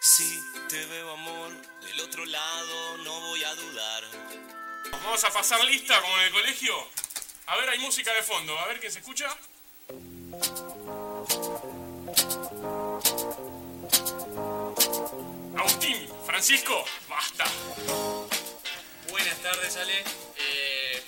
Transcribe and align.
Si 0.00 0.40
te 0.68 0.86
veo 0.86 1.12
amor 1.12 1.50
del 1.80 2.00
otro 2.00 2.24
lado, 2.24 2.98
no 2.98 3.20
voy 3.20 3.42
a 3.42 3.54
dudar. 3.54 4.04
Vamos 4.92 5.24
a 5.24 5.30
pasar 5.32 5.64
lista 5.64 6.00
como 6.00 6.16
en 6.18 6.24
el 6.24 6.32
colegio. 6.32 6.74
A 7.46 7.56
ver, 7.56 7.68
hay 7.68 7.78
música 7.78 8.12
de 8.14 8.22
fondo. 8.22 8.56
A 8.58 8.66
ver 8.66 8.78
quién 8.78 8.92
se 8.92 9.00
escucha. 9.00 9.26
Agustín, 15.56 16.08
Francisco, 16.26 16.84
basta. 17.08 17.44
Buenas 19.10 19.38
tardes, 19.42 19.76
Ale. 19.76 20.04
Eh, 20.36 21.02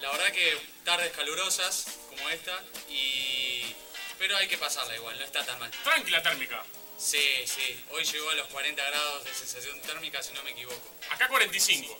la 0.00 0.12
verdad 0.12 0.32
que 0.32 0.56
tardes 0.84 1.12
calurosas 1.12 1.98
como 2.08 2.28
esta, 2.28 2.62
y... 2.88 3.74
pero 4.18 4.36
hay 4.36 4.46
que 4.46 4.56
pasarla 4.56 4.94
igual, 4.94 5.18
no 5.18 5.24
está 5.24 5.44
tan 5.44 5.58
mal. 5.58 5.70
Tranquila 5.82 6.22
térmica. 6.22 6.64
Sí, 7.00 7.44
sí, 7.46 7.82
hoy 7.92 8.04
llegó 8.04 8.28
a 8.28 8.34
los 8.34 8.46
40 8.48 8.84
grados 8.84 9.24
de 9.24 9.32
sensación 9.32 9.80
térmica, 9.80 10.22
si 10.22 10.34
no 10.34 10.42
me 10.42 10.50
equivoco. 10.50 10.94
Acá 11.08 11.28
45. 11.28 11.98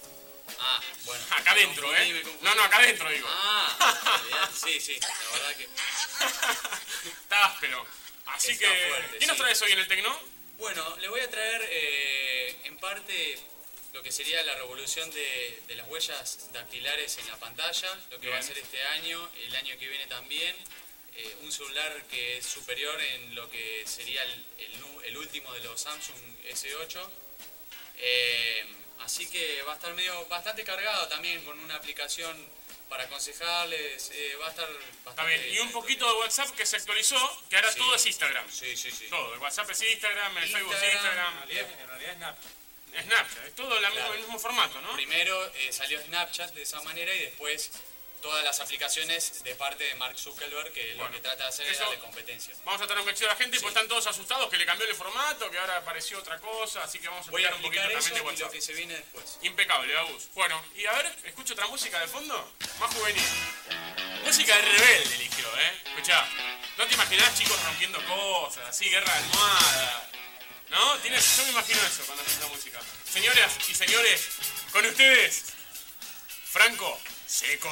Ah, 0.58 0.80
bueno. 1.06 1.24
Acá 1.30 1.52
adentro, 1.52 1.96
¿eh? 1.96 2.22
No, 2.42 2.54
no, 2.54 2.62
acá 2.64 2.76
adentro 2.76 3.08
digo. 3.08 3.26
Ah, 3.30 4.50
sí, 4.54 4.78
sí, 4.78 5.00
la 5.00 5.08
verdad 5.32 5.56
que... 5.56 5.64
Está 7.22 7.46
áspero. 7.46 7.86
Así 8.26 8.52
Está 8.52 8.66
que, 8.66 8.88
fuerte, 8.88 9.18
¿qué 9.18 9.26
nos 9.26 9.36
sí. 9.36 9.42
traes 9.42 9.62
hoy 9.62 9.72
en 9.72 9.78
el 9.78 9.88
Tecno? 9.88 10.20
Bueno, 10.58 10.96
les 10.98 11.08
voy 11.08 11.20
a 11.20 11.30
traer 11.30 11.66
eh, 11.70 12.56
en 12.64 12.76
parte 12.76 13.38
lo 13.94 14.02
que 14.02 14.12
sería 14.12 14.42
la 14.42 14.54
revolución 14.56 15.10
de, 15.12 15.62
de 15.66 15.74
las 15.76 15.88
huellas 15.88 16.50
dactilares 16.52 17.16
en 17.16 17.26
la 17.26 17.38
pantalla, 17.38 17.98
lo 18.10 18.20
que 18.20 18.28
va 18.28 18.36
a 18.36 18.42
ser 18.42 18.58
este 18.58 18.82
año, 18.88 19.30
el 19.44 19.56
año 19.56 19.78
que 19.78 19.88
viene 19.88 20.06
también. 20.08 20.54
Eh, 21.14 21.36
un 21.42 21.52
celular 21.52 22.04
que 22.10 22.38
es 22.38 22.46
superior 22.46 23.00
en 23.00 23.34
lo 23.34 23.48
que 23.50 23.84
sería 23.86 24.22
el, 24.24 24.44
el 25.04 25.16
último 25.16 25.52
de 25.52 25.60
los 25.60 25.80
Samsung 25.80 26.16
S8. 26.48 27.08
Eh, 27.96 28.64
así 29.00 29.28
que 29.28 29.62
va 29.62 29.72
a 29.72 29.76
estar 29.76 29.92
medio 29.94 30.26
bastante 30.26 30.64
cargado 30.64 31.08
también 31.08 31.42
con 31.44 31.58
una 31.60 31.76
aplicación 31.76 32.36
para 32.88 33.04
aconsejarles. 33.04 34.10
eh, 34.14 34.34
va 34.40 34.46
a 34.46 34.50
estar 34.50 34.68
bastante. 35.04 35.36
bien. 35.38 35.54
Y 35.54 35.58
un 35.60 35.72
poquito 35.72 36.06
de 36.12 36.18
WhatsApp 36.20 36.50
que 36.56 36.66
se 36.66 36.76
actualizó, 36.76 37.42
que 37.48 37.56
ahora 37.56 37.72
Sí. 37.72 37.78
todo 37.78 37.94
es 37.94 38.06
Instagram. 38.06 38.50
Sí, 38.50 38.76
sí, 38.76 38.90
sí. 38.90 39.06
Todo. 39.08 39.34
El 39.34 39.40
WhatsApp 39.40 39.70
es 39.70 39.82
Instagram, 39.82 40.38
el 40.38 40.48
Facebook 40.48 40.74
es 40.74 40.82
Instagram, 40.94 41.34
Instagram. 41.42 41.80
En 41.80 41.88
realidad 41.88 42.10
es 42.12 42.16
Snapchat. 42.16 42.52
Snapchat, 43.04 43.46
es 43.46 43.54
todo 43.54 43.80
la 43.80 43.88
misma- 43.90 43.94
Claro. 44.00 44.14
el 44.14 44.20
mismo 44.20 44.38
formato, 44.40 44.80
¿no? 44.80 44.92
Primero 44.94 45.46
eh, 45.54 45.72
salió 45.72 46.02
Snapchat 46.02 46.52
de 46.54 46.62
esa 46.62 46.80
manera 46.82 47.14
y 47.14 47.18
después 47.20 47.70
todas 48.20 48.44
las 48.44 48.60
aplicaciones 48.60 49.42
de 49.42 49.54
parte 49.54 49.84
de 49.84 49.94
Mark 49.94 50.18
Zuckerberg, 50.18 50.72
que 50.72 50.94
Bueno, 50.94 51.04
lo 51.04 51.12
que 51.12 51.20
trata 51.20 51.44
de 51.44 51.48
hacer 51.48 51.66
es 51.66 51.78
darle 51.78 51.98
competencia. 51.98 52.54
Vamos 52.64 52.80
a 52.80 52.86
tratar 52.86 53.02
un 53.02 53.08
a 53.10 53.26
la 53.26 53.36
gente, 53.36 53.60
pues 53.60 53.74
están 53.74 53.88
todos 53.88 54.06
asustados 54.06 54.48
que 54.50 54.56
le 54.56 54.66
cambió 54.66 54.86
el 54.86 54.94
formato, 54.94 55.50
que 55.50 55.58
ahora 55.58 55.78
apareció 55.78 56.18
otra 56.18 56.38
cosa, 56.38 56.82
así 56.84 56.98
que 56.98 57.08
vamos 57.08 57.26
a 57.26 57.30
Voy 57.30 57.44
a 57.44 57.54
un 57.54 57.62
poquito 57.62 57.82
eso 57.82 57.92
también 57.92 58.14
de 58.14 58.20
y 58.20 58.22
lo 58.22 58.30
WhatsApp. 58.30 58.52
que 58.52 58.60
se 58.60 58.72
viene 58.74 58.94
después. 58.94 59.38
Impecable, 59.42 59.96
Agus. 59.98 60.28
Bueno, 60.34 60.62
y 60.74 60.86
a 60.86 60.92
ver, 60.92 61.14
escucho 61.24 61.54
otra 61.54 61.66
música 61.66 61.98
de 62.00 62.06
fondo, 62.08 62.52
más 62.78 62.94
juvenil. 62.94 63.24
Música 64.24 64.54
de 64.56 64.62
rebelde 64.62 65.14
eligió, 65.16 65.46
¿eh? 65.58 65.80
Escuchá, 65.86 66.26
no 66.78 66.86
te 66.86 66.94
imaginás 66.94 67.38
chicos 67.38 67.62
rompiendo 67.64 68.02
cosas, 68.06 68.68
así, 68.68 68.88
guerra 68.88 69.12
de 69.12 69.18
almohada. 69.18 70.10
¿No? 70.70 70.98
Tienes, 70.98 71.36
yo 71.36 71.44
me 71.44 71.50
imagino 71.50 71.80
eso 71.82 72.04
cuando 72.06 72.22
escucho 72.22 72.46
la 72.46 72.54
música. 72.54 72.80
Señoras 73.10 73.52
y 73.68 73.74
señores, 73.74 74.28
con 74.72 74.86
ustedes, 74.86 75.46
Franco 76.44 77.00
Seco. 77.30 77.68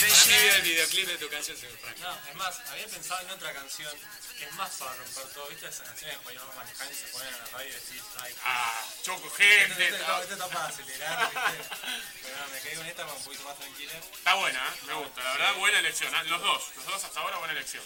Para 0.00 0.56
el 0.56 0.62
videoclip 0.62 1.06
de 1.08 1.18
tu 1.18 1.28
canción, 1.28 1.56
señor 1.56 1.76
Frank. 1.78 1.96
No, 1.98 2.16
es 2.28 2.34
más, 2.36 2.60
había 2.70 2.86
pensado 2.86 3.20
en 3.22 3.30
otra 3.30 3.52
canción 3.52 3.92
que 4.38 4.44
es 4.44 4.52
más 4.54 4.70
para 4.76 4.94
romper 4.94 5.24
todo. 5.34 5.46
¿Viste 5.48 5.66
esas 5.66 5.86
canciones 5.88 6.16
que 6.18 6.22
cuando 6.22 6.40
vamos 6.42 6.56
manejando 6.56 6.92
y 6.92 6.96
se 6.96 7.06
ponen 7.08 7.28
en 7.34 7.38
la 7.40 7.46
radio 7.46 7.68
y 7.68 7.72
decís, 7.72 8.02
ay, 8.22 8.34
Ah, 8.44 8.84
choco 9.02 9.30
gente. 9.30 9.84
esto- 9.88 9.96
esto- 9.96 10.22
esto 10.22 10.32
está 10.34 10.48
para 10.48 10.66
acelerar, 10.66 11.30
¿viste? 11.30 11.64
Pero 12.22 12.36
no, 12.38 12.48
me 12.48 12.60
quedé 12.60 12.74
con 12.76 12.86
esta 12.86 13.02
para 13.04 13.16
un 13.16 13.24
poquito 13.24 13.42
más 13.44 13.58
tranquila. 13.58 13.92
Está 13.94 14.34
buena, 14.34 14.58
¿eh? 14.68 14.72
me 14.86 14.94
gusta, 14.94 15.22
la 15.24 15.32
verdad, 15.32 15.54
buena 15.56 15.78
elección. 15.80 16.14
¿eh? 16.14 16.24
Los 16.26 16.40
dos, 16.42 16.62
los 16.76 16.86
dos 16.86 17.04
hasta 17.04 17.20
ahora, 17.20 17.36
buena 17.38 17.52
elección. 17.52 17.84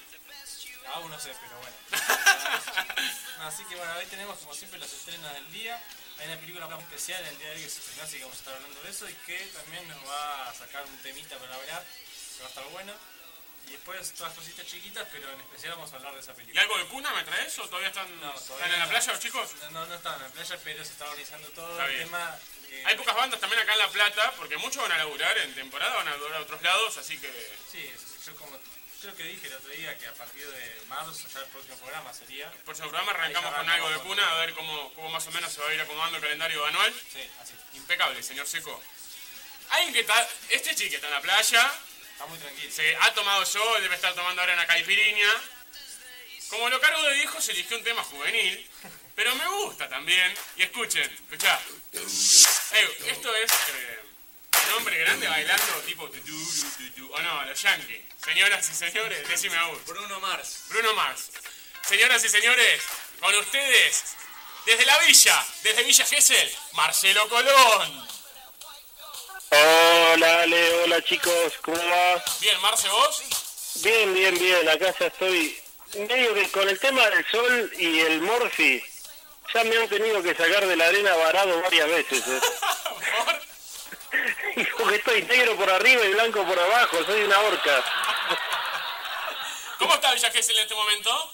Aún 0.94 1.10
no 1.10 1.19
sé, 1.19 1.34
pero 1.41 1.58
bueno. 1.58 1.76
No, 3.38 3.48
así 3.48 3.64
que 3.64 3.74
bueno, 3.76 3.92
hoy 3.97 4.06
tenemos 4.06 4.38
como 4.38 4.54
siempre 4.54 4.78
los 4.78 4.91
estrenos 4.92 5.32
del 5.34 5.53
día. 5.53 5.82
Hay 6.19 6.26
una 6.26 6.36
película 6.38 6.66
muy 6.66 6.82
especial 6.82 7.20
en 7.22 7.28
el 7.28 7.38
día 7.38 7.48
de 7.50 7.56
hoy 7.56 7.62
que 7.62 7.69
se 7.70 7.78
estrenó, 7.80 8.02
así 8.04 8.16
que 8.19 8.22
vamos 8.25 8.36
a 8.36 8.41
estar 8.41 8.54
hablando 8.54 8.82
de 8.82 8.91
eso 8.91 9.08
y 9.08 9.12
que 9.26 9.38
también 9.52 9.88
nos 9.88 9.98
va 10.08 10.48
a 10.48 10.54
sacar 10.54 10.84
un 10.84 10.97
temita 10.98 11.36
para 11.38 11.54
hablar, 11.54 11.84
que 12.36 12.41
va 12.42 12.47
a 12.47 12.48
estar 12.48 12.64
bueno. 12.70 12.92
Y 13.66 13.70
después 13.72 14.12
todas 14.12 14.34
cositas 14.34 14.66
chiquitas, 14.66 15.08
pero 15.10 15.30
en 15.32 15.41
especial 15.41 15.72
vamos 15.72 15.91
a 15.92 15.97
hablar 15.97 16.12
de 16.14 16.20
esa 16.20 16.32
¿Y 16.32 16.36
película. 16.36 16.62
algo 16.62 16.78
de 16.78 16.84
cuna 16.86 17.12
me 17.14 17.24
traes 17.24 17.58
o 17.58 17.64
todavía 17.66 17.88
están, 17.88 18.20
No, 18.20 18.34
están 18.34 18.72
en 18.72 18.78
la 18.78 18.88
playa 18.88 19.12
los 19.12 19.20
chicos? 19.20 19.50
No, 19.62 19.70
no, 19.70 19.86
no 19.86 19.94
estaban 19.94 20.20
en 20.20 20.26
la 20.28 20.32
playa, 20.34 20.58
pero 20.62 20.84
se 20.84 20.92
está 20.92 21.04
organizando 21.06 21.48
todo 21.50 21.70
Está 21.72 21.86
el 21.86 21.92
bien. 21.94 22.04
tema. 22.04 22.38
eh, 22.70 22.82
Hay 22.86 22.97
pocas 22.97 23.16
bandas 23.16 23.41
también 23.41 23.62
acá 23.62 23.72
en 23.72 23.78
La 23.78 23.88
Plata, 23.88 24.32
porque 24.36 24.56
muchos 24.58 24.82
van 24.82 24.92
a 24.92 24.98
laburar 24.98 25.36
en 25.38 25.54
temporada, 25.54 25.94
van 25.97 26.08
a 26.08 26.10
laburar 26.12 26.36
a 26.36 26.41
otros 26.42 26.60
lados, 26.62 26.97
así 26.98 27.19
que... 27.19 27.28
Sí, 27.72 27.91
yo 28.26 28.36
como 28.36 28.58
creo 29.04 29.16
que 29.16 29.25
dije 29.25 29.48
el 29.48 29.54
otro 29.54 29.69
día 29.70 29.98
que 29.98 30.06
a 30.06 30.15
partir 30.15 30.47
de 30.47 30.81
marzo, 30.88 31.28
ya 31.28 31.41
el 31.41 31.47
próximo 31.47 31.76
programa 31.76 32.12
sería. 32.15 32.50
El 32.50 32.59
próximo 32.60 32.88
programa 32.88 33.12
arrancamos 33.12 33.54
con 33.54 33.69
algo 33.69 33.91
de 33.91 33.98
cuna, 33.98 34.31
a 34.31 34.34
ver 34.37 34.54
cómo, 34.54 34.94
cómo 34.94 35.10
más 35.10 35.26
o 35.26 35.31
menos 35.32 35.53
se 35.53 35.60
va 35.60 35.69
a 35.69 35.75
ir 35.75 35.81
acomodando 35.82 36.16
el 36.16 36.22
calendario 36.22 36.65
anual. 36.65 36.94
Sí, 37.12 37.20
así. 37.42 37.53
Impecable, 37.75 38.22
señor 38.22 38.47
Seco. 38.47 38.82
Alguien 39.70 39.92
que 39.92 40.00
está... 40.00 40.28
Este 40.48 40.75
chico 40.75 40.94
está 40.94 41.09
en 41.09 41.12
la 41.15 41.20
playa, 41.20 41.72
Está 42.12 42.26
muy 42.26 42.38
tranquilo. 42.38 42.72
se 42.72 42.97
ha 42.97 43.12
tomado 43.12 43.44
sol, 43.44 43.82
debe 43.82 43.94
estar 43.94 44.15
tomando 44.15 44.41
ahora 44.41 44.54
una 44.54 44.66
caipirinha. 44.66 45.28
Como 46.48 46.71
lo 46.71 46.81
cargo 46.81 47.03
de 47.03 47.15
viejo, 47.15 47.41
se 47.42 47.53
eligió 47.53 47.76
un 47.76 47.84
tema 47.84 48.03
juvenil, 48.04 48.71
pero 49.15 49.34
me 49.34 49.47
gusta 49.48 49.86
también. 49.88 50.32
Y 50.56 50.62
escuchen, 50.62 51.10
escuchá. 51.10 51.60
Ey, 51.92 52.97
esto 53.09 53.34
es 53.36 53.50
eh, 53.53 54.03
un 54.69 54.75
hombre 54.75 54.98
grande 54.98 55.28
bailando 55.28 55.72
tipo 55.86 56.08
tu, 56.10 56.19
tu, 56.19 56.25
tu, 56.25 56.70
tu, 56.76 56.91
tu, 56.92 57.14
o 57.14 57.22
no, 57.22 57.44
los 57.44 57.60
yankees. 57.60 58.04
Señoras 58.25 58.69
y 58.70 58.75
señores, 58.75 59.28
decime 59.28 59.56
aún. 59.56 59.78
Bruno 59.86 60.20
Mars. 60.20 60.64
Bruno 60.69 60.94
Mars. 60.94 61.30
Señoras 61.86 62.25
y 62.25 62.28
señores, 62.28 62.82
con 63.20 63.34
ustedes, 63.34 64.16
desde 64.64 64.86
la 64.86 64.98
villa, 64.98 65.47
desde 65.62 65.82
Villa 65.82 66.06
Gesell, 66.06 66.50
Marcelo 66.72 67.28
Colón. 67.28 68.08
Hola 69.50 70.42
Ale, 70.42 70.82
hola 70.82 71.03
chicos, 71.03 71.53
¿cómo 71.60 71.76
va? 71.76 72.24
Bien, 72.41 72.60
Marce, 72.62 72.88
vos. 72.88 73.22
Bien, 73.82 74.14
bien, 74.14 74.38
bien, 74.38 74.69
acá 74.69 74.94
ya 74.98 75.06
estoy 75.06 75.60
medio 76.08 76.34
que 76.34 76.48
con 76.50 76.69
el 76.69 76.78
tema 76.78 77.08
del 77.10 77.26
sol 77.30 77.72
y 77.78 78.00
el 78.00 78.20
morfi, 78.22 78.82
ya 79.53 79.64
me 79.64 79.76
han 79.76 79.88
tenido 79.88 80.22
que 80.22 80.34
sacar 80.34 80.66
de 80.66 80.76
la 80.76 80.86
arena 80.86 81.14
varado 81.16 81.60
varias 81.62 81.88
veces. 81.88 82.26
¿eh? 82.26 82.41
Y 84.56 84.65
porque 84.78 84.97
estoy 84.97 85.22
negro 85.22 85.56
por 85.56 85.69
arriba 85.70 86.04
y 86.04 86.10
blanco 86.12 86.44
por 86.47 86.59
abajo, 86.59 87.04
soy 87.04 87.22
una 87.22 87.41
horca. 87.41 87.84
¿Cómo 89.78 89.94
está 89.94 90.15
Villa 90.15 90.31
Gesell 90.31 90.56
en 90.56 90.62
este 90.62 90.75
momento? 90.75 91.32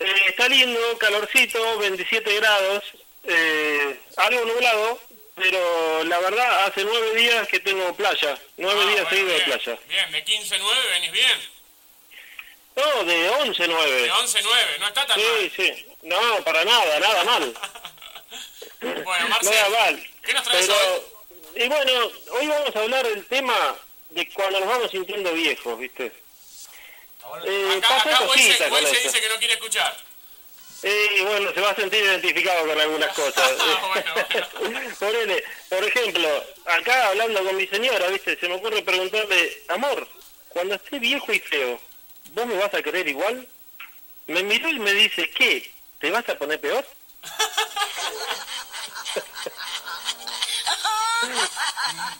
Eh, 0.00 0.24
está 0.28 0.48
lindo, 0.48 0.98
calorcito, 0.98 1.78
27 1.78 2.34
grados, 2.36 2.82
eh, 3.24 4.00
algo 4.16 4.44
nublado, 4.46 5.00
pero 5.36 6.04
la 6.04 6.18
verdad 6.18 6.64
hace 6.66 6.84
nueve 6.84 7.14
días 7.14 7.46
que 7.48 7.60
tengo 7.60 7.94
playa, 7.94 8.36
nueve 8.56 8.80
Ah, 8.82 8.86
días 8.90 9.02
bueno, 9.04 9.10
seguidos 9.10 9.32
de 9.38 9.44
playa. 9.44 9.78
Bien, 9.88 10.12
de 10.12 10.24
15-9 10.24 10.90
venís 10.90 11.12
bien. 11.12 11.50
No, 12.74 13.04
de 13.04 13.30
11-9. 13.30 13.84
De 13.84 14.10
11-9, 14.12 14.78
no 14.80 14.88
está 14.88 15.06
tan 15.06 15.20
Sí, 15.20 15.26
mal. 15.26 15.52
sí. 15.54 15.86
No, 16.02 16.42
para 16.44 16.64
nada, 16.64 16.98
nada 17.00 17.24
mal. 17.24 17.54
Bueno, 19.04 19.28
Marce, 19.28 19.48
Nada 19.50 19.68
mal. 19.68 20.10
¿qué 20.24 20.34
nos 20.34 20.42
traes 20.42 20.66
Pero, 20.66 20.94
hoy? 20.94 21.02
Y 21.56 21.68
bueno, 21.68 22.10
hoy 22.32 22.46
vamos 22.46 22.74
a 22.76 22.80
hablar 22.80 23.06
del 23.06 23.26
tema 23.26 23.76
de 24.10 24.28
cuando 24.30 24.60
nos 24.60 24.68
vamos 24.68 24.90
sintiendo 24.90 25.32
viejos, 25.32 25.78
¿viste? 25.78 26.12
Ahora, 27.22 27.42
Eh, 27.46 27.74
Acá, 27.78 27.88
pasan 27.88 28.14
acá 28.14 28.26
con 28.26 28.36
dice 28.36 29.20
que 29.20 29.28
no 29.28 29.38
quiere 29.38 29.54
escuchar. 29.54 29.96
Eh, 30.82 31.08
y 31.18 31.20
bueno, 31.22 31.52
se 31.54 31.60
va 31.60 31.70
a 31.70 31.76
sentir 31.76 32.02
identificado 32.02 32.66
con 32.66 32.80
algunas 32.80 33.14
cosas. 33.16 33.52
Ah, 33.60 33.86
bueno, 33.88 34.90
Ponele, 34.98 35.44
por 35.68 35.84
ejemplo, 35.84 36.44
acá 36.66 37.08
hablando 37.08 37.44
con 37.44 37.56
mi 37.56 37.66
señora, 37.68 38.08
¿viste? 38.08 38.36
Se 38.38 38.48
me 38.48 38.56
ocurre 38.56 38.82
preguntarle, 38.82 39.62
amor, 39.68 40.08
cuando 40.48 40.74
esté 40.74 40.98
viejo 40.98 41.32
y 41.32 41.38
feo, 41.38 41.80
¿vos 42.32 42.46
me 42.46 42.56
vas 42.56 42.74
a 42.74 42.82
querer 42.82 43.06
igual? 43.08 43.46
Me 44.26 44.42
miró 44.42 44.68
y 44.68 44.78
me 44.80 44.92
dice, 44.92 45.30
¿qué? 45.30 45.70
¿Te 46.00 46.10
vas 46.10 46.28
a 46.28 46.36
poner 46.36 46.60
peor? 46.60 46.84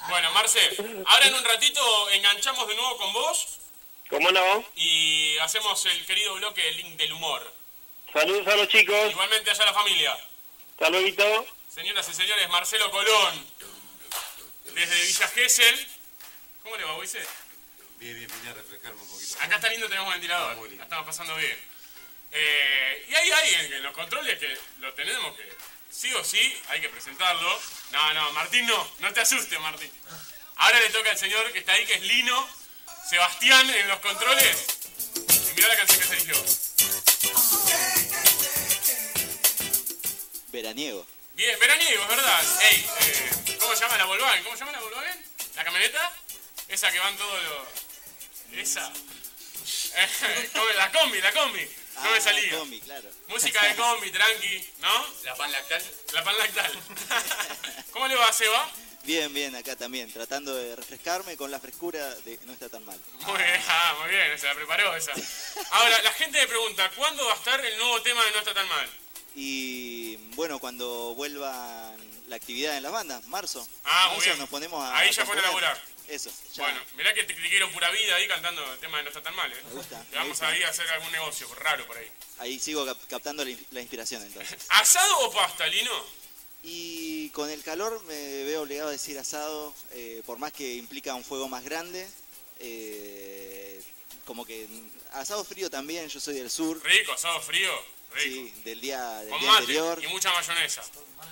Bueno, 0.08 0.30
Marce, 0.32 0.60
ahora 1.06 1.26
en 1.26 1.34
un 1.34 1.44
ratito 1.44 2.10
enganchamos 2.10 2.68
de 2.68 2.74
nuevo 2.74 2.96
con 2.98 3.12
vos 3.12 3.58
¿Cómo 4.08 4.30
no? 4.30 4.64
y 4.76 5.38
hacemos 5.38 5.84
el 5.86 6.04
querido 6.04 6.34
bloque 6.34 6.62
del 6.62 6.76
link 6.76 6.96
del 6.96 7.12
humor. 7.12 7.52
Saludos 8.12 8.46
a 8.46 8.56
los 8.56 8.68
chicos. 8.68 9.10
Igualmente 9.10 9.50
allá 9.50 9.64
la 9.64 9.72
familia. 9.72 10.18
Luego. 10.78 11.46
Señoras 11.68 12.06
y 12.08 12.14
señores, 12.14 12.48
Marcelo 12.50 12.90
Colón, 12.90 13.46
desde 14.74 15.06
Villa 15.06 15.28
Gesell. 15.28 15.88
¿Cómo 16.62 16.76
le 16.76 16.84
va, 16.84 16.94
Moise? 16.94 17.24
Bien, 17.98 18.14
bien, 18.14 18.30
vine 18.30 18.50
a 18.50 18.54
refrescarme 18.54 19.00
un 19.00 19.08
poquito. 19.08 19.36
Acá 19.40 19.56
está 19.56 19.68
lindo, 19.70 19.88
tenemos 19.88 20.12
ventilador. 20.12 20.56
Muy 20.56 20.68
lindo. 20.68 20.80
La 20.80 20.84
estamos 20.84 21.06
pasando 21.06 21.36
bien. 21.36 21.58
Eh, 22.32 23.06
y 23.08 23.14
hay 23.14 23.30
alguien 23.30 23.72
en 23.72 23.82
los 23.82 23.94
controles 23.94 24.38
que 24.38 24.58
lo 24.80 24.92
tenemos 24.94 25.36
que, 25.36 25.56
sí 25.92 26.12
o 26.14 26.24
sí, 26.24 26.60
hay 26.68 26.80
que 26.80 26.88
presentarlo. 26.88 27.60
No, 27.92 28.14
no, 28.14 28.32
Martín 28.32 28.66
no, 28.66 28.92
no 29.00 29.12
te 29.12 29.20
asustes, 29.20 29.60
Martín. 29.60 29.90
Ahora 30.56 30.80
le 30.80 30.90
toca 30.90 31.10
al 31.10 31.18
señor 31.18 31.52
que 31.52 31.58
está 31.58 31.72
ahí, 31.72 31.84
que 31.86 31.94
es 31.94 32.02
Lino, 32.02 32.48
Sebastián 33.08 33.68
en 33.70 33.88
los 33.88 34.00
controles. 34.00 34.66
Y 35.50 35.54
mirá 35.54 35.68
la 35.68 35.76
canción 35.76 36.00
que 36.00 36.06
se 36.06 36.14
eligió. 36.14 36.34
Veraniego. 40.48 41.06
Bien, 41.34 41.58
veraniego, 41.58 42.02
es 42.02 42.08
verdad. 42.08 42.44
Ey, 42.70 42.86
eh, 43.00 43.56
¿cómo 43.58 43.74
se 43.74 43.80
llama 43.80 43.96
la 43.96 44.04
Volkswagen? 44.04 44.44
¿Cómo 44.44 44.56
se 44.56 44.60
llama 44.60 44.72
la 44.72 44.80
Volkswagen? 44.80 45.26
¿La 45.56 45.64
camioneta? 45.64 46.12
Esa 46.68 46.90
que 46.90 46.98
van 46.98 47.16
todos 47.16 47.42
los... 47.42 48.58
Esa. 48.58 48.92
La 50.76 50.90
combi, 50.90 51.20
la 51.20 51.32
combi. 51.32 51.68
No 51.96 52.10
me 52.10 52.20
salía. 52.20 52.58
Combi, 52.58 52.80
claro. 52.80 53.08
Música 53.28 53.66
de 53.66 53.76
combi, 53.76 54.10
tranqui, 54.10 54.68
¿no? 54.80 55.06
La 55.24 55.34
pan 55.34 55.52
lactal. 55.52 55.82
La 56.12 56.24
pan 56.24 56.38
lactal. 56.38 56.72
¿Cómo 57.92 58.08
le 58.08 58.14
va, 58.14 58.32
Seba? 58.32 58.70
Bien, 59.04 59.34
bien, 59.34 59.54
acá 59.56 59.74
también, 59.74 60.12
tratando 60.12 60.54
de 60.54 60.76
refrescarme 60.76 61.36
con 61.36 61.50
la 61.50 61.58
frescura 61.58 62.14
de 62.24 62.38
no 62.46 62.52
está 62.52 62.68
tan 62.68 62.84
mal. 62.84 62.98
Muy 63.26 63.36
bien, 63.36 63.60
ah, 63.68 63.96
muy 64.00 64.10
bien, 64.10 64.38
se 64.38 64.46
la 64.46 64.54
preparó 64.54 64.94
esa. 64.94 65.12
Ahora, 65.72 66.00
la 66.02 66.12
gente 66.12 66.40
me 66.40 66.46
pregunta, 66.46 66.88
¿cuándo 66.94 67.26
va 67.26 67.32
a 67.32 67.36
estar 67.36 67.64
el 67.64 67.78
nuevo 67.78 68.00
tema 68.02 68.24
de 68.24 68.30
No 68.30 68.38
está 68.38 68.54
tan 68.54 68.68
mal? 68.68 68.88
Y 69.34 70.16
bueno, 70.36 70.58
cuando 70.58 71.14
vuelvan 71.14 71.96
la 72.28 72.36
actividad 72.36 72.76
en 72.76 72.82
las 72.82 72.92
bandas, 72.92 73.26
marzo. 73.26 73.66
Ah, 73.84 74.12
muy 74.14 74.24
bien. 74.24 74.38
nos 74.38 74.48
ponemos 74.48 74.82
a. 74.82 74.96
Ahí 74.98 75.10
ya 75.10 75.24
pone 75.24 75.40
a 75.40 75.44
laburar. 75.44 75.82
Eso, 76.14 76.30
ya. 76.54 76.64
Bueno, 76.64 76.80
mirá 76.96 77.14
que 77.14 77.24
te 77.24 77.34
criticaron 77.34 77.72
pura 77.72 77.90
vida 77.90 78.16
ahí 78.16 78.28
cantando 78.28 78.70
el 78.70 78.78
tema 78.80 78.98
de 78.98 79.04
No 79.04 79.08
está 79.08 79.22
tan 79.22 79.34
mal, 79.34 79.50
¿eh? 79.50 79.56
Me 79.68 79.74
gusta, 79.76 79.98
Le 79.98 80.10
me 80.10 80.16
vamos 80.16 80.28
gusta. 80.32 80.48
ahí 80.48 80.62
a 80.62 80.68
hacer 80.68 80.86
algún 80.90 81.10
negocio 81.10 81.48
raro 81.54 81.86
por 81.86 81.96
ahí. 81.96 82.06
Ahí 82.38 82.58
sigo 82.58 82.84
cap- 82.84 83.00
captando 83.08 83.42
la, 83.44 83.50
in- 83.50 83.66
la 83.70 83.80
inspiración 83.80 84.22
entonces. 84.22 84.58
¿Asado 84.68 85.20
o 85.20 85.32
pasta, 85.32 85.66
Lino? 85.68 86.04
Y 86.64 87.30
con 87.30 87.48
el 87.48 87.62
calor 87.62 88.02
me 88.04 88.44
veo 88.44 88.60
obligado 88.62 88.90
a 88.90 88.92
decir 88.92 89.18
asado, 89.18 89.74
eh, 89.92 90.22
por 90.26 90.36
más 90.38 90.52
que 90.52 90.74
implica 90.74 91.14
un 91.14 91.24
fuego 91.24 91.48
más 91.48 91.64
grande. 91.64 92.06
eh, 92.58 93.82
como 94.26 94.44
que 94.44 94.68
asado 95.14 95.44
frío 95.44 95.68
también, 95.70 96.08
yo 96.08 96.20
soy 96.20 96.34
del 96.34 96.48
sur, 96.50 96.80
Rico, 96.84 97.12
asado 97.12 97.40
frío, 97.40 97.72
rico. 98.12 98.48
sí, 98.54 98.54
del 98.64 98.80
día, 98.80 99.16
del 99.20 99.30
Con 99.30 99.40
día 99.40 99.48
mate 99.50 99.60
anterior, 99.62 100.04
y 100.04 100.06
mucha 100.08 100.30
mayonesa. 100.32 100.82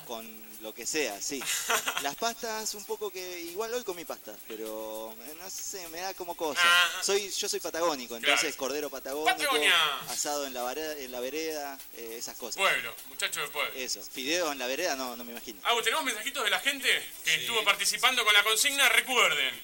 con 0.06 0.39
lo 0.60 0.74
que 0.74 0.86
sea, 0.86 1.20
sí. 1.20 1.42
Las 2.02 2.14
pastas 2.16 2.74
un 2.74 2.84
poco 2.84 3.10
que, 3.10 3.40
igual 3.42 3.72
hoy 3.74 3.82
comí 3.82 4.04
pastas, 4.04 4.38
pero 4.46 5.14
eh, 5.26 5.34
no 5.38 5.48
sé, 5.50 5.88
me 5.88 6.00
da 6.00 6.14
como 6.14 6.36
cosa. 6.36 6.60
Soy, 7.02 7.30
yo 7.30 7.48
soy 7.48 7.60
patagónico, 7.60 8.16
entonces 8.16 8.40
Claro. 8.40 8.56
cordero 8.56 8.90
patagónico, 8.90 9.36
Patagonia. 9.36 9.98
asado 10.08 10.46
en 10.46 10.54
la, 10.54 10.62
vereda, 10.64 10.96
en 10.98 11.12
la 11.12 11.20
vereda, 11.20 11.78
eh, 11.96 12.16
esas 12.18 12.36
cosas. 12.36 12.56
Pueblo, 12.56 12.94
muchacho 13.06 13.40
de 13.40 13.48
pueblo. 13.48 13.72
Eso, 13.74 14.02
fideos 14.02 14.52
en 14.52 14.58
la 14.58 14.66
vereda 14.66 14.96
no, 14.96 15.16
no 15.16 15.24
me 15.24 15.32
imagino. 15.32 15.60
Ah, 15.64 15.74
tenemos 15.82 16.04
mensajitos 16.04 16.44
de 16.44 16.50
la 16.50 16.60
gente 16.60 16.88
que 17.24 17.34
estuvo 17.36 17.62
participando 17.64 18.24
con 18.24 18.34
la 18.34 18.42
consigna. 18.42 18.88
Recuerden, 18.90 19.60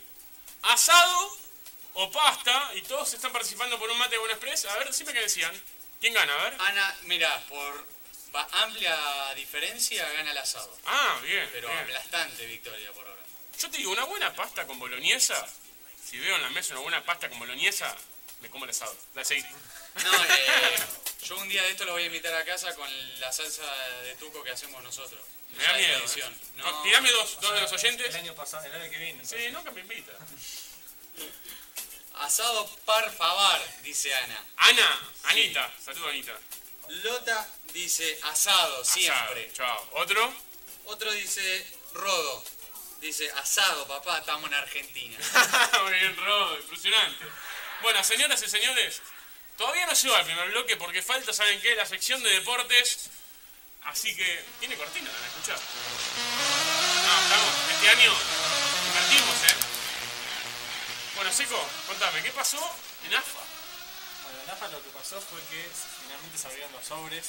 asado 0.63 1.37
o 1.95 2.11
pasta, 2.11 2.73
y 2.75 2.83
todos 2.83 3.13
están 3.15 3.33
participando 3.33 3.79
por 3.79 3.91
un 3.91 3.99
mate 3.99 4.19
Buen 4.19 4.31
Express. 4.31 4.67
A 4.67 4.77
ver, 4.79 4.93
siempre 4.93 5.15
que 5.15 5.21
decían. 5.23 5.53
¿Quién 6.01 6.13
gana? 6.13 6.33
A 6.35 6.45
ver. 6.45 6.57
Ana, 6.61 6.99
mira, 7.05 7.45
por 7.49 7.87
ba- 8.33 8.49
amplia 8.53 8.97
diferencia 9.35 10.09
gana 10.13 10.31
el 10.31 10.39
asado. 10.39 10.77
Ah, 10.87 11.19
bien. 11.23 11.49
Pero 11.53 11.69
bien. 11.69 11.81
aplastante 11.81 12.47
victoria 12.47 12.93
por 12.93 13.07
ahora. 13.07 13.23
Yo 13.59 13.71
te 13.71 13.79
digo, 13.79 13.91
una 13.93 14.05
buena 14.05 14.35
pasta 14.35 14.67
con 14.67 14.79
boloñesa. 14.79 15.47
Si 16.05 16.19
veo 16.19 16.37
en 16.37 16.43
la 16.43 16.51
mesa 16.51 16.75
una 16.75 16.83
buena 16.83 17.05
pasta 17.05 17.29
con 17.29 17.39
boloñesa, 17.39 17.95
me 18.41 18.49
como 18.51 18.65
el 18.65 18.71
asado. 18.71 18.95
La 19.15 19.25
seguí. 19.25 19.43
No, 20.05 20.25
eh, 20.25 20.77
yo 21.25 21.37
un 21.39 21.49
día 21.49 21.63
de 21.63 21.71
esto 21.71 21.85
lo 21.85 21.93
voy 21.93 22.03
a 22.03 22.07
invitar 22.07 22.35
a 22.35 22.45
casa 22.45 22.75
con 22.75 22.89
la 23.21 23.33
salsa 23.33 23.65
de 24.03 24.15
tuco 24.17 24.43
que 24.45 24.51
hacemos 24.51 24.83
nosotros. 24.83 25.21
Me 25.57 25.63
da 25.65 25.73
miedo. 25.73 25.99
¿eh? 25.99 26.33
No, 26.57 26.83
Tirame 26.83 27.11
dos, 27.13 27.41
dos 27.41 27.55
de 27.55 27.61
los 27.63 27.71
El 27.73 27.79
oyentes. 27.79 28.15
año 28.15 28.35
pasado, 28.35 28.65
el 28.67 28.73
año 28.75 28.91
que 28.91 28.99
viene. 28.99 29.25
Sí, 29.25 29.35
entonces. 29.37 29.53
nunca 29.55 29.71
me 29.71 29.81
invita. 29.81 30.13
Asado 32.21 32.67
par 32.85 33.11
favar, 33.13 33.61
dice 33.83 34.15
Ana. 34.15 34.45
Ana, 34.57 35.01
Anita. 35.25 35.73
Saludos, 35.85 36.11
Anita. 36.11 36.39
Lota 36.89 37.49
dice 37.73 38.19
asado, 38.25 38.85
siempre. 38.85 39.53
Chao. 39.53 39.89
¿Otro? 39.93 40.33
Otro 40.85 41.13
dice 41.13 41.67
Rodo. 41.93 42.45
Dice 43.01 43.31
asado, 43.33 43.87
papá, 43.87 44.19
estamos 44.19 44.49
en 44.49 44.55
Argentina. 44.55 45.19
Muy 45.83 45.93
bien, 45.93 46.17
Rodo, 46.17 46.59
impresionante. 46.59 47.25
Bueno, 47.83 48.03
señoras 48.03 48.43
y 48.43 48.49
señores, 48.49 49.03
todavía 49.59 49.87
no 49.87 49.93
llegó 49.93 50.15
al 50.15 50.25
primer 50.25 50.51
bloque 50.51 50.77
porque 50.77 51.03
falta, 51.03 51.33
¿saben 51.33 51.61
qué? 51.61 51.75
La 51.77 51.87
sección 51.87 52.23
de 52.23 52.31
deportes. 52.31 53.11
Así 53.85 54.17
que, 54.17 54.45
tiene 54.59 54.77
cortina, 54.77 55.09
¿la 55.21 55.27
escuchar? 55.29 55.59
No, 55.59 57.23
estamos, 57.23 57.55
este 57.71 57.89
año 57.89 58.13
invertimos, 58.89 59.37
¿eh? 59.45 59.57
Bueno, 61.15 61.33
Seco, 61.33 61.69
contame, 61.87 62.23
¿qué 62.23 62.33
pasó 62.33 62.59
en 63.05 63.15
AFA? 63.15 63.56
Lo 64.57 64.83
que 64.83 64.91
pasó 64.91 65.21
fue 65.21 65.39
que 65.51 65.63
finalmente 66.03 66.39
se 66.39 66.47
abrieron 66.49 66.73
los 66.73 66.85
sobres 66.85 67.27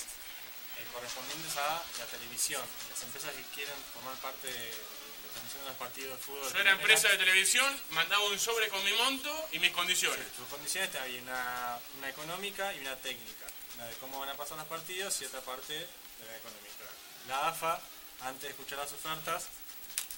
eh, 0.77 0.85
correspondientes 0.93 1.55
a 1.57 1.83
la 1.99 2.05
televisión. 2.05 2.63
Las 2.89 3.03
empresas 3.03 3.33
que 3.35 3.43
quieren 3.53 3.75
formar 3.93 4.15
parte 4.17 4.47
de 4.47 4.69
la 4.71 5.29
transmisión 5.33 5.63
de 5.63 5.69
los 5.69 5.77
partidos 5.77 6.17
de 6.17 6.23
fútbol. 6.23 6.51
Yo 6.53 6.59
era 6.59 6.71
empresa 6.71 7.09
de 7.09 7.17
televisión, 7.17 7.81
mandaba 7.91 8.23
un 8.25 8.39
sobre 8.39 8.69
con 8.69 8.83
mi 8.83 8.91
monto 8.93 9.49
y 9.51 9.59
mis 9.59 9.71
condiciones. 9.71 10.25
Sus 10.35 10.47
condiciones 10.47 10.93
había 10.95 11.21
una, 11.21 11.77
una 11.97 12.09
económica 12.09 12.73
y 12.73 12.79
una 12.79 12.95
técnica. 12.95 13.45
Una 13.75 13.85
de 13.85 13.95
cómo 13.95 14.19
van 14.19 14.29
a 14.29 14.33
pasar 14.35 14.57
los 14.57 14.67
partidos 14.67 15.21
y 15.21 15.25
otra 15.25 15.41
parte 15.41 15.73
de 15.73 16.25
la 16.25 16.35
económica. 16.37 16.85
La 17.27 17.49
AFA, 17.49 17.79
antes 18.21 18.43
de 18.43 18.49
escuchar 18.49 18.79
las 18.79 18.91
ofertas, 18.93 19.45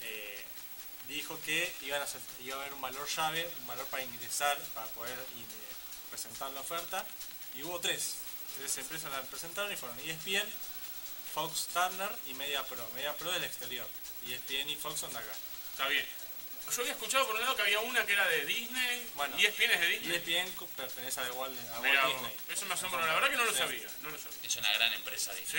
eh, 0.01 0.43
dijo 1.07 1.39
que 1.41 1.73
iban 1.81 1.99
a 1.99 2.03
hacer- 2.05 2.21
iba 2.39 2.55
a 2.55 2.59
haber 2.61 2.73
un 2.73 2.81
valor 2.81 3.07
llave, 3.09 3.51
un 3.59 3.67
valor 3.67 3.85
para 3.87 4.03
ingresar, 4.03 4.57
para 4.73 4.85
poder 4.91 5.17
in- 5.35 5.43
eh, 5.43 5.68
presentar 6.09 6.51
la 6.51 6.61
oferta. 6.61 7.05
Y 7.55 7.63
hubo 7.63 7.79
tres. 7.79 8.15
Tres 8.57 8.77
empresas 8.77 9.11
la 9.11 9.21
presentaron 9.23 9.71
y 9.71 9.77
fueron 9.77 9.97
ESPN, 9.99 10.47
Fox 11.33 11.67
Turner 11.73 12.09
y 12.27 12.33
Media 12.33 12.65
Pro. 12.65 12.87
Media 12.95 13.15
Pro 13.15 13.31
del 13.31 13.43
exterior. 13.43 13.87
ESPN 14.27 14.69
y 14.69 14.75
Fox 14.75 14.99
son 14.99 15.13
de 15.13 15.19
acá. 15.19 15.33
Está 15.71 15.87
bien. 15.87 16.05
Yo 16.75 16.81
había 16.81 16.93
escuchado 16.93 17.25
por 17.25 17.35
un 17.35 17.41
lado 17.41 17.55
que 17.55 17.63
había 17.63 17.79
una 17.79 18.05
que 18.05 18.13
era 18.13 18.27
de 18.27 18.45
Disney. 18.45 19.09
Bueno. 19.15 19.39
¿Y 19.39 19.45
ESPN 19.45 19.71
es 19.71 19.79
de 19.79 19.87
Disney? 19.87 20.15
ESPN 20.17 20.67
pertenece 20.75 21.19
a 21.21 21.31
Walt, 21.33 21.57
a 21.71 21.79
Walt 21.79 22.13
Disney. 22.13 22.35
Eso 22.49 22.65
me 22.67 22.73
asombra, 22.75 23.05
la 23.05 23.15
verdad 23.15 23.29
que 23.31 23.37
no 23.37 23.45
lo 23.45 23.51
Sí. 23.53 23.57
sabía, 23.57 23.87
no 24.01 24.09
lo 24.11 24.17
sabía. 24.19 24.37
Es 24.43 24.55
una 24.57 24.71
gran 24.73 24.93
empresa, 24.93 25.33
dice. 25.33 25.57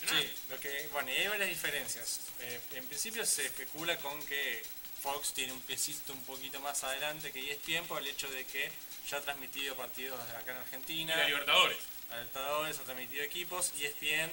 Sí. 0.00 0.06
Sí, 0.08 0.34
lo 0.50 0.60
que, 0.60 0.88
bueno, 0.92 1.10
y 1.10 1.14
hay 1.14 1.28
varias 1.28 1.48
diferencias. 1.48 2.20
Eh, 2.40 2.60
en 2.72 2.86
principio 2.88 3.24
se 3.24 3.46
especula 3.46 3.96
con 3.98 4.22
que 4.26 4.62
Fox 5.02 5.32
tiene 5.32 5.52
un 5.54 5.62
piecito 5.62 6.12
un 6.12 6.22
poquito 6.24 6.60
más 6.60 6.84
adelante 6.84 7.32
que 7.32 7.52
ESPN 7.52 7.86
por 7.86 8.02
el 8.02 8.08
hecho 8.08 8.28
de 8.28 8.44
que 8.44 8.70
ya 9.10 9.16
ha 9.18 9.20
transmitido 9.20 9.74
partidos 9.76 10.18
acá 10.20 10.52
en 10.52 10.58
Y 10.58 10.60
Argentina, 10.60 11.16
la 11.16 11.24
Libertadores. 11.26 11.78
a 12.10 12.14
Libertadores, 12.16 12.78
ha 12.78 12.82
transmitido 12.82 13.24
equipos, 13.24 13.72
E 13.78 13.86
ESPN 13.86 14.30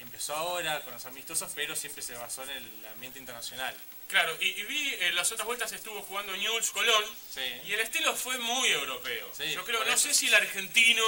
empezó 0.00 0.34
ahora 0.36 0.80
con 0.82 0.92
los 0.94 1.04
amistosos, 1.06 1.50
pero 1.54 1.74
siempre 1.74 2.02
se 2.02 2.14
basó 2.14 2.42
en 2.44 2.50
el 2.50 2.86
ambiente 2.86 3.18
internacional. 3.18 3.74
Claro, 4.08 4.36
y, 4.40 4.48
y 4.48 4.62
vi 4.64 4.94
en 5.00 5.14
las 5.16 5.32
otras 5.32 5.46
vueltas 5.46 5.72
estuvo 5.72 6.00
jugando 6.02 6.36
Newell's 6.36 6.70
Colón 6.70 7.04
Sí. 7.34 7.40
y 7.66 7.72
el 7.72 7.80
estilo 7.80 8.14
fue 8.14 8.38
muy 8.38 8.68
europeo. 8.68 9.28
Sí, 9.36 9.50
Yo 9.52 9.64
creo, 9.64 9.84
no 9.84 9.92
eso. 9.92 10.08
sé 10.08 10.14
si 10.14 10.28
el 10.28 10.34
argentino 10.34 11.04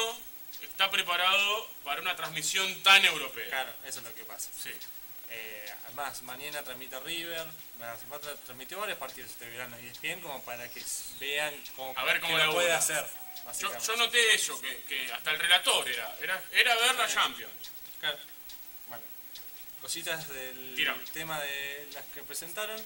está 0.63 0.91
preparado 0.91 1.69
para 1.85 2.01
una 2.01 2.17
transmisión 2.17 2.83
tan 2.83 3.05
europea. 3.05 3.47
Claro, 3.49 3.73
eso 3.85 3.99
es 4.01 4.05
lo 4.05 4.15
que 4.15 4.25
pasa. 4.25 4.51
Sí. 4.61 4.71
Eh, 5.31 5.75
además, 5.85 6.23
mañana 6.23 6.63
transmite 6.63 6.99
River, 7.01 7.47
tra- 7.79 8.39
transmitió 8.45 8.79
varios 8.81 8.99
partidos 8.99 9.31
este 9.31 9.47
verano 9.49 9.79
y 9.79 9.87
ESPN 9.89 10.21
como 10.23 10.43
para 10.43 10.69
que 10.71 10.83
vean 11.21 11.55
cómo, 11.77 11.93
A 11.99 12.05
ver 12.05 12.21
cómo 12.21 12.37
qué 12.37 12.45
lo 12.45 12.53
puede 12.55 12.73
hacer. 12.73 13.07
Yo, 13.61 13.97
noté 13.97 14.35
eso, 14.35 14.61
que, 14.61 14.85
que 14.85 15.13
hasta 15.13 15.31
el 15.31 15.39
relator 15.39 15.89
era, 15.89 16.17
era, 16.21 16.43
era 16.53 16.75
ver 16.77 16.95
la 16.95 17.07
Champions. 17.09 17.53
Claro. 18.01 18.19
Bueno, 18.89 19.05
cositas 19.81 20.29
del 20.29 20.75
tema 21.13 21.41
de 21.41 21.89
las 21.93 22.05
que 22.07 22.23
presentaron. 22.23 22.83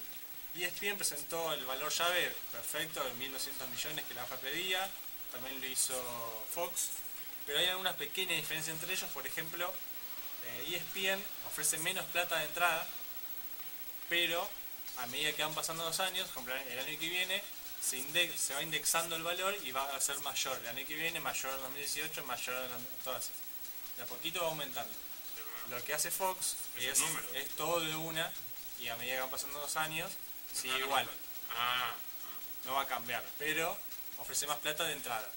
ESPN 0.54 0.96
presentó 0.99 1.52
el 1.54 1.64
valor 1.64 1.90
llave 1.90 2.34
perfecto 2.50 3.02
de 3.02 3.12
1.200 3.14 3.68
millones 3.68 4.04
que 4.04 4.14
la 4.14 4.22
AFA 4.25 4.37
pedía. 4.37 4.88
También 5.30 5.58
lo 5.61 5.66
hizo 5.66 6.44
Fox. 6.52 6.88
Pero 7.46 7.58
hay 7.58 7.66
algunas 7.68 7.94
pequeñas 7.96 8.37
diferencias 8.37 8.75
entre 8.76 8.92
ellos. 8.92 9.08
Por 9.14 9.26
ejemplo, 9.26 9.72
eh, 10.44 10.76
ESPN 10.76 11.22
ofrece 11.46 11.78
menos 11.78 12.04
plata 12.06 12.38
de 12.38 12.46
entrada. 12.46 12.87
Pero 14.08 14.49
a 14.99 15.06
medida 15.06 15.32
que 15.32 15.42
van 15.42 15.54
pasando 15.54 15.84
los 15.84 16.00
años, 16.00 16.28
el 16.70 16.78
año 16.78 16.99
que 16.99 17.08
viene, 17.08 17.42
se, 17.82 18.54
va 18.54 18.62
indexando 18.62 19.16
el 19.16 19.22
valor 19.22 19.56
y 19.64 19.72
va 19.72 19.94
a 19.94 20.00
ser 20.00 20.18
mayor. 20.20 20.56
El 20.58 20.68
año 20.68 20.87
que 20.87 20.94
viene, 20.94 21.20
mayor 21.20 21.54
en 21.54 21.62
2018, 21.62 22.25
mayor 22.25 22.54
en 22.56 22.87
todas 23.04 23.25
esas. 23.25 23.37
De 23.96 24.02
a 24.02 24.06
poquito 24.06 24.40
va 24.42 24.49
aumentando. 24.49 24.92
Lo 25.70 25.82
que 25.84 25.94
hace 25.94 26.11
Fox 26.11 26.56
Es 26.76 27.00
todo 27.56 27.80
de 27.80 27.94
una 27.94 28.30
y 28.80 28.88
a 28.88 28.96
medida 28.96 29.14
que 29.14 29.20
van 29.20 29.30
pasando 29.30 29.61
los 29.61 29.76
años, 29.76 30.11
sigue 30.52 30.75
Ah, 30.75 30.78
no, 30.78 30.84
igual, 30.87 31.08
Ah, 31.56 31.94
no 32.64 32.75
va 32.75 32.82
a 32.82 32.87
cambiar, 32.87 33.25
pero 33.38 33.76
ofrece 34.18 34.46
más 34.46 34.58
plata 34.58 34.84
de 34.84 34.94
entrada. 34.94 35.28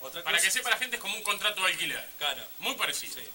Para 0.00 0.22
cosa- 0.22 0.40
que 0.40 0.50
sepa 0.50 0.70
la 0.70 0.76
gente 0.76 0.96
es 0.96 1.02
como 1.02 1.16
un 1.16 1.22
contrato 1.22 1.60
de 1.62 1.72
alquiler. 1.72 2.08
Claro. 2.18 2.42
Muy 2.58 2.74
parecido. 2.74 3.14
Sí. 3.14 3.28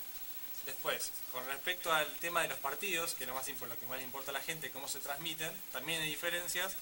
Después, 0.65 1.11
con 1.31 1.45
respecto 1.47 1.91
al 1.91 2.05
tema 2.19 2.41
de 2.43 2.49
los 2.49 2.59
partidos, 2.59 3.15
que 3.15 3.23
es 3.23 3.27
lo, 3.27 3.33
más, 3.33 3.47
lo 3.47 3.79
que 3.79 3.85
más 3.87 3.97
le 3.97 4.03
importa 4.03 4.29
a 4.31 4.33
la 4.33 4.41
gente, 4.41 4.69
cómo 4.69 4.87
se 4.87 4.99
transmiten, 4.99 5.51
también 5.71 6.01
hay 6.01 6.09
diferencias, 6.09 6.73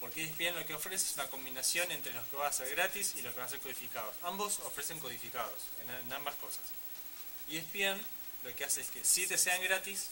porque 0.00 0.24
ESPN 0.24 0.56
lo 0.56 0.66
que 0.66 0.74
ofrece 0.74 1.06
es 1.06 1.14
una 1.14 1.28
combinación 1.28 1.90
entre 1.92 2.12
los 2.14 2.26
que 2.28 2.36
va 2.36 2.48
a 2.48 2.52
ser 2.52 2.68
gratis 2.70 3.14
y 3.16 3.22
los 3.22 3.32
que 3.32 3.38
van 3.40 3.46
a 3.48 3.50
ser 3.50 3.60
codificados. 3.60 4.16
Ambos 4.22 4.58
ofrecen 4.60 4.98
codificados 4.98 5.60
en, 5.82 5.90
en 5.90 6.12
ambas 6.12 6.34
cosas. 6.36 6.62
Y 7.48 7.58
ESPN 7.58 8.00
lo 8.42 8.54
que 8.56 8.64
hace 8.64 8.80
es 8.80 8.90
que 8.90 9.04
7 9.04 9.38
sean 9.38 9.62
gratis 9.62 10.08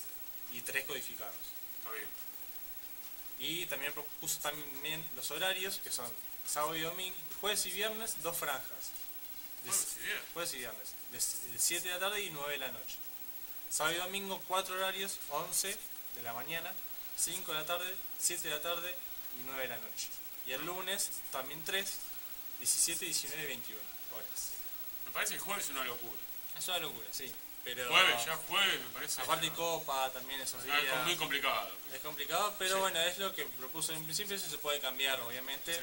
y 0.52 0.60
3 0.60 0.84
codificados. 0.84 1.34
Está 1.78 1.90
bien. 1.90 2.08
Y 3.38 3.66
también 3.66 3.92
propuso 3.92 4.38
también 4.40 5.04
los 5.16 5.30
horarios, 5.30 5.78
que 5.82 5.90
son 5.90 6.10
sábado 6.46 6.76
y 6.76 6.80
domingo, 6.80 7.16
jueves 7.40 7.66
y 7.66 7.70
viernes, 7.72 8.22
dos 8.22 8.36
franjas. 8.36 8.90
Jueves 10.32 10.54
y 10.54 10.58
viernes, 10.58 10.94
de 11.12 11.58
7 11.58 11.88
de 11.88 11.94
la 11.94 12.00
tarde 12.00 12.22
y 12.22 12.30
9 12.30 12.52
de 12.52 12.58
la 12.58 12.68
noche. 12.68 12.96
Sábado 13.68 13.96
y 13.96 13.98
domingo, 13.98 14.40
cuatro 14.46 14.74
horarios, 14.76 15.18
11 15.30 15.76
de 16.14 16.22
la 16.22 16.32
mañana, 16.32 16.72
5 17.16 17.52
de 17.52 17.58
la 17.58 17.66
tarde, 17.66 17.94
7 18.18 18.48
de 18.48 18.54
la 18.54 18.62
tarde 18.62 18.94
y 19.38 19.42
9 19.44 19.62
de 19.62 19.68
la 19.68 19.78
noche. 19.78 20.08
Y 20.46 20.52
el 20.52 20.64
lunes 20.64 21.10
también 21.32 21.62
3, 21.64 21.98
17, 22.58 23.04
19 23.04 23.42
y 23.42 23.46
21 23.46 23.80
horas. 24.14 24.50
Me 25.06 25.10
parece 25.12 25.30
que 25.34 25.38
el 25.38 25.42
jueves 25.44 25.64
es 25.64 25.70
una 25.70 25.84
locura. 25.84 26.20
Es 26.56 26.68
una 26.68 26.78
locura, 26.78 27.06
sí. 27.10 27.32
Pero 27.64 27.88
Jueves, 27.88 28.24
ya 28.24 28.36
jueves, 28.36 28.80
me 28.80 28.88
parece. 28.90 29.20
aparte 29.22 29.48
ya- 29.48 29.54
copa 29.54 30.08
también 30.12 30.40
esos 30.40 30.62
Ah, 30.62 30.80
días. 30.80 30.98
es 31.00 31.04
muy 31.04 31.16
complicado. 31.16 31.68
Es 31.92 32.00
complicado, 32.00 32.54
pero 32.60 32.76
Sí. 32.76 32.80
bueno, 32.80 33.00
es 33.00 33.18
lo 33.18 33.34
que 33.34 33.44
propuso 33.44 33.92
en 33.92 34.04
principio, 34.04 34.36
eso 34.36 34.48
se 34.48 34.58
puede 34.58 34.78
cambiar 34.78 35.20
obviamente. 35.22 35.74
Sí. 35.74 35.80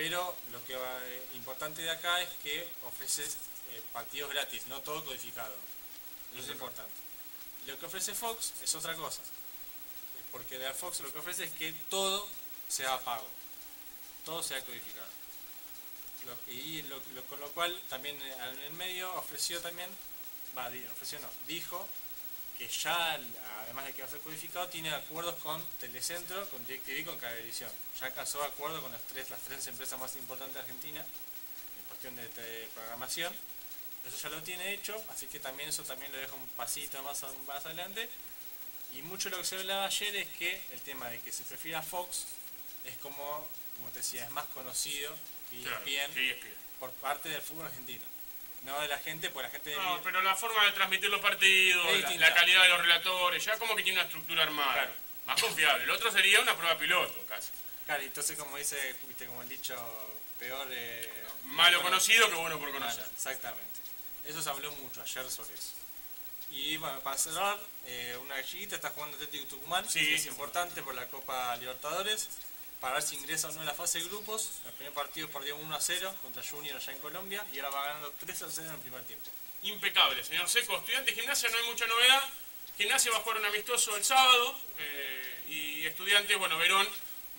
Pero 0.00 0.34
lo 0.50 0.64
que 0.64 0.74
va, 0.76 0.98
eh, 1.08 1.26
importante 1.34 1.82
de 1.82 1.90
acá 1.90 2.22
es 2.22 2.30
que 2.42 2.66
ofreces 2.84 3.36
eh, 3.70 3.82
partidos 3.92 4.30
gratis, 4.32 4.66
no 4.68 4.80
todo 4.80 5.04
codificado. 5.04 5.54
Eso 6.32 6.40
es 6.42 6.48
importante. 6.48 6.90
Lo 7.66 7.78
que 7.78 7.84
ofrece 7.84 8.14
Fox 8.14 8.54
es 8.62 8.74
otra 8.74 8.94
cosa. 8.94 9.20
Eh, 9.20 10.22
Porque 10.32 10.56
de 10.56 10.72
Fox 10.72 11.00
lo 11.00 11.12
que 11.12 11.18
ofrece 11.18 11.44
es 11.44 11.50
que 11.52 11.74
todo 11.90 12.26
sea 12.66 12.98
pago. 13.00 13.28
Todo 14.24 14.42
sea 14.42 14.64
codificado. 14.64 15.06
Lo- 16.24 16.50
y 16.54 16.80
lo- 16.84 17.02
lo- 17.14 17.24
con 17.24 17.38
lo 17.40 17.50
cual 17.52 17.78
también 17.90 18.16
eh, 18.22 18.36
en 18.52 18.58
el 18.60 18.72
medio 18.72 19.12
ofreció 19.16 19.60
también, 19.60 19.90
va, 20.56 20.68
ofreció 20.92 21.20
no, 21.20 21.28
dijo 21.46 21.86
que 22.60 22.68
ya, 22.68 23.18
además 23.62 23.86
de 23.86 23.94
que 23.94 24.02
va 24.02 24.08
a 24.08 24.10
ser 24.10 24.20
codificado, 24.20 24.68
tiene 24.68 24.90
acuerdos 24.92 25.34
con 25.36 25.64
Telecentro, 25.80 26.46
con 26.50 26.62
DirecTV 26.66 26.98
y 27.00 27.04
con 27.04 27.16
Cablevisión. 27.16 27.70
Ya 27.98 28.06
alcanzó 28.08 28.44
acuerdo 28.44 28.82
con 28.82 28.92
las 28.92 29.00
tres, 29.04 29.30
las 29.30 29.40
tres 29.40 29.66
empresas 29.66 29.98
más 29.98 30.14
importantes 30.16 30.56
de 30.56 30.60
Argentina 30.60 31.00
en 31.00 31.84
cuestión 31.88 32.14
de, 32.16 32.28
de 32.28 32.68
programación. 32.74 33.32
Eso 34.04 34.18
ya 34.18 34.28
lo 34.28 34.42
tiene 34.42 34.74
hecho, 34.74 34.94
así 35.08 35.26
que 35.26 35.40
también 35.40 35.70
eso 35.70 35.84
también 35.84 36.12
lo 36.12 36.18
deja 36.18 36.34
un 36.34 36.46
pasito 36.48 37.02
más, 37.02 37.24
más 37.46 37.64
adelante. 37.64 38.10
Y 38.92 39.00
mucho 39.00 39.30
lo 39.30 39.38
que 39.38 39.44
se 39.44 39.56
hablaba 39.58 39.86
ayer 39.86 40.14
es 40.16 40.28
que 40.28 40.60
el 40.72 40.82
tema 40.82 41.08
de 41.08 41.18
que 41.20 41.32
se 41.32 41.44
prefiera 41.44 41.80
Fox 41.80 42.26
es 42.84 42.96
como, 42.98 43.48
como 43.78 43.88
te 43.92 44.00
decía, 44.00 44.24
es 44.24 44.30
más 44.32 44.44
conocido 44.48 45.14
que 45.50 45.62
Claro, 45.62 45.78
ESPN 45.86 46.12
que 46.12 46.30
ESPN. 46.32 46.54
por 46.78 46.90
parte 46.92 47.30
del 47.30 47.40
fútbol 47.40 47.64
argentino. 47.68 48.04
No 48.62 48.78
de 48.80 48.88
la 48.88 48.98
gente, 48.98 49.30
pues 49.30 49.44
la 49.44 49.50
gente... 49.50 49.74
No, 49.74 50.00
pero 50.02 50.20
la 50.22 50.34
forma 50.36 50.64
de 50.66 50.72
transmitir 50.72 51.08
los 51.08 51.20
partidos, 51.20 51.86
la, 52.18 52.34
calidad 52.34 52.62
de 52.62 52.68
los 52.68 52.80
relatores, 52.80 53.42
ya 53.44 53.58
como 53.58 53.74
que 53.74 53.82
tiene 53.82 53.98
una 53.98 54.06
estructura 54.06 54.42
armada. 54.42 54.72
Claro. 54.74 54.92
Más 55.26 55.40
confiable. 55.40 55.84
El 55.84 55.90
otro 55.90 56.10
sería 56.12 56.40
una 56.40 56.54
prueba 56.54 56.76
piloto, 56.76 57.24
casi. 57.26 57.50
Claro, 57.86 58.02
entonces 58.02 58.38
como 58.38 58.56
dice, 58.58 58.96
viste, 59.08 59.26
como 59.26 59.42
el 59.42 59.48
dicho, 59.48 59.74
peor... 60.38 60.68
eh, 60.70 61.10
Malo 61.44 61.78
no 61.78 61.82
conocido 61.84 62.28
que 62.28 62.34
bueno 62.34 62.58
por 62.58 62.68
Malo, 62.70 62.80
conocer. 62.80 63.04
exactamente. 63.16 63.80
Eso 64.24 64.42
se 64.42 64.50
habló 64.50 64.70
mucho 64.72 65.00
ayer 65.02 65.28
sobre 65.30 65.54
eso. 65.54 65.72
Y 66.50 66.76
bueno, 66.76 67.00
para 67.00 67.16
cerrar, 67.16 67.58
eh, 67.86 68.16
una 68.22 68.42
chiquita 68.44 68.76
está 68.76 68.90
jugando 68.90 69.16
Atlético 69.16 69.46
Tucumán, 69.46 69.88
Sí, 69.88 70.00
que 70.00 70.14
es 70.16 70.22
sí. 70.22 70.28
importante 70.28 70.82
por 70.82 70.94
la 70.94 71.06
Copa 71.06 71.56
Libertadores, 71.56 72.28
para 72.80 72.94
ver 72.94 73.02
si 73.02 73.16
ingresa 73.16 73.48
o 73.48 73.52
no 73.52 73.60
en 73.60 73.66
la 73.66 73.74
fase 73.74 73.98
de 73.98 74.04
grupos. 74.06 74.50
El 74.66 74.72
primer 74.72 74.92
partido 74.94 75.28
perdió 75.28 75.56
1 75.56 75.74
a 75.74 75.80
0 75.80 76.14
contra 76.22 76.42
Junior 76.42 76.76
allá 76.76 76.92
en 76.92 76.98
Colombia 77.00 77.44
y 77.52 77.58
ahora 77.58 77.70
va 77.70 77.84
ganando 77.84 78.12
3 78.20 78.42
a 78.42 78.50
0 78.50 78.66
en 78.68 78.74
el 78.74 78.80
primer 78.80 79.02
tiempo. 79.04 79.30
Impecable, 79.62 80.24
señor 80.24 80.48
Seco. 80.48 80.76
Estudiante 80.78 81.10
de 81.10 81.20
gimnasia 81.20 81.48
no 81.50 81.58
hay 81.58 81.64
mucha 81.64 81.86
novedad. 81.86 82.22
Gimnasia 82.78 83.10
va 83.12 83.18
a 83.18 83.20
jugar 83.20 83.38
un 83.38 83.46
amistoso 83.46 83.96
el 83.96 84.04
sábado. 84.04 84.58
eh, 84.78 85.42
y 85.48 85.86
estudiantes, 85.86 86.38
bueno, 86.38 86.56
Verón 86.58 86.88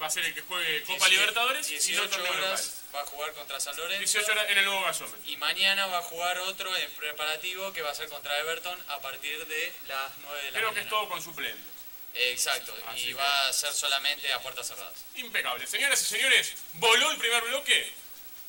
va 0.01 0.07
a 0.07 0.09
ser 0.09 0.25
el 0.25 0.33
que 0.33 0.41
juegue 0.41 0.81
Copa 0.83 1.05
18 1.07 1.09
Libertadores 1.11 1.69
y 1.69 1.73
no 1.73 1.79
18 1.79 2.09
torneo 2.09 2.33
local. 2.33 2.43
horas 2.43 2.81
va 2.93 3.01
a 3.01 3.05
jugar 3.05 3.33
contra 3.33 3.59
San 3.59 3.75
Lorenzo. 3.77 3.99
18 3.99 4.31
horas 4.33 4.49
en 4.49 4.57
el 4.57 4.65
nuevo 4.65 4.81
gasómetro. 4.81 5.19
Y 5.31 5.37
mañana 5.37 5.85
va 5.87 5.99
a 5.99 6.01
jugar 6.03 6.37
otro 6.39 6.75
en 6.75 6.91
preparativo 6.91 7.71
que 7.71 7.81
va 7.81 7.91
a 7.91 7.95
ser 7.95 8.09
contra 8.09 8.37
Everton 8.39 8.79
a 8.89 8.99
partir 8.99 9.45
de 9.47 9.73
las 9.87 10.11
9 10.19 10.41
de 10.43 10.51
la 10.51 10.57
Creo 10.59 10.69
que 10.69 10.75
mañana. 10.75 10.81
es 10.81 10.89
todo 10.89 11.07
con 11.09 11.21
suplentes. 11.21 11.63
Exacto, 12.13 12.75
Así 12.87 13.01
y 13.01 13.05
que- 13.07 13.13
va 13.13 13.47
a 13.47 13.53
ser 13.53 13.71
solamente 13.73 14.31
a 14.33 14.39
puertas 14.41 14.67
cerradas. 14.67 14.93
Impecable. 15.15 15.65
Señoras 15.67 16.01
y 16.01 16.05
señores, 16.05 16.53
voló 16.73 17.11
el 17.11 17.17
primer 17.17 17.43
bloque. 17.43 17.91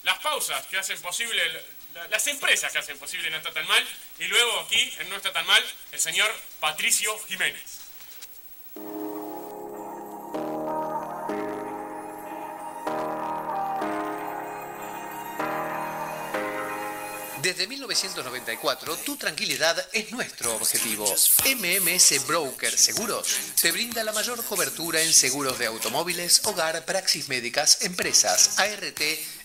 Las 0.03 0.19
pausas 0.19 0.67
que 0.67 0.79
hacen 0.79 1.01
posible, 1.01 1.41
la- 1.95 2.09
las 2.09 2.27
empresas 2.27 2.73
que 2.73 2.79
hacen 2.79 2.99
posible 2.99 3.31
No 3.31 3.37
Está 3.39 3.53
Tan 3.53 3.67
Mal. 3.69 3.87
Y 4.19 4.25
luego 4.25 4.61
aquí, 4.61 4.93
en 4.99 5.09
No 5.09 5.17
Está 5.17 5.33
Tan 5.33 5.47
Mal, 5.47 5.65
el 5.93 6.01
señor 6.01 6.35
Patricio 6.61 7.17
Jiménez. 7.29 7.79
Desde 17.53 17.67
1994, 17.67 18.97
tu 19.05 19.19
tranquilidad 19.19 19.77
es 19.93 20.11
nuestro 20.11 20.57
objetivo. 20.57 21.05
MMS 21.05 22.27
Broker 22.27 22.79
Seguros 22.79 23.29
te 23.61 23.71
brinda 23.71 24.03
la 24.03 24.13
mayor 24.13 24.43
cobertura 24.43 25.03
en 25.03 25.13
seguros 25.13 25.59
de 25.59 25.67
automóviles, 25.67 26.41
hogar, 26.47 26.83
praxis 26.87 27.29
médicas, 27.29 27.83
empresas, 27.83 28.59
ART 28.59 29.03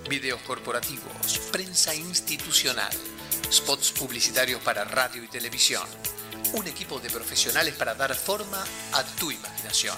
videos 0.10 0.41
corporativos, 0.41 1.39
prensa 1.51 1.93
institucional, 1.93 2.91
spots 3.51 3.91
publicitarios 3.91 4.62
para 4.62 4.86
radio 4.86 5.24
y 5.24 5.27
televisión. 5.27 5.86
Un 6.55 6.67
equipo 6.67 7.00
de 7.00 7.09
profesionales 7.09 7.74
para 7.75 7.95
dar 7.95 8.15
forma 8.15 8.63
a 8.93 9.03
tu 9.03 9.29
imaginación. 9.29 9.97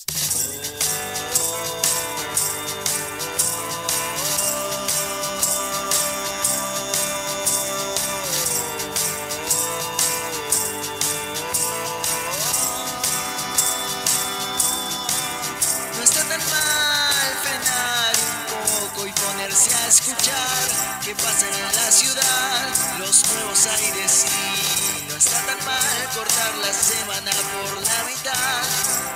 Escuchar 21.14 21.16
qué 21.16 21.22
pasa 21.22 21.48
en 21.48 21.76
la 21.76 21.92
ciudad, 21.92 22.98
los 22.98 23.26
nuevos 23.32 23.66
aires 23.66 24.26
y 24.28 25.08
no 25.08 25.16
está 25.16 25.46
tan 25.46 25.64
mal 25.64 26.08
cortar 26.14 26.54
la 26.58 26.72
semana 26.72 27.30
por 27.30 27.82
la 27.82 28.04
mitad. 28.04 28.62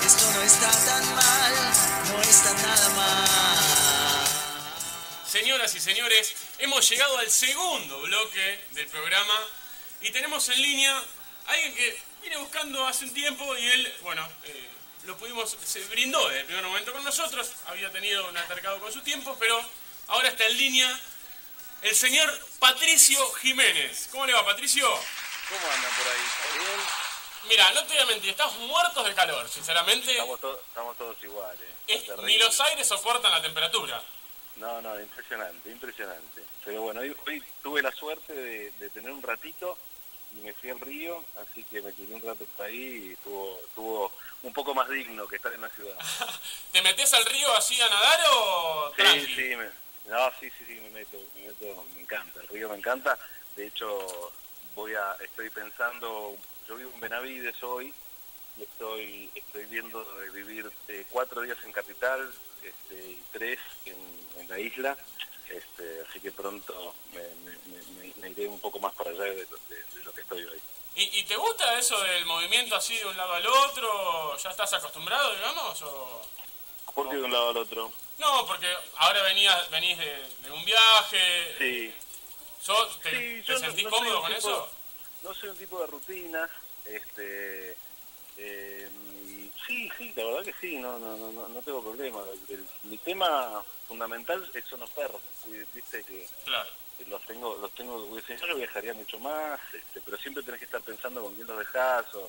Esto 0.05 0.31
no 0.33 0.43
está 0.43 0.71
tan 0.71 1.15
mal, 1.15 1.53
no 2.09 2.23
está 2.23 2.53
nada 2.55 2.89
mal. 2.91 3.59
Señoras 5.27 5.75
y 5.75 5.81
señores, 5.81 6.35
hemos 6.59 6.89
llegado 6.89 7.19
al 7.19 7.31
segundo 7.31 8.01
bloque 8.03 8.65
del 8.71 8.87
programa 8.87 9.35
y 10.01 10.11
tenemos 10.11 10.49
en 10.49 10.63
línea 10.63 10.97
a 10.97 11.53
alguien 11.53 11.75
que 11.75 11.99
viene 12.23 12.37
buscando 12.39 12.87
hace 12.87 13.05
un 13.05 13.15
tiempo 13.15 13.57
y 13.57 13.67
él, 13.67 13.95
bueno, 14.03 14.27
eh, 14.45 14.69
lo 15.05 15.17
pudimos, 15.17 15.57
se 15.65 15.81
brindó 15.87 16.27
desde 16.29 16.41
el 16.41 16.47
primer 16.47 16.65
momento 16.65 16.93
con 16.93 17.05
nosotros, 17.05 17.51
había 17.67 17.91
tenido 17.91 18.29
un 18.29 18.37
altercado 18.37 18.81
con 18.81 18.93
su 18.93 19.01
tiempo, 19.03 19.37
pero 19.39 19.63
ahora 20.09 20.29
está 20.29 20.47
en 20.47 20.57
línea 20.57 21.01
el 21.83 21.95
señor 21.95 22.39
Patricio 22.59 23.19
Jiménez. 23.35 24.09
¿Cómo 24.11 24.27
le 24.27 24.33
va, 24.33 24.45
Patricio? 24.45 24.89
¿Cómo 24.89 25.73
andan 25.73 25.93
por 25.97 26.07
ahí? 26.09 26.21
¿Está 26.27 26.59
bien? 26.59 26.81
Mira, 27.49 27.73
no 27.73 27.83
te 27.85 27.95
voy 27.95 28.03
a 28.03 28.07
mentir, 28.07 28.31
estamos 28.31 28.57
muertos 28.57 29.07
de 29.07 29.15
calor, 29.15 29.49
sinceramente. 29.49 30.11
Estamos, 30.13 30.41
to- 30.41 30.61
estamos 30.69 30.99
todos 30.99 31.17
iguales. 31.23 31.69
Es- 31.87 32.05
ni 32.25 32.37
los 32.37 32.61
aires 32.61 32.87
soportan 32.87 33.31
la 33.31 33.41
temperatura. 33.41 34.03
No, 34.57 34.83
no, 34.83 35.01
impresionante, 35.01 35.71
impresionante. 35.71 36.43
Pero 36.65 36.83
bueno, 36.83 37.01
hoy, 37.01 37.15
hoy 37.27 37.43
tuve 37.63 37.81
la 37.81 37.93
suerte 37.93 38.33
de, 38.33 38.71
de 38.73 38.91
tener 38.91 39.13
un 39.13 39.23
ratito 39.23 39.79
y 40.33 40.39
me 40.39 40.53
fui 40.53 40.69
al 40.71 40.81
río, 40.81 41.25
así 41.41 41.63
que 41.65 41.81
me 41.81 41.93
tiré 41.93 42.13
un 42.13 42.21
rato 42.23 42.45
por 42.57 42.67
ahí 42.67 43.09
y 43.09 43.13
estuvo, 43.13 43.61
estuvo 43.65 44.13
un 44.43 44.53
poco 44.53 44.75
más 44.75 44.89
digno 44.91 45.27
que 45.29 45.37
estar 45.37 45.53
en 45.55 45.61
la 45.61 45.69
ciudad. 45.71 45.97
¿Te 46.73 46.83
metes 46.83 47.15
al 47.15 47.25
río 47.25 47.57
así 47.57 47.81
a 47.81 47.89
nadar 47.89 48.21
o 48.33 48.91
Sí, 48.97 49.03
tranqui? 49.03 49.35
sí, 49.37 49.57
me, 49.57 49.71
no, 50.09 50.31
sí, 50.41 50.51
sí, 50.59 50.65
sí, 50.67 50.81
me 50.83 50.91
meto, 50.91 51.19
me 51.35 51.47
meto, 51.49 51.85
me 51.95 52.01
encanta, 52.03 52.41
el 52.41 52.49
río 52.49 52.69
me 52.69 52.77
encanta. 52.77 53.19
De 53.57 53.67
hecho, 53.67 54.33
voy 54.75 54.95
a, 54.95 55.17
estoy 55.23 55.51
pensando, 55.51 56.37
yo 56.67 56.77
vivo 56.77 56.91
en 56.95 57.01
Benavides 57.01 57.63
hoy 57.63 57.93
y 58.57 58.63
estoy, 58.63 59.31
estoy 59.35 59.67
viendo 59.67 60.03
de 60.21 60.31
vivir 60.31 60.71
eh, 60.89 61.05
cuatro 61.11 61.43
días 61.43 61.59
en 61.65 61.73
capital 61.73 62.33
este, 62.63 62.95
y 62.95 63.23
tres 63.33 63.59
en, 63.85 64.49
la 64.49 64.59
isla. 64.59 64.97
Este, 65.51 66.03
así 66.09 66.21
que 66.21 66.33
pronto 66.33 66.95
me, 67.13 67.23
me- 68.21 68.31
iré 68.31 68.47
un 68.49 68.61
poco 68.61 68.79
más 68.79 68.95
para 68.95 69.11
allá 69.11 69.25
de, 69.25 69.47
lo- 70.05 70.13
que 70.15 70.21
estoy 70.23 70.45
hoy. 70.45 70.61
¿Y, 70.95 71.23
te 71.25 71.37
gusta 71.37 71.79
eso 71.79 72.01
del 72.03 72.25
movimiento 72.27 72.75
así 72.75 72.97
de 72.97 73.07
un 73.07 73.17
lado 73.17 73.35
al 73.35 73.47
otro? 73.47 74.37
¿Ya 74.37 74.51
estás 74.51 74.73
acostumbrado, 74.73 75.33
digamos? 75.35 75.83
¿Por 76.99 77.11
qué 77.11 77.17
de 77.17 77.23
un 77.23 77.33
lado 77.33 77.51
al 77.51 77.57
otro? 77.59 77.93
No, 78.19 78.45
porque 78.45 78.67
ahora 78.97 79.23
venías, 79.23 79.71
venís 79.71 79.97
de, 79.99 80.05
de 80.43 80.51
un 80.51 80.65
viaje. 80.65 81.55
Sí. 81.57 81.95
¿Sos- 82.61 82.99
¿Te, 83.01 83.11
Sí, 83.11 83.17
te 83.17 83.43
yo 83.45 83.55
no- 83.55 83.61
sentís 83.61 83.85
no 83.85 83.91
cómodo 83.91 84.21
con 84.21 84.35
tipo- 84.35 84.39
eso? 84.39 84.71
No 85.23 85.33
soy 85.35 85.51
un 85.51 85.57
tipo 85.59 85.81
de 85.81 85.87
rutinas, 85.87 86.51
este, 86.85 87.77
eh, 88.37 88.89
sí, 89.65 89.89
sí, 89.97 90.13
la 90.17 90.25
verdad 90.25 90.43
que 90.45 90.55
sí, 90.61 90.77
no, 90.79 90.99
no, 90.99 91.17
no, 91.17 91.31
no- 91.31 91.49
no 91.49 91.63
tengo 91.63 91.83
problema. 91.85 92.21
El- 92.49 92.55
el- 92.57 92.69
mi 92.83 92.99
tema 92.99 93.63
fundamental 93.87 94.51
son 94.69 94.81
los 94.81 94.91
perros, 94.91 95.23
viste 95.73 96.03
que 96.03 96.29
Claro. 96.45 96.69
los 97.07 97.23
tengo, 97.27 97.55
los 97.59 97.71
tengo, 97.77 98.19
yo 98.19 98.57
viajaría 98.57 98.93
mucho 98.95 99.21
más, 99.21 99.61
este, 99.73 100.01
pero 100.01 100.17
siempre 100.19 100.43
tenés 100.43 100.59
que 100.59 100.65
estar 100.67 100.83
pensando 100.83 101.23
con 101.23 101.33
quién 101.37 101.47
los 101.47 101.59
dejás 101.61 102.13
o 102.17 102.29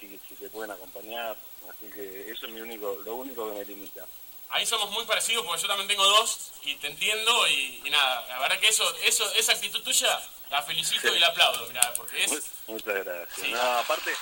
si, 0.00 0.18
si 0.28 0.34
te 0.34 0.48
pueden 0.50 0.70
acompañar, 0.70 1.36
así 1.70 1.90
que 1.92 2.30
eso 2.30 2.46
es 2.46 2.52
mi 2.52 2.60
único, 2.60 2.98
lo 3.04 3.14
único 3.16 3.48
que 3.48 3.58
me 3.58 3.64
limita. 3.64 4.06
Ahí 4.48 4.64
somos 4.64 4.90
muy 4.92 5.04
parecidos 5.04 5.44
porque 5.44 5.62
yo 5.62 5.68
también 5.68 5.88
tengo 5.88 6.04
dos 6.06 6.52
y 6.62 6.76
te 6.76 6.86
entiendo 6.86 7.48
y, 7.48 7.82
y 7.84 7.90
nada, 7.90 8.24
la 8.28 8.38
verdad 8.38 8.60
que 8.60 8.68
eso, 8.68 8.84
eso, 9.02 9.30
esa 9.32 9.52
actitud 9.52 9.82
tuya 9.82 10.20
la 10.50 10.62
felicito 10.62 11.12
y 11.14 11.18
la 11.18 11.26
aplaudo, 11.28 11.66
mirá, 11.66 11.92
porque 11.96 12.22
es... 12.24 12.30
Mu- 12.32 12.74
Muchas 12.74 13.04
gracias. 13.04 13.40
Sí. 13.40 13.50
No, 13.52 13.60
aparte, 13.60 14.12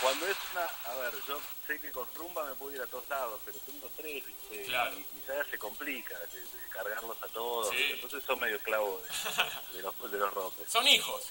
cuando 0.00 0.26
es 0.28 0.36
una, 0.52 0.64
a 0.92 0.96
ver, 0.98 1.12
yo 1.26 1.40
sé 1.66 1.80
que 1.80 1.90
con 1.90 2.06
rumba 2.14 2.44
me 2.44 2.54
puedo 2.54 2.76
ir 2.76 2.82
a 2.82 2.86
todos 2.86 3.08
lados, 3.08 3.40
pero 3.44 3.58
tengo 3.66 3.90
tres, 3.96 4.24
¿viste? 4.24 4.62
Claro. 4.66 4.94
y, 4.96 5.00
y 5.00 5.22
ya 5.26 5.44
se 5.50 5.58
complica 5.58 6.16
de, 6.32 6.40
de 6.40 6.68
cargarlos 6.70 7.16
a 7.20 7.26
todos, 7.28 7.74
entonces 7.74 8.22
son 8.24 8.38
medio 8.38 8.56
esclavos 8.56 9.02
de, 9.02 9.08
de 9.78 9.82
los, 9.82 10.10
de 10.12 10.18
los 10.18 10.32
ropes. 10.32 10.70
Son 10.70 10.86
hijos. 10.86 11.22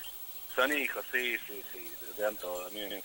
Son 0.53 0.77
hijos, 0.77 1.05
sí, 1.11 1.37
sí, 1.47 1.63
sí, 1.71 1.91
te, 2.15 2.21
dan 2.21 2.35
todo, 2.37 2.65
a 2.65 2.69
mí 2.69 2.79
me 2.81 2.87
me 2.89 3.01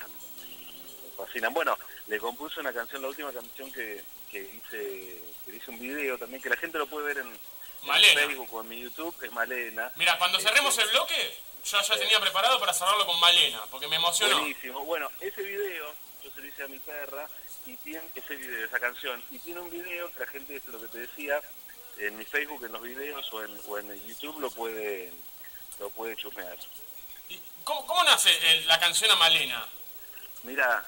fascinan. 1.26 1.52
Bueno, 1.54 1.78
le 2.06 2.18
compuse 2.18 2.60
una 2.60 2.72
canción, 2.72 3.02
la 3.02 3.08
última 3.08 3.32
canción 3.32 3.72
que, 3.72 4.02
que 4.30 4.40
hice, 4.40 5.22
que 5.46 5.56
hice 5.56 5.70
un 5.70 5.78
video 5.78 6.18
también, 6.18 6.42
que 6.42 6.48
la 6.48 6.56
gente 6.56 6.78
lo 6.78 6.86
puede 6.86 7.06
ver 7.06 7.18
en, 7.18 7.28
en 7.28 7.40
Malena. 7.82 8.20
Facebook 8.22 8.52
o 8.54 8.60
en 8.62 8.68
mi 8.68 8.80
YouTube, 8.80 9.14
es 9.22 9.32
Malena. 9.32 9.92
Mira, 9.96 10.18
cuando 10.18 10.38
Este, 10.38 10.50
cerremos 10.50 10.76
el 10.78 10.88
bloque, 10.90 11.38
yo 11.64 11.80
ya 11.80 11.96
tenía 11.96 12.20
preparado 12.20 12.58
para 12.60 12.72
cerrarlo 12.72 13.06
con 13.06 13.18
Malena, 13.20 13.60
porque 13.70 13.88
me 13.88 13.96
emocionó. 13.96 14.38
Buenísimo. 14.40 14.84
Bueno, 14.84 15.10
ese 15.20 15.42
video, 15.42 15.94
yo 16.22 16.30
se 16.30 16.40
lo 16.40 16.46
hice 16.46 16.62
a 16.62 16.68
mi 16.68 16.78
perra, 16.78 17.28
y 17.66 17.76
tiene 17.78 18.02
ese 18.14 18.36
video, 18.36 18.64
esa 18.66 18.80
canción, 18.80 19.22
y 19.30 19.38
tiene 19.38 19.60
un 19.60 19.70
video 19.70 20.10
que 20.12 20.20
la 20.20 20.26
gente, 20.26 20.56
es 20.56 20.66
lo 20.68 20.80
que 20.80 20.88
te 20.88 20.98
decía, 20.98 21.40
en 21.98 22.16
mi 22.16 22.24
Facebook, 22.24 22.64
en 22.64 22.72
los 22.72 22.80
videos 22.82 23.30
o 23.32 23.44
en, 23.44 23.60
o 23.68 23.78
en 23.78 23.90
el 23.90 24.06
YouTube 24.06 24.40
lo 24.40 24.50
puede, 24.50 25.12
lo 25.78 25.90
puede 25.90 26.16
chusmear. 26.16 26.56
¿Cómo, 27.64 27.86
cómo 27.86 28.02
nace 28.04 28.30
el- 28.52 28.66
la 28.66 28.80
canción 28.80 29.10
a 29.10 29.16
Malena? 29.16 29.66
Mira, 30.42 30.84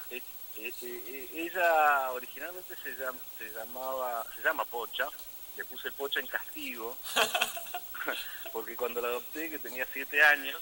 ella 1.33 2.11
originalmente 2.11 2.75
se, 2.81 2.95
llam- 2.97 3.19
se 3.37 3.49
llamaba, 3.51 4.25
se 4.35 4.41
llama 4.41 4.65
Pocha, 4.65 5.07
le 5.55 5.65
puse 5.65 5.91
Pocha 5.91 6.19
en 6.19 6.27
castigo, 6.27 6.97
porque 8.51 8.75
cuando 8.75 9.01
la 9.01 9.07
adopté, 9.09 9.49
que 9.49 9.59
tenía 9.59 9.87
siete 9.93 10.23
años, 10.23 10.59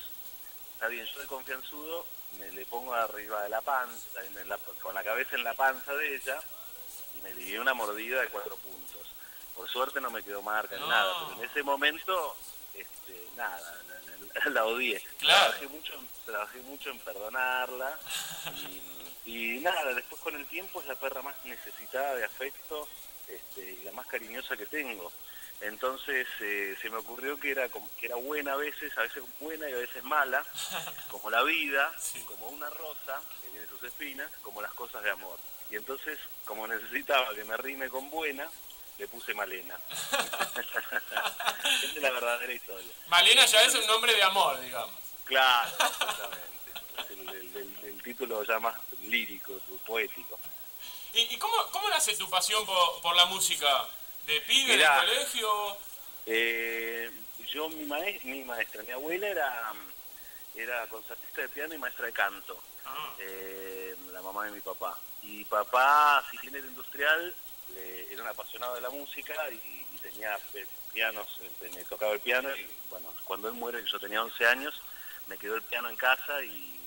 está 0.74 0.88
bien, 0.88 1.06
yo 1.08 1.20
de 1.22 1.28
confianzudo 1.28 2.06
me 2.38 2.52
le 2.52 2.66
pongo 2.66 2.94
arriba 2.94 3.44
de 3.44 3.50
la 3.50 3.62
panza, 3.62 4.24
en 4.26 4.48
la- 4.50 4.58
con 4.58 4.94
la 4.94 5.04
cabeza 5.04 5.36
en 5.36 5.44
la 5.44 5.54
panza 5.54 5.94
de 5.94 6.16
ella, 6.16 6.40
y 7.18 7.22
me 7.22 7.34
ligué 7.34 7.60
una 7.60 7.74
mordida 7.74 8.22
de 8.22 8.30
cuatro 8.30 8.56
puntos. 8.58 9.08
Por 9.56 9.70
suerte 9.70 10.00
no 10.02 10.10
me 10.12 10.24
quedó 10.24 10.42
marca 10.42 10.76
ni 10.76 10.82
No. 10.82 10.88
nada, 10.88 11.14
pero 11.28 11.42
en 11.44 11.50
ese 11.50 11.62
momento, 11.64 12.36
este, 12.74 13.28
nada, 13.36 13.60
la, 14.46 14.66
odié. 14.66 15.02
Claro. 15.20 15.40
Trabajé 15.52 15.68
mucho, 15.68 15.94
trabajé 16.26 16.62
mucho 16.62 16.90
en 16.92 17.00
perdonarla, 17.00 18.00
y, 19.26 19.56
y 19.56 19.60
nada, 19.60 19.94
después 19.94 20.22
con 20.22 20.36
el 20.36 20.46
tiempo 20.48 20.82
es 20.82 20.88
la 20.88 20.96
perra 20.96 21.22
más 21.22 21.36
necesitada 21.46 22.16
de 22.16 22.24
afecto 22.26 22.88
este, 23.28 23.62
y 23.74 23.84
la 23.84 23.92
más 23.94 24.08
cariñosa 24.08 24.58
que 24.58 24.66
tengo. 24.66 25.12
Entonces 25.62 26.28
eh, 26.40 26.76
se 26.82 26.90
me 26.90 26.98
ocurrió 26.98 27.40
que 27.40 27.52
era, 27.52 27.70
como- 27.70 27.88
que 27.98 28.08
era 28.08 28.16
buena 28.16 28.54
a 28.54 28.56
veces, 28.56 28.98
a 28.98 29.02
veces 29.04 29.22
buena 29.40 29.70
y 29.70 29.74
a 29.74 29.78
veces 29.78 30.04
mala, 30.04 30.44
como 31.12 31.30
la 31.30 31.44
vida, 31.44 31.94
como 32.26 32.48
una 32.50 32.70
rosa 32.72 33.22
que 33.42 33.50
tiene 33.50 33.68
sus 33.68 33.84
espinas, 33.84 34.30
como 34.42 34.62
las 34.62 34.72
cosas 34.74 35.04
de 35.04 35.12
amor. 35.12 35.38
Y 35.70 35.76
entonces, 35.76 36.18
como 36.46 36.68
necesitaba 36.68 37.34
que 37.36 37.44
me 37.46 37.56
rime 37.58 37.90
con 37.90 38.10
buena, 38.10 38.50
le 38.98 39.08
puse 39.08 39.34
Malena. 39.34 39.80
Esa 40.62 41.86
es 41.86 41.96
la 42.02 42.12
verdadera 42.12 42.54
historia. 42.54 42.92
Malena 43.08 43.46
ya 43.46 43.62
es 43.64 43.76
un 43.76 43.86
nombre 43.88 44.14
de 44.14 44.24
amor, 44.24 44.60
digamos. 44.62 44.96
Claro, 45.26 45.70
exactamente. 45.70 46.72
Es 47.00 47.10
el, 47.12 47.30
el- 47.86 48.02
título 48.04 48.44
ya 48.44 48.60
más 48.60 48.76
lírico, 49.04 49.54
poético. 49.86 50.40
¿Y, 51.14 51.36
y 51.36 51.38
cómo, 51.38 51.54
cómo 51.72 51.88
nace 51.90 52.16
tu 52.18 52.28
pasión 52.30 52.66
por, 52.66 53.02
por 53.02 53.16
la 53.16 53.26
música? 53.26 53.68
¿De 54.26 54.42
pibe, 54.42 54.76
Mirá. 54.76 55.02
de 55.02 55.08
colegio? 55.08 55.78
Eh, 56.26 57.12
yo, 57.48 57.70
mi, 57.70 57.86
maes- 57.86 58.24
mi 58.24 58.44
maestra, 58.44 58.82
mi 58.84 58.92
abuela 58.92 59.28
era, 59.28 59.74
era 60.56 60.88
concertista 60.88 61.42
de 61.42 61.50
piano 61.50 61.74
y 61.76 61.78
maestra 61.78 62.08
de 62.08 62.14
canto, 62.14 62.60
Ah. 62.86 63.14
eh, 63.20 63.96
la 64.12 64.22
mamá 64.24 64.46
de 64.46 64.52
mi 64.52 64.62
papá. 64.62 64.98
Y 65.22 65.46
papá, 65.46 66.24
si 66.32 66.48
era 66.48 66.58
industrial, 66.60 67.36
le- 67.74 68.12
era 68.14 68.24
un 68.24 68.30
apasionado 68.30 68.76
de 68.76 68.82
la 68.82 68.90
música 68.90 69.34
y, 69.50 69.88
y 69.94 69.98
tenía 70.02 70.38
eh, 70.54 70.66
pianos, 70.94 71.28
eh, 71.42 71.70
me 71.74 71.84
tocaba 71.86 72.14
el 72.14 72.20
piano 72.20 72.54
y 72.56 72.68
bueno, 72.90 73.14
cuando 73.26 73.48
él 73.48 73.54
muere, 73.56 73.84
yo 73.86 74.00
tenía 74.00 74.22
11 74.24 74.46
años, 74.48 74.74
me 75.28 75.38
quedó 75.38 75.56
el 75.56 75.62
piano 75.64 75.90
en 75.90 75.96
casa 75.96 76.44
y, 76.44 76.80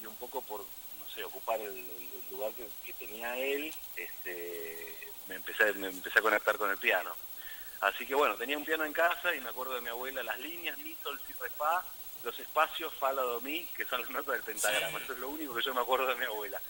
y 0.00 0.06
un 0.06 0.16
poco 0.16 0.42
por, 0.42 0.60
no 0.60 1.08
sé, 1.14 1.24
ocupar 1.24 1.60
el, 1.60 1.86
lugar 2.30 2.52
que, 2.52 2.68
que 2.84 2.92
tenía 2.94 3.36
él, 3.36 3.74
este, 3.96 5.10
me 5.26 5.34
empecé, 5.34 5.72
me 5.72 5.88
empecé 5.88 6.20
a 6.20 6.22
conectar 6.22 6.56
con 6.58 6.70
el 6.70 6.78
piano. 6.78 7.12
Así 7.80 8.06
que 8.06 8.14
bueno, 8.14 8.36
tenía 8.36 8.56
un 8.56 8.64
piano 8.64 8.84
en 8.84 8.92
casa 8.92 9.34
y 9.34 9.40
me 9.40 9.48
acuerdo 9.48 9.74
de 9.74 9.80
mi 9.80 9.88
abuela, 9.88 10.22
las 10.22 10.38
líneas, 10.38 10.78
mi, 10.78 10.94
sol, 11.02 11.20
si, 11.26 11.32
re, 11.32 11.50
fa, 11.50 11.82
los 12.22 12.38
espacios, 12.38 12.92
fa, 12.94 13.12
la, 13.12 13.22
do, 13.22 13.40
mi, 13.40 13.64
que 13.74 13.84
son 13.86 14.00
las 14.02 14.10
notas 14.10 14.34
del 14.34 14.42
pentagrama. 14.42 14.98
Sí. 14.98 15.04
Eso 15.04 15.12
es 15.14 15.18
lo 15.18 15.28
único 15.30 15.54
que 15.54 15.62
yo 15.62 15.74
me 15.74 15.80
acuerdo 15.80 16.06
de 16.06 16.16
mi 16.16 16.24
abuela. 16.26 16.60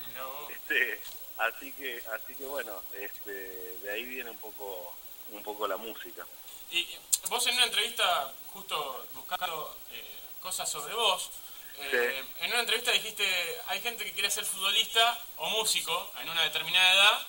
Este, 0.50 1.00
así 1.40 1.72
que, 1.72 2.02
así 2.14 2.34
que 2.34 2.44
bueno, 2.44 2.82
este, 2.94 3.30
de 3.30 3.90
ahí 3.90 4.04
viene 4.04 4.30
un 4.30 4.38
poco, 4.38 4.94
un 5.30 5.42
poco 5.42 5.66
la 5.66 5.76
música. 5.76 6.26
Y 6.70 6.86
vos 7.28 7.46
en 7.46 7.54
una 7.54 7.64
entrevista, 7.64 8.32
justo 8.52 9.06
buscando 9.14 9.76
eh, 9.92 10.18
cosas 10.40 10.70
sobre 10.70 10.94
vos, 10.94 11.30
eh, 11.78 12.24
en 12.40 12.50
una 12.50 12.60
entrevista 12.60 12.92
dijiste, 12.92 13.24
hay 13.68 13.80
gente 13.80 14.04
que 14.04 14.12
quiere 14.12 14.30
ser 14.30 14.44
futbolista 14.44 15.18
o 15.36 15.48
músico 15.50 16.12
en 16.20 16.28
una 16.28 16.42
determinada 16.44 16.92
edad, 16.92 17.26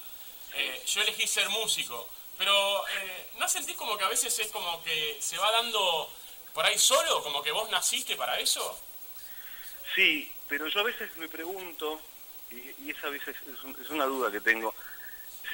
eh, 0.55 0.83
yo 0.85 1.01
elegí 1.01 1.25
ser 1.25 1.47
músico, 1.49 2.09
pero 2.37 2.87
eh, 2.87 3.29
¿no 3.37 3.47
sentís 3.47 3.75
como 3.77 3.97
que 3.97 4.03
a 4.03 4.09
veces 4.09 4.37
es 4.39 4.51
como 4.51 4.83
que 4.83 5.17
se 5.21 5.37
va 5.37 5.51
dando 5.51 6.11
por 6.53 6.65
ahí 6.65 6.77
solo, 6.77 7.23
como 7.23 7.41
que 7.41 7.51
vos 7.51 7.69
naciste 7.69 8.15
para 8.17 8.39
eso? 8.39 8.77
Sí, 9.95 10.31
pero 10.49 10.67
yo 10.67 10.81
a 10.81 10.83
veces 10.83 11.15
me 11.15 11.29
pregunto, 11.29 12.01
y, 12.51 12.75
y 12.85 12.91
esa 12.91 13.07
a 13.07 13.11
veces 13.11 13.35
es, 13.51 13.63
un- 13.63 13.77
es 13.81 13.89
una 13.89 14.05
duda 14.05 14.31
que 14.31 14.41
tengo, 14.41 14.73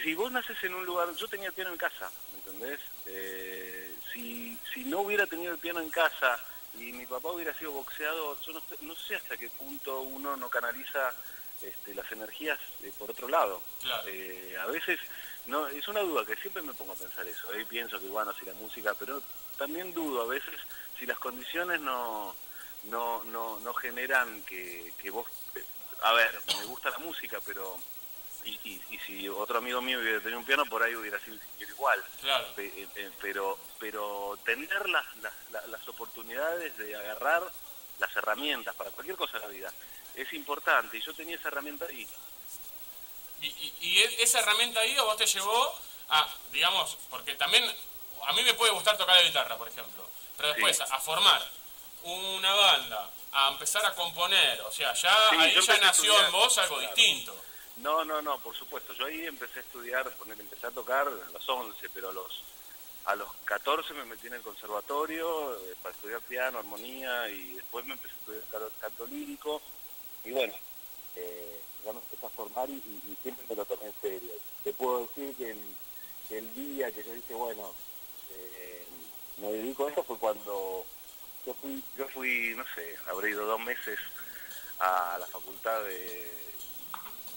si 0.04 0.14
vos 0.14 0.32
naces 0.32 0.62
en 0.64 0.74
un 0.76 0.86
lugar, 0.86 1.14
yo 1.16 1.28
tenía 1.28 1.48
el 1.48 1.54
piano 1.54 1.72
en 1.72 1.78
casa, 1.78 2.10
¿me 2.34 2.38
entendés? 2.40 2.80
Eh, 3.06 3.96
si, 4.14 4.58
si 4.74 4.84
no 4.86 5.02
hubiera 5.02 5.26
tenido 5.28 5.54
el 5.54 5.60
piano 5.60 5.80
en 5.80 5.90
casa 5.90 6.40
y 6.76 6.92
mi 6.94 7.06
papá 7.06 7.30
hubiera 7.32 7.54
sido 7.58 7.72
boxeador, 7.72 8.38
yo 8.42 8.54
no, 8.54 8.60
sé- 8.62 8.78
no 8.82 8.96
sé 8.96 9.16
hasta 9.16 9.38
qué 9.38 9.50
punto 9.50 10.02
uno 10.02 10.36
no 10.38 10.50
canaliza 10.50 11.14
este, 11.62 11.96
las 11.96 12.12
energías 12.12 12.60
eh, 12.84 12.92
por 13.00 13.10
otro 13.10 13.28
lado. 13.28 13.62
Claro. 13.82 14.04
Eh, 14.08 14.56
a 14.60 14.68
veces, 14.68 15.00
no 15.48 15.68
es 15.68 15.88
una 15.88 16.02
duda 16.02 16.24
que 16.26 16.36
siempre 16.36 16.62
me 16.62 16.74
pongo 16.74 16.92
a 16.94 16.96
pensar 16.96 17.26
eso. 17.28 17.50
Ahí 17.52 17.66
pienso 17.66 18.00
que, 18.00 18.08
bueno, 18.08 18.32
si 18.34 18.46
la 18.46 18.54
música, 18.56 18.94
pero 18.94 19.22
también 19.58 19.94
dudo 19.94 20.22
a 20.22 20.28
veces 20.28 20.54
si 21.00 21.06
las 21.08 21.18
condiciones 21.18 21.80
no, 21.82 22.36
no, 22.84 23.24
no, 23.24 23.60
no 23.62 23.74
generan 23.74 24.44
que, 24.44 24.94
que 25.00 25.10
vos... 25.10 25.26
A 26.04 26.12
ver, 26.14 26.40
me 26.48 26.66
gusta 26.66 26.90
la 26.90 27.00
música, 27.00 27.40
pero... 27.46 27.78
Y, 28.44 28.52
y- 28.64 28.82
y 28.92 29.00
si 29.00 29.28
otro 29.28 29.58
amigo 29.58 29.82
mío 29.82 30.00
hubiera 30.00 30.20
tenido 30.20 30.40
un 30.40 30.46
piano, 30.46 30.66
por 30.68 30.82
ahí 30.82 30.96
hubiera 30.96 31.20
sido 31.20 31.38
igual. 31.60 32.02
Claro. 32.22 32.48
Eh, 32.58 32.88
eh, 32.96 33.12
pero, 33.20 33.58
pero 33.80 34.40
tener 34.46 34.88
las, 34.90 35.06
las, 35.18 35.88
oportunidades 35.90 36.78
de 36.78 36.96
agarrar 36.96 37.44
las 38.00 38.16
herramientas 38.16 38.74
para 38.76 38.92
cualquier 38.92 39.18
cosa 39.18 39.38
en 39.38 39.44
la 39.44 39.50
vida 39.50 39.74
es 40.16 40.32
importante. 40.34 40.98
Y 40.98 41.02
yo 41.02 41.14
tenía 41.14 41.36
esa 41.36 41.50
herramienta 41.50 41.86
ahí. 41.86 42.08
Y, 43.42 43.48
y- 43.48 43.74
y 43.82 44.00
esa 44.22 44.40
herramienta 44.40 44.80
ahí 44.80 44.96
a 44.98 45.04
vos 45.04 45.18
te 45.18 45.26
llevó 45.26 45.76
a, 46.10 46.28
digamos, 46.52 46.98
porque 47.10 47.36
también 47.36 47.64
a 48.28 48.34
mí 48.34 48.44
me 48.44 48.54
puede 48.54 48.72
gustar 48.72 48.98
tocar 48.98 49.16
la 49.16 49.24
guitarra, 49.24 49.58
por 49.58 49.68
ejemplo, 49.68 50.08
pero 50.38 50.50
después 50.50 50.78
Sí. 50.78 50.84
a, 50.90 50.96
a 50.96 51.00
formar 51.00 51.44
una 52.04 52.54
banda, 52.54 53.10
a 53.40 53.50
empezar 53.50 53.86
a 53.86 53.94
componer, 53.94 54.60
o 54.62 54.72
sea, 54.72 54.94
ya 54.94 55.16
Sí, 55.30 55.36
ahí 55.38 55.54
ya 55.54 55.78
nació 55.78 56.12
estudiar, 56.12 56.26
en 56.26 56.32
vos 56.32 56.58
algo 56.58 56.78
claro. 56.78 56.96
distinto. 56.96 57.36
No, 57.78 58.04
no, 58.04 58.22
no, 58.24 58.40
por 58.40 58.56
supuesto. 58.58 58.94
Yo 58.94 59.06
ahí 59.06 59.26
empecé 59.28 59.60
a 59.60 59.62
estudiar, 59.62 60.10
poner, 60.16 60.40
empecé 60.40 60.66
a 60.66 60.72
tocar 60.72 61.08
a 61.08 61.12
los 61.32 61.48
11, 61.48 61.88
pero 61.94 62.10
a 62.10 62.14
los 62.14 62.44
a 63.06 63.16
los 63.16 63.32
14 63.46 63.94
me 63.94 64.04
metí 64.04 64.28
en 64.28 64.34
el 64.34 64.42
conservatorio 64.42 65.56
eh, 65.56 65.76
para 65.82 65.96
estudiar 65.96 66.20
piano, 66.24 66.60
armonía 66.60 67.30
y 67.30 67.54
después 67.54 67.86
me 67.86 67.94
empecé 67.94 68.14
a 68.14 68.18
estudiar 68.18 68.44
canto, 68.52 68.72
canto 68.82 69.06
lírico 69.08 69.62
y 70.26 70.32
bueno, 70.32 70.54
eh, 71.16 71.62
ya 71.86 71.94
me 71.94 72.00
empecé 72.00 72.26
a 72.26 72.30
formar 72.30 72.70
y, 72.70 72.74
y- 72.74 73.04
y 73.12 73.18
siempre 73.24 73.46
me 73.48 73.56
lo 73.56 73.64
tomé 73.66 73.86
en 73.86 73.94
serio. 74.02 74.32
Te 74.64 74.74
puedo 74.74 75.08
decir 75.08 75.34
que 75.38 75.52
el, 75.52 75.76
que 76.28 76.38
el 76.40 76.54
día 76.54 76.92
que 76.92 77.04
yo 77.04 77.14
dije, 77.14 77.34
bueno, 77.34 77.74
eh, 78.32 78.86
me 79.38 79.54
dedico 79.54 79.86
a 79.86 79.90
esto 79.90 80.04
fue 80.04 80.18
cuando 80.18 80.86
yo 81.48 81.54
fui, 81.54 81.82
yo 81.98 82.08
fui, 82.10 82.54
no 82.58 82.66
sé, 82.76 82.98
habré 83.08 83.30
ido 83.30 83.46
dos 83.46 83.60
meses 83.62 83.98
a 84.80 85.18
la 85.18 85.26
facultad 85.28 85.82
de, 85.86 86.30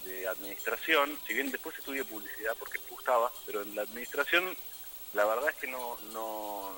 de 0.05 0.27
administración, 0.27 1.17
si 1.25 1.33
bien 1.33 1.53
después 1.53 1.79
estudié 1.79 2.05
publicidad 2.05 2.57
porque 2.59 2.81
me 2.81 2.91
gustaba, 2.91 3.31
pero 3.47 3.63
en 3.63 3.77
la 3.77 3.83
administración 3.83 4.57
la 5.13 5.25
verdad 5.27 5.51
es 5.51 5.57
que 5.57 5.69
no, 5.69 5.97
no 6.13 6.77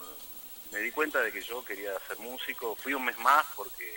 me 0.71 0.81
di 0.81 0.91
cuenta 0.91 1.23
de 1.23 1.33
que 1.33 1.41
yo 1.41 1.65
quería 1.65 1.99
ser 2.07 2.19
músico, 2.19 2.77
fui 2.77 2.93
un 2.93 3.07
mes 3.07 3.17
más 3.19 3.47
porque 3.57 3.97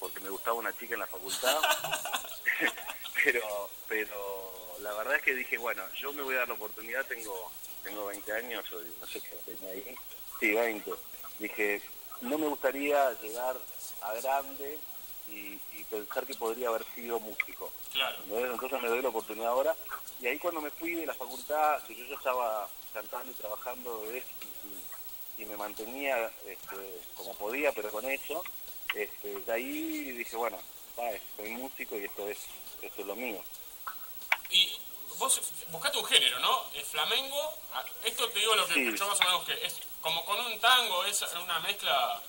porque 0.00 0.20
me 0.20 0.30
gustaba 0.30 0.56
una 0.56 0.76
chica 0.76 0.94
en 0.94 1.00
la 1.00 1.06
facultad, 1.06 1.60
pero 3.22 3.70
pero 3.86 4.76
la 4.80 4.94
verdad 4.94 5.16
es 5.16 5.22
que 5.22 5.34
dije, 5.34 5.58
bueno, 5.58 5.82
yo 5.94 6.10
me 6.14 6.22
voy 6.22 6.36
a 6.36 6.38
dar 6.38 6.48
la 6.48 6.54
oportunidad, 6.54 7.06
tengo 7.06 7.52
tengo 7.84 8.06
20 8.06 8.32
años, 8.32 8.64
o 8.72 8.80
no 8.80 9.06
sé 9.06 9.20
qué 9.20 9.36
tenía 9.44 9.72
ahí, 9.72 9.94
sí, 10.40 10.52
20, 10.52 10.90
dije, 11.38 11.82
no 12.22 12.38
me 12.38 12.46
gustaría 12.48 13.12
llegar 13.20 13.56
a 14.02 14.12
grande 14.14 14.78
y, 15.28 15.58
y 15.72 15.84
pensar 15.90 16.26
que 16.26 16.34
podría 16.34 16.68
haber 16.68 16.84
sido 16.94 17.20
músico. 17.20 17.70
Claro. 17.92 18.18
Entonces 18.28 18.82
me 18.82 18.88
doy 18.88 19.02
la 19.02 19.08
oportunidad 19.08 19.48
ahora. 19.50 19.76
Y 20.20 20.26
ahí 20.26 20.38
cuando 20.38 20.60
me 20.60 20.70
fui 20.70 20.94
de 20.94 21.06
la 21.06 21.14
facultad, 21.14 21.82
que 21.84 21.94
yo 21.96 22.04
ya 22.06 22.14
estaba 22.16 22.68
cantando 22.92 23.30
y 23.32 23.34
trabajando 23.34 24.02
de 24.06 24.18
y, 25.38 25.42
y 25.42 25.44
me 25.46 25.56
mantenía 25.56 26.30
este, 26.46 27.00
como 27.16 27.34
podía, 27.34 27.72
pero 27.72 27.90
con 27.90 28.04
eso, 28.10 28.42
este, 28.94 29.40
de 29.40 29.52
ahí 29.52 30.12
dije, 30.12 30.36
bueno, 30.36 30.58
va, 30.98 31.10
soy 31.36 31.50
músico 31.50 31.96
y 31.96 32.04
esto 32.04 32.28
es, 32.28 32.38
esto 32.82 33.00
es 33.00 33.06
lo 33.06 33.16
mío. 33.16 33.42
Y 34.50 34.78
vos 35.18 35.40
buscate 35.70 35.98
un 35.98 36.04
género, 36.04 36.38
¿no? 36.40 36.64
El 36.74 36.84
flamengo, 36.84 37.40
ah, 37.72 37.84
esto 38.04 38.28
te 38.28 38.38
digo 38.38 38.54
lo 38.54 38.66
que 38.66 38.74
Sí. 38.74 38.96
yo 38.96 39.06
más 39.08 39.20
o 39.20 39.24
menos 39.24 39.44
que 39.44 39.66
es 39.66 39.76
como 40.02 40.24
con 40.24 40.38
un 40.40 40.60
tango, 40.60 41.04
es 41.04 41.22
una 41.42 41.60
mezcla, 41.60 42.20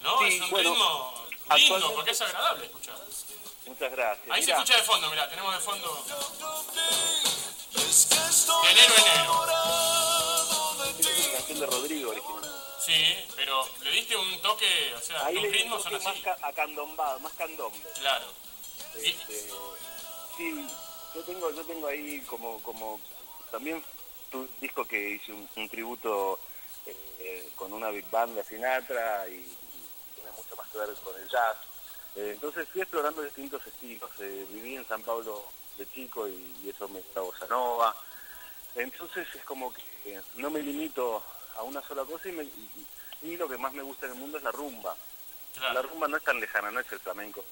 ¿no? 0.00 0.18
Sí, 0.20 0.36
es 0.36 0.40
un 0.40 0.50
bueno, 0.50 0.70
ritmo 0.70 1.24
lindo, 1.56 1.94
porque 1.94 2.10
es 2.12 2.20
agradable 2.20 2.64
escuchar. 2.66 2.96
Muchas 3.66 3.92
gracias. 3.92 4.26
Ahí 4.30 4.42
se 4.42 4.52
escucha 4.52 4.76
de 4.76 4.82
fondo, 4.82 5.10
mirá, 5.10 5.28
tenemos 5.28 5.52
de 5.54 5.60
fondo. 5.60 6.04
De 8.62 8.70
enero 8.70 8.94
enero. 8.96 9.44
esta 10.88 11.10
es 11.10 11.26
una 11.26 11.32
canción 11.36 11.60
de 11.60 11.66
Rodrigo 11.66 12.10
originalmente. 12.10 12.48
Sí, 12.84 13.14
pero 13.36 13.68
le 13.82 13.90
diste 13.92 14.16
un 14.16 14.40
toque, 14.42 14.94
o 14.96 15.00
sea, 15.00 15.26
Ahí 15.26 15.34
tus 15.40 15.52
ritmos 15.52 15.82
son 15.82 15.92
toque 15.92 16.04
más 16.04 16.14
así. 16.14 16.22
ca- 16.22 16.38
acandombado, 16.42 17.20
más 17.20 17.32
candombe. 17.34 17.78
Claro. 18.00 18.24
Este, 18.96 19.50
sí, 20.36 20.66
yo 21.14 21.22
tengo, 21.22 21.50
yo 21.52 21.64
tengo 21.64 21.86
ahí 21.86 22.20
como, 22.22 22.60
como 22.62 23.00
también 23.50 23.84
tu 24.30 24.48
disco 24.60 24.84
que 24.84 25.10
hice 25.10 25.32
un, 25.32 25.48
un 25.54 25.68
tributo 25.68 26.40
eh, 27.24 27.50
con 27.56 27.72
una 27.72 27.88
big 27.90 28.08
band 28.10 28.34
de 28.34 28.44
Sinatra 28.44 29.28
y, 29.28 29.34
y 29.34 29.88
tiene 30.14 30.30
mucho 30.32 30.56
más 30.56 30.68
que 30.68 30.78
ver 30.78 30.88
con 31.04 31.16
el 31.20 31.28
jazz. 31.28 31.56
Eh, 32.16 32.30
entonces 32.34 32.68
fui 32.68 32.80
explorando 32.82 33.22
distintos 33.22 33.66
estilos. 33.66 34.10
Eh, 34.20 34.46
viví 34.50 34.76
en 34.76 34.86
San 34.86 35.02
Pablo 35.02 35.44
de 35.78 35.86
chico 35.90 36.26
y, 36.28 36.54
y 36.62 36.70
eso 36.70 36.88
me 36.88 37.00
dio 37.00 37.10
la 37.14 37.20
bossa 37.22 37.46
nova. 37.46 37.94
Entonces 38.74 39.26
es 39.34 39.44
como 39.44 39.72
que 39.72 40.20
no 40.36 40.50
me 40.50 40.60
limito 40.62 41.22
a 41.56 41.62
una 41.62 41.82
sola 41.82 42.04
cosa 42.04 42.28
y, 42.28 42.32
me- 42.32 42.44
y- 42.44 42.86
y 43.22 43.36
lo 43.36 43.48
que 43.48 43.56
más 43.58 43.72
me 43.72 43.82
gusta 43.82 44.06
en 44.06 44.12
el 44.12 44.18
mundo 44.18 44.38
es 44.38 44.44
la 44.44 44.50
rumba. 44.52 44.96
Claro. 45.54 45.74
La 45.74 45.82
rumba 45.82 46.08
no 46.08 46.16
es 46.16 46.24
tan 46.24 46.40
lejana, 46.40 46.70
no 46.70 46.80
es 46.80 46.90
el 46.90 46.98
flamenco 47.00 47.44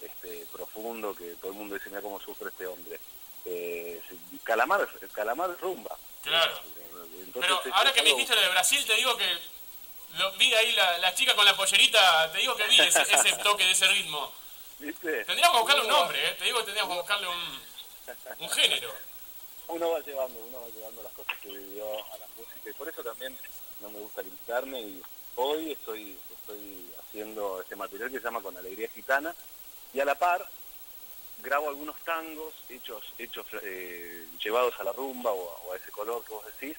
este, 0.00 0.46
profundo 0.52 1.14
que 1.14 1.34
todo 1.34 1.50
el 1.50 1.58
mundo 1.58 1.74
dice, 1.74 1.90
mira 1.90 2.00
cómo 2.00 2.20
sufre 2.20 2.48
este 2.48 2.66
hombre. 2.66 2.98
Eh, 3.44 4.00
calamar, 4.44 4.88
calamar 5.12 5.50
es 5.50 5.60
rumba. 5.60 5.96
Claro. 6.22 6.60
Entonces 7.24 7.32
Pero 7.62 7.74
ahora 7.74 7.92
que 7.92 8.02
me 8.02 8.10
dijiste 8.10 8.34
lo 8.34 8.40
de 8.40 8.48
Brasil, 8.48 8.84
te 8.86 8.94
digo 8.94 9.16
que 9.16 9.38
lo 10.18 10.32
vi 10.32 10.52
ahí 10.54 10.72
la, 10.72 10.98
la 10.98 11.14
chica 11.14 11.34
con 11.34 11.44
la 11.44 11.56
pollerita, 11.56 12.30
te 12.32 12.38
digo 12.38 12.56
que 12.56 12.66
vi 12.66 12.80
ese, 12.80 13.02
ese 13.14 13.32
toque 13.42 13.64
de 13.64 13.72
ese 13.72 13.86
ritmo. 13.88 14.32
¿viste? 14.78 15.24
Tendríamos 15.24 15.56
que 15.56 15.62
buscarle 15.62 15.82
un 15.82 15.88
nombre, 15.88 16.28
¿eh? 16.28 16.34
te 16.38 16.44
digo 16.44 16.58
que 16.58 16.64
tendríamos 16.64 16.94
que 16.94 17.00
buscarle 17.00 17.28
un, 17.28 17.62
un 18.38 18.50
género. 18.50 18.92
Uno 19.68 19.90
va 19.90 20.00
llevando, 20.00 20.40
uno 20.40 20.62
va 20.62 20.68
llevando 20.68 21.02
las 21.02 21.12
cosas 21.12 21.36
que 21.40 21.48
vivió 21.48 21.86
a 22.12 22.18
la 22.18 22.26
música 22.36 22.70
y 22.70 22.72
por 22.72 22.88
eso 22.88 23.04
también 23.04 23.38
no 23.80 23.88
me 23.90 24.00
gusta 24.00 24.22
limitarme 24.22 24.80
y 24.80 25.02
hoy 25.36 25.72
estoy, 25.72 26.18
estoy 26.32 26.92
haciendo 26.98 27.60
este 27.60 27.76
material 27.76 28.10
que 28.10 28.18
se 28.18 28.24
llama 28.24 28.42
Con 28.42 28.56
Alegría 28.56 28.88
Gitana 28.88 29.34
y 29.94 30.00
a 30.00 30.04
la 30.04 30.16
par 30.16 30.46
grabo 31.42 31.68
algunos 31.68 31.96
tangos 32.04 32.54
hechos, 32.68 33.02
hechos 33.18 33.46
eh, 33.62 34.26
llevados 34.42 34.74
a 34.78 34.84
la 34.84 34.92
rumba 34.92 35.30
o, 35.32 35.50
a- 35.50 35.60
o 35.66 35.72
a 35.72 35.76
ese 35.76 35.90
color 35.90 36.22
que 36.24 36.32
vos 36.32 36.44
decís 36.46 36.76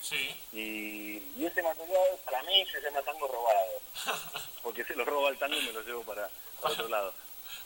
y, 0.53 1.17
y 1.37 1.45
ese 1.45 1.61
material 1.63 2.19
para 2.25 2.41
mí 2.43 2.65
se 2.71 2.81
llama 2.81 3.01
tango 3.01 3.27
robado 3.27 3.81
porque 4.63 4.83
se 4.85 4.95
lo 4.95 5.05
roba 5.05 5.29
el 5.29 5.37
tango 5.37 5.55
y 5.57 5.65
me 5.65 5.73
lo 5.73 5.81
llevo 5.81 6.03
para, 6.03 6.29
para 6.61 6.73
otro 6.73 6.87
lado. 6.87 7.13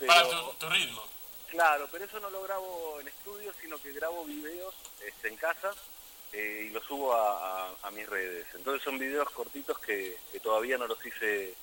Para 0.08 0.30
tu, 0.30 0.54
tu 0.60 0.70
ritmo. 0.70 1.04
Claro, 1.48 1.88
pero 1.92 2.04
eso 2.04 2.20
no 2.20 2.30
lo 2.30 2.42
grabo 2.44 3.00
en 3.00 3.08
estudio, 3.08 3.54
sino 3.62 3.78
que 3.82 3.94
grabo 3.94 4.26
videos 4.26 4.76
este, 5.06 5.30
en 5.30 5.38
casa 5.38 5.72
eh, 6.34 6.66
y 6.68 6.70
los 6.72 6.84
subo 6.84 7.14
a, 7.14 7.68
a- 7.70 7.76
a 7.84 7.92
mis 7.92 8.08
redes. 8.10 8.46
Entonces 8.56 8.84
son 8.84 8.98
videos 9.00 9.30
cortitos 9.30 9.80
que, 9.80 10.18
que 10.34 10.40
todavía 10.42 10.78
no 10.78 10.86
los 10.88 11.04
hice, 11.06 11.54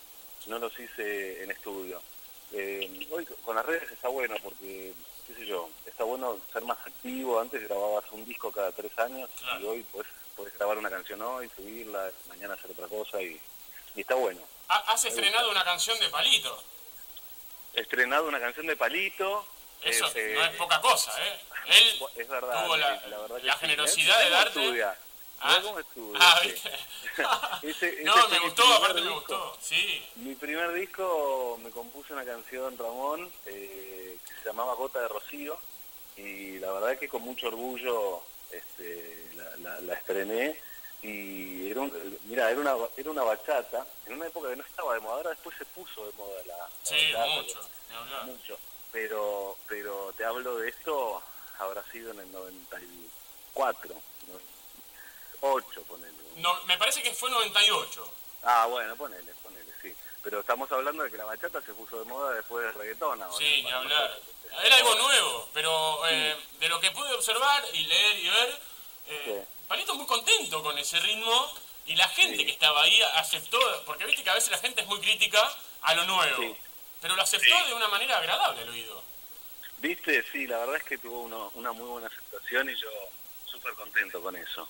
no 0.47 0.59
los 0.59 0.73
hice 0.79 1.43
en 1.43 1.51
estudio. 1.51 2.01
Eh, 2.53 3.07
hoy 3.11 3.27
con 3.45 3.57
las 3.57 3.67
redes 3.67 3.91
está 3.91 4.09
bueno 4.09 4.35
porque 4.43 4.95
qué 5.35 5.41
sé 5.43 5.47
yo, 5.47 5.69
está 5.87 6.05
bueno 6.05 6.39
ser 6.53 6.63
más 6.63 6.79
activo. 6.87 7.41
Antes 7.41 7.63
grababas 7.69 8.05
un 8.13 8.25
disco 8.25 8.51
cada 8.53 8.73
tres 8.73 8.97
años 8.99 9.29
y 9.61 9.65
hoy 9.65 9.87
pues 9.93 10.07
puedes 10.37 10.55
grabar 10.55 10.79
una 10.79 10.91
canción 10.91 11.21
hoy, 11.23 11.51
subirla, 11.57 12.11
mañana 12.29 12.55
hacer 12.55 12.71
otra 12.71 12.87
cosa 12.89 13.21
y, 13.23 13.41
y 13.95 14.01
está 14.01 14.15
bueno. 14.15 14.41
Ha- 14.69 14.93
Has 14.93 15.05
estrenado 15.05 15.51
una 15.51 15.65
canción 15.65 15.99
de 15.99 16.09
Palito. 16.09 16.63
He 17.75 17.81
estrenado 17.81 18.27
una 18.29 18.41
canción 18.41 18.67
de 18.67 18.77
Palito. 18.77 19.47
Eso 19.83 20.07
este, 20.07 20.35
no 20.35 20.45
es 20.45 20.51
poca 20.57 20.81
cosa, 20.81 21.13
¿eh? 21.25 21.41
Él 21.67 22.01
Es 22.17 22.29
verdad. 22.29 22.65
tuvo 22.65 22.77
la, 22.77 23.07
la 23.09 23.19
la 23.43 23.53
sí. 23.55 23.59
generosidad 23.61 24.15
Mirá 24.17 24.25
de 24.25 24.31
darte... 24.31 24.61
estudia, 24.65 24.99
Ah, 25.45 25.59
cómo 25.63 25.79
estudia, 25.81 26.19
ah, 26.21 26.39
sí. 26.43 26.49
¿viste? 26.49 26.71
Ese- 27.63 28.03
no, 28.05 28.17
ese 28.17 28.29
me 28.29 28.39
gustó, 28.41 28.63
aparte 28.75 29.01
me 29.01 29.11
gustó. 29.11 29.57
Sí. 29.61 30.05
Mi 30.17 30.35
primer 30.37 30.73
disco 30.73 31.59
me 31.63 31.71
compuso 31.71 32.15
una 32.15 32.25
canción, 32.25 32.79
Ramón, 32.79 33.31
eh, 33.47 34.17
que 34.25 34.35
se 34.35 34.45
llamaba 34.49 34.75
Gota 34.75 35.01
de 35.01 35.09
Rocío, 35.09 35.59
y 36.17 36.59
la 36.61 36.71
verdad 36.73 36.99
que 36.99 37.09
con 37.09 37.23
mucho 37.23 37.49
orgullo 37.49 38.23
este, 38.53 39.31
la, 39.35 39.57
la- 39.57 39.81
la 39.81 39.95
estrené. 39.95 40.59
Y 41.03 41.69
era 41.69 41.81
un- 41.81 42.19
mira, 42.27 42.49
era 42.49 42.61
una, 42.61 42.77
era 42.97 43.11
una 43.11 43.23
bachata, 43.25 43.85
en 44.07 44.13
una 44.13 44.27
época 44.29 44.49
que 44.51 44.57
no 44.57 44.63
estaba 44.63 44.95
de 44.95 45.01
moda, 45.01 45.17
ahora 45.17 45.31
después 45.31 45.57
se 45.59 45.65
puso 45.65 46.07
de 46.07 46.13
moda 46.13 46.41
la, 46.47 46.57
la 46.57 46.69
Sí, 46.85 47.13
bachata, 47.13 47.27
mucho. 47.35 47.61
mucho. 48.27 48.59
Pero, 48.93 49.57
pero 49.67 50.13
te 50.17 50.25
hablo 50.25 50.59
de 50.59 50.69
esto, 50.69 51.21
habrá 51.59 51.83
sido 51.91 52.13
en 52.13 52.21
el 52.21 52.31
94, 52.31 53.95
98, 55.43 55.83
ponele. 55.85 56.13
No, 56.37 56.55
me 56.67 56.79
parece 56.79 57.03
que 57.03 57.13
fue 57.13 57.31
98. 57.31 58.13
Ah, 58.45 58.67
bueno, 58.71 58.95
ponele, 58.97 59.33
ponele, 59.43 59.73
sí. 59.83 59.95
Pero 60.23 60.41
estamos 60.41 60.71
hablando 60.71 61.03
de 61.03 61.11
que 61.11 61.17
la 61.17 61.25
bachata 61.25 61.61
se 61.63 61.75
puso 61.75 61.99
de 61.99 62.05
moda 62.05 62.33
después 62.35 62.65
del 62.65 62.75
reggaetón 62.75 63.21
ahora. 63.21 63.37
Sí, 63.37 63.63
ni 63.63 63.71
hablar. 63.71 64.19
Era 64.65 64.77
algo 64.77 64.95
nuevo, 64.95 65.49
pero 65.53 66.07
eh, 66.09 66.37
de 66.61 66.69
lo 66.69 66.79
que 66.81 66.91
pude 66.93 67.13
observar 67.13 67.65
y 67.73 67.85
leer 67.85 68.17
y 68.19 68.29
ver, 68.29 68.59
eh, 69.09 69.47
Palito 69.67 69.95
muy 69.95 70.07
contento 70.07 70.63
con 70.63 70.77
ese 70.79 71.01
ritmo 71.01 71.55
y 71.87 71.97
la 71.97 72.07
gente 72.09 72.45
que 72.45 72.53
estaba 72.53 72.83
ahí 72.83 73.01
aceptó, 73.15 73.59
porque 73.87 74.05
viste 74.05 74.23
que 74.23 74.31
a 74.31 74.35
veces 74.35 74.51
la 74.51 74.59
gente 74.59 74.83
es 74.83 74.87
muy 74.87 75.01
crítica 75.01 75.51
a 75.81 75.95
lo 75.95 76.05
nuevo, 76.05 76.43
Sí. 76.43 76.55
pero 77.01 77.17
lo 77.17 77.23
aceptó 77.23 77.67
de 77.67 77.75
una 77.75 77.89
manera 77.89 78.19
agradable 78.19 78.63
al 78.63 78.69
oído. 78.69 79.03
Viste, 79.79 80.23
sí, 80.31 80.47
la 80.47 80.59
verdad 80.59 80.77
es 80.77 80.85
que 80.85 80.99
tuvo 80.99 81.23
uno- 81.23 81.51
una 81.55 81.73
muy 81.73 81.87
buena 81.89 82.07
aceptación 82.09 82.69
y 82.69 82.77
yo 82.77 82.89
súper 83.47 83.73
contento 83.75 84.23
con 84.23 84.37
eso. 84.37 84.69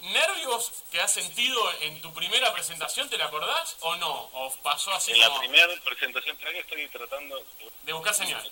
¿Nervios 0.00 0.72
que 0.90 1.00
has 1.00 1.12
sentido 1.12 1.60
en 1.82 2.00
tu 2.00 2.12
primera 2.14 2.52
presentación, 2.52 3.08
te 3.10 3.18
la 3.18 3.26
acordás 3.26 3.76
o 3.80 3.96
no? 3.96 4.10
¿O 4.32 4.54
pasó 4.62 4.90
así 4.92 5.12
En 5.12 5.20
la 5.20 5.38
primera 5.38 5.68
presentación, 5.84 6.36
que 6.38 6.58
estoy 6.58 6.88
tratando 6.88 7.44
de 7.84 7.92
buscar 7.92 8.14
señal? 8.14 8.50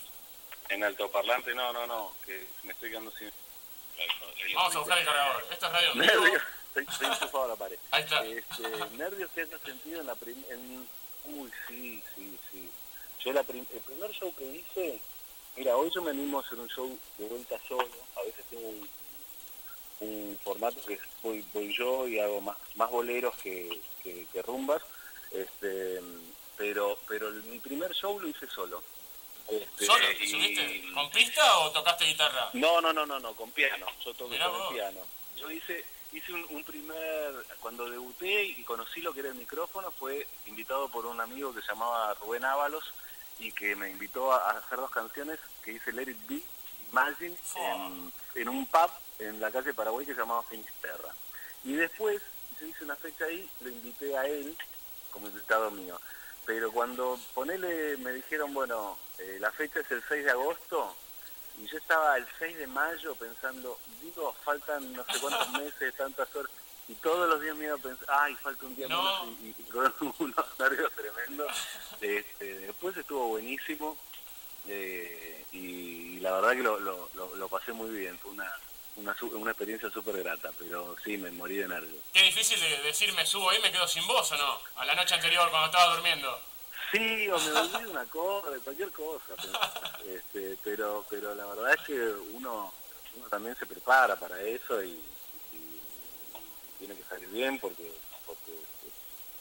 en 0.69 0.85
altoparlante, 0.85 1.55
no, 1.55 1.73
no, 1.73 1.87
no, 1.87 2.13
que 2.27 2.47
me 2.65 2.73
estoy 2.73 2.91
quedando 2.91 3.11
sin... 3.13 3.33
Vamos 4.55 4.77
a 4.77 4.79
buscar 4.81 4.99
el 4.99 5.05
cargador. 5.07 5.47
Esto 5.51 5.67
es 5.67 5.73
radio 5.73 5.93
en. 5.93 5.99
Nervios, 5.99 6.43
estoy, 6.69 6.85
estoy 6.85 7.07
enchufado 7.07 7.45
a 7.45 7.49
la 7.49 7.57
pared. 7.57 7.79
Ahí 7.91 8.03
está. 8.03 8.25
Este, 8.25 8.69
nervios 8.97 9.31
que 9.35 9.41
haya 9.41 9.59
sentido 9.59 10.01
en 10.03 10.07
la 10.07 10.15
primera... 10.15 10.57
Uy, 11.25 11.51
sí, 11.67 12.03
sí, 12.15 12.39
sí. 12.53 12.71
Yo 13.25 13.33
la 13.33 13.43
prim- 13.43 13.67
el 13.73 13.81
primer 13.81 14.13
show 14.13 14.33
que 14.37 14.45
hice, 14.45 15.01
mira, 15.57 15.77
hoy 15.77 15.91
yo 15.95 16.03
me 16.03 16.11
animo 16.11 16.39
a 16.39 16.43
hacer 16.43 16.59
un 16.59 16.69
show 16.69 16.99
de 17.17 17.27
vuelta 17.27 17.59
solo. 17.67 17.89
A 18.17 18.23
veces 18.23 18.45
tengo 18.51 18.69
un, 18.69 18.89
un 20.01 20.39
formato 20.43 20.85
que 20.85 20.99
voy, 21.23 21.45
voy 21.53 21.73
yo 21.75 22.07
y 22.09 22.19
hago 22.19 22.41
más, 22.41 22.57
más 22.77 22.91
boleros 22.91 23.37
que, 23.39 23.81
que, 24.03 24.27
que 24.33 24.43
rumbas. 24.43 24.83
Este, 25.31 26.01
pero 26.57 26.99
pero 27.07 27.31
mi 27.31 27.59
primer 27.59 27.93
show 27.95 28.19
lo 28.21 28.29
hice 28.29 28.49
solo. 28.49 28.83
Este, 29.49 29.87
¿Solo? 29.87 30.05
¿Te 30.19 30.25
y- 30.25 30.29
subiste 30.29 30.93
con 30.95 31.11
pista 31.11 31.59
o 31.61 31.71
tocaste 31.71 32.05
guitarra? 32.05 32.51
no, 32.55 32.81
no, 32.81 32.93
no, 32.93 33.07
no, 33.07 33.19
no, 33.19 33.35
con 33.35 33.51
piano. 33.53 33.87
Yo 34.05 34.13
toqué 34.15 34.33
Mirá 34.33 34.49
con 34.49 34.59
vos. 34.59 34.73
piano. 34.73 35.01
Yo 35.37 35.51
hice 35.51 35.85
hice 36.13 36.33
un, 36.33 36.45
un 36.51 36.65
primer, 36.65 37.35
cuando 37.61 37.89
debuté 37.91 38.43
y 38.45 38.63
conocí 38.65 39.03
lo 39.03 39.13
que 39.13 39.21
era 39.21 39.29
el 39.29 39.35
micrófono, 39.35 39.91
fue 39.93 40.27
invitado 40.47 40.89
por 40.89 41.05
un 41.05 41.21
amigo 41.21 41.55
que 41.55 41.61
se 41.61 41.69
llamaba 41.69 42.15
Rubén 42.15 42.45
Ábalos 42.47 42.93
y 43.39 43.53
que 43.53 43.77
me 43.77 43.91
invitó 43.91 44.33
a, 44.33 44.39
a 44.39 44.51
hacer 44.59 44.79
dos 44.79 44.91
canciones 44.91 45.39
que 45.63 45.73
hice 45.73 45.93
Let 45.93 46.11
It 46.11 46.27
Be, 46.27 46.41
Imagine, 46.91 47.37
en, 47.57 48.13
en 48.37 48.49
un 48.49 48.65
pub 48.67 48.91
en 49.19 49.41
la 49.41 49.51
calle 49.51 49.75
Paraguay 49.75 50.07
que 50.07 50.15
se 50.15 50.21
llamaba 50.21 50.43
Finisterra. 50.45 51.15
Y 51.65 51.75
después, 51.75 52.23
yo 52.61 52.67
hice 52.67 52.85
una 52.85 52.97
fecha 52.97 53.25
ahí, 53.25 53.49
lo 53.61 53.69
invité 53.69 54.17
a 54.17 54.27
él 54.27 54.57
como 55.11 55.27
invitado 55.29 55.71
mío. 55.71 56.01
Pero 56.47 56.71
cuando 56.73 57.19
ponele, 57.35 57.97
me 57.99 58.13
dijeron, 58.13 58.55
bueno, 58.55 58.99
eh, 59.19 59.37
la 59.41 59.51
fecha 59.53 59.81
es 59.81 59.91
el 59.91 60.03
6 60.09 60.25
de 60.25 60.31
agosto, 60.31 60.95
y 61.59 61.67
yo 61.67 61.77
estaba 61.79 62.17
el 62.17 62.27
6 62.39 62.57
de 62.57 62.67
mayo 62.69 63.15
pensando, 63.17 63.79
digo, 64.01 64.35
faltan 64.45 64.93
no 64.93 65.05
sé 65.05 65.19
cuántos 65.21 65.51
meses, 65.61 65.95
tantas 65.97 66.35
horas, 66.37 66.51
y 66.87 66.95
todos 66.95 67.29
los 67.29 67.41
días 67.43 67.55
me 67.57 67.65
iba 67.65 67.75
a 67.75 67.79
pensar, 67.79 68.07
ay, 68.09 68.35
falta 68.37 68.65
un 68.65 68.77
día 68.77 68.89
No. 68.89 69.25
y, 69.43 69.55
y 69.59 69.63
con 69.65 69.93
unos 70.21 70.47
nervios 70.59 70.91
tremendos. 70.93 71.53
Este, 72.01 72.59
después 72.61 72.97
estuvo 72.97 73.29
buenísimo, 73.29 73.97
eh, 74.67 75.45
y, 75.53 76.21
la 76.21 76.33
verdad 76.33 76.53
que 76.53 76.63
lo, 76.63 76.79
lo, 76.81 77.09
lo- 77.15 77.37
lo 77.37 77.49
pasé 77.49 77.73
muy 77.73 77.91
bien, 77.91 78.19
fue 78.19 78.31
una, 78.33 78.51
una, 78.99 79.17
una 79.33 79.51
experiencia 79.53 79.91
súper 79.91 80.19
grata, 80.19 80.51
pero 80.59 80.97
sí, 81.05 81.17
me 81.17 81.31
morí 81.31 81.57
de 81.57 81.69
nervios. 81.69 82.03
Qué 82.13 82.23
difícil 82.23 82.61
de 82.61 82.83
decir 82.83 83.13
me 83.15 83.25
subo 83.25 83.51
ahí 83.51 83.59
y 83.59 83.63
me 83.63 83.73
quedo 83.73 83.87
sin 83.87 84.07
voz 84.07 84.31
o 84.33 84.37
no. 84.37 84.61
A 84.77 84.85
la 84.85 84.95
noche 84.95 85.15
anterior 85.15 85.49
cuando 85.51 85.67
estaba 85.67 85.95
durmiendo. 85.95 86.41
Sí, 86.91 87.29
o 87.29 87.39
me 87.39 87.51
olvidé 87.53 87.79
de 87.85 87.89
una 87.89 88.05
cosa, 88.07 88.51
de 88.51 88.61
cualquier 88.61 88.91
cosa. 88.91 89.35
pero, 89.37 90.15
este, 90.17 90.59
pero, 90.65 91.07
pero 91.09 91.35
la 91.35 91.47
verdad 91.47 91.75
es 91.75 91.81
que 91.87 91.99
uno, 92.33 92.73
uno 93.17 93.27
también 93.29 93.57
se 93.57 93.67
prepara 93.67 94.17
para 94.17 94.41
eso 94.43 94.83
y, 94.83 95.01
tiene 96.79 96.95
que 96.95 97.03
salir 97.09 97.27
bien 97.31 97.59
porque, 97.59 97.91
porque 98.25 98.53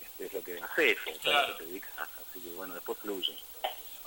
es, 0.01 0.25
es 0.25 0.33
lo 0.33 0.43
que 0.43 0.59
haces, 0.59 0.97
sea, 1.03 1.13
Claro. 1.19 1.49
lo 1.49 1.57
que 1.57 1.63
te 1.63 1.69
dedicas. 1.69 1.91
Así 1.99 2.39
que 2.41 2.49
bueno, 2.53 2.73
después 2.73 2.97
fluye. 2.99 3.37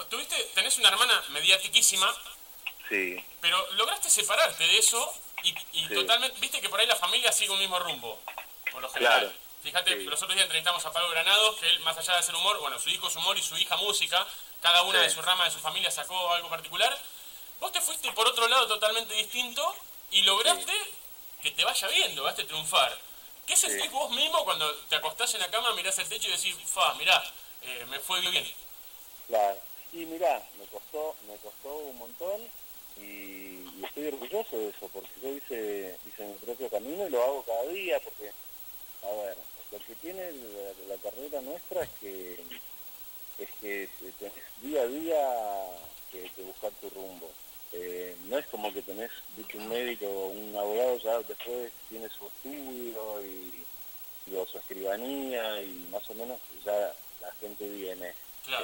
Tuviste, 0.09 0.35
tenés 0.55 0.77
una 0.79 0.89
hermana 0.89 1.23
mediatiquísima, 1.29 2.13
Sí, 2.89 3.25
pero 3.41 3.57
lograste 3.75 4.11
separarte 4.11 4.65
de 4.67 4.79
eso 4.79 5.15
y, 5.43 5.51
y 5.73 5.89
Sí. 5.89 5.95
totalmente, 5.95 6.39
viste 6.41 6.61
que 6.61 6.69
por 6.69 6.81
ahí 6.81 6.87
la 6.87 6.97
familia 6.97 7.33
sigue 7.33 7.51
un 7.51 7.59
mismo 7.59 7.79
rumbo, 7.79 8.21
por 8.71 8.83
lo 8.83 8.89
general. 8.91 9.21
Claro. 9.21 9.35
Fíjate, 9.63 9.99
Sí. 9.99 10.05
los 10.05 10.21
otros 10.23 10.35
días 10.35 10.45
entrevistamos 10.45 10.85
a 10.87 10.93
Pablo 10.93 11.11
Granados, 11.11 11.57
que 11.59 11.69
él, 11.69 11.81
más 11.81 11.97
allá 11.99 12.15
de 12.15 12.19
hacer 12.21 12.35
humor, 12.35 12.59
bueno, 12.61 12.79
su 12.79 12.89
hijo 12.89 13.09
es 13.09 13.17
humor 13.17 13.37
y 13.37 13.43
su 13.43 13.57
hija 13.59 13.77
música, 13.77 14.27
cada 14.63 14.83
una 14.83 15.01
Sí. 15.01 15.05
de 15.07 15.11
sus 15.11 15.25
ramas 15.25 15.49
de 15.49 15.53
su 15.53 15.61
familia 15.61 15.91
sacó 15.91 16.33
algo 16.33 16.49
particular. 16.49 16.97
Vos 17.61 17.73
te 17.73 17.81
fuiste 17.81 18.11
por 18.13 18.27
otro 18.27 18.49
lado 18.49 18.67
totalmente 18.69 19.13
distinto 19.15 19.75
y 20.11 20.23
lograste 20.23 20.73
que 21.43 21.51
te 21.51 21.65
vaya 21.65 21.89
bien, 21.89 22.17
lograste 22.17 22.45
triunfar. 22.45 22.97
¿Qué 23.47 23.57
sentís 23.57 23.91
vos 23.91 24.11
mismo 24.13 24.45
cuando 24.45 24.71
te 24.89 24.97
acostás 24.97 25.35
en 25.35 25.41
la 25.41 25.51
cama, 25.51 25.73
mirás 25.75 25.99
el 25.99 26.09
techo 26.09 26.29
y 26.29 26.33
decís, 26.33 26.57
fa, 26.67 26.95
mirá, 26.95 27.23
eh, 27.63 27.85
me 27.89 27.99
fue 28.01 28.21
bien? 28.21 28.55
claro. 29.29 29.59
Y 29.93 30.07
mirá, 30.07 30.41
me 30.57 30.65
costó, 30.67 31.17
me 31.27 31.37
costó 31.39 31.69
un 31.69 31.99
montón 31.99 32.49
y, 32.97 33.59
y 33.81 33.85
estoy 33.85 34.07
orgulloso 34.09 34.59
de 34.59 34.69
eso 34.69 34.89
porque 34.93 35.09
yo 35.23 35.29
hice, 35.33 35.97
hice 36.07 36.25
mi 36.27 36.35
propio 36.35 36.69
camino 36.69 37.07
y 37.07 37.11
lo 37.11 37.23
hago 37.23 37.43
cada 37.45 37.67
día 37.69 37.99
porque 38.01 38.31
A 39.03 39.11
ver, 39.25 39.37
lo 39.73 39.79
que 39.79 39.95
tiene 40.03 40.31
la, 40.89 40.97
carrera 40.97 41.41
nuestra 41.41 41.83
es 41.85 41.91
que 42.01 42.35
es 43.39 43.49
que 43.61 43.89
te- 43.99 44.13
tenés 44.13 44.45
día 44.61 44.83
a 44.83 44.87
día 44.87 45.67
que, 46.13 46.31
que 46.37 46.43
buscar 46.43 46.71
tu 46.81 46.91
rumbo. 46.91 47.31
Eh, 47.73 48.15
no 48.27 48.37
es 48.37 48.47
como 48.47 48.73
que 48.75 48.83
tenés 48.83 49.11
viste, 49.37 49.57
un 49.57 49.69
médico 49.69 50.07
o 50.07 50.27
un 50.27 50.55
abogado 50.57 50.99
ya 50.99 51.19
después 51.21 51.73
tiene 51.89 52.09
su 52.11 52.27
estudio 52.27 53.25
y, 53.25 53.65
y 54.27 54.47
su 54.51 54.59
escribanía 54.59 55.63
y 55.63 55.87
más 55.91 56.03
o 56.11 56.15
menos 56.15 56.39
ya 56.65 56.93
la 57.23 57.33
gente 57.41 57.67
viene. 57.69 58.13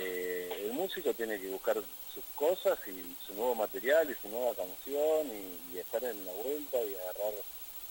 Eh, 0.00 0.62
el 0.64 0.72
músico 0.72 1.12
tiene 1.14 1.38
que 1.40 1.48
buscar 1.48 1.76
sus 2.12 2.24
cosas 2.34 2.78
y 2.88 3.16
su 3.26 3.34
nuevo 3.34 3.54
material 3.54 4.10
y 4.10 4.14
su 4.20 4.28
nueva 4.28 4.54
canción 4.54 5.26
y, 5.30 5.74
y 5.74 5.78
estar 5.78 6.02
en 6.04 6.24
la 6.24 6.32
vuelta 6.32 6.82
y 6.82 6.94
agarrar 6.94 7.32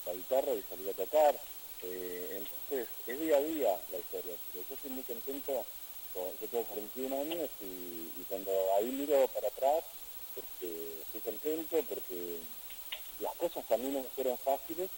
la 0.06 0.12
guitarra 0.14 0.52
y 0.54 0.62
salir 0.68 0.88
a 0.90 0.92
tocar. 0.94 1.38
Eh, 1.82 2.28
entonces 2.42 2.88
es 3.06 3.20
día 3.20 3.36
a 3.36 3.40
día 3.40 3.80
la 3.92 3.98
historia. 3.98 4.34
Pero 4.52 4.64
yo 4.68 4.74
estoy 4.74 4.90
muy 4.90 5.02
contento, 5.04 5.64
con- 6.12 6.32
yo 6.40 6.46
tengo 6.48 6.64
41 6.64 7.20
años 7.22 7.50
y, 7.60 7.64
y 8.18 8.24
cuando 8.28 8.50
ahí 8.76 8.86
miro 8.86 9.28
para 9.28 9.48
atrás, 9.48 9.84
porque 10.34 11.00
estoy 11.02 11.20
contento, 11.20 11.82
porque 11.88 12.38
las 13.20 13.34
cosas 13.36 13.64
también 13.68 13.94
no 13.94 14.04
fueron 14.14 14.36
fáciles 14.38 14.90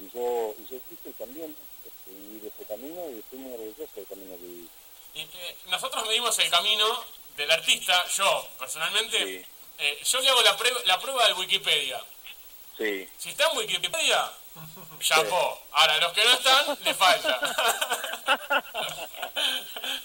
y 0.00 0.10
yo 0.10 0.54
y 0.58 0.66
yo 0.74 1.12
también 1.18 1.54
este, 1.84 2.10
vivir 2.10 2.46
ese 2.52 2.64
camino 2.64 3.10
y 3.10 3.18
estoy 3.18 3.38
muy 3.38 3.52
orgulloso 3.52 3.92
del 3.96 4.06
camino 4.06 4.36
que 4.38 4.46
viví. 4.46 4.68
Eh, 5.14 5.56
nosotros 5.66 6.06
medimos 6.06 6.38
el 6.38 6.50
camino 6.50 7.04
del 7.36 7.50
artista, 7.50 8.06
yo 8.16 8.46
personalmente, 8.58 9.46
eh, 9.78 10.00
yo 10.04 10.20
le 10.20 10.28
hago 10.28 10.42
la, 10.42 10.56
prueba- 10.56 10.80
la 10.86 11.00
prueba 11.00 11.26
de 11.26 11.32
Wikipedia. 11.34 12.02
Sí. 12.76 13.08
Si 13.18 13.30
está 13.30 13.50
en 13.50 13.58
Wikipedia, 13.58 14.30
chapó. 15.00 15.60
Ahora, 15.72 15.98
los 15.98 16.12
que 16.12 16.24
no 16.24 16.32
están, 16.32 16.78
le 16.84 16.94
falta. 16.94 17.40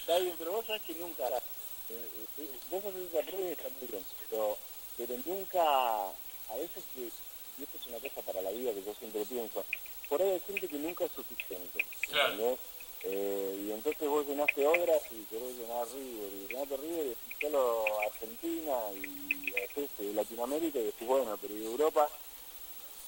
Está 0.02 0.18
bien, 0.20 0.36
pero 0.38 0.52
vos 0.54 0.66
sabés 0.66 0.82
que 0.84 0.94
nunca... 0.94 1.24
eh, 1.28 2.26
eh, 2.38 2.50
vos 2.70 2.84
haces 2.86 3.12
esa 3.14 3.22
prueba 3.26 3.48
y 3.50 3.52
está 3.52 3.70
muy 3.70 3.88
bien, 3.88 4.06
pero 4.30 4.58
pero 4.96 5.16
nunca, 5.26 5.60
a 5.64 6.56
veces 6.56 6.84
que, 6.94 7.00
y 7.02 7.64
esto 7.64 7.78
es 7.82 7.88
una 7.88 7.98
cosa 7.98 8.22
para 8.22 8.42
la 8.44 8.52
vida 8.52 8.72
que 8.74 8.84
yo 8.84 8.94
siempre 9.00 9.26
pienso, 9.26 9.66
por 10.08 10.22
ahí 10.22 10.30
hay 10.32 10.40
gente 10.46 10.68
que 10.68 10.76
nunca 10.78 11.06
es 11.06 11.12
suficiente, 11.14 11.84
Claro. 12.10 12.58
Eh, 13.06 13.66
y 13.68 13.72
entonces 13.72 14.08
vos 14.08 14.26
llenaste 14.26 14.66
obras 14.66 15.02
y 15.12 15.26
querés 15.26 15.58
llenar 15.58 15.86
River, 15.88 16.32
y 16.32 16.48
llenaste 16.48 16.78
River 16.78 17.06
y 17.06 17.10
decís 17.10 17.36
solo 17.42 17.86
Argentina 18.02 18.78
y 18.96 19.52
después 19.52 19.90
eh, 20.00 20.14
Latinoamérica 20.16 20.80
y 20.80 20.84
decís 20.84 21.08
bueno, 21.08 21.38
pero 21.42 21.54
y 21.54 21.66
Europa, 21.66 22.08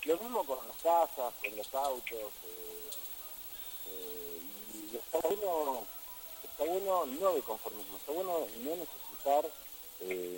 lo 0.03 0.17
mismo 0.17 0.45
con 0.45 0.67
las 0.67 0.77
casas, 0.77 1.33
con 1.41 1.55
los 1.55 1.73
autos, 1.73 2.11
eh, 2.11 2.89
eh, 3.87 4.39
y 4.91 4.97
está 4.97 5.17
bueno, 5.19 5.85
está 6.43 6.63
bueno 6.65 7.05
no 7.05 7.33
de 7.33 7.41
conformismo, 7.41 7.97
está 7.97 8.11
bueno 8.11 8.47
no 8.57 8.75
necesitar 8.75 9.49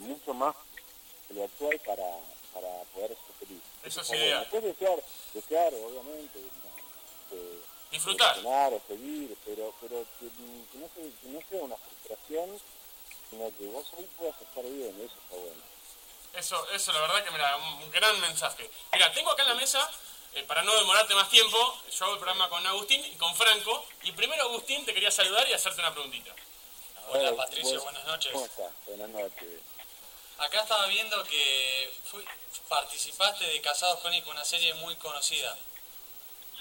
mucho 0.02 0.34
más 0.36 0.56
de 1.30 1.36
lo 1.36 1.43
actual 1.46 1.80
para, 1.80 2.06
para 2.54 2.84
poder 2.93 3.10
ser 3.10 3.48
feliz. 3.48 3.62
Eso 3.84 4.04
sí, 4.04 4.15
bueno. 4.15 4.39
Después 4.41 4.63
desear, 4.63 5.04
desear 5.34 5.74
obviamente, 5.74 6.39
¿no? 6.39 7.76
Disfrutar. 7.91 8.36
reflexionar 8.36 8.73
o 8.73 8.82
seguir, 8.88 9.38
pero, 9.45 9.73
pero 9.82 10.06
que, 10.19 10.28
que 10.28 10.78
no 10.78 10.88
se- 10.93 11.13
que 11.21 11.28
no 11.30 11.39
sea 11.50 11.63
una 11.63 11.78
frustración, 11.78 12.60
sino 13.30 13.58
que 13.58 13.65
vos 13.67 13.86
hoy 13.97 14.06
puedas 14.17 14.41
estar 14.41 14.63
bien, 14.63 14.95
eso 15.00 15.15
está 15.23 15.36
bueno. 15.36 15.62
Eso, 16.34 16.69
eso 16.71 16.91
la 16.93 17.00
verdad 17.02 17.23
que 17.23 17.32
mira, 17.32 17.56
un 17.58 17.89
gran 17.91 18.19
mensaje. 18.21 18.69
Mira, 18.93 19.12
tengo 19.13 19.32
acá 19.32 19.43
en 19.43 19.50
la 19.50 19.56
mesa, 19.56 19.89
eh, 20.34 20.43
para 20.43 20.62
no 20.63 20.76
demorarte 20.76 21.15
más 21.15 21.30
tiempo, 21.30 21.58
yo 21.91 22.06
hago 22.06 22.13
el 22.15 22.19
programa 22.19 22.50
con 22.50 22.65
Agustín 22.67 23.04
y 23.06 23.15
con 23.15 23.34
Franco. 23.36 23.86
Y 24.04 24.12
primero 24.12 24.43
Agustín 24.43 24.86
te 24.86 24.93
quería 24.93 25.10
saludar 25.10 25.47
y 25.50 25.54
hacerte 25.54 25.80
una 25.82 25.93
preguntita. 25.93 26.36
Hola 27.10 27.34
Patricio, 27.36 27.82
buenas 27.84 28.04
noches. 28.06 28.32
¿Cómo 28.34 28.45
estás? 28.45 28.71
Buenas 28.86 29.10
noches. 29.10 29.62
Acá 30.38 30.62
estaba 30.62 30.86
viendo 30.88 31.23
que 31.23 31.91
fui- 32.12 32.26
participaste 32.67 33.45
de 33.45 33.62
Casados 33.62 34.00
con 34.02 34.13
Hijos, 34.13 34.30
una 34.32 34.43
serie 34.45 34.73
muy 34.76 34.95
conocida. 34.97 35.58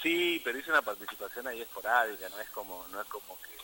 Sí, 0.01 0.41
pero 0.43 0.57
hice 0.59 0.69
una 0.69 0.81
participación 0.81 1.47
ahí 1.47 1.61
esporádica, 1.61 2.29
no 2.29 2.39
es 2.39 2.49
como, 2.51 2.85
no 2.89 3.01
es 3.01 3.07
como 3.07 3.39
que, 3.41 3.57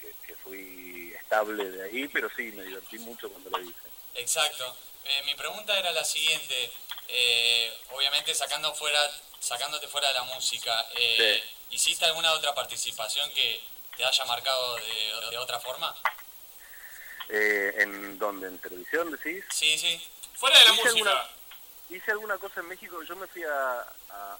que- 0.00 0.14
que- 0.26 0.36
fui 0.36 1.12
estable 1.18 1.64
de 1.70 1.84
ahí, 1.84 2.08
pero 2.08 2.28
sí, 2.36 2.52
me 2.52 2.62
divertí 2.64 2.98
mucho 2.98 3.28
cuando 3.30 3.50
lo 3.50 3.60
hice. 3.60 3.88
Exacto. 4.14 4.76
Eh, 5.04 5.22
mi 5.24 5.34
pregunta 5.34 5.76
era 5.78 5.92
la 5.92 6.04
siguiente. 6.04 6.72
eh, 7.08 7.72
obviamente 7.92 8.34
sacando 8.34 8.74
fuera, 8.74 9.00
sacándote 9.38 9.86
fuera 9.86 10.08
de 10.08 10.14
la 10.14 10.22
música, 10.24 10.86
eh, 10.96 11.40
¿hiciste 11.70 12.04
alguna 12.04 12.32
otra 12.32 12.52
participación 12.52 13.30
que 13.32 13.62
te 13.96 14.04
haya 14.04 14.24
marcado 14.24 14.74
de, 14.74 15.28
de 15.30 15.38
otra 15.38 15.60
forma? 15.60 15.94
Eh, 17.28 17.74
¿En 17.78 18.18
dónde? 18.18 18.48
¿En 18.48 18.58
televisión 18.58 19.10
decís? 19.12 19.44
Sí, 19.52 19.78
sí. 19.78 20.04
Fuera 20.34 20.58
de 20.58 20.64
la 20.64 20.70
música. 20.72 20.88
alguna- 20.90 21.30
hice 21.90 22.10
alguna 22.10 22.38
cosa 22.38 22.60
en 22.60 22.68
México, 22.68 23.02
yo 23.02 23.16
me 23.16 23.26
fui 23.26 23.42
a, 23.44 23.80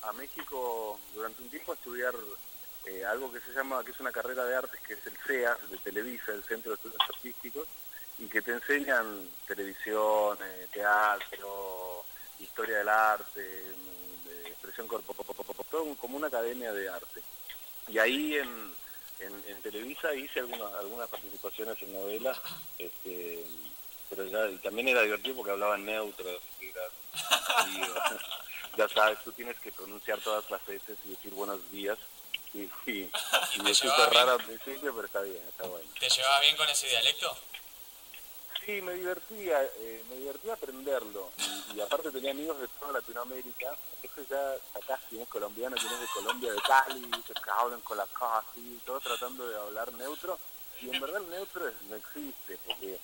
a- 0.03 0.13
México 0.13 0.99
durante 1.15 1.43
un 1.43 1.51
tiempo 1.51 1.73
a 1.73 1.75
estudiar 1.75 2.15
eh, 2.87 3.05
algo 3.05 3.31
que 3.31 3.41
se 3.41 3.53
llama, 3.53 3.85
que 3.85 3.91
es 3.91 4.01
una 4.01 4.13
carrera 4.13 4.45
de 4.45 4.57
artes, 4.57 4.81
que 4.81 4.95
es 4.95 5.07
el 5.07 5.17
CEA, 5.27 5.57
de 5.71 5.77
Televisa, 5.79 6.33
el 6.33 6.43
Centro 6.45 6.71
de 6.71 6.77
Estudios 6.77 7.01
Artísticos, 7.09 7.69
y 8.19 8.27
que 8.29 8.41
te 8.41 8.53
enseñan 8.53 9.29
televisión, 9.47 10.39
eh, 10.43 10.69
teatro, 10.73 12.05
historia 12.39 12.79
del 12.79 12.89
arte, 12.89 13.65
expresión 14.47 14.89
corporal, 14.89 15.97
como 16.01 16.17
una 16.17 16.29
academia 16.29 16.73
de 16.73 16.89
arte. 16.89 17.21
Y 17.89 17.99
ahí 17.99 18.37
en, 18.37 18.75
en, 19.21 19.61
Televisa 19.63 20.15
hice 20.15 20.41
algunas, 20.41 20.73
algunas 20.75 21.09
participaciones 21.09 21.81
en 21.83 21.93
novelas, 21.93 22.41
este, 22.79 23.45
pero 24.09 24.25
ya 24.27 24.49
y 24.49 24.57
también 24.59 24.89
era 24.89 25.03
divertido 25.03 25.37
porque 25.37 25.51
hablaban 25.53 25.85
neutro, 25.85 26.31
y, 27.69 27.81
ya 28.79 28.89
sabes, 28.89 29.19
tú 29.25 29.33
tienes 29.33 29.57
que 29.61 29.73
pronunciar 29.73 30.21
todas 30.21 30.49
las 30.51 30.65
veces 30.67 30.97
y 31.05 31.11
decir 31.11 31.33
buenos 31.35 31.61
días. 31.71 31.99
Y, 32.55 32.61
y, 32.61 32.71
y 32.87 33.11
te 33.65 33.71
es 33.71 33.83
llevaba 33.83 34.05
súper 34.05 34.15
raro 34.15 34.33
al 34.33 34.45
principio, 34.45 34.95
pero 34.95 35.07
está 35.07 35.21
bien, 35.23 35.43
está 35.49 35.65
bueno. 35.65 35.89
¿Te 35.99 36.09
llevabas 36.09 36.41
bien 36.41 36.57
con 36.57 36.69
ese 36.69 36.89
dialecto? 36.89 37.37
Sí, 38.65 38.83
me 38.83 38.95
divertía, 38.95 39.63
eh, 39.63 40.03
me 40.09 40.17
divertía 40.17 40.55
aprenderlo. 40.55 41.31
Y, 41.39 41.77
y 41.77 41.81
aparte 41.81 42.11
tenía 42.11 42.33
amigos 42.33 42.59
de 42.61 42.67
toda 42.81 42.93
Latinoamérica. 42.93 43.77
Entonces 44.03 44.29
ya 44.29 44.57
sacás 44.81 45.01
quién 45.09 45.23
es 45.23 45.29
colombiano, 45.29 45.77
quién 45.77 45.93
es 45.93 46.01
de 46.01 46.07
Colombia, 46.09 46.53
de 46.53 46.61
Cali, 46.63 47.11
que 47.11 47.33
hablan 47.51 47.81
con 47.83 47.97
la 47.97 48.07
casa, 48.07 48.39
así, 48.39 48.81
todos 48.85 49.03
tratando 49.05 49.47
de 49.49 49.57
hablar 49.57 49.93
neutro. 49.93 50.39
Y 50.81 50.91
en 50.95 51.01
verdad 51.01 51.23
el 51.23 51.31
neutro 51.31 51.69
es- 51.69 51.81
no 51.83 51.97
existe, 51.97 52.59
porque 52.67 52.99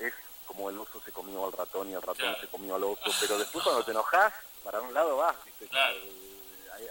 es 0.00 0.12
como 0.46 0.70
el 0.70 0.78
oso 0.78 1.00
se 1.04 1.12
comió 1.12 1.44
al 1.46 1.52
ratón 1.52 1.90
y 1.90 1.94
el 1.94 2.00
ratón 2.00 2.16
Claro. 2.16 2.40
se 2.40 2.48
comió 2.48 2.74
al 2.76 2.84
oso. 2.84 3.02
Pero 3.20 3.38
después 3.38 3.62
cuando 3.64 3.84
te 3.84 3.90
enojas, 3.90 4.32
para 4.64 4.80
un 4.80 4.94
lado 4.94 5.16
vas, 5.18 5.36
¿viste? 5.44 5.66
Claro. 5.68 5.96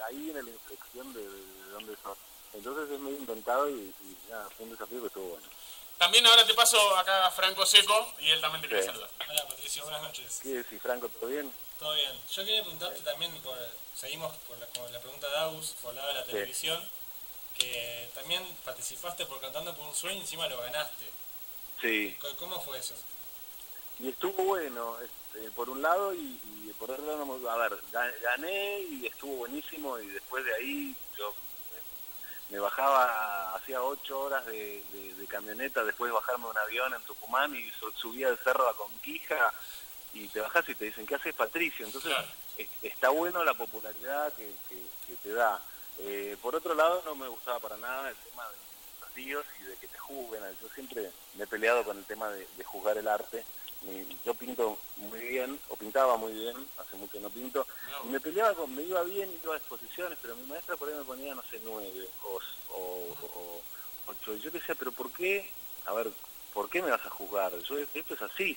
Ahí, 0.06 0.16
viene 0.16 0.42
la 0.42 0.50
inflexión 0.50 1.12
de, 1.12 1.20
de 1.28 1.70
dónde 1.70 1.96
sos. 2.02 2.18
Entonces 2.54 2.90
es 2.90 2.98
medio 3.00 3.18
inventado 3.18 3.68
y, 3.68 3.74
y 4.00 4.18
nada, 4.30 4.48
fue 4.56 4.64
un 4.66 4.72
desafío 4.72 5.00
que 5.00 5.06
estuvo 5.08 5.28
bueno. 5.30 5.46
También 5.98 6.26
ahora 6.26 6.44
te 6.46 6.54
paso 6.54 6.96
acá 6.96 7.26
a 7.26 7.30
Franco 7.30 7.64
Seco 7.64 8.12
y 8.20 8.30
él 8.30 8.40
también 8.40 8.62
te 8.62 8.68
quiere 8.68 8.82
Sí. 8.82 8.88
saludar. 8.88 9.08
Hola 9.28 9.46
Patricio, 9.48 9.82
buenas 9.84 10.02
noches. 10.02 10.40
¿Qué 10.42 10.48
decís, 10.50 10.80
Franco? 10.82 11.08
¿Todo 11.08 11.28
bien? 11.30 11.52
Todo 11.78 11.94
bien. 11.94 12.12
Yo 12.30 12.44
quería 12.44 12.62
preguntarte 12.62 13.00
también, 13.00 13.34
por, 13.42 13.56
seguimos 13.94 14.34
por 14.48 14.58
la, 14.58 14.66
con 14.66 14.92
la 14.92 15.00
pregunta 15.00 15.28
de 15.28 15.36
Agus, 15.38 15.74
por 15.82 15.90
el 15.90 15.96
lado 15.96 16.08
de 16.08 16.14
la 16.14 16.24
televisión, 16.24 16.82
que 17.56 18.10
también 18.14 18.44
participaste 18.64 19.24
por 19.26 19.40
Cantando 19.40 19.74
por 19.74 19.86
un 19.86 19.94
Sueño 19.94 20.18
y 20.18 20.20
encima 20.22 20.48
lo 20.48 20.58
ganaste. 20.60 21.10
Sí. 21.80 22.16
¿Cómo 22.38 22.60
fue 22.62 22.78
eso? 22.78 22.94
Y 23.98 24.08
estuvo 24.10 24.44
bueno, 24.44 24.96
este, 25.00 25.50
por 25.52 25.70
un 25.70 25.80
lado, 25.80 26.12
y, 26.14 26.18
y 26.44 26.72
por 26.78 26.90
otro 26.90 27.04
lado, 27.06 27.24
no- 27.24 27.48
a 27.50 27.56
ver, 27.56 27.78
ga- 27.92 28.20
gané 28.22 28.80
y 28.80 29.06
estuvo 29.06 29.36
buenísimo, 29.36 29.98
y 29.98 30.06
después 30.08 30.44
de 30.44 30.54
ahí 30.54 30.94
yo 31.16 31.34
me, 32.50 32.58
bajaba, 32.60 33.54
hacía 33.54 33.82
ocho 33.82 34.20
horas 34.20 34.44
de, 34.46 34.84
de- 34.92 35.14
de 35.14 35.26
camioneta, 35.26 35.82
después 35.84 36.10
de 36.10 36.14
bajarme 36.14 36.46
un 36.46 36.58
avión 36.58 36.92
en 36.94 37.02
Tucumán 37.02 37.54
y 37.54 37.70
su- 37.72 37.90
subía 37.92 38.28
el 38.28 38.38
cerro 38.38 38.68
a 38.68 38.76
Conquija, 38.76 39.52
y 40.12 40.28
te 40.28 40.40
bajas 40.40 40.68
y 40.68 40.74
te 40.74 40.86
dicen, 40.86 41.06
¿qué 41.06 41.14
haces 41.16 41.34
Patricio? 41.34 41.84
Entonces 41.86 42.12
Claro. 42.12 42.28
es- 42.58 42.68
está 42.82 43.08
bueno 43.08 43.44
la 43.44 43.54
popularidad 43.54 44.32
que, 44.34 44.52
que- 44.68 44.86
que 45.06 45.14
te 45.22 45.30
da. 45.32 45.60
Eh, 45.98 46.36
por 46.42 46.54
otro 46.54 46.74
lado, 46.74 47.02
no 47.06 47.14
me 47.14 47.28
gustaba 47.28 47.58
para 47.60 47.76
nada 47.78 48.10
el 48.10 48.16
tema 48.16 48.44
de 48.44 48.56
los 48.56 49.00
desafíos 49.00 49.46
y 49.60 49.62
de 49.64 49.76
que 49.76 49.88
te 49.88 49.98
juzguen. 49.98 50.42
Yo 50.60 50.68
siempre 50.74 51.10
me 51.34 51.44
he 51.44 51.46
peleado 51.46 51.82
con 51.84 51.96
el 51.98 52.04
tema 52.04 52.28
de, 52.28 52.46
de 52.56 52.64
juzgar 52.64 52.96
el 52.98 53.08
arte. 53.08 53.44
Yo 54.24 54.34
pinto 54.34 54.78
muy 54.96 55.20
bien, 55.20 55.60
o 55.68 55.76
pintaba 55.76 56.16
muy 56.16 56.32
bien, 56.32 56.56
hace 56.78 56.96
mucho 56.96 57.20
no 57.20 57.30
pinto, 57.30 57.64
y 58.04 58.08
me 58.08 58.18
peleaba 58.20 58.54
con, 58.54 58.74
me 58.74 58.82
iba 58.82 59.02
bien 59.04 59.30
y 59.30 59.38
iba 59.44 59.54
a 59.54 59.58
exposiciones, 59.58 60.18
pero 60.20 60.34
mi 60.34 60.44
maestra 60.46 60.76
por 60.76 60.88
ahí 60.88 60.94
me 60.96 61.04
ponía, 61.04 61.34
no 61.34 61.42
sé, 61.42 61.60
nueve 61.62 62.08
o, 62.24 62.40
o, 62.74 63.62
ocho. 64.08 64.34
Y 64.34 64.40
yo 64.40 64.50
decía, 64.50 64.74
pero 64.74 64.90
¿por 64.90 65.12
qué? 65.12 65.48
A 65.84 65.92
ver, 65.92 66.10
¿por 66.52 66.68
qué 66.68 66.82
me 66.82 66.90
vas 66.90 67.04
a 67.06 67.10
juzgar? 67.10 67.56
Yo, 67.60 67.78
esto 67.78 68.14
es 68.14 68.22
así. 68.22 68.56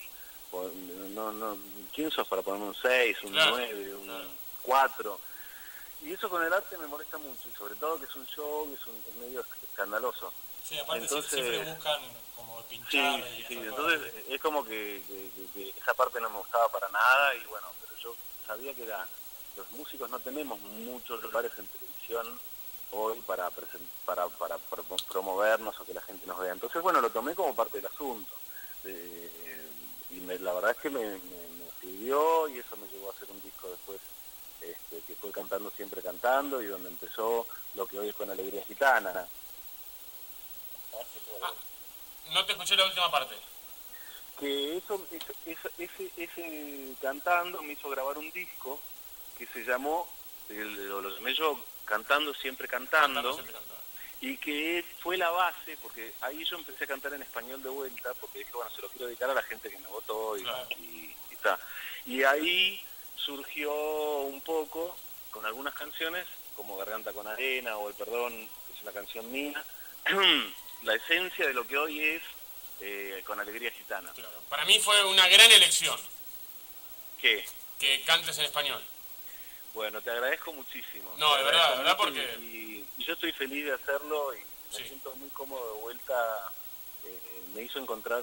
No, 1.14 1.32
no, 1.32 1.58
¿Quién 1.94 2.10
sos 2.10 2.28
para 2.28 2.42
ponerme 2.42 2.68
un 2.70 2.76
6, 2.76 3.18
un 3.26 3.34
9, 3.34 3.96
un 3.96 4.06
claro. 4.06 4.26
4? 4.64 5.20
Y 6.02 6.14
eso 6.14 6.28
con 6.30 6.42
el 6.42 6.52
arte 6.52 6.76
me 6.80 6.88
molesta 6.88 7.20
mucho, 7.20 7.48
y 7.48 7.56
sobre 7.56 7.76
todo 7.76 8.00
que 8.00 8.06
es 8.06 8.16
un 8.16 8.26
show, 8.26 8.68
que 8.68 8.76
es, 8.76 8.88
un, 8.88 8.96
es 9.08 9.16
medio 9.18 9.46
escandaloso. 9.70 10.34
Sí, 10.64 10.80
aparte 10.80 11.04
Entonces- 11.04 11.32
siempre 11.32 11.72
buscan 11.74 12.02
como 12.40 12.64
Sí, 12.90 12.98
y 12.98 13.44
sí, 13.48 13.58
entonces 13.58 14.00
cosas. 14.00 14.24
es 14.30 14.42
como 14.42 14.64
que, 14.64 15.04
que- 15.08 15.30
que- 15.36 15.48
que 15.54 15.80
esa 15.80 15.94
parte 15.94 16.20
no 16.22 16.30
me 16.30 16.38
gustaba 16.40 16.68
para 16.70 16.88
nada 16.90 17.36
y 17.36 17.44
bueno, 17.46 17.68
pero 17.82 17.94
yo 18.02 18.16
sabía 18.48 18.74
que 18.74 18.84
era, 18.84 19.06
los 19.58 19.70
músicos 19.74 20.10
no 20.10 20.20
tenemos 20.20 20.60
muchos 20.60 21.22
lugares 21.22 21.52
en 21.58 21.68
televisión 21.68 22.40
hoy 22.92 23.20
para, 23.22 23.50
para, 24.06 24.28
para, 24.30 24.58
pro- 24.58 24.84
promovernos 25.08 25.80
o 25.80 25.86
que 25.86 25.94
la 25.94 26.02
gente 26.02 26.26
nos 26.26 26.40
vea. 26.40 26.54
Entonces 26.54 26.82
bueno, 26.82 27.02
lo 27.02 27.10
tomé 27.12 27.36
como 27.36 27.56
parte 27.56 27.78
del 27.78 27.88
asunto. 27.88 28.34
Eh, 28.86 29.70
y 30.12 30.16
me- 30.22 30.40
la 30.40 30.54
verdad 30.54 30.72
es 30.72 30.78
que 30.78 30.90
me, 30.90 31.00
me, 31.02 31.18
me 31.20 31.72
sirvió 31.82 32.48
y 32.48 32.60
eso 32.60 32.76
me 32.78 32.88
llevó 32.88 33.10
a 33.10 33.14
hacer 33.14 33.30
un 33.30 33.42
disco 33.42 33.70
después 33.70 34.00
este, 34.62 35.02
que 35.06 35.16
fue 35.16 35.32
cantando 35.32 35.70
siempre 35.72 36.02
cantando 36.02 36.62
y 36.62 36.68
donde 36.68 36.90
empezó 36.90 37.46
lo 37.76 37.86
que 37.88 38.00
hoy 38.00 38.10
es 38.10 38.16
con 38.16 38.30
Alegría 38.32 38.64
Gitana. 38.66 39.28
No 42.32 42.46
te 42.46 42.54
escuché 42.54 42.76
la 42.76 42.86
última 42.86 43.10
parte. 43.12 43.36
que 44.40 44.78
eso, 44.78 45.06
eso- 45.12 45.34
eso- 45.46 45.70
ese, 45.78 46.12
ese 46.16 46.94
cantando 47.02 47.62
me 47.62 47.74
hizo 47.74 47.90
grabar 47.90 48.18
un 48.18 48.32
disco 48.32 48.80
que 49.38 49.46
se 49.48 49.66
llamó, 49.66 50.08
el- 50.48 50.88
lo, 50.88 51.02
llamé 51.10 51.34
yo, 51.34 51.60
Cantando 51.84 52.34
Siempre 52.36 52.66
Cantando, 52.70 53.16
Cantando 53.22 53.34
siempre 53.34 53.54
cantando. 53.54 53.76
y 54.22 54.38
que 54.38 54.86
fue 55.02 55.18
la 55.18 55.30
base, 55.32 55.78
porque 55.82 56.14
ahí 56.22 56.46
yo 56.46 56.56
empecé 56.58 56.86
a 56.86 56.88
cantar 56.88 57.14
en 57.16 57.22
español 57.22 57.62
de 57.62 57.68
vuelta, 57.70 58.14
porque 58.14 58.40
dije, 58.40 58.52
bueno, 58.54 58.72
se 58.74 58.82
lo 58.82 58.88
quiero 58.90 59.08
dedicar 59.08 59.30
a 59.30 59.34
la 59.34 59.44
gente 59.44 59.70
que 59.70 59.78
me 59.80 59.88
votó 59.90 60.38
y, 60.38 60.44
Claro. 60.44 60.68
y, 60.78 61.14
y 61.32 61.36
ta. 61.42 61.60
Y 62.06 62.24
ahí 62.24 62.82
surgió 63.18 63.74
un 64.22 64.40
poco, 64.40 64.96
con 65.32 65.46
algunas 65.46 65.74
canciones, 65.74 66.26
como 66.56 66.78
Garganta 66.78 67.12
con 67.12 67.28
Arena 67.28 67.76
o 67.78 67.90
El 67.90 67.96
Perdón, 67.96 68.48
que 68.68 68.74
es 68.74 68.82
una 68.84 68.94
canción 68.94 69.30
mía, 69.32 69.62
la 70.84 70.96
esencia 70.96 71.48
de 71.48 71.54
lo 71.54 71.66
que 71.68 71.78
hoy 71.78 72.00
es 72.00 72.24
eh, 72.82 73.22
con 73.26 73.40
Alegría 73.40 73.72
Gitana. 73.72 74.12
Claro. 74.14 74.42
Para 74.50 74.66
mí 74.66 74.80
fue 74.80 75.04
una 75.06 75.28
gran 75.28 75.52
elección. 75.52 76.00
¿Qué? 77.20 77.46
que 77.80 78.02
cantes 78.04 78.38
en 78.38 78.46
español. 78.46 78.82
Bueno, 79.74 80.02
te 80.02 80.10
agradezco 80.12 80.52
muchísimo. 80.52 81.14
No, 81.18 81.32
Te 81.34 81.38
de 81.40 81.44
verdad, 81.46 81.72
de 81.72 81.78
verdad, 81.78 81.98
porque- 81.98 82.36
Y, 82.42 82.86
y 82.98 83.04
yo 83.06 83.14
estoy 83.14 83.32
feliz 83.32 83.64
de 83.66 83.74
hacerlo 83.74 84.36
y 84.36 84.40
me 84.78 84.86
siento 84.88 85.16
muy 85.16 85.30
cómodo 85.30 85.76
de 85.76 85.82
vuelta. 85.82 86.52
Eh, 87.06 87.42
me 87.56 87.62
hizo 87.62 87.80
encontrar 87.80 88.22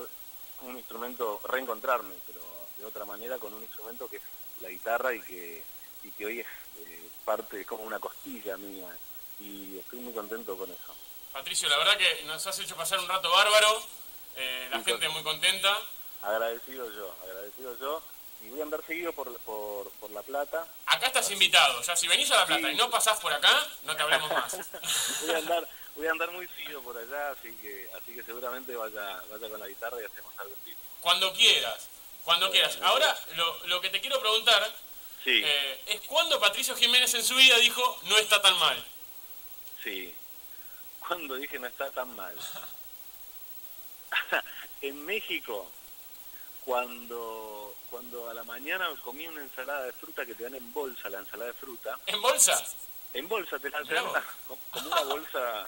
un 0.61 0.77
instrumento, 0.77 1.41
reencontrarme, 1.45 2.15
pero 2.27 2.41
de 2.77 2.85
otra 2.85 3.07
manera 3.07 3.39
con 3.39 3.55
un 3.55 3.63
instrumento 3.63 4.09
que 4.09 4.17
es 4.17 4.23
la 4.61 4.69
guitarra 4.69 5.15
y 5.15 5.23
que, 5.23 5.63
y 6.05 6.11
que 6.11 6.27
hoy 6.27 6.41
es 6.41 6.47
eh, 6.81 7.09
parte, 7.25 7.61
es 7.63 7.67
como 7.67 7.85
una 7.85 7.99
costilla 7.99 8.59
mía. 8.59 8.95
Y 9.41 9.79
estoy 9.79 10.01
muy 10.01 10.13
contento 10.13 10.57
con 10.59 10.71
eso. 10.71 10.95
Patricio, 11.33 11.69
la 11.69 11.77
verdad 11.79 11.97
que 11.97 12.23
nos 12.25 12.47
has 12.47 12.59
hecho 12.59 12.77
pasar 12.77 12.99
un 12.99 13.09
rato 13.09 13.31
bárbaro, 13.31 13.83
eh, 14.37 14.69
la 14.71 14.83
gente 14.83 15.09
muy 15.09 15.23
contenta. 15.23 15.77
Agradecido 16.23 16.91
yo, 16.93 17.15
agradecido 17.23 17.79
yo. 17.79 18.03
Y 18.43 18.49
voy 18.51 18.61
a 18.61 18.65
andar 18.65 18.85
seguido 18.87 19.13
por, 19.13 19.35
por, 19.41 19.91
por 19.93 20.11
La 20.11 20.23
Plata. 20.23 20.67
Acá 20.87 21.07
estás 21.07 21.31
invitado, 21.31 21.81
ya 21.83 21.97
si 21.97 22.07
venís 22.07 22.31
a 22.31 22.37
La 22.37 22.47
Plata 22.47 22.71
y 22.71 22.77
no 22.77 22.91
pasás 22.91 23.19
por 23.19 23.33
acá, 23.33 23.67
no 23.85 23.97
te 23.97 24.03
hablemos 24.03 24.31
más. 24.31 24.57
voy 25.23 25.35
a 25.35 25.39
andar 25.39 25.69
voy 25.97 26.07
a 26.07 26.11
andar 26.11 26.31
muy 26.31 26.47
seguido 26.49 26.83
por 26.83 26.97
allá 26.97 27.31
así 27.31 27.51
que 27.63 27.89
así 27.97 28.15
que 28.15 28.23
seguramente 28.23 28.77
vaya 28.77 29.23
vaya 29.31 29.49
con 29.49 29.59
la 29.59 29.67
guitarra 29.67 30.01
y 30.01 30.05
hacemos 30.05 30.31
algo 30.39 30.55
en 30.55 30.65
vivo 30.65 30.79
Cuando 31.01 31.33
quieras, 31.33 31.89
cuando 32.23 32.51
quieras. 32.51 32.79
Ahora, 32.83 33.17
lo, 33.35 33.67
lo 33.67 33.81
que 33.81 33.89
te 33.89 34.01
quiero 34.01 34.21
preguntar 34.21 34.71
sí 35.25 35.43
eh, 35.43 35.81
es 35.87 36.01
cuándo 36.03 36.39
Patricio 36.39 36.77
Jiménez 36.77 37.15
en 37.15 37.25
su 37.25 37.35
vida 37.35 37.57
dijo 37.59 37.99
no 38.05 38.19
está 38.19 38.43
tan 38.43 38.59
mal. 38.59 38.85
sí 39.83 40.15
cuando 41.07 41.35
dije 41.37 41.59
no 41.59 41.67
está 41.67 41.91
tan 41.91 42.15
mal 42.17 42.35
en 44.81 45.05
México 45.05 45.71
cuando 46.65 47.75
cuando 47.91 48.29
a 48.29 48.35
la 48.35 48.45
mañana 48.45 48.89
comí 49.03 49.27
una 49.29 49.43
ensalada 49.43 49.83
de 49.85 49.93
fruta 49.93 50.27
que 50.27 50.35
te 50.35 50.43
dan 50.45 50.55
en 50.57 50.73
bolsa 50.73 51.09
la 51.09 51.21
ensalada 51.21 51.53
de 51.53 51.59
fruta. 51.59 51.99
¿En 52.07 52.21
bolsa? 52.21 52.63
en 53.15 53.29
bolsa 53.29 53.59
te 53.59 53.71
la 53.71 53.83
dan 53.85 54.05
como 54.49 54.61
una 54.87 55.01
bolsa 55.03 55.67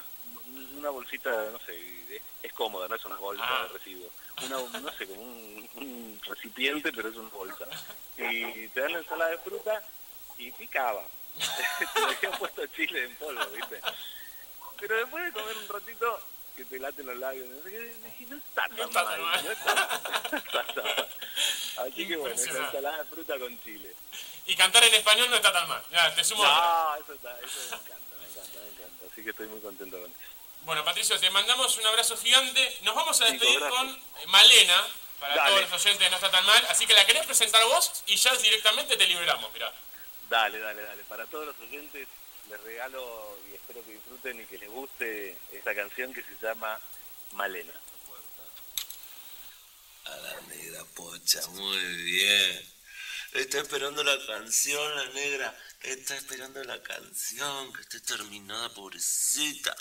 una 0.76 0.91
bolsita 0.91 1.30
no 1.53 1.59
sé 1.61 1.78
es, 2.14 2.22
es 2.43 2.53
cómoda 2.53 2.89
no 2.89 2.97
es 2.97 3.05
una 3.05 3.16
bolsa 3.16 3.45
Ah. 3.47 3.62
de 3.64 3.68
residuos. 3.78 4.12
Una 4.45 4.80
no 4.80 4.93
sé 4.93 5.07
como 5.07 5.22
un, 5.22 5.70
un 5.74 6.20
recipiente 6.24 6.93
pero 6.93 7.09
es 7.09 7.16
una 7.16 7.28
bolsa. 7.30 7.64
Y 8.16 8.68
te 8.68 8.80
dan 8.80 8.93
la 8.93 8.99
ensalada 8.99 9.30
de 9.30 9.39
fruta 9.39 9.82
y 10.36 10.51
picaba. 10.53 11.05
Te 11.95 12.01
habían 12.01 12.39
puesto 12.39 12.66
chile 12.68 13.05
en 13.05 13.14
polvo 13.16 13.47
viste 13.51 13.80
pero 14.81 14.97
después 14.97 15.24
de 15.24 15.33
comer 15.33 15.57
un 15.57 15.68
ratito 15.68 16.20
que 16.57 16.64
te 16.64 16.79
laten 16.79 17.07
los 17.07 17.16
labios 17.16 17.49
no, 17.49 17.62
sé 17.62 17.70
qué, 17.70 17.79
dije, 17.79 18.26
no 18.29 18.37
está 18.37 18.62
tan 18.62 18.76
No 18.76 18.85
está 18.85 19.05
tan 19.05 19.22
mal 19.22 19.22
mal. 19.22 19.45
no 19.45 19.51
está, 19.53 19.74
no 20.33 20.39
está 20.39 20.64
tan 20.64 20.85
mal. 20.85 21.09
así 21.79 22.09
que 22.09 22.16
bueno 22.16 22.35
esa 22.35 22.51
ensalada 22.51 22.99
de 22.99 23.05
fruta 23.05 23.39
con 23.39 23.62
chile 23.62 23.95
Y 24.47 24.57
cantar 24.57 24.83
en 24.85 24.95
español 24.95 25.31
no 25.31 25.37
está 25.37 25.53
tan 25.53 25.68
mal. 25.68 25.83
Ya, 25.91 26.14
te 26.14 26.24
sumo 26.24 26.43
otra. 26.43 26.57
no, 26.57 26.97
eso, 26.97 27.12
está, 27.14 27.39
eso 27.41 27.59
me 27.70 27.76
encanta, 27.76 28.16
me 28.18 28.26
encanta, 28.26 28.61
me 28.61 28.68
encanta. 28.68 29.05
Así 29.12 29.22
que 29.22 29.31
estoy 29.31 29.47
muy 29.47 29.61
contento 29.61 30.01
con 30.01 30.11
eso. 30.11 30.20
Bueno, 30.64 30.85
Patricio, 30.85 31.18
te 31.18 31.31
mandamos 31.31 31.76
un 31.76 31.87
abrazo 31.87 32.16
gigante. 32.16 32.79
Nos 32.83 32.95
vamos 32.95 33.20
a 33.20 33.26
despedir 33.26 33.61
con 33.61 33.89
eh, 33.89 34.26
Malena, 34.26 34.87
para 35.20 35.35
Dale. 35.35 35.51
todos 35.51 35.70
los 35.70 35.85
oyentes 35.85 36.11
No 36.11 36.16
Está 36.16 36.31
Tan 36.31 36.45
Mal. 36.47 36.66
Así 36.70 36.87
que 36.87 36.95
la 36.95 37.07
querés 37.07 37.24
presentar 37.26 37.62
vos 37.66 38.03
y 38.07 38.16
ya 38.16 38.35
directamente 38.37 38.97
te 38.97 39.07
liberamos, 39.07 39.53
mirá. 39.53 39.72
Dale, 40.29 40.59
dale, 40.59 40.83
dale. 40.83 41.05
Para 41.05 41.26
todos 41.26 41.47
los 41.47 41.59
oyentes 41.61 42.09
les 42.49 42.61
regalo 42.62 43.38
y 43.51 43.55
espero 43.55 43.84
que 43.84 43.92
disfruten 43.92 44.40
y 44.40 44.46
que 44.46 44.59
les 44.59 44.70
guste 44.70 45.36
esta 45.53 45.74
canción 45.74 46.12
que 46.12 46.22
se 46.22 46.36
llama 46.40 46.78
Malena. 47.32 47.72
A 50.05 50.16
la 50.16 50.40
negra 50.42 50.84
pocha, 50.94 51.46
muy 51.49 51.94
bien. 52.03 52.78
Está 53.34 53.61
esperando 53.61 54.03
la 54.03 54.26
canción, 54.26 54.96
la 54.96 55.07
negra. 55.11 55.59
Está 55.82 56.16
esperando 56.16 56.64
la 56.64 56.82
canción, 56.82 57.72
que 57.74 57.82
esté 57.82 58.01
terminada, 58.01 58.72
pobrecita. 58.72 59.76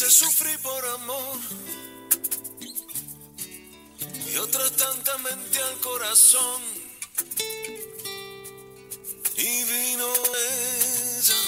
Veces 0.00 0.14
sufrí 0.14 0.56
por 0.58 0.86
amor 0.86 1.38
y 4.32 4.36
otras 4.36 4.70
tantas 4.72 5.20
mente 5.20 5.58
al 5.58 5.80
corazón. 5.80 6.62
Y 9.36 9.64
vino 9.64 10.08
ella 11.16 11.40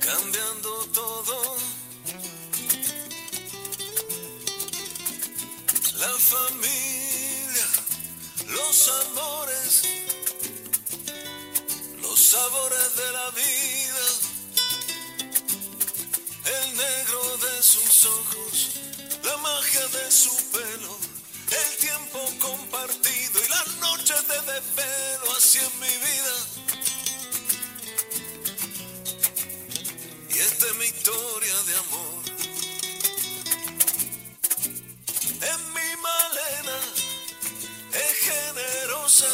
cambiando 0.00 0.70
todo. 0.92 1.56
La 5.98 6.14
familia, 6.34 7.66
los 8.48 8.88
amores, 9.06 9.82
los 12.02 12.20
sabores 12.20 12.96
de 12.96 13.12
la 13.12 13.30
vida 13.30 13.65
negro 16.76 17.36
de 17.38 17.62
sus 17.62 18.04
ojos, 18.04 18.70
la 19.24 19.36
magia 19.38 19.86
de 19.88 20.10
su 20.10 20.34
pelo, 20.52 20.98
el 21.50 21.76
tiempo 21.78 22.20
compartido 22.38 23.44
y 23.44 23.48
las 23.48 23.68
noches 23.76 24.28
de 24.28 24.52
desvelo, 24.52 25.36
así 25.36 25.58
en 25.58 25.80
mi 25.80 25.94
vida. 26.06 26.36
Y 30.28 30.38
esta 30.38 30.66
es 30.66 30.74
mi 30.76 30.84
historia 30.84 31.54
de 31.62 31.76
amor. 31.76 32.24
En 35.52 35.60
mi 35.72 35.90
malena 36.08 36.78
es 37.92 38.12
generosa, 38.30 39.28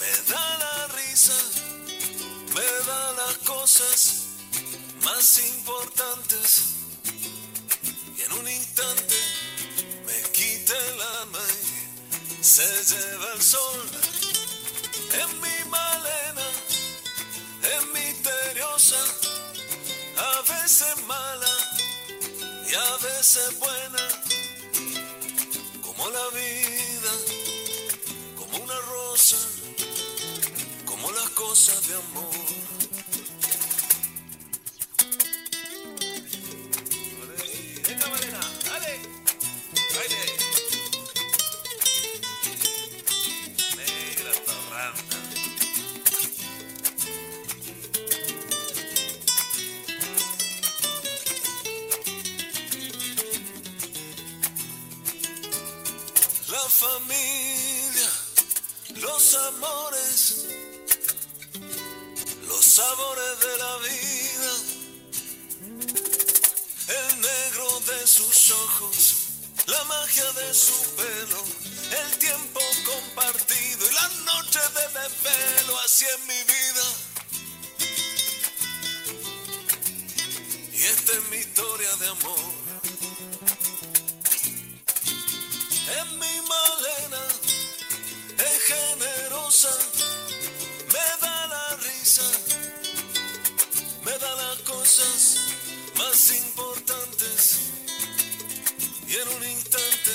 me 0.00 0.32
da 0.32 0.58
la 0.58 0.88
risa, 0.88 1.38
me 2.54 2.86
da 2.86 3.12
las 3.12 3.38
cosas 3.38 4.17
más 5.04 5.38
importantes. 5.38 6.62
Y 8.16 8.22
en 8.22 8.32
un 8.32 8.48
instante 8.48 9.14
me 10.06 10.30
quita 10.32 10.74
el 10.76 11.00
alma 11.20 11.40
y 12.40 12.44
se 12.44 12.62
lleva 12.62 13.32
el 13.34 13.42
sol. 13.42 13.90
En 15.12 15.40
mi 15.40 15.70
malena 15.70 16.46
es 17.62 17.86
misteriosa 17.92 19.02
a 20.16 20.52
veces 20.52 21.06
mala 21.06 21.56
y 22.70 22.74
a 22.74 22.96
veces 22.98 23.58
buena. 23.58 24.08
Como 25.82 26.10
la 26.10 26.28
vida 26.28 27.12
como 28.36 28.64
una 28.64 28.78
rosa 28.80 29.36
como 30.84 31.10
las 31.10 31.28
cosas 31.30 31.86
de 31.88 31.94
amor 31.94 32.87
familia, 56.78 58.10
los 59.02 59.34
amores, 59.34 60.46
los 62.46 62.64
sabores 62.64 63.40
de 63.40 63.58
la 63.58 63.76
vida 63.78 64.78
el 66.88 67.20
negro 67.20 67.80
de 67.80 68.06
sus 68.06 68.50
ojos, 68.50 69.14
la 69.66 69.84
magia 69.84 70.32
de 70.32 70.54
su 70.54 70.72
pelo, 70.94 71.44
el 72.00 72.18
tiempo 72.18 72.60
compartido 72.86 73.90
y 73.90 73.94
las 73.94 74.14
noches 74.32 74.74
de 74.74 75.00
desvelo, 75.00 75.78
así 75.80 76.06
en 76.16 76.26
mi 76.26 76.42
vida. 76.44 76.86
Y 80.72 80.84
esta 80.84 81.12
es 81.12 81.24
mi 81.30 81.36
historia 81.38 81.96
de 81.96 82.08
amor. 82.08 82.67
Más 95.96 96.32
importantes 96.32 97.58
y 99.06 99.14
en 99.14 99.28
un 99.28 99.48
instante 99.48 100.10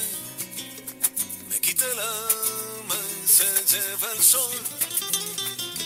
me 1.47 1.61
quita 1.61 1.85
el 1.85 1.99
alma 1.99 2.95
y 3.23 3.27
se 3.27 3.45
lleva 3.71 4.11
el 4.11 4.21
sol. 4.21 4.51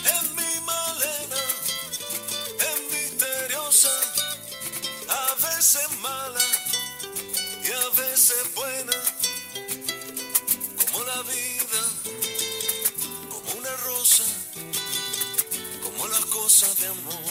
En 0.04 0.36
mi 0.36 0.62
malena, 0.66 1.42
es 2.60 2.92
misteriosa, 2.92 3.92
a 5.10 5.36
veces 5.48 5.92
mala 6.02 6.42
y 7.64 7.72
a 7.72 8.02
veces 8.02 8.52
buena, 8.56 8.94
como 10.82 11.04
la 11.04 11.22
vida, 11.22 11.82
como 13.30 13.60
una 13.60 13.78
rosa, 13.78 14.24
como 15.84 16.08
las 16.08 16.26
cosas 16.26 16.76
de 16.80 16.88
amor. 16.88 17.27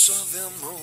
Las 0.00 0.08
cosas 0.08 0.32
de 0.32 0.40
amor. 0.40 0.79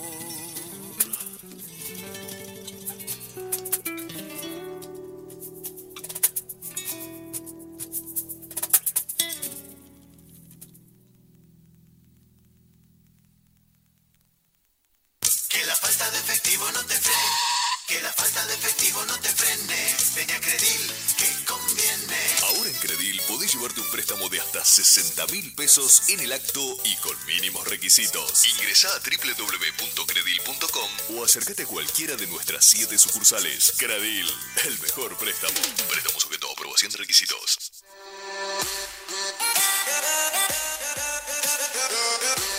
Pesos 25.55 26.09
en 26.09 26.19
el 26.19 26.31
acto 26.31 26.61
y 26.83 26.95
con 26.97 27.25
mínimos 27.25 27.67
requisitos. 27.67 28.45
Ingresá 28.47 28.89
a 28.95 28.99
www.credil.com 28.99 30.89
o 31.17 31.23
acércate 31.23 31.63
a 31.63 31.65
cualquiera 31.65 32.15
de 32.15 32.27
nuestras 32.27 32.65
7 32.65 32.97
sucursales. 32.97 33.73
Credil, 33.77 34.27
el 34.65 34.79
mejor 34.79 35.17
préstamo. 35.17 35.59
Préstamo 35.89 36.19
sujeto 36.19 36.49
a 36.49 36.53
aprobación 36.53 36.91
de 36.91 36.97
requisitos. 36.97 37.71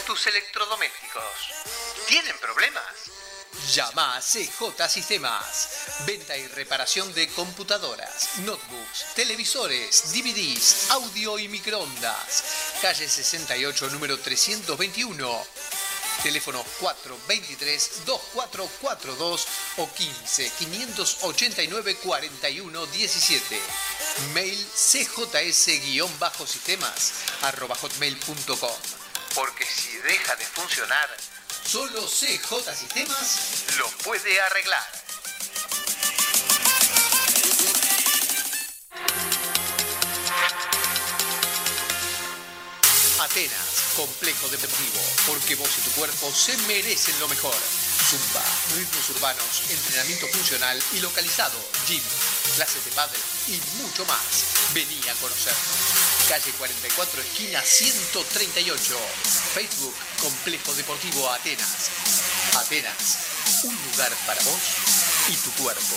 Tus 0.06 0.26
electrodomésticos. 0.26 1.22
¿Tienen 2.06 2.36
problemas? 2.40 2.84
Llama 3.72 4.16
a 4.16 4.20
CJ 4.20 4.88
Sistemas. 4.88 5.68
Venta 6.06 6.36
y 6.36 6.46
reparación 6.46 7.12
de 7.12 7.28
computadoras, 7.28 8.38
notebooks, 8.38 9.14
televisores, 9.14 10.12
DVDs, 10.12 10.90
audio 10.90 11.38
y 11.38 11.48
microondas. 11.48 12.67
Calle 12.80 13.08
68, 13.08 13.90
número 13.90 14.16
321. 14.18 15.46
Teléfono 16.22 16.64
423-2442 16.80 19.46
o 19.78 19.88
15 19.88 20.50
589 20.50 21.96
41 21.96 22.86
17. 22.86 23.60
Mail 24.32 24.64
cjs-sistemas 24.74 27.12
arroba 27.42 27.76
hotmail.com. 27.80 28.76
Porque 29.34 29.66
si 29.66 29.96
deja 29.98 30.36
de 30.36 30.44
funcionar, 30.44 31.16
solo 31.64 32.06
CJ 32.06 32.62
Sistemas 32.76 33.64
lo 33.76 33.88
puede 34.04 34.40
arreglar. 34.40 35.07
Atenas, 43.38 43.94
complejo 43.94 44.48
deportivo, 44.48 44.98
porque 45.28 45.54
vos 45.54 45.70
y 45.78 45.80
tu 45.82 45.90
cuerpo 45.92 46.34
se 46.34 46.56
merecen 46.66 47.16
lo 47.20 47.28
mejor. 47.28 47.54
Zumba, 48.10 48.42
ritmos 48.74 49.10
urbanos, 49.10 49.62
entrenamiento 49.70 50.26
funcional 50.26 50.82
y 50.94 50.98
localizado, 50.98 51.56
gym, 51.86 52.02
clases 52.56 52.84
de 52.84 52.90
pádel 52.90 53.20
y 53.46 53.60
mucho 53.80 54.04
más. 54.06 54.18
Vení 54.74 54.98
a 55.08 55.14
conocernos. 55.22 56.28
Calle 56.28 56.50
44, 56.50 57.22
esquina 57.22 57.62
138. 57.62 58.98
Facebook, 59.54 59.94
Complejo 60.20 60.74
Deportivo 60.74 61.30
Atenas. 61.30 61.90
Atenas, 62.56 63.18
un 63.62 63.78
lugar 63.92 64.12
para 64.26 64.42
vos 64.42 64.62
y 65.28 65.36
tu 65.36 65.52
cuerpo. 65.62 65.94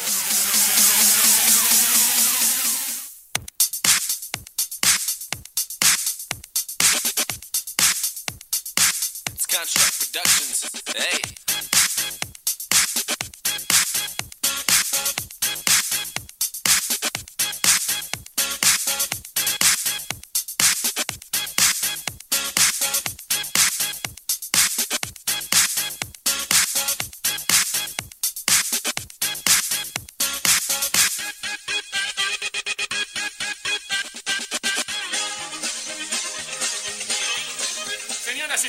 Contract 9.51 9.99
Productions. 9.99 10.71
Hey. 10.95 12.30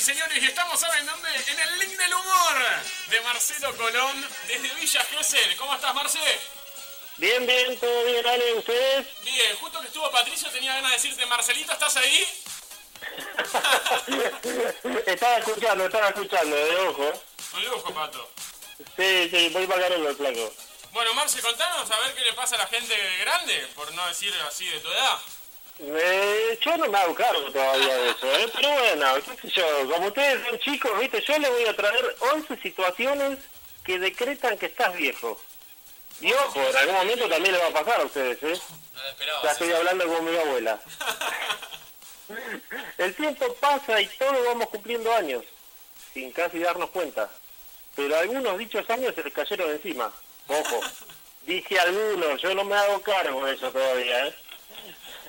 Señores, 0.03 0.43
y 0.43 0.45
estamos, 0.45 0.77
¿saben 0.77 1.05
dónde? 1.05 1.29
En 1.47 1.59
el 1.59 1.79
link 1.79 1.97
del 1.97 2.13
humor 2.13 2.55
de 3.09 3.21
Marcelo 3.21 3.73
Colón 3.77 4.27
desde 4.47 4.73
Villa 4.75 5.01
Gesell. 5.01 5.55
¿Cómo 5.55 5.73
estás, 5.75 5.95
Marce? 5.95 6.19
Bien, 7.17 7.45
bien, 7.45 7.79
todo 7.79 8.03
bien, 8.03 8.27
Ale, 8.27 8.53
¿ustedes? 8.55 9.07
Bien, 9.23 9.55
justo 9.57 9.79
que 9.79 9.87
estuvo 9.87 10.11
Patricio 10.11 10.49
tenía 10.49 10.73
ganas 10.73 10.91
de 10.91 10.97
decirte, 10.97 11.25
Marcelito, 11.25 11.71
¿estás 11.71 11.95
ahí? 11.95 12.27
estaba 15.05 15.37
escuchando, 15.37 15.85
estaba 15.85 16.09
escuchando, 16.09 16.53
de 16.53 16.75
ojo. 16.79 17.23
Un 17.53 17.65
lujo, 17.65 17.93
Pato. 17.93 18.29
Sí, 18.97 19.29
sí, 19.29 19.49
voy 19.53 19.67
pagando 19.67 20.09
el 20.09 20.15
flaco. 20.17 20.53
Bueno, 20.91 21.13
Marce, 21.13 21.41
contanos 21.41 21.89
a 21.89 21.99
ver 21.99 22.13
qué 22.13 22.25
le 22.25 22.33
pasa 22.33 22.55
a 22.55 22.59
la 22.59 22.67
gente 22.67 22.93
grande, 23.21 23.69
por 23.73 23.89
no 23.93 24.05
decir 24.07 24.33
así 24.45 24.67
de 24.67 24.81
tu 24.81 24.89
edad. 24.89 25.17
Eh, 25.79 26.59
yo 26.63 26.77
no 26.77 26.87
me 26.87 26.97
hago 26.97 27.15
cargo 27.15 27.51
todavía 27.51 27.97
de 27.97 28.09
eso, 28.11 28.31
¿eh? 28.31 28.47
pero 28.53 28.69
bueno, 28.69 29.07
qué 29.15 29.47
sé 29.47 29.53
yo, 29.55 29.91
como 29.91 30.07
ustedes 30.07 30.45
son 30.45 30.59
chicos, 30.59 30.99
viste, 30.99 31.21
yo 31.21 31.39
les 31.39 31.49
voy 31.49 31.65
a 31.65 31.75
traer 31.75 32.15
11 32.19 32.57
situaciones 32.57 33.39
que 33.83 33.97
decretan 33.97 34.57
que 34.57 34.67
estás 34.67 34.95
viejo. 34.95 35.41
Y 36.21 36.31
ojo, 36.31 36.61
en 36.61 36.75
algún 36.75 36.95
momento 36.95 37.27
también 37.27 37.53
le 37.53 37.59
va 37.59 37.67
a 37.67 37.83
pasar 37.83 38.01
a 38.01 38.05
ustedes, 38.05 38.41
¿eh? 38.43 38.61
Ya 39.43 39.51
estoy 39.51 39.73
hablando 39.73 40.07
con 40.07 40.23
mi 40.23 40.37
abuela. 40.37 40.79
El 42.97 43.13
tiempo 43.15 43.53
pasa 43.55 43.99
y 43.99 44.07
todos 44.07 44.45
vamos 44.45 44.69
cumpliendo 44.69 45.13
años, 45.13 45.43
sin 46.13 46.31
casi 46.31 46.59
darnos 46.59 46.91
cuenta. 46.91 47.29
Pero 47.95 48.17
algunos 48.17 48.57
dichos 48.57 48.89
años 48.89 49.13
se 49.15 49.23
les 49.23 49.33
cayeron 49.33 49.71
encima. 49.71 50.13
Ojo, 50.47 50.79
dije 51.45 51.79
algunos, 51.79 52.41
yo 52.41 52.55
no 52.55 52.63
me 52.63 52.75
hago 52.75 53.01
cargo 53.01 53.45
de 53.45 53.55
eso 53.55 53.71
todavía, 53.71 54.27
¿eh? 54.27 54.35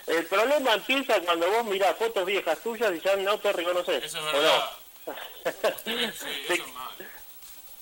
El 0.07 0.26
problema 0.26 0.74
empieza 0.74 1.20
cuando 1.20 1.50
vos 1.50 1.64
mirás 1.64 1.96
fotos 1.96 2.26
viejas 2.26 2.59
tuyas 2.61 2.92
y 2.94 3.00
ya 3.00 3.16
no 3.16 3.38
te 3.38 3.52
reconoces. 3.52 4.05
Eso 4.05 4.18
es 4.18 4.24
¿o 4.24 4.26
verdad. 4.26 4.70
no? 5.07 5.14
Sí, 5.84 5.84
te, 5.84 6.05
eso 6.05 6.26
es 6.48 6.72
mal. 6.72 7.11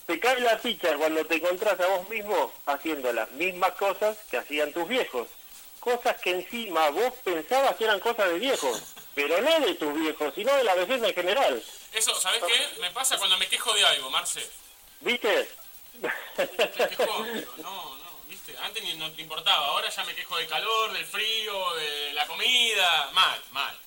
te 0.06 0.20
cae 0.20 0.40
la 0.40 0.58
ficha 0.58 0.96
cuando 0.96 1.24
te 1.26 1.36
encontrás 1.36 1.78
a 1.80 1.86
vos 1.86 2.08
mismo 2.08 2.52
haciendo 2.66 3.12
las 3.12 3.30
mismas 3.32 3.72
cosas 3.72 4.16
que 4.30 4.38
hacían 4.38 4.72
tus 4.72 4.88
viejos. 4.88 5.28
Cosas 5.80 6.20
que 6.20 6.30
encima 6.30 6.90
vos 6.90 7.12
pensabas 7.24 7.74
que 7.76 7.84
eran 7.84 7.98
cosas 8.00 8.28
de 8.28 8.38
viejos, 8.38 8.94
pero 9.14 9.40
no 9.40 9.60
de 9.60 9.74
tus 9.74 9.94
viejos, 9.94 10.32
sino 10.34 10.54
de 10.56 10.64
la 10.64 10.74
vejez 10.74 11.02
en 11.02 11.14
general. 11.14 11.62
Eso, 11.92 12.14
¿sabés 12.20 12.42
qué? 12.44 12.80
Me 12.80 12.90
pasa 12.92 13.18
cuando 13.18 13.36
me 13.36 13.48
quejo 13.48 13.72
de 13.74 13.84
algo, 13.84 14.10
Marce. 14.10 14.48
¿Viste? 15.00 15.48
Me 16.00 16.88
quejo, 16.88 17.26
no, 17.58 17.96
no, 17.96 18.01
¿viste? 18.33 18.57
Antes 18.59 18.83
ni 18.83 18.95
no 18.95 19.11
te 19.12 19.20
importaba, 19.20 19.66
ahora 19.66 19.91
ya 19.91 20.05
me 20.05 20.14
quejo 20.14 20.37
del 20.39 20.49
calor, 20.49 20.93
del 20.93 21.05
frío, 21.05 21.74
de 21.74 22.12
la 22.14 22.26
comida. 22.26 23.11
Mal, 23.12 23.41
mal. 23.51 23.78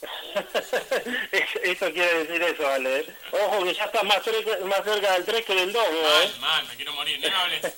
Es- 1.32 1.56
eso 1.62 1.92
quiere 1.92 2.24
decir 2.24 2.40
eso, 2.42 2.66
Ale. 2.68 3.00
¿eh? 3.00 3.16
Ojo 3.32 3.64
que 3.64 3.74
ya 3.74 3.84
estás 3.84 4.04
más, 4.04 4.22
cerca- 4.22 4.58
más 4.64 4.84
cerca 4.84 5.12
del 5.14 5.24
3 5.24 5.44
que 5.44 5.54
del 5.56 5.72
2, 5.72 5.84
¿eh? 5.84 6.02
Mal, 6.02 6.40
mal, 6.40 6.66
me 6.68 6.76
quiero 6.76 6.92
morir, 6.92 7.18
ni 7.18 7.28
me 7.28 7.34
hables. 7.36 7.62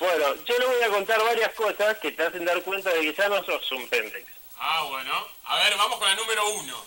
Bueno, 0.00 0.34
yo 0.44 0.58
le 0.58 0.66
voy 0.66 0.82
a 0.82 0.88
contar 0.88 1.22
varias 1.22 1.52
cosas 1.54 1.96
que 1.98 2.10
te 2.10 2.24
hacen 2.24 2.44
dar 2.44 2.60
cuenta 2.64 2.90
de 2.90 3.00
que 3.02 3.14
ya 3.14 3.28
no 3.28 3.44
sos 3.44 3.70
un 3.70 3.88
pendex. 3.88 4.28
Ah, 4.58 4.82
bueno. 4.90 5.28
A 5.44 5.56
ver, 5.62 5.76
vamos 5.76 5.98
con 6.00 6.08
la 6.08 6.16
número 6.16 6.48
uno. 6.48 6.84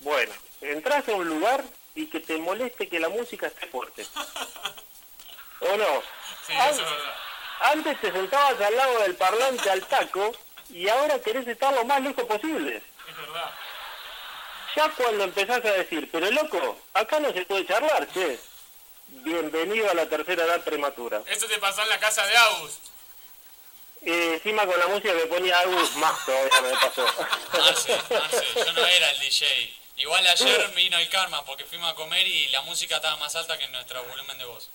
Bueno, 0.00 0.32
entras 0.60 1.08
a 1.08 1.12
un 1.12 1.28
lugar 1.28 1.62
y 1.94 2.06
que 2.08 2.18
te 2.18 2.36
moleste 2.38 2.88
que 2.88 2.98
la 2.98 3.08
música 3.08 3.46
esté 3.46 3.68
fuerte. 3.68 4.04
¿O 5.60 5.76
no? 5.76 6.02
Sí, 6.48 6.54
An- 6.54 6.70
eso 6.70 6.82
es 6.82 6.90
verdad. 6.90 7.14
Antes 7.60 8.00
te 8.00 8.10
sentabas 8.12 8.60
al 8.60 8.76
lado 8.76 8.98
del 9.00 9.14
parlante 9.16 9.70
al 9.70 9.84
taco 9.86 10.32
y 10.70 10.88
ahora 10.88 11.20
querés 11.20 11.46
estar 11.46 11.72
lo 11.74 11.84
más 11.84 12.00
lejos 12.02 12.24
posible. 12.24 12.82
Es 13.08 13.16
verdad. 13.16 13.50
Ya 14.76 14.88
cuando 14.90 15.24
empezás 15.24 15.64
a 15.64 15.72
decir, 15.72 16.08
pero 16.10 16.30
loco, 16.30 16.78
acá 16.94 17.20
no 17.20 17.32
se 17.32 17.44
puede 17.46 17.66
charlar, 17.66 18.06
che. 18.12 18.38
Bienvenido 19.08 19.90
a 19.90 19.94
la 19.94 20.06
tercera 20.08 20.44
edad 20.44 20.62
prematura. 20.62 21.22
Eso 21.26 21.46
te 21.46 21.58
pasó 21.58 21.82
en 21.82 21.88
la 21.88 21.98
casa 21.98 22.26
de 22.26 22.36
Agus. 22.36 22.78
Eh, 24.02 24.34
encima 24.34 24.64
con 24.66 24.78
la 24.78 24.86
música 24.86 25.12
que 25.14 25.26
ponía 25.26 25.58
Agus, 25.60 25.96
más 25.96 26.24
todavía 26.24 26.60
me 26.60 26.70
pasó. 26.72 27.04
Marce, 27.58 27.98
Marce, 28.10 28.44
yo 28.54 28.72
no 28.74 28.86
era 28.86 29.10
el 29.10 29.20
DJ. 29.20 29.74
Igual 29.96 30.24
ayer 30.28 30.68
vino 30.76 30.96
el 30.98 31.08
karma 31.08 31.44
porque 31.44 31.64
fuimos 31.64 31.90
a 31.90 31.94
comer 31.96 32.24
y 32.26 32.46
la 32.50 32.60
música 32.62 32.96
estaba 32.96 33.16
más 33.16 33.34
alta 33.34 33.58
que 33.58 33.66
nuestro 33.68 34.04
volumen 34.04 34.38
de 34.38 34.44
voz. 34.44 34.70